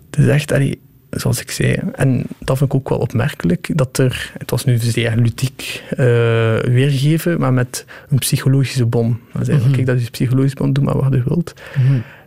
het 0.09 0.19
is 0.19 0.27
echt, 0.27 0.51
allee, 0.51 0.79
zoals 1.09 1.41
ik 1.41 1.51
zei, 1.51 1.79
en 1.93 2.23
dat 2.39 2.57
vind 2.57 2.69
ik 2.73 2.75
ook 2.75 2.89
wel 2.89 2.97
opmerkelijk, 2.97 3.69
dat 3.73 3.97
er, 3.97 4.31
het 4.37 4.51
was 4.51 4.65
nu 4.65 4.77
zeer 4.77 5.13
ludiek 5.15 5.83
eh, 5.89 5.97
weergegeven, 6.59 7.39
maar 7.39 7.53
met 7.53 7.85
een 8.09 8.17
psychologische 8.19 8.85
bom. 8.85 9.19
Dan 9.33 9.45
zei, 9.45 9.57
Mhm. 9.57 9.71
kijk, 9.71 9.85
dat 9.85 9.95
is 9.95 10.05
een 10.05 10.11
psychologische 10.11 10.57
bom, 10.57 10.73
doe 10.73 10.83
maar 10.83 10.97
wat 10.97 11.13
je 11.13 11.23
wilt 11.25 11.53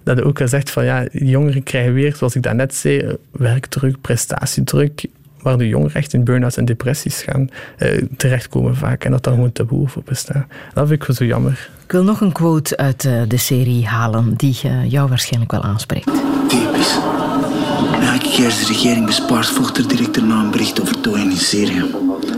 dat 0.08 0.16
hij 0.16 0.26
ook 0.26 0.38
gezegd 0.38 0.70
van 0.70 0.84
ja, 0.84 1.06
jongeren 1.12 1.62
krijgen 1.62 1.92
weer, 1.92 2.16
zoals 2.16 2.34
ik 2.34 2.42
daarnet 2.42 2.74
zei, 2.74 3.16
werkdruk, 3.30 4.00
prestatiedruk, 4.00 5.04
waar 5.42 5.58
de 5.58 5.68
jongeren 5.68 5.94
echt 5.94 6.12
in 6.12 6.24
burn-outs 6.24 6.56
en 6.56 6.64
depressies 6.64 7.22
gaan 7.22 7.50
eh, 7.76 8.02
terechtkomen 8.16 8.76
vaak. 8.76 9.04
En 9.04 9.10
dat 9.10 9.24
daar 9.24 9.34
gewoon 9.34 9.52
taboe 9.52 9.88
voor 9.88 10.02
bestaat. 10.04 10.46
Dat 10.74 10.88
vind 10.88 11.00
ik 11.00 11.06
wel 11.06 11.16
zo 11.16 11.24
jammer. 11.24 11.70
Ik 11.84 11.92
wil 11.92 12.02
nog 12.02 12.20
een 12.20 12.32
quote 12.32 12.76
uit 12.76 13.04
eh, 13.04 13.12
de 13.28 13.36
serie 13.36 13.86
halen 13.86 14.34
die 14.36 14.58
eh, 14.62 14.90
jou 14.90 15.08
waarschijnlijk 15.08 15.52
wel 15.52 15.62
aanspreekt. 15.62 16.10
Typisch. 16.48 16.98
Elke 18.00 18.30
keer 18.30 18.44
als 18.44 18.60
de 18.60 18.66
regering 18.66 19.06
bespaart, 19.06 19.46
volgt 19.46 19.78
er 19.78 19.88
direct 19.88 20.14
daarna 20.14 20.40
een 20.40 20.50
bericht 20.50 20.80
over 20.80 21.00
Toeën 21.00 21.30
in 21.30 21.36
Syrië. 21.36 21.84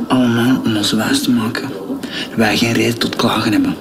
Allemaal 0.09 0.61
om 0.65 0.77
ons 0.77 0.93
wijs 0.93 1.23
te 1.23 1.31
maken 1.31 1.69
dat 2.29 2.37
wij 2.37 2.57
geen 2.57 2.73
reden 2.73 2.99
tot 2.99 3.17
klagen 3.17 3.53
hebben. 3.53 3.75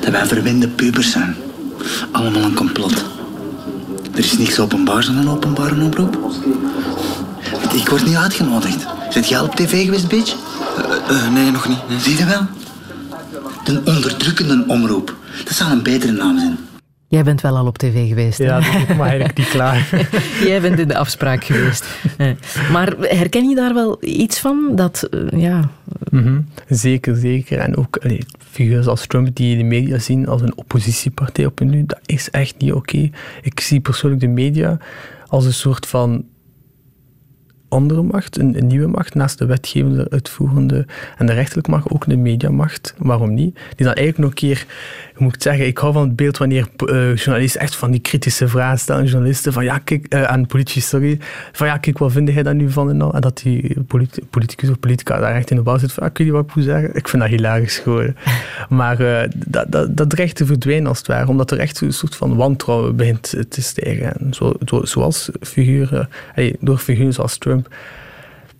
Dat 0.00 0.10
wij 0.10 0.26
verwende 0.26 0.68
pubers 0.68 1.10
zijn. 1.10 1.36
Allemaal 2.10 2.42
een 2.42 2.54
complot. 2.54 3.04
Er 4.12 4.18
is 4.18 4.38
niks 4.38 4.60
openbaars 4.60 5.08
aan 5.08 5.16
een 5.16 5.28
openbare 5.28 5.82
oproep. 5.82 6.18
Ik 7.72 7.88
word 7.88 8.06
niet 8.06 8.16
uitgenodigd. 8.16 8.86
Zit 9.10 9.28
jij 9.28 9.38
al 9.38 9.44
op 9.44 9.54
tv 9.54 9.84
geweest, 9.84 10.08
bitch? 10.08 10.34
nee, 11.32 11.50
nog 11.50 11.68
niet. 11.68 11.78
Zie 12.02 12.16
je 12.16 12.24
wel? 12.24 12.46
De 13.64 13.80
onderdrukkende 13.84 14.64
omroep. 14.66 15.16
Dat 15.44 15.54
zou 15.54 15.70
een 15.70 15.82
betere 15.82 16.12
naam 16.12 16.38
zijn. 16.38 16.58
Jij 17.08 17.22
bent 17.24 17.40
wel 17.40 17.56
al 17.56 17.66
op 17.66 17.78
tv 17.78 18.08
geweest. 18.08 18.38
Ja, 18.38 18.58
dus 18.58 18.66
ik 18.82 18.96
mag 18.96 19.06
eigenlijk 19.06 19.38
niet 19.38 19.48
klaar. 19.48 19.88
Jij 20.46 20.60
bent 20.60 20.78
in 20.78 20.88
de 20.88 20.96
afspraak 20.96 21.44
geweest. 21.44 21.84
Maar 22.72 22.94
herken 22.98 23.48
je 23.48 23.54
daar 23.54 23.74
wel 23.74 23.96
iets 24.00 24.38
van? 24.40 24.72
Dat, 24.74 25.02
eh, 25.02 25.40
ja, 25.40 25.70
Mhm. 26.10 26.40
Zeker, 26.68 27.16
zeker. 27.16 27.58
En 27.58 27.76
ook 27.76 27.96
allee, 27.96 28.20
figuren 28.50 28.86
als 28.86 29.06
Trump 29.06 29.36
die 29.36 29.56
de 29.56 29.62
media 29.62 29.98
zien 29.98 30.28
als 30.28 30.42
een 30.42 30.56
oppositiepartij 30.56 31.46
op 31.46 31.58
hun 31.58 31.70
nu, 31.70 31.84
dat 31.86 32.00
is 32.06 32.30
echt 32.30 32.54
niet 32.58 32.72
oké. 32.72 33.10
Ik 33.42 33.60
zie 33.60 33.80
persoonlijk 33.80 34.20
de 34.20 34.26
media 34.28 34.78
als 35.26 35.44
een 35.44 35.52
soort 35.52 35.86
van 35.86 36.24
andere 37.68 38.02
macht, 38.02 38.38
een, 38.38 38.56
een, 38.56 38.66
nieuwe 38.66 38.86
macht, 38.86 39.14
naast 39.14 39.38
de 39.38 39.46
wetgevende, 39.46 40.06
uitvoerende 40.10 40.86
en 41.16 41.26
de 41.26 41.32
rechterlijke 41.32 41.70
macht, 41.70 41.90
ook 41.90 42.06
de 42.06 42.16
mediamacht. 42.16 42.94
Waarom 42.98 43.34
niet? 43.34 43.54
Die 43.54 43.86
dan 43.86 43.94
eigenlijk 43.94 44.18
nog 44.18 44.28
een 44.28 44.34
keer, 44.34 44.66
moet 45.16 45.34
ik 45.34 45.42
zeggen, 45.42 45.66
ik 45.66 45.78
hou 45.78 45.92
van 45.92 46.02
het 46.02 46.16
beeld 46.16 46.38
wanneer 46.38 46.68
uh, 46.84 47.16
journalisten 47.16 47.60
echt 47.60 47.76
van 47.76 47.90
die 47.90 48.00
kritische 48.00 48.48
vragen 48.48 48.78
stellen, 48.78 49.04
journalisten 49.04 49.52
van 49.52 49.64
ja, 49.64 49.78
kijk, 49.78 50.14
uh, 50.14 50.22
aan 50.22 50.46
politici, 50.46 50.80
sorry, 50.80 51.18
van 51.52 51.66
ja, 51.66 51.76
kijk, 51.76 51.98
wat 51.98 52.12
vind 52.12 52.28
jij 52.28 52.42
daar 52.42 52.54
nu 52.54 52.70
van 52.70 52.90
en 52.90 53.02
al? 53.02 53.14
En 53.14 53.20
dat 53.20 53.40
die 53.42 53.80
politi 53.86 54.22
politicus 54.30 54.70
of 54.70 54.78
politica 54.78 55.18
daar 55.18 55.34
echt 55.34 55.50
in 55.50 55.56
de 55.56 55.62
bouw 55.62 55.78
zit 55.78 55.92
van, 55.92 56.02
ah, 56.02 56.12
kun 56.12 56.24
je 56.24 56.32
wat 56.32 56.44
ik 56.44 56.54
moet 56.54 56.64
zeggen? 56.64 56.94
Ik 56.94 57.08
vind 57.08 57.22
dat 57.22 57.30
hilarisch 57.30 57.78
gewoon. 57.78 58.14
maar 58.68 59.00
uh, 59.00 59.20
dat, 59.34 59.72
dat, 59.72 59.96
dat 59.96 60.10
dreigt 60.10 60.36
te 60.36 60.46
verdwijnen 60.46 60.86
als 60.86 60.98
het 60.98 61.06
ware, 61.06 61.28
omdat 61.28 61.50
er 61.50 61.58
echt 61.58 61.80
een 61.80 61.92
soort 61.92 62.16
van 62.16 62.36
wantrouwen 62.36 62.96
begint 62.96 63.34
te 63.48 63.62
stijgen. 63.62 64.16
En 64.18 64.34
zo, 64.34 64.54
zoals 64.82 65.30
figuren, 65.40 66.08
door 66.60 66.78
figuren 66.78 67.12
zoals 67.12 67.38
Trump. 67.38 67.57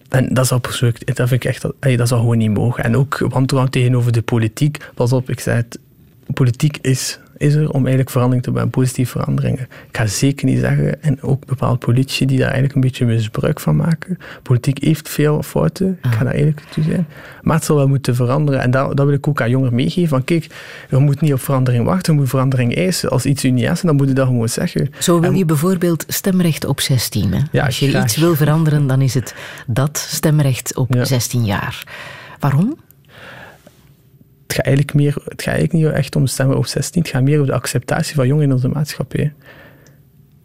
En 0.09 0.35
dat 0.35 0.47
persoonlijk, 0.61 1.17
dat 1.17 1.29
vind 1.29 1.45
ik 1.45 1.51
echt, 1.51 1.63
dat 1.97 2.09
zou 2.09 2.21
gewoon 2.21 2.39
niet 2.39 2.55
mogen. 2.55 2.85
En 2.85 2.97
ook 2.97 3.19
wantrouwen 3.19 3.73
tegenover 3.73 4.13
de 4.13 4.23
politiek. 4.23 4.91
Pas 4.95 5.13
op, 5.13 5.31
ik 5.31 5.41
zei 5.41 5.57
het, 5.57 5.79
politiek 6.35 6.79
is 6.81 7.19
is 7.39 7.55
er 7.55 7.71
om 7.71 7.81
eigenlijk 7.81 8.11
verandering 8.11 8.45
te 8.45 8.51
brengen, 8.51 8.71
positieve 8.71 9.11
veranderingen. 9.11 9.61
Ik 9.61 9.97
ga 9.97 10.07
zeker 10.07 10.47
niet 10.47 10.59
zeggen, 10.59 11.03
en 11.03 11.23
ook 11.23 11.47
bepaalde 11.47 11.79
politici 11.79 12.27
die 12.27 12.37
daar 12.37 12.47
eigenlijk 12.47 12.75
een 12.75 12.81
beetje 12.81 13.07
misbruik 13.07 13.61
van 13.61 13.77
maken. 13.77 14.19
Politiek 14.43 14.85
heeft 14.85 15.09
veel 15.09 15.43
fouten, 15.43 15.99
ik 16.03 16.11
ga 16.11 16.25
daar 16.25 16.33
eerlijk 16.33 16.61
toe 16.71 16.85
zijn. 16.85 17.07
Maar 17.43 17.57
het 17.57 17.65
zal 17.65 17.77
wel 17.77 17.89
moeten 17.89 18.15
veranderen. 18.15 18.61
En 18.61 18.71
dat, 18.71 18.97
dat 18.97 19.07
wil 19.07 19.15
ik 19.15 19.29
ook 19.29 19.41
aan 19.41 19.51
jongeren 19.51 19.75
meegeven. 19.75 20.09
Van 20.09 20.25
kijk, 20.25 20.47
je 20.91 20.97
moet 20.97 21.21
niet 21.21 21.33
op 21.33 21.41
verandering 21.41 21.85
wachten, 21.85 22.13
je 22.13 22.19
moet 22.19 22.29
verandering 22.29 22.77
eisen. 22.77 23.11
Als 23.11 23.27
iets 23.27 23.45
u 23.45 23.51
niet 23.51 23.71
is, 23.71 23.81
dan 23.81 23.97
moet 23.97 24.09
je 24.09 24.15
dat 24.15 24.27
gewoon 24.27 24.49
zeggen. 24.49 24.91
Zo 24.99 25.21
wil 25.21 25.33
je 25.33 25.45
bijvoorbeeld 25.45 26.05
stemrecht 26.09 26.65
op 26.65 26.81
16. 26.81 27.33
Hè? 27.33 27.41
Ja, 27.53 27.65
Als 27.65 27.79
je 27.79 28.03
iets 28.03 28.17
wil 28.17 28.35
veranderen, 28.35 28.87
dan 28.87 29.01
is 29.01 29.15
het 29.15 29.35
dat 29.67 29.99
stemrecht 29.99 30.77
op 30.77 30.97
16 31.03 31.45
jaar. 31.45 31.85
Waarom? 32.39 32.77
Het 34.49 34.57
gaat 34.57 34.67
eigenlijk, 34.67 34.97
meer, 34.97 35.15
het 35.15 35.43
gaat 35.43 35.55
eigenlijk 35.55 35.73
niet 35.73 35.95
echt 35.95 36.17
om 36.17 36.27
stemmen 36.27 36.57
op 36.57 36.67
16, 36.67 37.03
het 37.03 37.11
gaat 37.11 37.23
meer 37.23 37.41
om 37.41 37.47
de 37.47 37.53
acceptatie 37.53 38.15
van 38.15 38.27
jongeren 38.27 38.49
in 38.49 38.55
onze 38.55 38.69
maatschappij. 38.69 39.33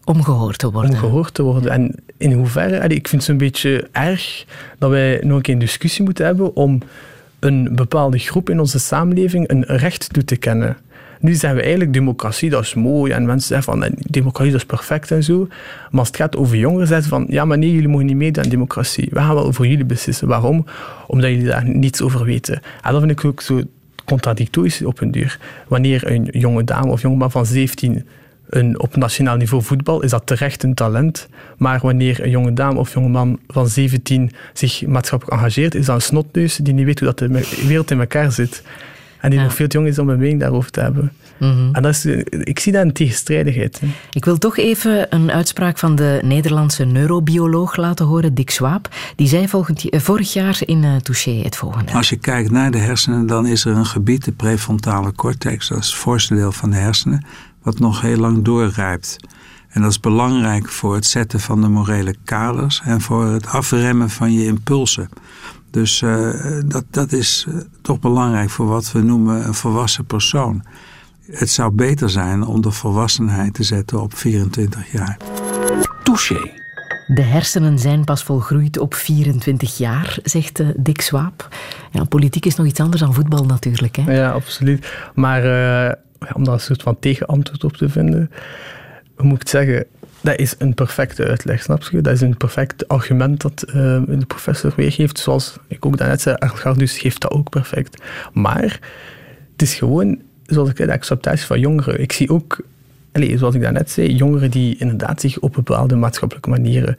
Om 0.04 0.24
gehoord 0.24 0.58
te 0.58 0.72
worden. 0.72 0.92
Om 0.92 0.98
gehoord 0.98 1.34
te 1.34 1.44
worden. 1.44 1.72
En 1.72 1.96
in 2.18 2.32
hoeverre, 2.32 2.88
ik 2.88 3.08
vind 3.08 3.22
het 3.22 3.32
een 3.32 3.38
beetje 3.38 3.88
erg 3.92 4.46
dat 4.78 4.90
wij 4.90 5.20
nog 5.22 5.36
een 5.36 5.42
keer 5.42 5.54
een 5.54 5.60
discussie 5.60 6.04
moeten 6.04 6.26
hebben 6.26 6.56
om 6.56 6.82
een 7.40 7.70
bepaalde 7.76 8.18
groep 8.18 8.50
in 8.50 8.60
onze 8.60 8.80
samenleving 8.80 9.50
een 9.50 9.64
recht 9.64 10.14
toe 10.14 10.26
te 10.26 10.36
kennen. 10.36 10.78
Nu 11.20 11.34
zijn 11.34 11.56
we 11.56 11.62
eigenlijk 11.62 11.94
democratie, 11.94 12.50
dat 12.50 12.64
is 12.64 12.74
mooi. 12.74 13.12
En 13.12 13.26
mensen 13.26 13.48
zeggen 13.48 13.74
van 13.74 13.96
democratie 13.98 14.52
dat 14.52 14.62
is 14.62 14.68
perfect 14.68 15.12
en 15.12 15.24
zo. 15.24 15.48
Maar 15.92 16.00
als 16.00 16.08
het 16.08 16.18
gaat 16.18 16.36
over 16.36 16.58
jongeren, 16.58 16.88
zeggen 16.88 17.10
van 17.10 17.26
ja, 17.30 17.46
maar 17.46 17.58
nee, 17.58 17.72
jullie 17.72 17.88
mogen 17.88 18.06
niet 18.06 18.16
meedoen 18.16 18.44
aan 18.44 18.50
democratie. 18.50 19.08
We 19.12 19.20
gaan 19.20 19.36
wel 19.36 19.54
voor 19.54 19.68
jullie 19.68 19.86
beslissen. 19.86 20.28
Waarom? 20.28 20.66
Omdat 21.08 21.30
jullie 21.30 21.46
daar 21.46 21.70
niets 21.70 22.02
over 22.02 22.26
weten. 22.26 22.62
En 22.82 22.92
dat 22.92 23.00
vind 23.00 23.12
ik 23.12 23.26
ook 23.26 23.42
zo 23.42 23.62
contradictorisch 24.14 24.84
op 24.84 25.02
een 25.02 25.11
duur. 25.11 25.40
Wanneer 25.68 26.11
een 26.11 26.27
jonge 26.31 26.64
dame 26.64 26.91
of 26.91 27.02
jongeman 27.02 27.31
van 27.31 27.45
17 27.45 28.06
een, 28.49 28.80
op 28.80 28.95
nationaal 28.95 29.38
niveau 29.38 29.64
voetbal, 29.64 30.02
is 30.02 30.10
dat 30.10 30.26
terecht 30.26 30.64
een 30.64 30.73
talent. 30.73 31.27
Maar 31.57 31.80
wanneer 31.81 32.23
een 32.23 32.30
jonge 32.30 32.53
dame 32.53 32.80
of 32.80 32.94
jongeman 32.94 33.40
van 33.48 33.68
17 33.68 34.31
zich 34.53 34.85
maatschappelijk 34.85 35.38
engageert, 35.38 35.76
is 35.76 35.85
dat 35.85 35.95
een 35.95 36.02
snotneus 36.02 36.56
die 36.56 36.73
niet 36.73 36.85
weet 36.85 36.99
hoe 36.99 37.14
dat 37.14 37.19
de 37.19 37.65
wereld 37.68 37.91
in 37.91 37.99
elkaar 37.99 38.31
zit. 38.31 38.64
En 39.19 39.30
die 39.30 39.40
nog 39.40 39.53
veel 39.53 39.68
te 39.68 39.77
jong 39.77 39.90
is 39.90 39.99
om 39.99 40.10
een 40.10 40.19
mening 40.19 40.40
daarover 40.40 40.72
te 40.72 40.80
hebben. 40.81 41.11
Mhm. 41.44 41.76
En 41.76 41.82
dat 41.82 41.91
is, 41.91 42.06
ik 42.30 42.60
zie 42.60 42.72
dat 42.72 42.84
een 42.86 42.94
tegenstrijdigheid. 42.94 43.82
Ik 44.11 44.26
wil 44.26 44.38
toch 44.38 44.57
even 44.57 45.14
een 45.14 45.32
uitspraak 45.32 45.78
van 45.78 45.95
de 45.95 46.20
Nederlandse 46.24 46.86
neurobioloog 46.86 47.76
laten 47.76 48.06
horen, 48.06 48.34
Dick 48.34 48.49
Swaap. 48.49 48.90
Die 49.15 49.28
zei 49.28 49.48
volgend, 49.48 49.90
eh, 49.90 49.99
vorig 49.99 50.34
jaar 50.34 50.60
in 50.65 50.84
uh, 50.84 50.95
Touché 50.95 51.32
het 51.32 51.56
volgende. 51.56 51.91
Als 51.91 52.10
je 52.10 52.18
kijkt 52.18 52.52
naar 52.52 52.72
de 52.72 52.78
hersenen, 52.78 53.26
dan 53.26 53.45
is 53.45 53.65
er 53.65 53.76
een 53.76 53.86
gebied, 53.86 54.26
de 54.26 54.32
prefrontale 54.32 55.14
cortex, 55.14 55.68
dat 55.68 55.78
is 55.78 55.86
het 55.86 55.95
voorste 55.95 56.36
deel 56.36 56.52
van 56.52 56.70
de 56.70 56.76
hersenen, 56.76 57.26
wat 57.61 57.80
nog 57.80 58.02
heel 58.02 58.18
lang 58.18 58.44
doorrijpt. 58.44 59.18
En 59.70 59.82
dat 59.82 59.91
is 59.91 59.99
belangrijk 59.99 60.70
voor 60.70 60.95
het 60.95 61.06
zetten 61.06 61.40
van 61.40 61.61
de 61.61 61.68
morele 61.68 62.15
kaders 62.24 62.82
en 62.84 63.02
voor 63.02 63.26
het 63.26 63.48
afremmen 63.48 64.10
van 64.10 64.34
je 64.34 64.45
impulsen. 64.45 65.10
Dus 65.72 66.02
uh, 66.02 66.30
dat, 66.65 66.84
dat 66.90 67.11
is 67.11 67.48
toch 67.82 67.99
belangrijk 67.99 68.49
voor 68.49 68.68
wat 68.68 68.91
we 68.91 69.02
noemen 69.02 69.48
een 69.48 69.53
volwassen 69.53 70.06
persoon. 70.06 70.64
Het 71.34 71.50
zou 71.50 71.72
beter 71.72 72.10
zijn 72.10 72.44
om 72.44 72.62
de 72.62 72.72
volwassenheid 72.72 73.54
te 73.54 73.64
zetten 73.64 74.02
op 74.02 74.16
24 74.16 74.92
jaar. 74.92 75.18
Touché. 76.04 76.52
De 77.08 77.22
hersenen 77.22 77.80
zijn 77.80 78.04
pas 78.04 78.24
volgroeid 78.24 78.78
op 78.78 78.94
24 78.94 79.78
jaar, 79.78 80.18
zegt 80.24 80.60
uh, 80.60 80.68
Dick 80.78 81.02
Swaap. 81.02 81.48
Ja, 81.92 82.04
politiek 82.04 82.46
is 82.46 82.56
nog 82.56 82.66
iets 82.66 82.80
anders 82.80 83.02
dan 83.02 83.14
voetbal 83.14 83.46
natuurlijk. 83.46 83.96
Hè? 83.96 84.16
Ja, 84.16 84.32
absoluut. 84.32 84.92
Maar 85.14 85.46
uh, 85.46 85.92
om 86.34 86.44
daar 86.44 86.54
een 86.54 86.60
soort 86.60 86.82
van 86.82 87.00
tegenantwoord 87.00 87.64
op 87.64 87.78
te 87.78 87.90
vinden, 87.90 88.32
hoe 89.16 89.26
moet 89.26 89.34
ik 89.34 89.40
het 89.40 89.50
zeggen? 89.50 89.86
Dat 90.22 90.40
is 90.40 90.56
een 90.58 90.74
perfecte 90.74 91.28
uitleg, 91.28 91.62
snap 91.62 91.84
je? 91.84 92.02
Dat 92.02 92.14
is 92.14 92.22
een 92.22 92.38
perfect 92.38 92.88
argument 92.88 93.42
dat 93.42 93.64
uh, 93.68 93.74
de 94.08 94.26
professor 94.28 94.74
weergeeft. 94.76 95.20
Zoals 95.20 95.56
ik 95.68 95.86
ook 95.86 95.98
daarnet 95.98 96.22
zei, 96.22 96.36
Gardus 96.40 96.98
geeft 96.98 97.22
dat 97.22 97.32
ook 97.32 97.50
perfect. 97.50 98.04
Maar 98.34 98.80
het 99.52 99.62
is 99.62 99.74
gewoon 99.74 100.22
zoals 100.45 100.70
ik 100.70 100.76
de 100.76 100.91
acceptatie 100.91 101.45
van 101.45 101.60
jongeren. 101.60 102.02
Ik 102.02 102.11
zie 102.11 102.30
ook, 102.30 102.57
allez, 103.11 103.40
zoals 103.40 103.56
ik 103.56 103.61
daarnet 103.61 103.91
zei, 103.91 104.15
jongeren 104.15 104.52
die 104.52 104.78
inderdaad 104.78 105.22
zich 105.22 105.40
op 105.40 105.53
bepaalde 105.53 105.95
maatschappelijke 105.95 106.49
manieren 106.49 106.98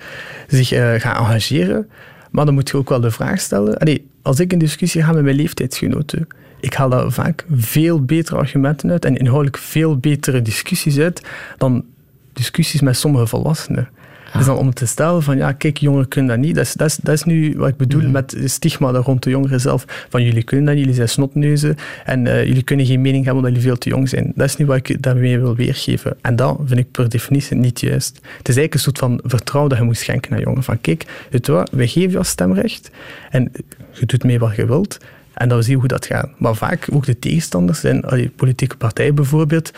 zich 0.48 0.72
uh, 0.72 0.94
gaan 0.94 1.26
engageren. 1.26 1.88
Maar 2.30 2.44
dan 2.44 2.54
moet 2.54 2.68
je 2.68 2.76
ook 2.76 2.88
wel 2.88 3.00
de 3.00 3.10
vraag 3.10 3.40
stellen. 3.40 4.00
Als 4.22 4.40
ik 4.40 4.52
in 4.52 4.58
discussie 4.58 5.02
ga 5.02 5.12
met 5.12 5.24
mijn 5.24 5.36
leeftijdsgenoten, 5.36 6.26
ik 6.60 6.74
haal 6.74 6.88
daar 6.88 7.12
vaak 7.12 7.44
veel 7.50 8.04
betere 8.04 8.36
argumenten 8.36 8.90
uit 8.90 9.04
en 9.04 9.16
inhoudelijk 9.16 9.58
veel 9.58 9.96
betere 9.96 10.42
discussies 10.42 10.98
uit 10.98 11.20
dan 11.58 11.84
discussies 12.32 12.80
met 12.80 12.96
sommige 12.96 13.26
volwassenen. 13.26 13.88
Dus 14.36 14.46
dan 14.46 14.56
om 14.56 14.74
te 14.74 14.86
stellen 14.86 15.22
van, 15.22 15.36
ja, 15.36 15.52
kijk, 15.52 15.76
jongeren 15.76 16.08
kunnen 16.08 16.30
dat 16.30 16.46
niet. 16.46 16.54
Dat 16.54 16.64
is, 16.64 16.72
dat 16.72 16.86
is, 16.86 16.96
dat 16.96 17.14
is 17.14 17.24
nu 17.24 17.54
wat 17.56 17.68
ik 17.68 17.76
bedoel 17.76 18.02
mm. 18.02 18.10
met 18.10 18.36
stigma 18.44 18.90
rond 18.90 19.22
de 19.22 19.30
jongeren 19.30 19.60
zelf. 19.60 19.84
Van, 20.08 20.22
jullie 20.22 20.42
kunnen 20.42 20.66
dat, 20.66 20.78
jullie 20.78 20.94
zijn 20.94 21.08
snotneuzen 21.08 21.76
en 22.04 22.26
uh, 22.26 22.44
jullie 22.44 22.62
kunnen 22.62 22.86
geen 22.86 23.00
mening 23.00 23.24
hebben 23.24 23.42
omdat 23.42 23.50
jullie 23.50 23.68
veel 23.68 23.78
te 23.78 23.88
jong 23.88 24.08
zijn. 24.08 24.32
Dat 24.34 24.46
is 24.46 24.56
niet 24.56 24.66
wat 24.66 24.76
ik 24.76 25.02
daarmee 25.02 25.38
wil 25.38 25.56
weergeven. 25.56 26.16
En 26.20 26.36
dat 26.36 26.60
vind 26.64 26.80
ik 26.80 26.90
per 26.90 27.08
definitie 27.08 27.56
niet 27.56 27.80
juist. 27.80 28.14
Het 28.14 28.48
is 28.48 28.56
eigenlijk 28.56 28.74
een 28.74 28.80
soort 28.80 28.98
van 28.98 29.20
vertrouwen 29.24 29.70
dat 29.70 29.80
je 29.80 29.86
moet 29.86 29.96
schenken 29.96 30.30
naar 30.30 30.40
jongeren. 30.40 30.64
Van, 30.64 30.80
kijk, 30.80 31.26
weet 31.30 31.46
wat, 31.46 31.70
wij 31.70 31.86
geven 31.86 32.10
jou 32.10 32.24
stemrecht 32.24 32.90
en 33.30 33.52
je 33.90 34.06
doet 34.06 34.24
mee 34.24 34.38
wat 34.38 34.56
je 34.56 34.66
wilt. 34.66 34.98
En 35.34 35.48
dan 35.48 35.62
zie 35.62 35.72
je 35.72 35.78
hoe 35.78 35.88
dat 35.88 36.06
gaat. 36.06 36.28
Maar 36.38 36.54
vaak 36.54 36.88
ook 36.92 37.06
de 37.06 37.18
tegenstanders, 37.18 37.80
zijn, 37.80 38.04
politieke 38.36 38.76
partijen 38.76 39.14
bijvoorbeeld, 39.14 39.70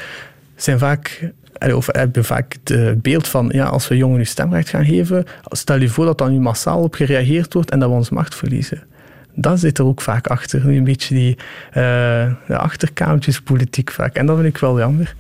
zijn 0.56 0.78
vaak 0.78 1.32
of 1.74 1.86
heb 1.86 2.14
je 2.14 2.24
vaak 2.24 2.56
het 2.64 3.02
beeld 3.02 3.28
van, 3.28 3.48
ja, 3.52 3.64
als 3.64 3.88
we 3.88 3.96
jongeren 3.96 4.26
stemrecht 4.26 4.68
gaan 4.68 4.84
geven, 4.84 5.24
stel 5.48 5.80
je 5.80 5.88
voor 5.88 6.04
dat 6.04 6.18
dan 6.18 6.32
nu 6.32 6.38
massaal 6.38 6.82
op 6.82 6.94
gereageerd 6.94 7.54
wordt 7.54 7.70
en 7.70 7.78
dat 7.78 7.88
we 7.88 7.94
onze 7.94 8.14
macht 8.14 8.34
verliezen. 8.34 8.82
Dat 9.34 9.58
zit 9.58 9.78
er 9.78 9.84
ook 9.84 10.00
vaak 10.00 10.26
achter. 10.26 10.68
Een 10.68 10.84
beetje 10.84 11.14
die 11.14 11.36
uh, 11.74 12.26
achterkamertjespolitiek 12.48 13.90
vaak. 13.90 14.14
En 14.14 14.26
dat 14.26 14.36
vind 14.36 14.48
ik 14.48 14.58
wel 14.58 14.78
jammer. 14.78 15.14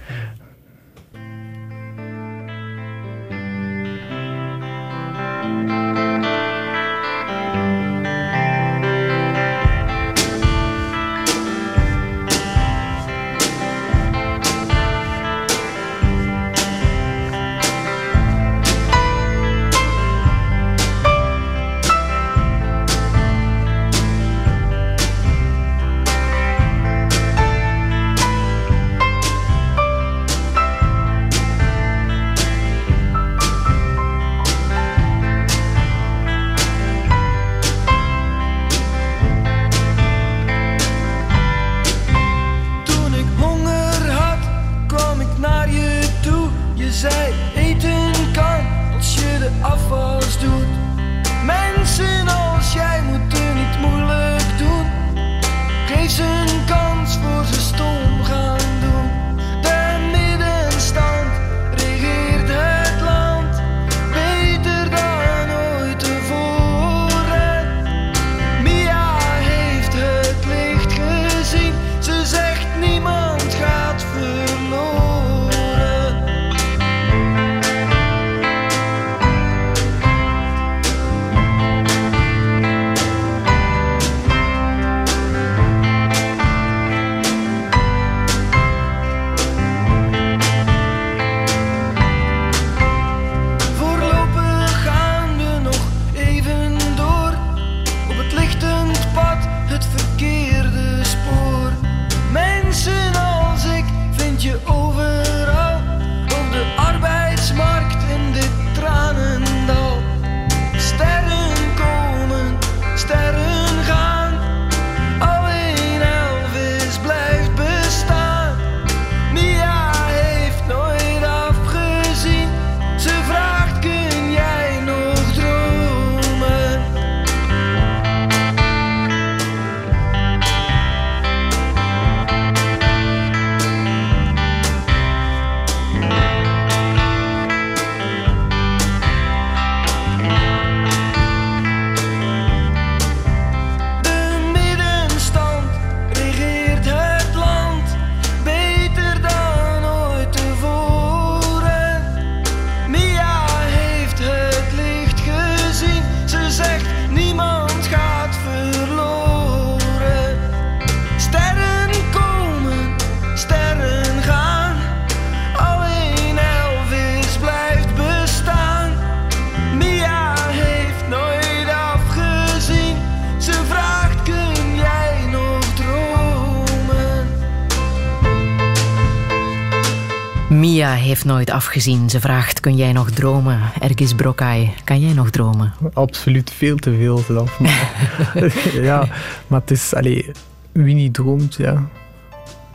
Nooit 181.46 181.64
afgezien. 181.64 182.10
Ze 182.10 182.20
vraagt, 182.20 182.60
kun 182.60 182.76
jij 182.76 182.92
nog 182.92 183.10
dromen? 183.10 183.60
Ergis 183.80 184.14
Brokai, 184.14 184.72
kan 184.84 185.00
jij 185.00 185.12
nog 185.12 185.30
dromen? 185.30 185.72
Absoluut 185.92 186.50
veel 186.50 186.76
te 186.76 186.94
veel 186.94 187.18
zelf. 187.18 187.60
Ja, 188.88 189.08
maar 189.46 189.60
het 189.60 189.70
is... 189.70 189.94
Allee, 189.94 190.30
wie 190.72 190.94
niet 190.94 191.14
droomt, 191.14 191.54
ja... 191.54 191.88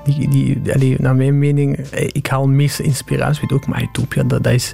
Die, 0.04 0.30
die, 0.30 0.74
allee, 0.74 0.96
naar 1.00 1.16
mijn 1.16 1.40
mening, 1.40 1.78
ik 1.92 2.28
haal 2.28 2.46
de 2.46 2.52
meeste 2.52 2.84
inspiratie 2.84 3.50
ook, 3.50 3.68
maar 3.68 3.82
Utopia, 3.82 4.24
dat, 4.24 4.44
dat, 4.44 4.54
is, 4.54 4.72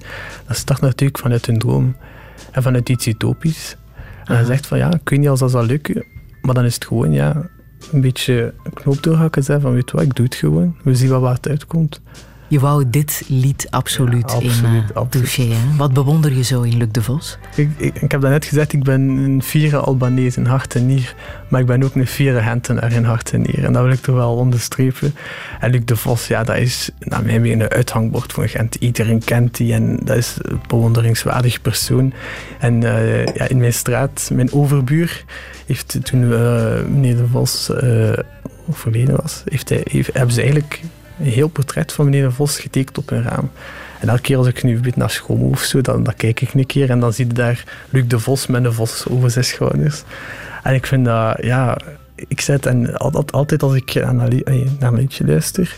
dat 0.48 0.58
start 0.58 0.82
natuurlijk 0.82 1.20
vanuit 1.20 1.48
een 1.48 1.60
droom 1.60 1.96
en 2.52 2.64
vanuit 2.64 2.90
iets 2.90 3.08
utopisch. 3.08 3.78
En 4.26 4.36
hij 4.36 4.46
zegt 4.46 4.68
van 4.68 4.78
ja, 4.78 4.94
ik 4.94 5.10
weet 5.10 5.20
niet 5.20 5.30
als 5.30 5.40
dat 5.40 5.52
zal 5.52 5.66
lukken, 5.66 6.06
maar 6.42 6.54
dan 6.54 6.66
is 6.66 6.74
het 6.74 6.86
gewoon 6.86 7.12
ja, 7.12 7.50
een 7.92 8.02
beetje 8.02 8.54
knoop 8.74 9.04
doorhakken. 9.04 9.44
Zeggen 9.44 9.66
van 9.66 9.74
weet 9.74 9.92
wat, 9.92 10.02
ik 10.02 10.16
doe 10.16 10.26
het 10.26 10.36
gewoon. 10.36 10.76
We 10.84 10.96
zien 10.96 11.10
wat 11.10 11.22
waar 11.22 11.34
het 11.34 11.48
uitkomt. 11.48 12.02
Je 12.50 12.60
wou 12.60 12.90
dit 12.90 13.24
lied 13.28 13.68
absoluut, 13.70 14.32
Ja, 14.32 14.40
in 14.40 14.50
absoluut, 14.50 14.90
uh, 14.90 14.96
absoluut. 14.96 15.12
touché. 15.12 15.54
Hè? 15.54 15.78
Wat 15.78 15.94
bewonder 15.94 16.34
je 16.34 16.44
zo 16.44 16.62
in 16.62 16.78
Luc 16.78 16.88
de 16.92 17.02
Vos? 17.02 17.38
Ik, 17.56 17.70
ik, 17.78 18.02
ik 18.02 18.12
heb 18.12 18.22
daarnet 18.22 18.46
gezegd, 18.46 18.74
ik 18.74 18.84
ben 18.84 19.02
een 19.02 19.42
fiere 19.44 19.78
Albanese 19.78 20.40
in 20.40 20.46
hart 20.46 20.76
en 20.76 20.86
nier. 20.86 21.16
Maar 21.48 21.62
ik 21.62 21.68
ben 21.68 21.84
ook 21.84 21.96
een 21.96 22.08
fiere 22.08 22.42
Gentenaar 22.42 22.92
in 22.92 23.04
hart 23.04 23.34
en 23.34 23.42
nier. 23.42 23.64
En 23.64 23.74
dat 23.74 23.84
wil 23.84 23.92
ik 23.92 24.02
toch 24.02 24.16
wel 24.16 24.36
onderstrepen. 24.36 25.16
En 25.60 25.72
Luc 25.72 25.82
de 25.86 25.96
Vos, 25.96 26.28
ja, 26.28 26.44
dat 26.44 26.58
is 26.58 26.90
naar 27.00 27.24
mijn 27.24 27.42
mening 27.42 27.62
een 27.62 27.70
uithangbord 27.70 28.34
van 28.34 28.50
Gent. 28.50 28.76
Iedereen 28.76 29.24
kent 29.24 29.58
die 29.58 29.74
en 29.74 30.00
dat 30.04 30.18
is 30.18 30.36
een 30.42 30.62
bewonderingswaardig 30.68 31.62
persoon. 31.62 32.14
En 32.60 32.84
eh, 32.84 33.26
ja, 33.26 33.48
in 33.48 33.58
mijn 33.58 33.74
straat, 33.74 34.30
mijn 34.34 34.54
overbuur, 34.54 35.24
heeft 35.66 36.00
toen 36.04 36.34
eh, 36.34 36.84
meneer 36.90 37.16
de 37.16 37.28
Vos 37.28 37.70
eh, 37.70 38.18
overleden 38.70 39.16
was, 39.22 39.42
heeft 39.46 39.70
hij, 39.70 39.82
heeft, 39.84 40.14
hebben 40.14 40.34
ze 40.34 40.42
eigenlijk 40.42 40.82
een 41.20 41.26
heel 41.26 41.48
portret 41.48 41.94
van 41.94 42.06
meneer 42.06 42.24
de 42.24 42.32
Vos 42.32 42.60
getekend 42.60 42.98
op 42.98 43.10
hun 43.10 43.24
raam. 43.24 43.52
En 44.00 44.10
elke 44.10 44.22
keer 44.22 44.38
als 44.38 44.48
ik 44.48 44.64
nu 44.64 44.80
een 44.84 44.94
naar 44.96 45.10
school 45.10 45.38
moet 45.38 45.52
of 45.52 45.64
zo, 45.64 45.82
dan, 45.82 46.04
dan 46.04 46.16
kijk 46.16 46.42
ik 46.42 46.54
een 46.54 46.66
keer 46.66 46.90
en 46.90 47.00
dan 47.00 47.14
zie 47.14 47.28
je 47.28 47.34
daar 47.34 47.64
Luc 47.90 48.08
de 48.08 48.20
Vos 48.20 48.48
met 48.48 48.64
een 48.64 48.74
vos 48.74 49.08
over 49.10 49.32
zijn 49.32 49.46
schouders. 49.46 50.04
En 50.64 50.74
ik 50.74 50.86
vind 50.86 51.06
dat, 51.06 51.38
ja, 51.42 51.78
ik 52.16 52.42
zet 52.42 52.66
en 52.66 52.98
altijd, 52.98 53.32
altijd 53.32 53.64
als 53.64 53.74
ik 53.74 53.94
naar 53.94 54.32
een, 54.32 54.44
eh, 54.44 54.72
een 54.80 54.96
liedje 54.96 55.26
luister, 55.26 55.76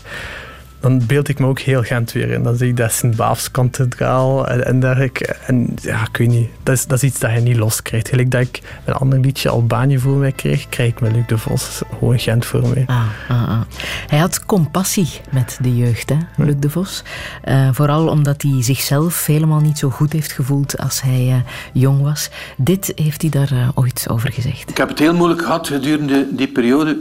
dan 0.80 1.06
beeld 1.06 1.28
ik 1.28 1.38
me 1.38 1.46
ook 1.46 1.58
heel 1.58 1.82
Gent 1.82 2.12
weer 2.12 2.30
in. 2.30 2.42
Dan 2.42 2.56
zie 2.56 2.68
ik 2.68 2.76
dat 2.76 2.92
Sint-Baafskathedraal 2.92 4.48
en, 4.48 4.66
en 4.66 4.80
dergelijke. 4.80 5.24
En 5.46 5.74
ja, 5.82 6.00
ik 6.00 6.16
weet 6.16 6.28
niet, 6.28 6.48
dat 6.62 6.74
is, 6.74 6.86
dat 6.86 7.02
is 7.02 7.10
iets 7.10 7.18
dat 7.18 7.32
je 7.32 7.40
niet 7.40 7.56
loskrijgt. 7.56 8.08
Gelijk 8.08 8.30
dat 8.30 8.40
ik 8.40 8.62
een 8.84 8.94
ander 8.94 9.20
liedje 9.20 9.48
Albanië 9.48 9.98
voor 9.98 10.16
mij 10.16 10.32
kreeg, 10.32 10.68
krijg 10.68 10.90
ik 10.90 11.00
met 11.00 11.12
Luc 11.12 11.26
de 11.26 11.38
Vos 11.38 11.82
gewoon 11.98 12.18
Gent 12.18 12.46
voor 12.46 12.68
mij. 12.68 12.84
Ah, 12.86 13.06
ah, 13.28 13.48
ah. 13.48 13.60
Hij 14.06 14.18
had 14.18 14.46
compassie 14.46 15.08
met 15.30 15.58
de 15.62 15.76
jeugd, 15.76 16.08
hè, 16.08 16.16
Luc 16.36 16.54
de 16.58 16.70
Vos. 16.70 17.02
Eh, 17.42 17.68
vooral 17.72 18.08
omdat 18.08 18.42
hij 18.42 18.62
zichzelf 18.62 19.26
helemaal 19.26 19.60
niet 19.60 19.78
zo 19.78 19.90
goed 19.90 20.12
heeft 20.12 20.32
gevoeld 20.32 20.78
als 20.78 21.02
hij 21.02 21.28
eh, 21.28 21.36
jong 21.72 22.02
was. 22.02 22.30
Dit 22.56 22.92
heeft 22.94 23.22
hij 23.22 23.30
daar 23.30 23.52
eh, 23.52 23.68
ooit 23.74 24.06
over 24.08 24.32
gezegd. 24.32 24.70
Ik 24.70 24.76
heb 24.76 24.88
het 24.88 24.98
heel 24.98 25.14
moeilijk 25.14 25.42
gehad 25.42 25.66
gedurende 25.66 26.26
die 26.30 26.48
periode 26.48 26.98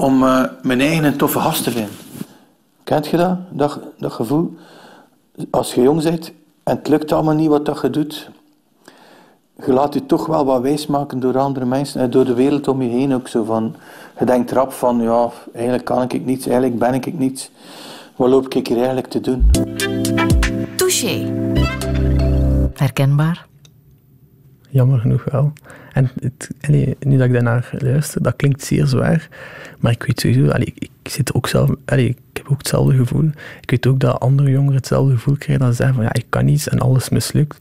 om 0.00 0.24
eh, 0.24 0.44
mijn 0.62 0.80
eigen 0.80 1.04
een 1.04 1.16
toffe 1.16 1.38
gast 1.38 1.64
te 1.64 1.70
vinden. 1.70 1.90
Kent 2.90 3.06
je 3.06 3.16
dat? 3.16 3.38
dat? 3.50 3.78
Gevoel? 4.12 4.54
Als 5.50 5.74
je 5.74 5.82
jong 5.82 6.02
bent 6.02 6.32
en 6.62 6.76
het 6.76 6.88
lukt 6.88 7.12
allemaal 7.12 7.34
niet 7.34 7.48
wat 7.48 7.66
dat 7.66 7.80
je 7.80 7.90
doet, 7.90 8.30
je 9.64 9.72
laat 9.72 9.94
je 9.94 10.06
toch 10.06 10.26
wel 10.26 10.44
wat 10.44 10.62
wijsmaken 10.62 11.20
door 11.20 11.38
andere 11.38 11.66
mensen 11.66 12.00
en 12.00 12.10
door 12.10 12.24
de 12.24 12.34
wereld 12.34 12.68
om 12.68 12.82
je 12.82 12.88
heen 12.88 13.14
ook 13.14 13.28
zo 13.28 13.44
van. 13.44 13.74
Je 14.18 14.24
denkt 14.24 14.52
rap 14.52 14.72
van, 14.72 15.00
ja, 15.00 15.30
eigenlijk 15.52 15.84
kan 15.84 16.02
ik 16.02 16.24
niets, 16.24 16.46
eigenlijk 16.46 16.78
ben 16.78 16.94
ik 16.94 17.18
niets. 17.18 17.50
Wat 18.16 18.28
loop 18.28 18.54
ik 18.54 18.66
hier 18.66 18.76
eigenlijk 18.76 19.06
te 19.06 19.20
doen? 19.20 19.50
Touché. 20.76 21.32
Herkenbaar? 22.74 23.49
Jammer 24.70 24.98
genoeg 24.98 25.24
wel. 25.24 25.52
En 25.92 26.10
het, 26.20 26.50
allee, 26.60 26.96
nu 27.00 27.16
dat 27.16 27.26
ik 27.26 27.32
daarnaar 27.32 27.70
luister, 27.78 28.22
dat 28.22 28.36
klinkt 28.36 28.62
zeer 28.64 28.86
zwaar. 28.86 29.28
Maar 29.78 29.92
ik 29.92 30.02
weet 30.02 30.20
sowieso, 30.20 30.48
allee, 30.50 30.72
ik, 30.74 30.88
ik 31.02 31.10
zit 31.10 31.34
ook 31.34 31.48
zelf, 31.48 31.70
allee, 31.84 32.08
ik 32.08 32.16
heb 32.32 32.46
ook 32.50 32.58
hetzelfde 32.58 32.96
gevoel. 32.96 33.30
Ik 33.60 33.70
weet 33.70 33.86
ook 33.86 34.00
dat 34.00 34.20
andere 34.20 34.50
jongeren 34.50 34.76
hetzelfde 34.76 35.12
gevoel 35.14 35.36
krijgen. 35.36 35.64
Dat 35.64 35.70
ze 35.70 35.76
zeggen 35.76 35.94
van 35.94 36.04
ja, 36.04 36.12
ik 36.12 36.26
kan 36.28 36.44
niets 36.44 36.68
en 36.68 36.78
alles 36.78 37.08
mislukt. 37.08 37.58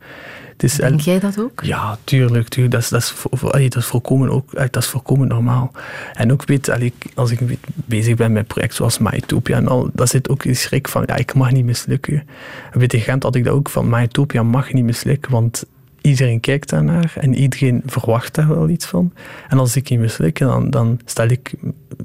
Het 0.51 0.63
is, 0.63 0.75
Denk 0.75 0.99
jij 0.99 1.19
dat 1.19 1.39
ook? 1.39 1.63
Ja, 1.63 1.97
tuurlijk. 2.03 2.47
tuurlijk. 2.47 2.73
Dat, 2.73 2.81
is, 2.83 2.89
dat, 2.89 3.01
is, 3.01 3.09
vo- 3.09 3.29
vo- 3.31 3.47
allee, 3.49 3.69
dat, 3.69 3.81
is 3.81 3.87
volkomen 3.87 4.29
ook, 4.29 4.53
allee, 4.53 4.69
dat 4.69 4.83
is 4.83 4.89
volkomen 4.89 5.27
normaal. 5.27 5.71
En 6.13 6.31
ook 6.31 6.45
weet, 6.45 6.69
allee, 6.69 6.93
als 7.15 7.31
ik 7.31 7.39
weet- 7.39 7.59
bezig 7.75 8.15
ben 8.15 8.31
met 8.31 8.47
projecten 8.47 8.75
zoals 8.77 8.97
MyTopia 8.97 9.57
en 9.57 9.67
al, 9.67 9.89
dat 9.93 10.09
zit 10.09 10.29
ook 10.29 10.41
die 10.43 10.53
schrik 10.53 10.87
van 10.87 11.03
ja, 11.05 11.15
ik 11.15 11.33
mag 11.33 11.51
niet 11.51 11.65
mislukken. 11.65 12.23
En 12.71 12.79
weet 12.79 12.93
in 12.93 12.99
Gent 12.99 13.23
had 13.23 13.35
ik 13.35 13.43
dat 13.43 13.53
ook 13.53 13.69
van 13.69 13.89
MyTopia 13.89 14.43
mag 14.43 14.73
niet 14.73 14.83
mislukken, 14.83 15.31
want 15.31 15.65
iedereen 16.01 16.39
kijkt 16.39 16.69
daarnaar 16.69 17.13
en 17.19 17.35
iedereen 17.35 17.81
verwacht 17.85 18.35
daar 18.35 18.47
wel 18.47 18.69
iets 18.69 18.85
van. 18.85 19.13
En 19.49 19.57
als 19.57 19.75
ik 19.75 19.89
niet 19.89 19.99
misluk, 19.99 20.39
dan, 20.39 20.69
dan 20.69 20.99
stel 21.05 21.27
ik 21.27 21.53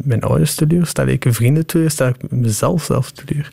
mijn 0.04 0.22
ouders 0.22 0.54
teleur, 0.54 0.86
stel 0.86 1.06
ik 1.06 1.26
vrienden 1.28 1.66
teleur, 1.66 1.90
stel 1.90 2.08
ik 2.08 2.30
mezelf 2.30 2.82
zelf 2.82 3.10
teleur. 3.10 3.50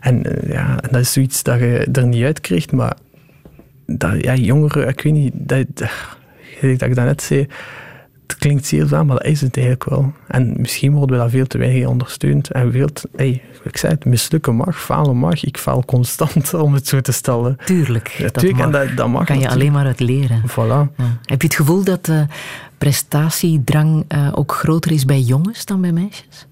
En 0.00 0.24
eh, 0.24 0.52
ja, 0.52 0.76
dat 0.76 1.00
is 1.00 1.12
zoiets 1.12 1.42
dat 1.42 1.58
je 1.58 1.88
er 1.92 2.06
niet 2.06 2.24
uit 2.24 2.40
krijgt, 2.40 2.72
maar 2.72 2.96
ja, 4.18 4.34
jongeren, 4.34 4.88
ik 4.88 5.00
weet 5.00 5.12
niet, 5.12 5.32
dat, 5.34 5.66
dat, 5.74 5.90
gelijk 6.58 6.78
dat 6.78 6.88
ik 6.88 6.94
daarnet 6.94 7.22
zei, 7.22 7.46
het 8.32 8.40
klinkt 8.40 8.66
zeer 8.66 8.86
zwaar, 8.86 9.06
maar 9.06 9.16
dat 9.16 9.26
is 9.26 9.40
het 9.40 9.56
eigenlijk 9.56 9.90
wel. 9.90 10.12
En 10.26 10.54
misschien 10.56 10.92
worden 10.92 11.16
we 11.16 11.22
daar 11.22 11.30
veel 11.30 11.46
te 11.46 11.58
weinig 11.58 11.86
ondersteund. 11.86 12.50
En 12.50 12.72
veel 12.72 12.92
te, 12.92 13.08
hey, 13.16 13.42
ik 13.62 13.76
zei 13.76 13.92
het, 13.92 14.04
mislukken 14.04 14.54
mag, 14.54 14.82
falen 14.82 15.16
mag. 15.16 15.44
Ik 15.44 15.58
faal 15.58 15.84
constant, 15.84 16.54
om 16.66 16.74
het 16.74 16.88
zo 16.88 17.00
te 17.00 17.12
stellen. 17.12 17.56
Tuurlijk, 17.64 18.08
Ja, 18.08 18.22
dat 18.24 18.34
tuurlijk, 18.34 18.56
mag. 18.56 18.66
en 18.66 18.72
dat, 18.72 18.96
dat 18.96 19.08
mag 19.08 19.24
kan 19.24 19.38
je 19.38 19.42
natuurlijk. 19.42 19.70
alleen 19.70 19.72
maar 19.72 19.86
uit 19.86 20.00
leren. 20.00 20.42
Voilà. 20.50 20.96
Ja. 20.96 21.18
Heb 21.24 21.40
je 21.40 21.46
het 21.46 21.56
gevoel 21.56 21.84
dat 21.84 22.04
de 22.04 22.26
prestatiedrang 22.78 24.04
eh, 24.08 24.28
ook 24.34 24.52
groter 24.52 24.92
is 24.92 25.04
bij 25.04 25.20
jongens 25.20 25.64
dan 25.64 25.80
bij 25.80 25.92
meisjes? 25.92 26.46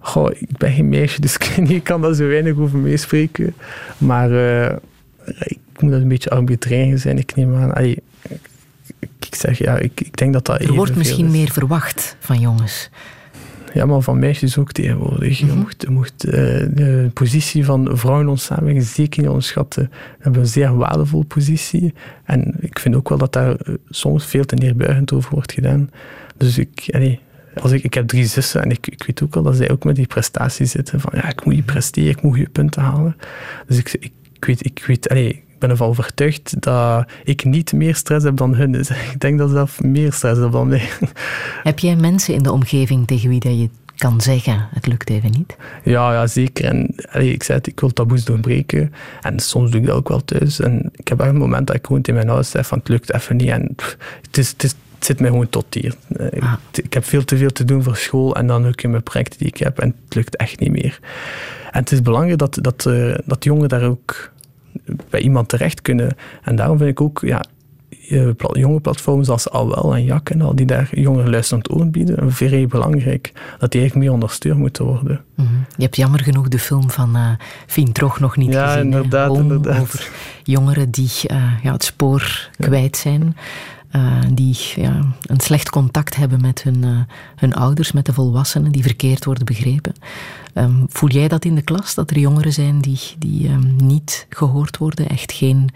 Goh, 0.00 0.30
ik 0.30 0.56
ben 0.58 0.72
geen 0.72 0.88
meisje, 0.88 1.20
dus 1.20 1.36
ik, 1.68 1.84
kan 1.84 2.00
daar 2.02 2.14
zo 2.14 2.26
weinig 2.26 2.56
over 2.56 2.78
meespreken. 2.78 3.54
Maar 3.98 4.30
eh, 4.32 4.76
ik 5.38 5.58
moet 5.78 5.90
dat 5.90 6.00
een 6.00 6.08
beetje 6.08 6.30
arbitrair 6.30 6.98
zijn. 6.98 7.18
Ik 7.18 7.34
neem 7.36 7.56
aan, 7.56 7.74
allee, 7.74 8.02
ik, 9.00 9.34
zeg 9.34 9.58
ja, 9.58 9.78
ik, 9.78 10.00
ik 10.00 10.16
denk 10.16 10.32
dat 10.32 10.46
dat 10.46 10.60
Er 10.60 10.72
wordt 10.72 10.96
misschien 10.96 11.26
is. 11.26 11.32
meer 11.32 11.50
verwacht 11.50 12.16
van 12.18 12.40
jongens. 12.40 12.90
Ja, 13.74 13.86
maar 13.86 14.00
van 14.00 14.18
meisjes 14.18 14.58
ook 14.58 14.72
tegenwoordig. 14.72 15.40
Mhm. 15.42 15.50
Je 15.50 15.58
mocht, 15.58 15.82
je 15.82 15.90
mocht 15.90 16.24
eh, 16.24 16.32
de 16.74 17.10
positie 17.14 17.64
van 17.64 17.88
vrouwen 17.92 18.24
in 18.24 18.30
onze 18.30 18.44
samenleving 18.44 18.84
zeker 18.84 19.20
niet 19.20 19.28
onderschatten. 19.28 19.82
We 19.90 20.18
hebben 20.18 20.40
een 20.40 20.46
zeer 20.48 20.76
waardevolle 20.76 21.24
positie. 21.24 21.94
En 22.24 22.54
ik 22.60 22.78
vind 22.78 22.94
ook 22.94 23.08
wel 23.08 23.18
dat 23.18 23.32
daar 23.32 23.54
eh, 23.56 23.74
soms 23.88 24.26
veel 24.26 24.44
te 24.44 24.54
neerbuigend 24.54 25.12
over 25.12 25.30
wordt 25.34 25.52
gedaan. 25.52 25.90
Dus 26.36 26.58
ik, 26.58 26.88
allee, 26.92 27.20
als 27.62 27.72
ik, 27.72 27.84
ik 27.84 27.94
heb 27.94 28.08
drie 28.08 28.26
zussen 28.26 28.62
en 28.62 28.70
ik, 28.70 28.86
ik 28.86 29.04
weet 29.06 29.22
ook 29.22 29.34
wel 29.34 29.42
dat 29.42 29.56
zij 29.56 29.70
ook 29.70 29.84
met 29.84 29.96
die 29.96 30.06
prestaties 30.06 30.70
zitten. 30.70 31.00
Van 31.00 31.12
ja, 31.14 31.28
ik 31.28 31.44
moet 31.44 31.56
je 31.56 31.62
presteren, 31.62 32.10
ik 32.10 32.22
moet 32.22 32.38
je 32.38 32.48
punten 32.48 32.82
halen. 32.82 33.16
Dus 33.66 33.78
ik, 33.78 33.92
ik, 33.92 34.12
ik 34.32 34.44
weet, 34.44 34.64
ik 34.64 34.84
weet, 34.86 35.08
allee, 35.08 35.42
ben 35.60 35.70
ervan 35.70 35.88
overtuigd 35.88 36.62
dat 36.62 37.10
ik 37.24 37.44
niet 37.44 37.72
meer 37.72 37.94
stress 37.94 38.24
heb 38.24 38.36
dan 38.36 38.54
hun. 38.54 38.72
Dus 38.72 38.90
ik 39.12 39.20
denk 39.20 39.38
dat 39.38 39.48
ze 39.48 39.54
zelf 39.54 39.82
meer 39.82 40.12
stress 40.12 40.40
hebben 40.40 40.50
dan 40.50 40.68
mij. 40.68 40.88
Heb 41.62 41.78
jij 41.78 41.96
mensen 41.96 42.34
in 42.34 42.42
de 42.42 42.52
omgeving 42.52 43.06
tegen 43.06 43.28
wie 43.28 43.40
dat 43.40 43.58
je 43.58 43.68
kan 44.00 44.20
zeggen, 44.20 44.68
het 44.70 44.86
lukt 44.86 45.10
even 45.10 45.30
niet? 45.30 45.56
Ja, 45.84 46.12
ja 46.12 46.26
zeker. 46.26 46.64
En 46.64 46.94
allee, 47.10 47.32
ik 47.32 47.42
zei 47.42 47.58
het, 47.58 47.66
ik 47.66 47.80
wil 47.80 47.92
taboes 47.92 48.24
doorbreken. 48.24 48.92
En 49.20 49.40
soms 49.40 49.70
doe 49.70 49.80
ik 49.80 49.86
dat 49.86 49.96
ook 49.96 50.08
wel 50.08 50.24
thuis. 50.24 50.60
En 50.60 50.90
ik 50.92 51.08
heb 51.08 51.20
echt 51.20 51.28
een 51.28 51.36
moment 51.36 51.66
dat 51.66 51.76
ik 51.76 51.86
gewoon 51.86 52.02
tegen 52.02 52.14
mijn 52.14 52.28
ouders 52.28 52.50
zeg 52.50 52.66
van 52.66 52.78
het 52.78 52.88
lukt 52.88 53.12
even 53.12 53.36
niet. 53.36 53.48
En 53.48 53.74
pff, 53.76 53.96
het, 54.22 54.38
is, 54.38 54.50
het, 54.50 54.62
is, 54.62 54.70
het 54.94 55.04
zit 55.04 55.20
mij 55.20 55.30
gewoon 55.30 55.48
tot 55.48 55.74
hier. 55.74 55.94
Eh, 56.16 56.26
Ik, 56.26 56.84
ik 56.84 56.92
heb 56.92 57.04
veel 57.04 57.24
te 57.24 57.36
veel 57.36 57.50
te 57.50 57.64
doen 57.64 57.82
voor 57.82 57.96
school 57.96 58.36
en 58.36 58.46
dan 58.46 58.66
ook 58.66 58.82
in 58.82 58.90
mijn 58.90 59.02
projecten 59.02 59.38
die 59.38 59.48
ik 59.48 59.56
heb. 59.56 59.78
En 59.78 59.94
het 60.04 60.14
lukt 60.14 60.36
echt 60.36 60.60
niet 60.60 60.72
meer. 60.72 60.98
En 61.70 61.80
het 61.80 61.92
is 61.92 62.02
belangrijk 62.02 62.38
dat, 62.38 62.58
dat, 62.60 62.86
eh, 62.86 63.14
dat 63.24 63.44
jongeren 63.44 63.68
daar 63.68 63.84
ook 63.84 64.29
bij 65.10 65.20
iemand 65.20 65.48
terecht 65.48 65.82
kunnen. 65.82 66.16
En 66.42 66.56
daarom 66.56 66.78
vind 66.78 66.90
ik 66.90 67.00
ook, 67.00 67.20
ja, 67.24 67.42
jonge 68.52 68.80
platforms 68.80 69.28
als 69.28 69.50
Alwel 69.50 69.94
en 69.94 70.04
Jak 70.04 70.30
en 70.30 70.40
al, 70.42 70.54
die 70.54 70.66
daar 70.66 70.88
jongeren 70.92 71.30
luisterend 71.30 71.72
oor 71.72 71.86
bieden, 71.86 72.32
vrij 72.32 72.66
belangrijk. 72.66 73.32
Dat 73.58 73.70
die 73.70 73.80
eigenlijk 73.80 73.94
meer 73.94 74.12
ondersteund 74.12 74.58
moeten 74.58 74.84
worden. 74.84 75.20
Mhm. 75.36 75.48
Je 75.76 75.82
hebt 75.82 75.96
jammer 75.96 76.20
genoeg 76.20 76.48
de 76.48 76.58
film 76.58 76.90
van 76.90 77.16
eh 77.16 77.30
Fien 77.66 77.92
Trog 77.92 78.20
nog 78.20 78.36
niet 78.36 78.52
Ja, 78.52 78.66
gezien. 78.66 78.84
inderdaad, 78.84 79.36
inderdaad. 79.36 79.80
Over 79.80 80.08
jongeren 80.42 80.90
die 80.90 81.10
eh, 81.26 81.42
ja, 81.62 81.72
het 81.72 81.84
spoor 81.84 82.48
kwijt 82.58 82.96
zijn. 82.96 83.36
Eh, 83.90 84.20
die 84.32 84.56
ja, 84.76 85.04
een 85.22 85.40
slecht 85.40 85.70
contact 85.70 86.16
hebben 86.16 86.40
met 86.40 86.62
hun, 86.62 86.84
eh, 86.84 87.14
hun 87.36 87.54
ouders, 87.54 87.92
met 87.92 88.06
de 88.06 88.12
volwassenen, 88.12 88.72
die 88.72 88.82
verkeerd 88.82 89.24
worden 89.24 89.44
begrepen. 89.44 89.92
Ehm, 90.54 90.84
voel 90.88 91.08
jij 91.08 91.28
dat 91.28 91.44
in 91.44 91.54
de 91.54 91.62
klas, 91.62 91.94
dat 91.94 92.10
er 92.10 92.18
jongeren 92.18 92.52
zijn 92.52 92.80
die, 92.80 93.00
die 93.18 93.48
ehm, 93.48 93.76
niet 93.76 94.26
gehoord 94.28 94.78
worden, 94.78 95.08
echt 95.08 95.32
geen, 95.32 95.70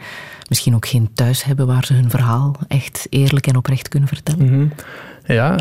misschien 0.49 0.75
ook 0.75 0.87
geen 0.87 1.11
thuis 1.15 1.45
hebben 1.45 1.67
waar 1.67 1.85
ze 1.85 1.95
hun 1.95 2.11
verhaal 2.11 2.57
echt 2.69 3.07
eerlijk 3.11 3.47
en 3.47 3.57
oprecht 3.57 3.89
kunnen 3.89 4.09
vertellen? 4.09 4.45
Mhm. 4.45 4.67
Ja, 5.27 5.57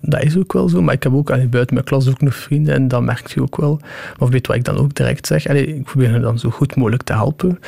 dat 0.00 0.22
is 0.22 0.36
ook 0.36 0.52
wel 0.52 0.68
zo. 0.68 0.82
Maar 0.82 0.94
ik 0.94 1.02
heb 1.02 1.12
ook 1.12 1.30
allee, 1.30 1.46
buiten 1.46 1.74
mijn 1.74 1.86
klas 1.86 2.08
ook 2.08 2.20
nog 2.20 2.34
vrienden 2.34 2.74
en 2.74 2.88
dat 2.88 3.02
merk 3.02 3.26
je 3.26 3.42
ook 3.42 3.56
wel. 3.56 3.80
Of 4.18 4.28
weet 4.28 4.46
wat 4.46 4.56
ik 4.56 4.64
dan 4.64 4.76
ook 4.76 4.94
direct 4.94 5.26
zeg. 5.26 5.46
Ik 5.46 5.84
probeer 5.84 6.10
hen 6.10 6.22
dan 6.22 6.38
zo 6.38 6.50
goed 6.50 6.76
mogelijk 6.76 7.02
te 7.02 7.12
helpen. 7.12 7.58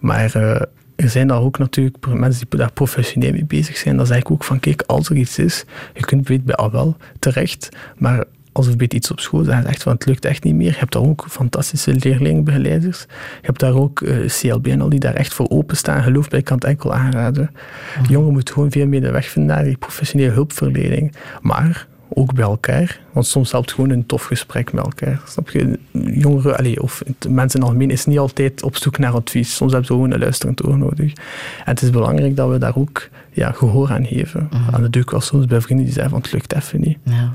Maar 0.00 0.36
uh, 0.36 0.60
er 0.98 1.08
zijn 1.08 1.28
daar 1.28 1.40
ook 1.40 1.58
natuurlijk 1.58 2.06
mensen 2.06 2.46
die 2.48 2.58
daar 2.58 2.72
professioneel 2.72 3.32
mee 3.32 3.44
bezig 3.44 3.76
zijn. 3.76 3.96
Dan 3.96 4.06
zeg 4.06 4.18
ik 4.18 4.30
ook 4.30 4.44
van, 4.44 4.60
kijk, 4.60 4.82
als 4.86 5.10
er 5.10 5.16
iets 5.16 5.38
is, 5.38 5.64
je 5.94 6.00
kunt 6.00 6.44
bij 6.44 6.54
al 6.54 6.70
wel 6.70 6.96
terecht. 7.18 7.68
Maar 7.96 8.24
als 8.52 8.66
er 8.66 8.76
beetje 8.76 8.96
iets 8.96 9.10
op 9.10 9.20
school 9.20 9.40
is, 9.40 9.46
echt 9.48 9.82
van 9.82 9.92
het 9.92 10.06
lukt 10.06 10.24
echt 10.24 10.44
niet 10.44 10.54
meer. 10.54 10.70
Je 10.70 10.78
hebt 10.78 10.92
daar 10.92 11.02
ook 11.02 11.26
fantastische 11.28 11.94
leerlingbegeleiders. 11.94 13.00
Je 13.40 13.46
hebt 13.46 13.60
daar 13.60 13.74
ook 13.74 14.00
uh, 14.00 14.26
CLB 14.26 14.66
en 14.66 14.80
al 14.80 14.88
die 14.88 15.00
daar 15.00 15.14
echt 15.14 15.34
voor 15.34 15.48
openstaan. 15.48 16.02
Geloof 16.02 16.30
mij, 16.30 16.38
ik 16.38 16.44
kan 16.44 16.56
het 16.56 16.66
enkel 16.66 16.94
aanraden. 16.94 17.50
Mm. 17.98 18.04
Jongeren 18.04 18.32
moeten 18.32 18.54
gewoon 18.54 18.70
veel 18.70 18.86
meer 18.86 19.00
de 19.00 19.10
weg 19.10 19.28
vinden 19.28 19.54
naar 19.54 19.64
die 19.64 19.76
professionele 19.76 20.32
hulpverlening. 20.32 21.12
Maar 21.40 21.86
ook 22.08 22.34
bij 22.34 22.44
elkaar. 22.44 23.00
Want 23.12 23.26
soms 23.26 23.52
helpt 23.52 23.72
gewoon 23.72 23.90
een 23.90 24.06
tof 24.06 24.24
gesprek 24.24 24.72
met 24.72 24.84
elkaar. 24.84 25.20
Snap 25.26 25.50
je? 25.50 25.78
Jongeren, 25.92 26.56
allez, 26.56 26.76
of 26.76 27.02
mensen 27.28 27.38
in 27.38 27.46
het 27.48 27.62
algemeen, 27.62 27.90
is 27.90 28.06
niet 28.06 28.18
altijd 28.18 28.62
op 28.62 28.76
zoek 28.76 28.98
naar 28.98 29.12
advies. 29.12 29.54
Soms 29.54 29.72
hebben 29.72 29.88
ze 29.88 29.94
gewoon 29.94 30.10
een 30.10 30.18
luisterend 30.18 30.66
oor 30.66 30.78
nodig. 30.78 31.12
En 31.12 31.64
het 31.64 31.82
is 31.82 31.90
belangrijk 31.90 32.36
dat 32.36 32.50
we 32.50 32.58
daar 32.58 32.76
ook 32.76 33.08
ja, 33.32 33.52
gehoor 33.52 33.90
aan 33.90 34.06
geven. 34.06 34.48
Mm. 34.50 34.88
Ik 34.90 35.10
wel 35.10 35.20
soms 35.20 35.46
bij 35.46 35.60
vrienden 35.60 35.84
die 35.84 35.94
zeggen 35.94 36.12
van 36.12 36.22
het 36.22 36.32
lukt 36.32 36.54
even 36.54 36.80
niet. 36.80 36.98
Ja. 37.02 37.32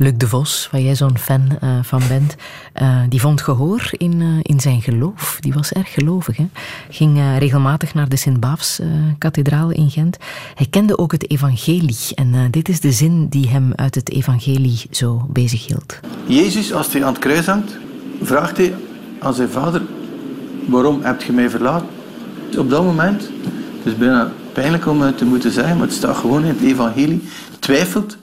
Luc 0.00 0.12
de 0.16 0.28
Vos, 0.28 0.68
waar 0.72 0.80
jij 0.80 0.94
zo'n 0.94 1.18
fan 1.18 1.58
uh, 1.64 1.78
van 1.82 2.02
bent, 2.08 2.36
uh, 2.82 3.00
die 3.08 3.20
vond 3.20 3.42
gehoor 3.42 3.90
in, 3.90 4.20
uh, 4.20 4.38
in 4.42 4.60
zijn 4.60 4.82
geloof. 4.82 5.36
Die 5.40 5.52
was 5.52 5.72
erg 5.72 5.92
gelovig. 5.92 6.36
Hè? 6.36 6.48
Ging 6.90 7.20
regelmatig 7.38 7.94
naar 7.94 8.08
de 8.08 8.16
Sint-Baafs-kathedraal 8.16 9.70
in 9.70 9.90
Gent. 9.90 10.16
Hij 10.54 10.66
kende 10.70 10.98
ook 10.98 11.12
het 11.12 11.30
evangelie. 11.30 11.96
En 12.14 12.50
dit 12.50 12.68
is 12.68 12.80
de 12.80 12.92
zin 12.92 13.28
die 13.28 13.48
hem 13.48 13.72
uit 13.74 13.94
het 13.94 14.10
evangelie 14.10 14.80
zo 14.90 15.26
bezig 15.28 15.66
hield. 15.66 16.00
Jezus, 16.26 16.72
als 16.72 16.92
hij 16.92 17.04
aan 17.04 17.12
het 17.12 17.22
kruis 17.22 17.46
hangt, 17.46 17.76
vraagt 18.22 18.56
hij 18.56 18.74
aan 19.18 19.34
zijn 19.34 19.48
vader... 19.48 19.82
Waarom 20.66 21.02
heb 21.02 21.22
je 21.22 21.32
mij 21.32 21.50
verlaten? 21.50 21.88
Op 22.58 22.70
dat 22.70 22.84
moment, 22.84 23.22
het 23.78 23.92
is 23.92 23.96
bijna 23.96 24.32
pijnlijk 24.52 24.86
om 24.86 25.00
het 25.00 25.18
te 25.18 25.24
moeten 25.24 25.50
zeggen, 25.50 25.76
maar 25.76 25.86
het 25.86 25.96
staat 25.96 26.16
gewoon 26.16 26.42
in 26.42 26.48
het 26.48 26.62
evangelie, 26.62 27.22
twijfelt 27.58 28.16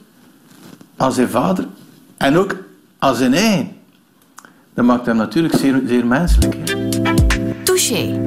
aan 0.96 1.12
zijn 1.12 1.28
vader 1.28 1.66
en 2.16 2.36
ook 2.36 2.56
aan 2.98 3.14
zijn 3.14 3.34
eigen. 3.34 3.76
Dat 4.74 4.84
maakt 4.84 5.06
hem 5.06 5.16
natuurlijk 5.16 5.54
zeer, 5.54 5.82
zeer 5.86 6.06
menselijk. 6.06 6.76
Touché. 7.64 8.20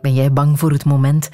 Ben 0.00 0.14
jij 0.14 0.32
bang 0.32 0.58
voor 0.58 0.70
het 0.70 0.84
moment 0.84 1.30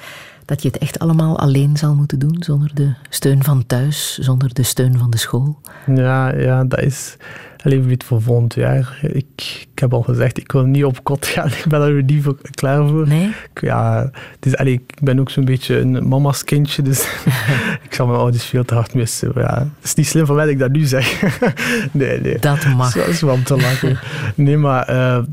dat 0.49 0.61
je 0.61 0.67
het 0.67 0.77
echt 0.77 0.99
allemaal 0.99 1.39
alleen 1.39 1.77
zal 1.77 1.95
moeten 1.95 2.19
doen, 2.19 2.35
zonder 2.39 2.71
de 2.73 2.93
steun 3.09 3.43
van 3.43 3.65
thuis, 3.65 4.17
zonder 4.17 4.53
de 4.53 4.63
steun 4.63 4.97
van 4.97 5.09
de 5.09 5.17
school? 5.17 5.59
Ja, 5.85 6.35
ja 6.35 6.63
dat 6.63 6.81
is 6.81 7.17
Alleen 7.63 7.99
voor 8.05 8.21
volgend 8.21 8.53
jaar. 8.53 8.99
Ik, 9.01 9.67
ik 9.71 9.79
heb 9.79 9.93
al 9.93 10.01
gezegd, 10.01 10.37
ik 10.37 10.51
wil 10.51 10.63
niet 10.63 10.83
op 10.83 11.03
kot 11.03 11.25
gaan. 11.25 11.47
Ik 11.63 11.65
ben 11.67 11.81
er 11.81 12.03
niet 12.03 12.23
voor, 12.23 12.37
klaar 12.51 12.87
voor. 12.87 13.07
Nee? 13.07 13.31
Ja, 13.53 14.11
dus, 14.39 14.57
allee, 14.57 14.73
ik 14.73 14.93
ben 15.01 15.19
ook 15.19 15.29
zo'n 15.29 15.45
beetje 15.45 15.79
een 15.79 16.07
mama's 16.07 16.43
kindje, 16.43 16.81
dus 16.81 17.03
ik 17.87 17.93
zal 17.93 18.07
mijn 18.07 18.19
ouders 18.19 18.43
veel 18.43 18.65
te 18.65 18.73
hard 18.73 18.93
missen. 18.93 19.31
Ja, 19.35 19.57
het 19.59 19.83
is 19.83 19.93
niet 19.93 20.07
slim 20.07 20.25
van 20.25 20.35
mij 20.35 20.45
dat 20.45 20.53
ik 20.53 20.59
dat 20.59 20.71
nu 20.71 20.85
zeg. 20.85 21.21
nee, 21.91 22.21
nee. 22.21 22.39
Dat 22.39 22.65
mag. 22.65 22.93
Dat 22.93 23.07
is 23.07 23.21
wel 23.21 23.41
te 23.43 23.55
lachen. 23.55 23.99
Nee, 24.35 24.57
maar 24.57 24.91
uh, 24.91 25.23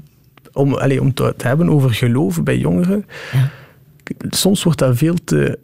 om, 0.52 0.74
allee, 0.74 1.01
om 1.01 1.14
te, 1.14 1.34
te, 1.36 1.47
hebben 1.47 1.68
over 1.68 1.94
geloven 1.94 2.44
bij 2.44 2.59
jongeren, 2.59 3.06
ja. 3.32 3.51
Soms 4.30 4.62
wordt 4.62 4.78
dat 4.78 4.96
veel 4.96 5.14
te 5.24 5.58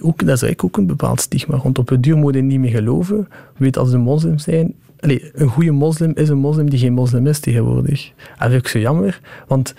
ook, 0.00 0.18
dat 0.18 0.36
is 0.36 0.42
eigenlijk 0.42 0.64
ook 0.64 0.76
een 0.76 0.86
bepaald 0.86 1.20
stigma. 1.20 1.56
Rond 1.56 1.78
op 1.78 1.88
het 1.88 2.02
duur 2.02 2.16
moet 2.16 2.42
niet 2.42 2.60
meer 2.60 2.70
geloven. 2.70 3.28
Weet 3.56 3.76
als 3.76 3.90
ze 3.90 3.98
moslim 3.98 4.38
zijn, 4.38 4.74
een 5.00 5.48
goede 5.48 5.70
moslim 5.70 6.12
is 6.14 6.28
een 6.28 6.38
moslim 6.38 6.70
die 6.70 6.78
geen 6.78 6.92
moslim 6.92 7.26
is 7.26 7.38
tegenwoordig. 7.38 8.12
Dat 8.38 8.50
vind 8.50 8.68
zo 8.68 8.78
jammer, 8.78 9.20
want 9.46 9.74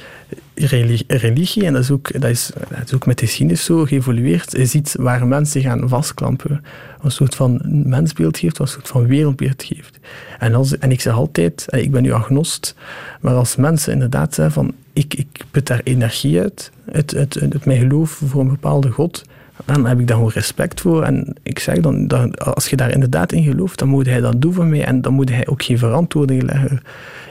religie, 1.07 1.65
en 1.65 1.73
dat 1.73 1.81
is, 1.81 1.91
ook, 1.91 2.21
dat 2.21 2.29
is 2.29 2.51
ook 2.93 3.05
met 3.05 3.19
de 3.19 3.25
geschiedenis 3.25 3.65
zo 3.65 3.85
geëvolueerd, 3.85 4.55
is 4.55 4.75
iets 4.75 4.95
waar 4.95 5.27
mensen 5.27 5.61
gaan 5.61 5.89
vastklampen. 5.89 6.63
Een 7.01 7.11
soort 7.11 7.35
van 7.35 7.61
mensbeeld 7.85 8.38
geeft, 8.38 8.59
een 8.59 8.67
soort 8.67 8.88
van 8.88 9.07
wereldbeeld 9.07 9.63
geeft. 9.63 9.99
En, 10.39 10.55
als, 10.55 10.77
en 10.77 10.91
ik 10.91 11.01
zeg 11.01 11.13
altijd, 11.13 11.65
ik 11.69 11.91
ben 11.91 12.01
nu 12.01 12.11
agnost, 12.11 12.75
maar 13.21 13.33
als 13.33 13.55
mensen 13.55 13.93
inderdaad 13.93 14.33
zeggen 14.33 14.53
van 14.53 14.73
ik, 14.93 15.13
ik 15.13 15.43
put 15.51 15.68
daar 15.68 15.81
energie 15.84 16.39
uit, 16.39 16.72
uit, 16.93 17.15
uit, 17.15 17.65
mijn 17.65 17.80
geloof 17.80 18.22
voor 18.26 18.41
een 18.41 18.47
bepaalde 18.47 18.89
God, 18.89 19.23
dan 19.65 19.85
heb 19.85 19.99
ik 19.99 20.07
daar 20.07 20.18
gewoon 20.18 20.31
respect 20.31 20.81
voor. 20.81 21.03
En 21.03 21.35
ik 21.43 21.59
zeg 21.59 21.80
dan, 21.80 22.35
als 22.38 22.69
je 22.69 22.76
daar 22.76 22.91
inderdaad 22.91 23.31
in 23.31 23.43
gelooft, 23.43 23.80
dan 23.80 23.88
moet 23.88 24.05
hij 24.05 24.19
dat 24.19 24.41
doen 24.41 24.53
voor 24.53 24.65
mij 24.65 24.85
en 24.85 25.01
dan 25.01 25.13
moet 25.13 25.30
hij 25.30 25.47
ook 25.47 25.63
geen 25.63 25.77
verantwoording 25.77 26.43
leggen. 26.43 26.81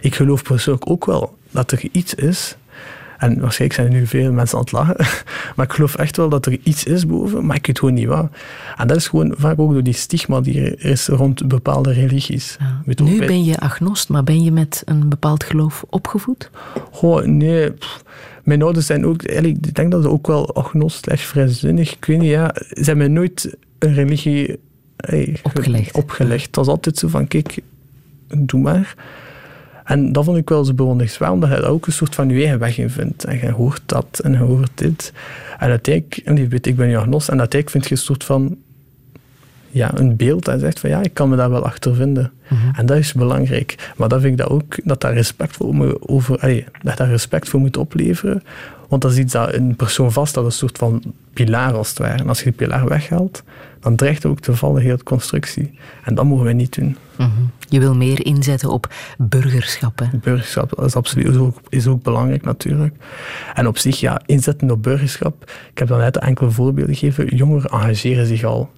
Ik 0.00 0.14
geloof 0.14 0.42
persoonlijk 0.42 0.90
ook 0.90 1.04
wel 1.04 1.36
dat 1.50 1.72
er 1.72 1.82
iets 1.92 2.14
is. 2.14 2.56
En 3.20 3.40
waarschijnlijk 3.40 3.80
zijn 3.80 3.92
er 3.92 3.98
nu 3.98 4.06
veel 4.06 4.32
mensen 4.32 4.58
aan 4.58 4.64
het 4.64 4.72
lachen. 4.72 4.96
Maar 5.56 5.66
ik 5.66 5.72
geloof 5.72 5.94
echt 5.94 6.16
wel 6.16 6.28
dat 6.28 6.46
er 6.46 6.58
iets 6.62 6.84
is 6.84 7.06
boven, 7.06 7.46
maar 7.46 7.56
ik 7.56 7.66
weet 7.66 7.78
gewoon 7.78 7.94
niet 7.94 8.06
wat. 8.06 8.28
En 8.76 8.86
dat 8.86 8.96
is 8.96 9.08
gewoon 9.08 9.34
vaak 9.36 9.58
ook 9.58 9.72
door 9.72 9.82
die 9.82 9.94
stigma 9.94 10.40
die 10.40 10.60
er 10.60 10.84
is 10.84 11.06
rond 11.06 11.48
bepaalde 11.48 11.92
religies. 11.92 12.56
nu 12.84 13.18
ben 13.18 13.44
je 13.44 13.58
agnost, 13.58 14.08
maar 14.08 14.24
ben 14.24 14.42
je 14.42 14.52
met 14.52 14.82
een 14.84 15.08
bepaald 15.08 15.44
geloof 15.44 15.84
opgevoed? 15.88 16.50
Goh, 16.90 17.24
nee 17.24 17.72
mijn 18.42 18.62
ouders 18.62 18.86
zijn 18.86 19.06
ook, 19.06 19.22
ik 19.22 19.74
denk 19.74 19.90
dat 19.90 20.02
ze 20.02 20.08
ook 20.08 20.26
wel 20.26 20.54
agnost 20.54 21.04
slash 21.04 21.22
vrijzinnig, 21.22 21.92
ik 21.92 22.04
weet 22.04 22.18
niet, 22.18 22.30
ja, 22.30 22.50
ze 22.54 22.74
hebben 22.74 22.96
mij 22.96 23.08
nooit 23.08 23.56
een 23.78 23.94
religie 23.94 24.58
opgelegd. 25.42 25.94
opgelegd. 25.94 26.46
Het 26.46 26.56
was 26.56 26.66
altijd 26.66 26.96
zo 26.96 27.08
van, 27.08 27.28
kijk, 27.28 27.58
doe 28.38 28.60
maar. 28.60 28.94
En 29.90 30.12
dat 30.12 30.24
vond 30.24 30.36
ik 30.36 30.48
wel 30.48 30.64
zo 30.64 30.74
bewonderenswaardig, 30.74 31.42
omdat 31.42 31.58
je 31.58 31.64
ook 31.64 31.86
een 31.86 31.92
soort 31.92 32.14
van 32.14 32.28
je 32.28 32.40
eigen 32.40 32.58
weg 32.58 32.78
in 32.78 32.90
vindt. 32.90 33.24
En 33.24 33.38
je 33.38 33.50
hoort 33.50 33.82
dat 33.86 34.20
en 34.22 34.32
je 34.32 34.38
hoort 34.38 34.70
dit. 34.74 35.12
En 35.58 35.68
uiteindelijk, 35.68 36.20
en 36.24 36.36
je 36.36 36.48
weet, 36.48 36.66
ik 36.66 36.76
ben 36.76 36.88
nu 36.88 36.96
agnost, 36.96 37.28
en 37.28 37.38
uiteindelijk 37.38 37.70
vind 37.70 37.84
je 37.84 37.90
een 37.90 38.06
soort 38.06 38.24
van 38.24 38.56
ja, 39.70 39.98
een 39.98 40.16
beeld 40.16 40.48
en 40.48 40.60
zegt 40.60 40.80
van 40.80 40.90
ja, 40.90 41.02
ik 41.02 41.14
kan 41.14 41.28
me 41.28 41.36
daar 41.36 41.50
wel 41.50 41.64
achter 41.64 41.94
vinden. 41.94 42.32
Mhm. 42.48 42.74
En 42.74 42.86
dat 42.86 42.96
is 42.96 43.12
belangrijk. 43.12 43.92
Maar 43.96 44.08
dan 44.08 44.20
vind 44.20 44.32
ik 44.32 44.38
dat 44.38 44.48
ook, 44.48 44.76
dat 44.84 45.00
daar 45.00 45.12
respect 45.12 45.56
voor, 45.56 45.98
over, 46.00 46.38
allee, 46.38 46.64
dat 46.82 46.96
daar 46.96 47.08
respect 47.08 47.48
voor 47.48 47.60
moet 47.60 47.76
opleveren. 47.76 48.42
Want 48.88 49.02
dat 49.02 49.10
is 49.10 49.18
iets 49.18 49.32
dat 49.32 49.54
een 49.54 49.76
persoon 49.76 50.12
vast, 50.12 50.34
dat 50.34 50.44
een 50.44 50.52
soort 50.52 50.78
van 50.78 51.02
pilaar 51.32 51.72
als 51.72 51.88
het 51.88 51.98
ware. 51.98 52.18
En 52.18 52.28
als 52.28 52.38
je 52.38 52.44
die 52.44 52.52
pilaar 52.52 52.88
weghaalt, 52.88 53.42
dan 53.80 53.96
dreigt 53.96 54.26
ook 54.26 54.40
te 54.40 54.56
vallen 54.56 54.82
heel 54.82 54.96
de 54.96 55.02
constructie. 55.02 55.78
En 56.04 56.14
dat 56.14 56.24
mogen 56.24 56.46
we 56.46 56.52
niet 56.52 56.74
doen. 56.74 56.96
Mhm. 57.16 57.30
Je 57.68 57.80
wil 57.80 57.94
meer 57.94 58.26
inzetten 58.26 58.70
op 58.70 58.94
burgerschap. 59.18 60.08
Burgerschap 60.20 60.80
is 60.80 60.94
absoluut 60.94 61.26
is 61.26 61.36
ook, 61.36 61.60
is 61.68 61.86
ook 61.86 62.02
belangrijk 62.02 62.44
natuurlijk. 62.44 62.94
En 63.54 63.66
op 63.66 63.78
zich, 63.78 64.00
ja, 64.00 64.20
inzetten 64.26 64.70
op 64.70 64.82
burgerschap. 64.82 65.50
Ik 65.70 65.78
heb 65.78 65.88
dan 65.88 65.98
net 65.98 66.16
enkele 66.16 66.50
voorbeelden 66.50 66.94
gegeven. 66.94 67.36
Jongeren 67.36 67.70
engageren 67.70 68.26
zich 68.26 68.44
al 68.44 68.70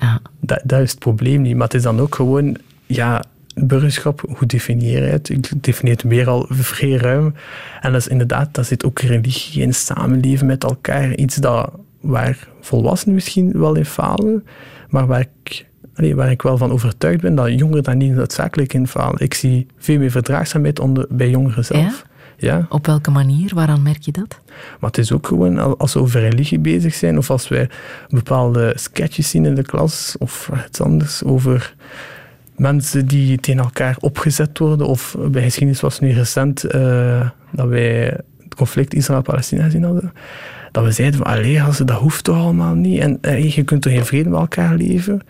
ja. 0.00 0.20
Dat, 0.40 0.60
dat 0.64 0.80
is 0.80 0.90
het 0.90 0.98
probleem 0.98 1.42
niet. 1.42 1.54
Maar 1.54 1.66
het 1.66 1.74
is 1.74 1.82
dan 1.82 2.00
ook 2.00 2.14
gewoon, 2.14 2.56
ja, 2.86 3.24
burgerschap, 3.54 4.24
hoe 4.28 4.46
definieer 4.46 5.04
je 5.04 5.10
het? 5.10 5.28
Ik 5.28 5.62
definieer 5.62 5.94
het 5.94 6.04
weer 6.04 6.28
al 6.28 6.46
vrij 6.48 6.92
ruim. 6.92 7.34
En 7.80 7.92
dat 7.92 8.00
is 8.00 8.08
inderdaad, 8.08 8.54
dat 8.54 8.66
zit 8.66 8.84
ook 8.84 8.98
religie 8.98 9.62
in 9.62 9.74
samenleven 9.74 10.46
met 10.46 10.64
elkaar. 10.64 11.14
Iets 11.14 11.36
dat, 11.36 11.72
waar 12.00 12.48
volwassenen 12.60 13.14
misschien 13.14 13.52
wel 13.52 13.74
in 13.74 13.84
falen, 13.84 14.46
maar 14.88 15.06
waar 15.06 15.26
ik, 15.42 15.66
waar 16.14 16.30
ik 16.30 16.42
wel 16.42 16.56
van 16.56 16.70
overtuigd 16.70 17.20
ben 17.20 17.34
dat 17.34 17.58
jongeren 17.58 17.82
daar 17.82 17.96
niet 17.96 18.14
noodzakelijk 18.14 18.72
in 18.72 18.86
falen. 18.86 19.20
Ik 19.20 19.34
zie 19.34 19.66
veel 19.76 19.98
meer 19.98 20.10
verdraagzaamheid 20.10 20.80
onder, 20.80 21.06
bij 21.08 21.30
jongeren 21.30 21.64
zelf. 21.64 22.08
Ja? 22.36 22.66
Op 22.68 22.86
welke 22.86 23.10
manier? 23.10 23.54
Waaraan 23.54 23.82
merk 23.82 24.02
je 24.02 24.12
dat? 24.12 24.40
Maar 24.80 24.90
het 24.90 24.98
is 24.98 25.12
ook 25.12 25.26
gewoon 25.26 25.78
als 25.78 25.94
we 25.94 26.00
over 26.00 26.20
religie 26.20 26.58
bezig 26.58 26.94
zijn, 26.94 27.18
of 27.18 27.30
als 27.30 27.48
wij 27.48 27.68
bepaalde 28.08 28.72
sketches 28.76 29.30
zien 29.30 29.44
in 29.44 29.54
de 29.54 29.62
klas, 29.62 30.16
of 30.18 30.50
iets 30.66 30.80
anders, 30.80 31.24
over 31.24 31.74
mensen 32.56 33.06
die 33.06 33.38
tegen 33.38 33.62
elkaar 33.62 33.96
opgezet 34.00 34.58
worden, 34.58 34.86
of 34.86 35.16
bij 35.30 35.42
geschiedenis 35.42 35.80
was 35.80 36.00
nu 36.00 36.12
recent 36.12 36.74
uh, 36.74 37.30
dat 37.50 37.68
wij 37.68 38.02
het 38.38 38.54
conflict 38.56 38.94
Israël-Palestina 38.94 39.70
zien 39.70 39.84
hadden, 39.84 40.12
dat 40.70 40.84
we 40.84 40.90
zeiden 40.90 41.18
van, 41.18 41.26
allee, 41.26 41.62
dat 41.84 41.90
hoeft 41.90 42.24
toch 42.24 42.36
allemaal 42.36 42.74
niet, 42.74 43.00
en 43.00 43.18
je 43.50 43.62
kunt 43.64 43.82
toch 43.82 43.92
geen 43.92 44.04
vrede 44.04 44.28
met 44.28 44.40
elkaar 44.40 44.74
leven. 44.74 45.20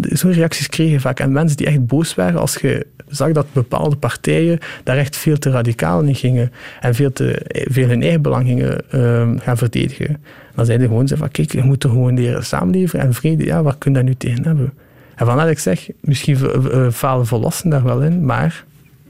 Zo'n 0.00 0.32
reacties 0.32 0.68
kregen 0.68 1.00
vaak. 1.00 1.20
En 1.20 1.32
mensen 1.32 1.56
die 1.56 1.66
echt 1.66 1.86
boos 1.86 2.14
waren 2.14 2.40
als 2.40 2.54
je 2.54 2.86
zag 3.08 3.32
dat 3.32 3.46
bepaalde 3.52 3.96
partijen 3.96 4.58
daar 4.84 4.96
echt 4.96 5.16
veel 5.16 5.38
te 5.38 5.50
radicaal 5.50 6.02
in 6.02 6.14
gingen 6.14 6.52
en 6.80 6.94
veel, 6.94 7.12
te, 7.12 7.40
veel 7.70 7.88
hun 7.88 8.02
eigen 8.02 8.22
belang 8.22 8.46
gingen 8.46 8.80
uh, 8.94 9.28
gaan 9.40 9.56
verdedigen. 9.56 10.22
Dan 10.54 10.66
zeiden 10.66 10.88
gewoon 10.88 11.08
van, 11.08 11.30
kijk, 11.30 11.52
je 11.52 11.62
moet 11.62 11.84
er 11.84 11.90
gewoon 11.90 12.14
leren 12.14 12.44
samenleven 12.44 13.00
en 13.00 13.14
vrede, 13.14 13.44
ja, 13.44 13.62
waar 13.62 13.76
kun 13.78 13.90
je 13.90 13.96
daar 13.96 14.06
nu 14.06 14.14
tegen 14.14 14.44
hebben? 14.44 14.72
En 15.14 15.26
vandaar 15.26 15.50
ik 15.50 15.58
zeg, 15.58 15.88
misschien 16.00 16.38
uh, 16.38 16.90
falen 16.90 17.26
volwassenen 17.26 17.76
daar 17.76 17.86
wel 17.86 18.02
in, 18.02 18.24
maar 18.24 18.64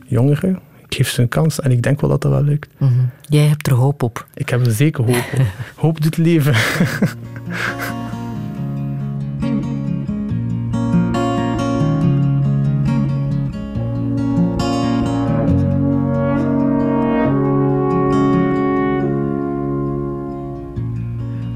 jongeren, 0.07 0.59
ik 0.89 0.95
geef 0.95 1.09
ze 1.09 1.23
een 1.23 1.29
kans 1.29 1.61
en 1.61 1.71
ik 1.71 1.83
denk 1.83 2.01
wel 2.01 2.11
dat 2.11 2.23
dat 2.23 2.31
wel 2.31 2.43
lukt. 2.43 2.69
Mm 2.79 2.89
-hmm. 2.89 3.11
Jij 3.23 3.47
hebt 3.47 3.67
er 3.67 3.73
hoop 3.73 4.03
op. 4.03 4.27
Ik 4.35 4.49
heb 4.49 4.67
er 4.67 4.73
zeker 4.73 5.05
hoop 5.05 5.25
op. 5.33 5.41
hoop 5.83 6.03
doet 6.03 6.17
leven. 6.17 6.55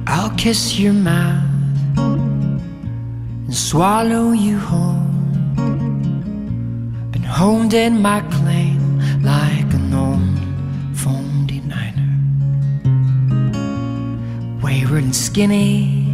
I'll 0.06 0.30
kiss 0.36 0.76
your 0.78 0.94
mouth 0.94 1.42
and 3.46 3.54
swallow 3.54 4.34
you 4.34 4.58
home 4.58 5.00
Been 7.10 7.24
hone 7.24 7.74
in 7.74 8.00
my 8.00 8.22
claim 8.28 8.81
like 9.22 9.72
an 9.72 9.94
old 9.94 10.38
phone 10.96 11.46
denier. 11.46 11.94
Wayward 14.62 15.04
and 15.04 15.14
skinny 15.14 16.06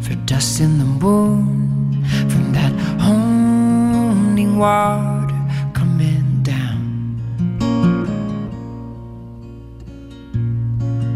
for 0.00 0.14
dust 0.26 0.60
in 0.60 0.78
the 0.78 0.84
moon 0.84 2.04
from 2.28 2.52
that 2.52 2.72
honing 3.00 4.58
water 4.58 5.38
coming 5.74 6.42
down. 6.42 6.80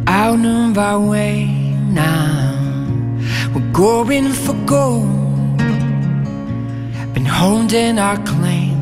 Out 0.07 0.45
of 0.45 0.79
our 0.79 1.01
way 1.01 1.47
now, 1.91 2.55
we're 3.55 3.73
going 3.73 4.33
for 4.33 4.55
gold. 4.67 5.59
Been 7.15 7.25
honed 7.25 7.73
in 7.73 7.99
our 7.99 8.19
claim, 8.25 8.76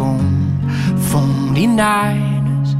old 0.00 0.20
phony 1.10 1.66
niners. 1.66 2.74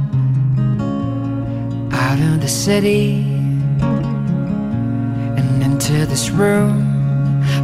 Out 1.93 2.19
of 2.19 2.41
the 2.41 2.47
city 2.47 3.23
and 5.37 5.63
into 5.63 6.05
this 6.05 6.29
room 6.29 6.75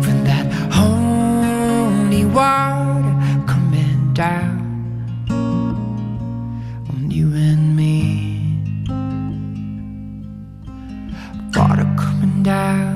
from 0.03 0.23
that 0.23 0.45
holy 0.71 2.25
water 2.25 3.15
coming 3.47 4.13
down 4.13 4.59
on 6.89 7.11
you 7.11 7.27
and 7.33 7.75
me. 7.75 7.97
Water 11.55 11.87
coming 11.97 12.43
down. 12.43 12.90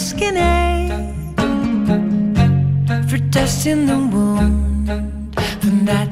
Skinny. 0.00 0.88
For 3.08 3.18
dust 3.30 3.66
in 3.66 3.86
the 3.86 3.98
wound. 3.98 4.88
From 5.60 5.84
that 5.84 6.08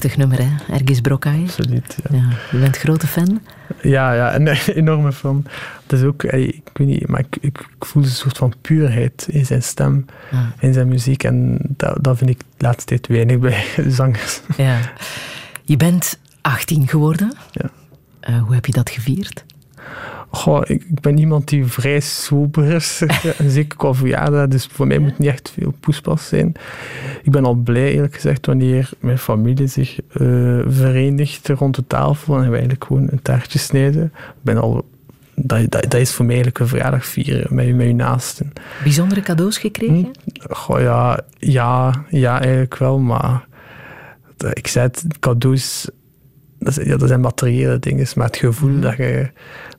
prachtig 0.00 0.18
nummer, 0.18 0.38
hè? 0.38 0.74
Ergis 0.74 1.00
Brokai. 1.00 1.42
Absoluut, 1.42 1.96
ja. 2.10 2.16
ja. 2.16 2.28
Je 2.50 2.58
bent 2.58 2.76
grote 2.76 3.06
fan? 3.06 3.40
Ja, 3.82 4.12
ja, 4.12 4.34
een 4.34 4.48
enorme 4.82 5.12
fan. 5.12 5.44
Het 5.82 5.92
is 5.92 6.02
ook, 6.02 6.22
ik 6.22 6.70
weet 6.72 6.86
niet, 6.86 7.08
maar 7.08 7.20
ik, 7.20 7.36
ik, 7.40 7.68
voel 7.78 8.02
een 8.02 8.08
soort 8.08 8.36
van 8.36 8.52
puurheid 8.60 9.26
in 9.30 9.46
zijn 9.46 9.62
stem, 9.62 10.06
Ja. 10.30 10.52
in 10.58 10.72
zijn 10.72 10.88
muziek. 10.88 11.24
En 11.24 11.58
dat, 11.68 12.04
dat 12.04 12.18
vind 12.18 12.30
ik 12.30 12.38
de 12.38 12.64
laatste 12.64 12.84
tijd 12.84 13.06
weinig 13.06 13.38
bij 13.38 13.64
zangers. 13.98 14.40
Ja. 14.56 14.78
Je 15.64 15.76
bent 15.76 16.18
18 16.40 16.88
geworden. 16.88 17.32
Ja. 17.50 17.70
Eh, 18.20 18.42
hoe 18.42 18.54
heb 18.54 18.66
je 18.66 18.72
dat 18.72 18.90
gevierd? 18.90 19.44
Goh, 20.40 20.60
ik, 20.64 20.82
ik 20.90 21.00
ben 21.00 21.18
iemand 21.18 21.48
die 21.48 21.64
vrij 21.64 22.00
sober 22.00 22.64
is, 22.72 23.02
zeker 23.46 23.76
qua 23.78 23.92
verjaardag, 23.94 24.48
dus 24.48 24.66
voor 24.72 24.86
mij 24.86 24.98
moet 24.98 25.18
niet 25.18 25.28
echt 25.28 25.50
veel 25.50 25.74
poespas 25.80 26.28
zijn. 26.28 26.52
Ik 27.22 27.30
ben 27.32 27.44
al 27.44 27.54
blij, 27.54 27.92
eerlijk 27.94 28.14
gezegd, 28.14 28.46
wanneer 28.46 28.90
mijn 29.00 29.18
familie 29.18 29.66
zich 29.66 29.98
eh, 30.12 30.20
verenigt 30.66 31.48
rond 31.48 31.74
de 31.74 31.86
tafel 31.86 32.34
en 32.34 32.40
we 32.44 32.50
eigenlijk 32.50 32.84
gewoon 32.84 33.08
een 33.10 33.22
taartje 33.22 33.58
snijden. 33.58 34.04
Ik 34.14 34.42
ben 34.42 34.56
al, 34.56 34.88
dat, 35.34 35.70
dat, 35.70 35.82
dat 35.82 35.94
is 36.00 36.12
voor 36.12 36.24
mij 36.24 36.34
eigenlijk 36.34 36.64
een 36.64 36.70
verjaardag 36.70 37.06
vieren 37.06 37.54
met, 37.54 37.66
je- 37.66 37.74
met 37.74 37.86
je 37.86 37.94
naasten. 37.94 38.52
Bijzondere 38.82 39.20
cadeaus 39.20 39.58
gekregen? 39.58 40.10
Goh, 40.50 40.80
ja, 40.80 41.20
ja, 41.38 42.04
ja, 42.10 42.40
eigenlijk 42.40 42.78
wel, 42.78 42.98
maar 42.98 43.46
ik 44.52 44.66
zei 44.66 44.86
het, 44.86 45.04
cadeaus, 45.20 45.90
dat, 46.60 46.78
is- 46.78 46.84
ja, 46.86 46.96
dat 46.96 47.08
zijn 47.08 47.20
materiële 47.20 47.78
dingen, 47.78 48.06
maar 48.14 48.26
het 48.26 48.36
gevoel 48.36 48.80
dat 48.80 48.96
je, 48.96 49.30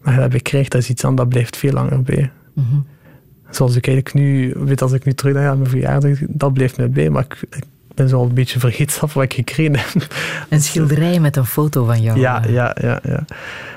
dat 0.04 0.32
je 0.34 0.40
krijgt, 0.42 0.72
dat 0.72 0.82
is 0.82 0.90
iets 0.90 1.04
anders, 1.04 1.22
dat 1.22 1.30
blijft 1.30 1.58
veel 1.58 1.72
langer 1.72 2.02
bij. 2.02 2.32
Mhm. 2.54 2.66
Zoals 3.50 3.76
ik 3.76 3.88
eigenlijk 3.88 4.16
nu, 4.16 4.54
weet 4.58 4.82
als 4.82 4.92
ik 4.92 5.06
nu 5.06 5.14
terugdenk 5.14 5.48
aan 5.48 5.58
mijn 5.58 5.70
verjaardag, 5.70 6.18
dat 6.28 6.54
blijft 6.54 6.78
mij 6.78 6.90
bij, 6.90 7.10
maar 7.10 7.24
ik, 7.24 7.38
ik 7.58 7.64
ben 7.96 8.10
zo 8.10 8.18
al 8.18 8.26
een 8.26 8.34
beetje 8.34 8.60
vergeten 8.60 9.08
wat 9.14 9.24
ik 9.24 9.34
gekregen 9.34 9.76
heb. 9.78 10.08
Een 10.50 10.62
schilderij 10.62 11.20
met 11.20 11.36
een 11.36 11.46
foto 11.46 11.86
van 11.86 12.02
jou. 12.02 12.20
Ja, 12.20 12.44
ja, 12.48 12.76
ja, 12.82 13.00
ja. 13.04 13.26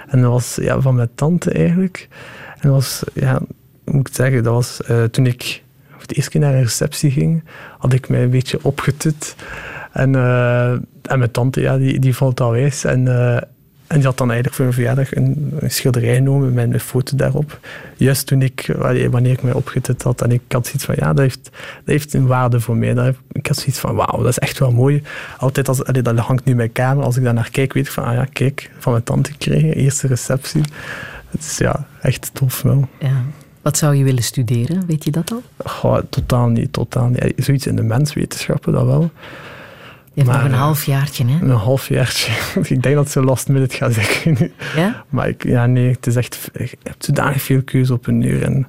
En 0.08 0.20
dat 0.20 0.30
was 0.30 0.58
ja, 0.60 0.80
van 0.80 0.94
mijn 0.94 1.08
tante 1.14 1.50
eigenlijk. 1.50 2.08
En 2.54 2.68
dat 2.68 2.72
was, 2.72 3.02
ja, 3.12 3.40
moet 3.84 4.08
ik 4.08 4.14
zeggen, 4.14 4.42
dat 4.42 4.52
was 4.54 4.82
eh, 4.82 5.02
toen 5.02 5.26
ik 5.26 5.62
ik 6.00 6.10
de 6.10 6.14
eerste 6.16 6.30
keer 6.30 6.40
naar 6.40 6.54
een 6.54 6.62
receptie 6.62 7.10
ging, 7.10 7.44
had 7.78 7.92
ik 7.92 8.08
mij 8.08 8.22
een 8.22 8.30
beetje 8.30 8.58
opgetut. 8.62 9.36
En, 9.94 10.14
eh, 10.14 10.70
en 11.02 11.18
mijn 11.18 11.30
tante, 11.30 11.60
ja, 11.60 11.78
die, 11.78 11.98
die 11.98 12.16
vond 12.16 12.38
wijs. 12.38 12.84
En, 12.84 13.08
eh, 13.08 13.36
en 13.86 13.96
die 13.96 14.04
had 14.04 14.18
dan 14.18 14.30
eigenlijk 14.30 14.54
voor 14.56 14.64
mijn 14.64 14.76
verjaardag 14.76 15.14
een, 15.14 15.52
een 15.58 15.70
schilderij 15.70 16.14
genomen 16.14 16.52
met 16.52 16.72
een 16.72 16.80
foto 16.80 17.16
daarop. 17.16 17.58
Juist 17.96 18.26
toen 18.26 18.42
ik, 18.42 18.74
wanneer 19.10 19.32
ik 19.32 19.42
mij 19.42 19.52
opgetut 19.52 20.02
had. 20.02 20.22
En 20.22 20.32
ik 20.32 20.40
had 20.48 20.66
zoiets 20.66 20.84
van, 20.84 20.94
ja, 20.98 21.06
dat 21.06 21.18
heeft, 21.18 21.44
dat 21.44 21.52
heeft 21.84 22.14
een 22.14 22.26
waarde 22.26 22.60
voor 22.60 22.76
mij. 22.76 22.94
Dat 22.94 23.14
ik 23.32 23.46
had 23.46 23.56
zoiets 23.56 23.78
van, 23.78 23.94
wauw, 23.94 24.18
dat 24.18 24.28
is 24.28 24.38
echt 24.38 24.58
wel 24.58 24.72
mooi. 24.72 25.02
Altijd 25.38 25.68
als, 25.68 25.84
allee, 25.84 26.02
dat 26.02 26.18
hangt 26.18 26.44
nu 26.44 26.50
in 26.50 26.56
mijn 26.56 26.72
kamer. 26.72 27.04
Als 27.04 27.16
ik 27.16 27.24
daar 27.24 27.34
naar 27.34 27.50
kijk, 27.50 27.72
weet 27.72 27.86
ik 27.86 27.92
van, 27.92 28.04
ah 28.04 28.14
ja, 28.14 28.26
kijk, 28.32 28.70
van 28.78 28.92
mijn 28.92 29.04
tante 29.04 29.30
gekregen. 29.30 29.74
Eerste 29.74 30.06
receptie. 30.06 30.62
Het 31.30 31.40
is 31.40 31.58
ja, 31.58 31.86
echt 32.00 32.30
tof 32.32 32.62
wel. 32.62 32.88
Ja. 32.98 33.22
Wat 33.62 33.78
zou 33.78 33.94
je 33.94 34.04
willen 34.04 34.22
studeren? 34.22 34.86
Weet 34.86 35.04
je 35.04 35.10
dat 35.10 35.32
al? 35.32 35.42
Goh, 35.64 35.98
totaal 36.10 36.48
niet, 36.48 36.72
totaal 36.72 37.08
niet. 37.08 37.32
Zoiets 37.36 37.66
in 37.66 37.76
de 37.76 37.82
menswetenschappen, 37.82 38.72
dat 38.72 38.86
wel. 38.86 39.10
Je 40.14 40.20
hebt 40.22 40.26
nog 40.32 40.36
Maar, 40.36 40.44
een 40.44 40.52
eh, 40.56 40.58
halfjaartje, 40.64 41.24
hè? 41.26 41.40
Een 41.44 41.50
halfjaartje. 41.50 42.32
ik 42.74 42.82
denk 42.82 42.94
dat 42.94 43.10
ze 43.10 43.22
last 43.22 43.48
minute 43.48 43.76
gaat 43.76 43.92
zeggen 43.94 44.36
nu. 44.40 44.52
Ja? 44.76 45.04
Maar 45.08 45.28
ik, 45.28 45.44
ja, 45.44 45.66
nee, 45.66 45.90
het 45.90 46.06
is 46.06 46.16
echt... 46.16 46.50
Je 46.58 46.68
hebt 46.82 47.04
zodanig 47.04 47.42
veel 47.42 47.62
keuze 47.62 47.92
op 47.92 48.06
een 48.06 48.22
uur. 48.22 48.42
En 48.42 48.68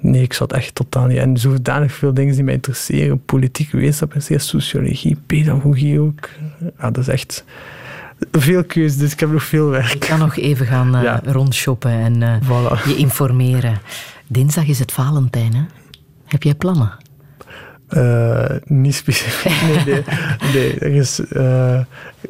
nee, 0.00 0.22
ik 0.22 0.32
zat 0.32 0.52
echt 0.52 0.74
totaal 0.74 1.06
niet... 1.06 1.18
En 1.18 1.36
zodanig 1.36 1.92
veel 1.92 2.14
dingen 2.14 2.34
die 2.34 2.42
mij 2.44 2.54
interesseren. 2.54 3.24
Politieke 3.24 3.76
wetenschap, 3.76 4.14
sociologie, 4.36 5.16
pedagogie 5.26 6.00
ook. 6.00 6.28
Ja, 6.78 6.90
dat 6.90 6.98
is 6.98 7.08
echt 7.08 7.44
veel 8.32 8.64
keuze, 8.64 8.98
dus 8.98 9.12
ik 9.12 9.20
heb 9.20 9.30
nog 9.30 9.44
veel 9.44 9.68
werk. 9.68 9.92
Je 9.92 9.98
kan 9.98 10.18
nog 10.18 10.36
even 10.36 10.66
gaan 10.66 10.96
eh, 10.96 11.02
Ja. 11.02 11.20
rondshoppen 11.24 11.90
en 11.90 12.22
eh, 12.22 12.34
Voilà. 12.42 12.84
je 12.88 12.96
informeren. 12.96 13.78
Dinsdag 14.26 14.66
is 14.66 14.78
het 14.78 14.92
Valentijn, 14.92 15.54
hè? 15.54 15.62
Heb 16.26 16.42
jij 16.42 16.54
plannen? 16.54 16.92
Eh, 17.94 18.56
niet 18.64 18.94
specifiek. 18.94 19.52
Nee, 19.86 20.02
nee. 20.54 20.78
Er, 20.78 20.94
is, 20.94 21.20
eh, 21.20 21.78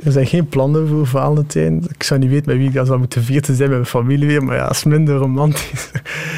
er 0.05 0.13
zijn 0.13 0.27
geen 0.27 0.49
plannen 0.49 0.89
voor 0.89 1.07
Valentijn. 1.07 1.85
Ik 1.95 2.03
zou 2.03 2.21
niet 2.21 2.31
weten 2.31 2.47
met 2.47 2.57
wie 2.57 2.67
ik 2.69 2.75
dat 2.75 2.87
zou 2.87 2.99
moeten 2.99 3.23
vieren. 3.25 3.57
Zijn 3.57 3.69
met 3.69 3.79
mijn 3.79 3.91
familie 3.91 4.27
weer, 4.27 4.45
maar 4.45 4.57
ja, 4.57 4.63
dat 4.63 4.71
is 4.75 4.85
minder 4.85 5.17
romantisch. 5.17 5.91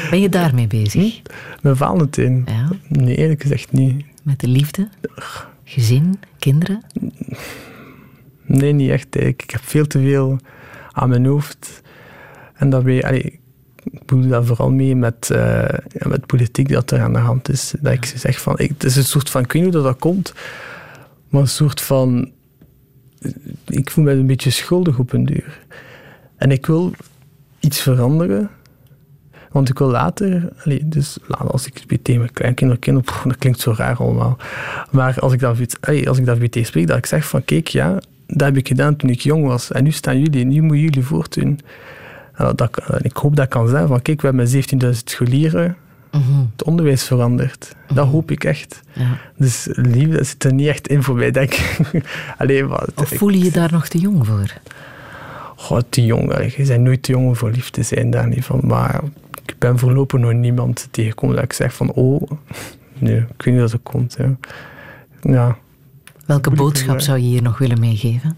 Ben 0.09 0.21
je 0.21 0.29
daarmee 0.29 0.67
bezig? 0.67 1.21
Met 1.61 1.77
Valentijn? 1.77 2.43
Ja. 2.45 2.69
Nee, 2.87 3.15
eerlijk 3.15 3.41
gezegd 3.41 3.71
niet. 3.71 4.05
Met 4.23 4.39
de 4.39 4.47
liefde? 4.47 4.89
Gezin? 5.63 6.19
Kinderen? 6.39 6.83
Nee, 8.45 8.73
niet 8.73 8.89
echt. 8.89 9.15
eigenlijk. 9.15 9.43
Ik 9.43 9.51
heb 9.51 9.61
veel 9.63 9.87
te 9.87 9.99
veel 9.99 10.39
aan 10.91 11.09
mijn 11.09 11.25
hoofd. 11.25 11.81
En 12.53 12.69
daarbij, 12.69 13.03
allee, 13.03 13.39
ik 13.99 14.05
bedoel 14.05 14.27
dat 14.27 14.45
vooral 14.45 14.71
mee 14.71 14.95
met, 14.95 15.29
eh, 15.29 15.39
ja, 15.87 16.07
met 16.07 16.25
politiek 16.25 16.69
dat 16.69 16.91
er 16.91 17.01
aan 17.01 17.13
de 17.13 17.19
hand 17.19 17.49
is. 17.49 17.73
Dat 17.79 17.93
ik 17.93 18.05
zeg 18.05 18.41
van, 18.41 18.59
ik, 18.59 18.69
het 18.69 18.83
is 18.83 18.95
een 18.95 19.03
soort 19.03 19.29
van, 19.29 19.43
ik 19.43 19.51
weet 19.51 19.63
niet 19.63 19.73
hoe 19.73 19.83
dat, 19.83 19.91
dat 19.91 20.01
komt, 20.01 20.33
maar 21.29 21.41
een 21.41 21.47
soort 21.47 21.81
van, 21.81 22.31
ik 23.65 23.91
voel 23.91 24.03
me 24.03 24.11
een 24.11 24.27
beetje 24.27 24.49
schuldig 24.49 24.99
op 24.99 25.13
een 25.13 25.25
duur. 25.25 25.59
En 26.35 26.51
ik 26.51 26.65
wil 26.65 26.93
iets 27.59 27.81
veranderen. 27.81 28.49
Want 29.51 29.69
ik 29.69 29.77
wil 29.77 29.89
later, 29.89 30.49
dus 30.85 31.17
als 31.37 31.67
ik 31.67 31.83
bij 31.87 31.97
tegen 32.01 32.21
mijn 32.21 32.33
kleinkinderen, 32.33 32.81
kinderen, 32.81 33.11
pff, 33.11 33.23
dat 33.23 33.37
klinkt 33.37 33.59
zo 33.59 33.73
raar 33.77 33.97
allemaal. 33.97 34.37
Maar 34.91 35.19
als 35.19 35.33
ik 35.33 35.39
dat, 35.39 35.77
allee, 35.79 36.09
als 36.09 36.17
ik 36.17 36.25
dat 36.25 36.39
bij 36.39 36.49
tegen 36.49 36.67
spreek, 36.67 36.87
dat 36.87 36.97
ik 36.97 37.05
zeg 37.05 37.27
van 37.27 37.45
kijk, 37.45 37.67
ja, 37.67 37.99
dat 38.27 38.47
heb 38.47 38.57
ik 38.57 38.67
gedaan 38.67 38.95
toen 38.95 39.09
ik 39.09 39.19
jong 39.19 39.45
was. 39.45 39.71
En 39.71 39.83
nu 39.83 39.91
staan 39.91 40.19
jullie, 40.19 40.45
nu 40.45 40.61
moeten 40.61 40.79
jullie 40.79 41.03
voortdoen. 41.03 41.59
En 42.37 42.53
dat, 42.55 42.77
en 42.77 42.99
ik 43.03 43.17
hoop 43.17 43.35
dat 43.35 43.45
ik 43.45 43.51
kan 43.51 43.67
zeggen 43.67 43.87
van 43.87 44.01
kijk, 44.01 44.21
we 44.21 44.27
hebben 44.27 44.47
17.000 44.83 44.89
scholieren. 45.03 45.77
Het 46.51 46.63
onderwijs 46.63 47.03
verandert. 47.03 47.75
Dat 47.93 48.07
hoop 48.07 48.31
ik 48.31 48.43
echt. 48.43 48.81
Ja. 48.93 49.17
Dus 49.35 49.67
liefde 49.71 50.23
zit 50.23 50.43
er 50.43 50.53
niet 50.53 50.67
echt 50.67 50.87
in 50.87 51.03
voor 51.03 51.15
mij, 51.15 51.31
denk 51.31 51.53
ik. 51.53 52.03
Allee, 52.37 52.65
wat, 52.65 52.91
Of 52.95 53.09
voel 53.09 53.29
je 53.29 53.43
je 53.43 53.51
daar 53.51 53.71
nog 53.71 53.87
te 53.87 53.97
jong 53.97 54.25
voor? 54.25 54.53
Goh, 55.55 55.81
te 55.89 56.05
jong. 56.05 56.53
Je 56.55 56.65
bent 56.65 56.83
nooit 56.83 57.03
te 57.03 57.11
jong 57.11 57.27
om 57.27 57.35
voor 57.35 57.51
lief 57.51 57.69
te 57.69 57.83
zijn, 57.83 58.09
daar 58.09 58.27
niet 58.27 58.45
van. 58.45 58.61
Maar 58.63 59.01
ik 59.45 59.55
ben 59.57 59.79
voorlopig 59.79 60.19
nog 60.19 60.33
niemand 60.33 60.87
tegengekomen 60.91 61.35
dat 61.35 61.45
ik 61.45 61.53
zeg 61.53 61.73
van, 61.73 61.91
oh, 61.91 62.21
nee, 62.99 63.17
ik 63.17 63.43
weet 63.43 63.53
niet 63.53 63.59
dat 63.59 63.71
het 63.71 63.83
komt. 63.83 64.15
Ja. 64.19 64.37
ja. 65.21 65.57
Welke 66.25 66.51
boodschap 66.51 66.99
zou 66.99 67.17
je 67.17 67.25
hier 67.25 67.41
nog 67.41 67.57
willen 67.57 67.79
meegeven? 67.79 68.37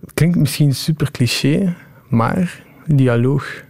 Het 0.00 0.14
klinkt 0.14 0.38
misschien 0.38 0.74
super 0.74 1.10
cliché, 1.10 1.74
maar 2.10 2.62
dialoog. 2.86 3.62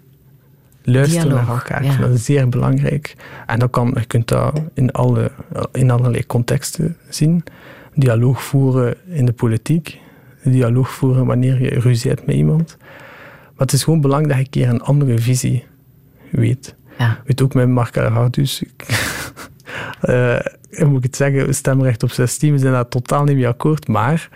Luisteren 0.82 1.28
Dialoog, 1.28 1.46
naar 1.46 1.56
elkaar, 1.56 1.84
ja. 1.84 1.96
dat 1.96 2.10
is 2.10 2.24
zeer 2.24 2.48
belangrijk. 2.48 3.16
En 3.46 3.58
dat 3.58 3.70
kan, 3.70 3.92
je 3.94 4.04
kunt 4.04 4.28
dat 4.28 4.60
in, 4.74 4.90
alle, 4.92 5.30
in 5.72 5.90
allerlei 5.90 6.26
contexten 6.26 6.96
zien. 7.08 7.44
Dialoog 7.94 8.42
voeren 8.42 8.94
in 9.06 9.24
de 9.24 9.32
politiek. 9.32 9.98
Dialoog 10.44 10.90
voeren 10.90 11.26
wanneer 11.26 11.62
je 11.62 11.80
ruzie 11.80 12.10
hebt 12.10 12.26
met 12.26 12.36
iemand. 12.36 12.76
Maar 12.78 13.68
het 13.68 13.72
is 13.72 13.84
gewoon 13.84 14.00
belangrijk 14.00 14.44
dat 14.44 14.54
je 14.54 14.60
een 14.60 14.66
keer 14.66 14.74
een 14.74 14.86
andere 14.86 15.18
visie 15.18 15.64
weet. 16.30 16.74
Ja. 16.98 17.20
Weet 17.24 17.42
ook 17.42 17.54
met 17.54 17.68
Mark 17.68 17.94
Hardus. 17.94 18.62
uh, 20.02 20.38
hoe 20.70 20.86
moet 20.86 20.96
ik 20.96 21.02
het 21.02 21.16
zeggen? 21.16 21.54
Stemrecht 21.54 22.02
op 22.02 22.10
16, 22.10 22.52
we 22.52 22.58
zijn 22.58 22.72
daar 22.72 22.88
totaal 22.88 23.24
niet 23.24 23.36
mee 23.36 23.48
akkoord. 23.48 23.88
Maar 23.88 24.28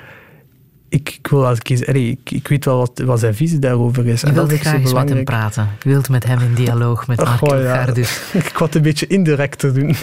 ik, 0.95 1.15
ik 1.19 1.27
wil 1.27 1.47
als 1.47 1.59
ik, 1.63 1.89
allee, 1.89 2.11
ik, 2.11 2.31
ik 2.31 2.49
weet 2.49 2.65
wel 2.65 2.77
wat, 2.79 3.03
wat 3.05 3.19
zijn 3.21 3.35
visie 3.35 3.59
daarover 3.59 4.07
is. 4.07 4.21
Je 4.21 4.27
en 4.27 4.35
wilt 4.35 4.51
dat 4.51 4.59
is 4.59 4.67
graag 4.67 4.93
met 4.93 5.09
hem 5.09 5.25
praten. 5.25 5.69
Je 5.83 5.89
wilt 5.89 6.09
met 6.09 6.25
hem 6.25 6.41
in 6.41 6.55
dialoog, 6.55 7.07
met 7.07 7.25
Mark 7.25 7.43
Oh, 7.43 7.49
ja. 7.49 7.57
Elgardus. 7.57 8.21
Ik 8.33 8.51
wou 8.53 8.65
het 8.65 8.75
een 8.75 8.83
beetje 8.83 9.07
indirecter 9.07 9.75
doen. 9.75 9.87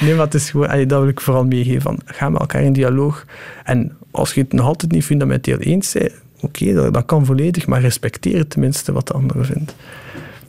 nee, 0.00 0.14
maar 0.14 0.24
het 0.24 0.34
is 0.34 0.50
gewoon, 0.50 0.68
allee, 0.68 0.86
dat 0.86 1.00
wil 1.00 1.08
ik 1.08 1.20
vooral 1.20 1.44
meegeven. 1.44 1.80
Van, 1.82 1.98
ga 2.04 2.28
met 2.28 2.40
elkaar 2.40 2.62
in 2.62 2.72
dialoog. 2.72 3.24
En 3.64 3.96
als 4.10 4.34
je 4.34 4.40
het 4.40 4.52
nog 4.52 4.66
altijd 4.66 4.92
niet 4.92 5.04
fundamenteel 5.04 5.58
eens 5.58 5.92
bent, 5.92 6.12
oké, 6.40 6.72
dat, 6.72 6.94
dat 6.94 7.04
kan 7.04 7.24
volledig, 7.26 7.66
maar 7.66 7.80
respecteer 7.80 8.48
tenminste 8.48 8.92
wat 8.92 9.06
de 9.06 9.12
andere 9.12 9.44
vindt. 9.44 9.74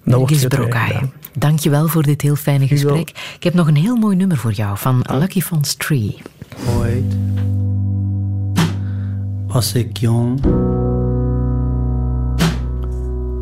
Dan 0.03 0.17
wordt 0.17 0.33
Gis 0.33 0.43
het 0.43 0.55
weer 0.55 0.61
Brokaay, 0.67 0.87
gedaan. 0.87 1.11
dank 1.37 1.59
je 1.59 1.69
wel 1.69 1.87
voor 1.87 2.03
dit 2.03 2.21
heel 2.21 2.35
fijne 2.35 2.59
Dankjewel. 2.67 2.95
gesprek. 2.95 3.35
Ik 3.35 3.43
heb 3.43 3.53
nog 3.53 3.67
een 3.67 3.75
heel 3.75 3.95
mooi 3.95 4.15
nummer 4.15 4.37
voor 4.37 4.51
jou 4.51 4.77
van 4.77 5.05
Lucky 5.11 5.41
Fon's 5.41 5.75
Tree. 5.75 6.17
Ooit 6.77 7.15
was 9.53 9.73
ik 9.73 9.97
jong. 9.97 10.39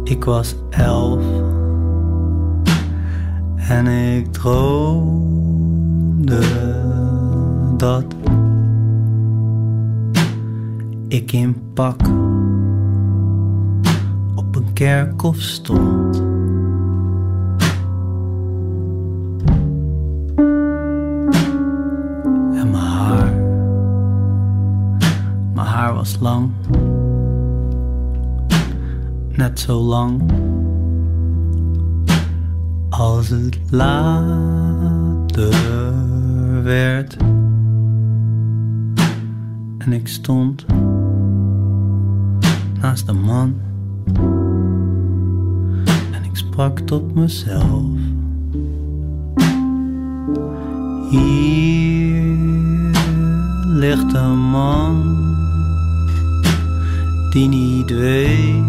Ik 0.03 0.23
was 0.23 0.55
elf. 0.69 1.23
En 3.55 3.87
ik 3.87 4.33
droomde 4.33 5.61
dat 7.77 8.05
ik 11.07 11.31
in 11.31 11.71
pak 11.73 12.07
op 14.35 14.55
een 14.55 14.73
kerkhof 14.73 15.39
stond. 15.39 16.30
Lang. 26.21 26.51
Net 29.29 29.59
zo 29.59 29.79
lang 29.79 30.21
als 32.89 33.29
het 33.29 33.59
later 33.69 34.29
werd. 36.63 37.17
En 39.77 39.93
ik 39.93 40.07
stond 40.07 40.65
naast 42.81 43.07
een 43.07 43.21
man. 43.21 43.55
En 46.11 46.23
ik 46.23 46.35
sprak 46.35 46.79
tot 46.79 47.15
mezelf. 47.15 47.83
Hier 51.09 52.35
ligt 53.65 54.13
een 54.13 54.39
man 54.39 55.30
die 57.31 57.47
niet 57.47 57.89
weet 57.89 58.63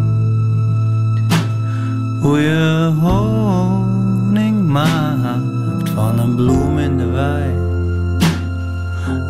hoe 2.20 2.38
je 2.38 2.92
honing 3.00 4.68
maakt 4.68 5.88
van 5.88 6.18
een 6.18 6.34
bloem 6.34 6.78
in 6.78 6.96
de 6.96 7.06
wei 7.06 7.50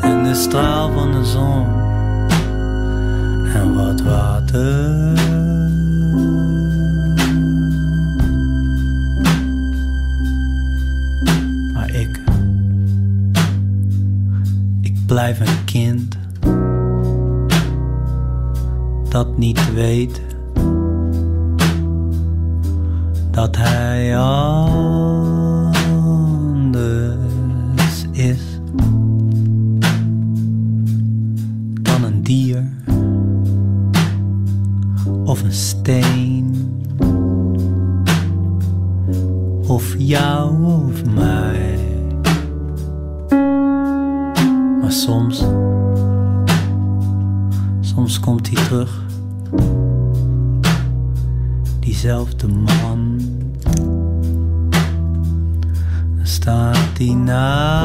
en 0.00 0.22
de 0.22 0.34
straal 0.34 0.92
van 0.92 1.12
de 1.12 1.24
zon 1.24 1.66
en 3.54 3.74
wat 3.74 4.00
water. 4.00 5.12
Maar 11.72 11.90
ik, 11.94 12.20
ik 14.80 14.96
blijf 15.06 15.40
een 15.40 15.64
kind 15.64 16.21
dat 19.12 19.38
niet 19.38 19.72
weet 19.74 20.20
dat 23.30 23.56
hij 23.56 24.18
anders 24.18 25.06
is 28.12 28.60
dan 31.82 32.04
een 32.04 32.22
dier 32.22 32.72
of 35.24 35.42
een 35.42 35.52
steen 35.52 36.80
of 39.66 39.94
jou. 39.98 40.41
Diezelfde 52.42 52.48
man. 52.48 53.20
Staat 56.22 56.98
hij 56.98 57.14
naast 57.14 57.81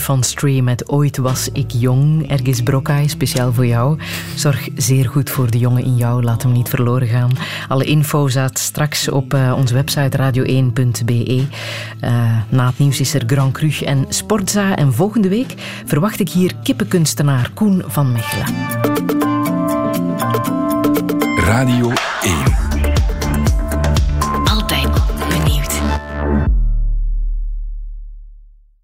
Van 0.00 0.22
Stream 0.22 0.64
met 0.64 0.88
Ooit 0.88 1.16
was 1.16 1.48
ik 1.52 1.70
jong. 1.70 2.30
Ergis 2.30 2.62
Brokai, 2.62 3.08
speciaal 3.08 3.52
voor 3.52 3.66
jou. 3.66 3.98
Zorg 4.34 4.68
zeer 4.76 5.08
goed 5.08 5.30
voor 5.30 5.50
de 5.50 5.58
jongen 5.58 5.84
in 5.84 5.96
jou. 5.96 6.22
Laat 6.22 6.42
hem 6.42 6.52
niet 6.52 6.68
verloren 6.68 7.08
gaan. 7.08 7.30
Alle 7.68 7.84
info 7.84 8.28
staat 8.28 8.58
straks 8.58 9.08
op 9.08 9.34
eh, 9.34 9.54
onze 9.56 9.74
website 9.74 10.16
radio1.be. 10.16 11.46
Eh, 12.00 12.36
na 12.48 12.66
het 12.66 12.78
nieuws 12.78 13.00
is 13.00 13.14
er 13.14 13.22
Grand 13.26 13.52
Cru 13.52 13.70
en 13.84 14.06
Sportza. 14.08 14.76
En 14.76 14.92
volgende 14.92 15.28
week 15.28 15.54
verwacht 15.84 16.20
ik 16.20 16.28
hier 16.28 16.52
kippenkunstenaar 16.62 17.50
Koen 17.54 17.82
van 17.86 18.12
Mechelen. 18.12 18.46
Radio 21.36 21.92
1. 22.22 22.61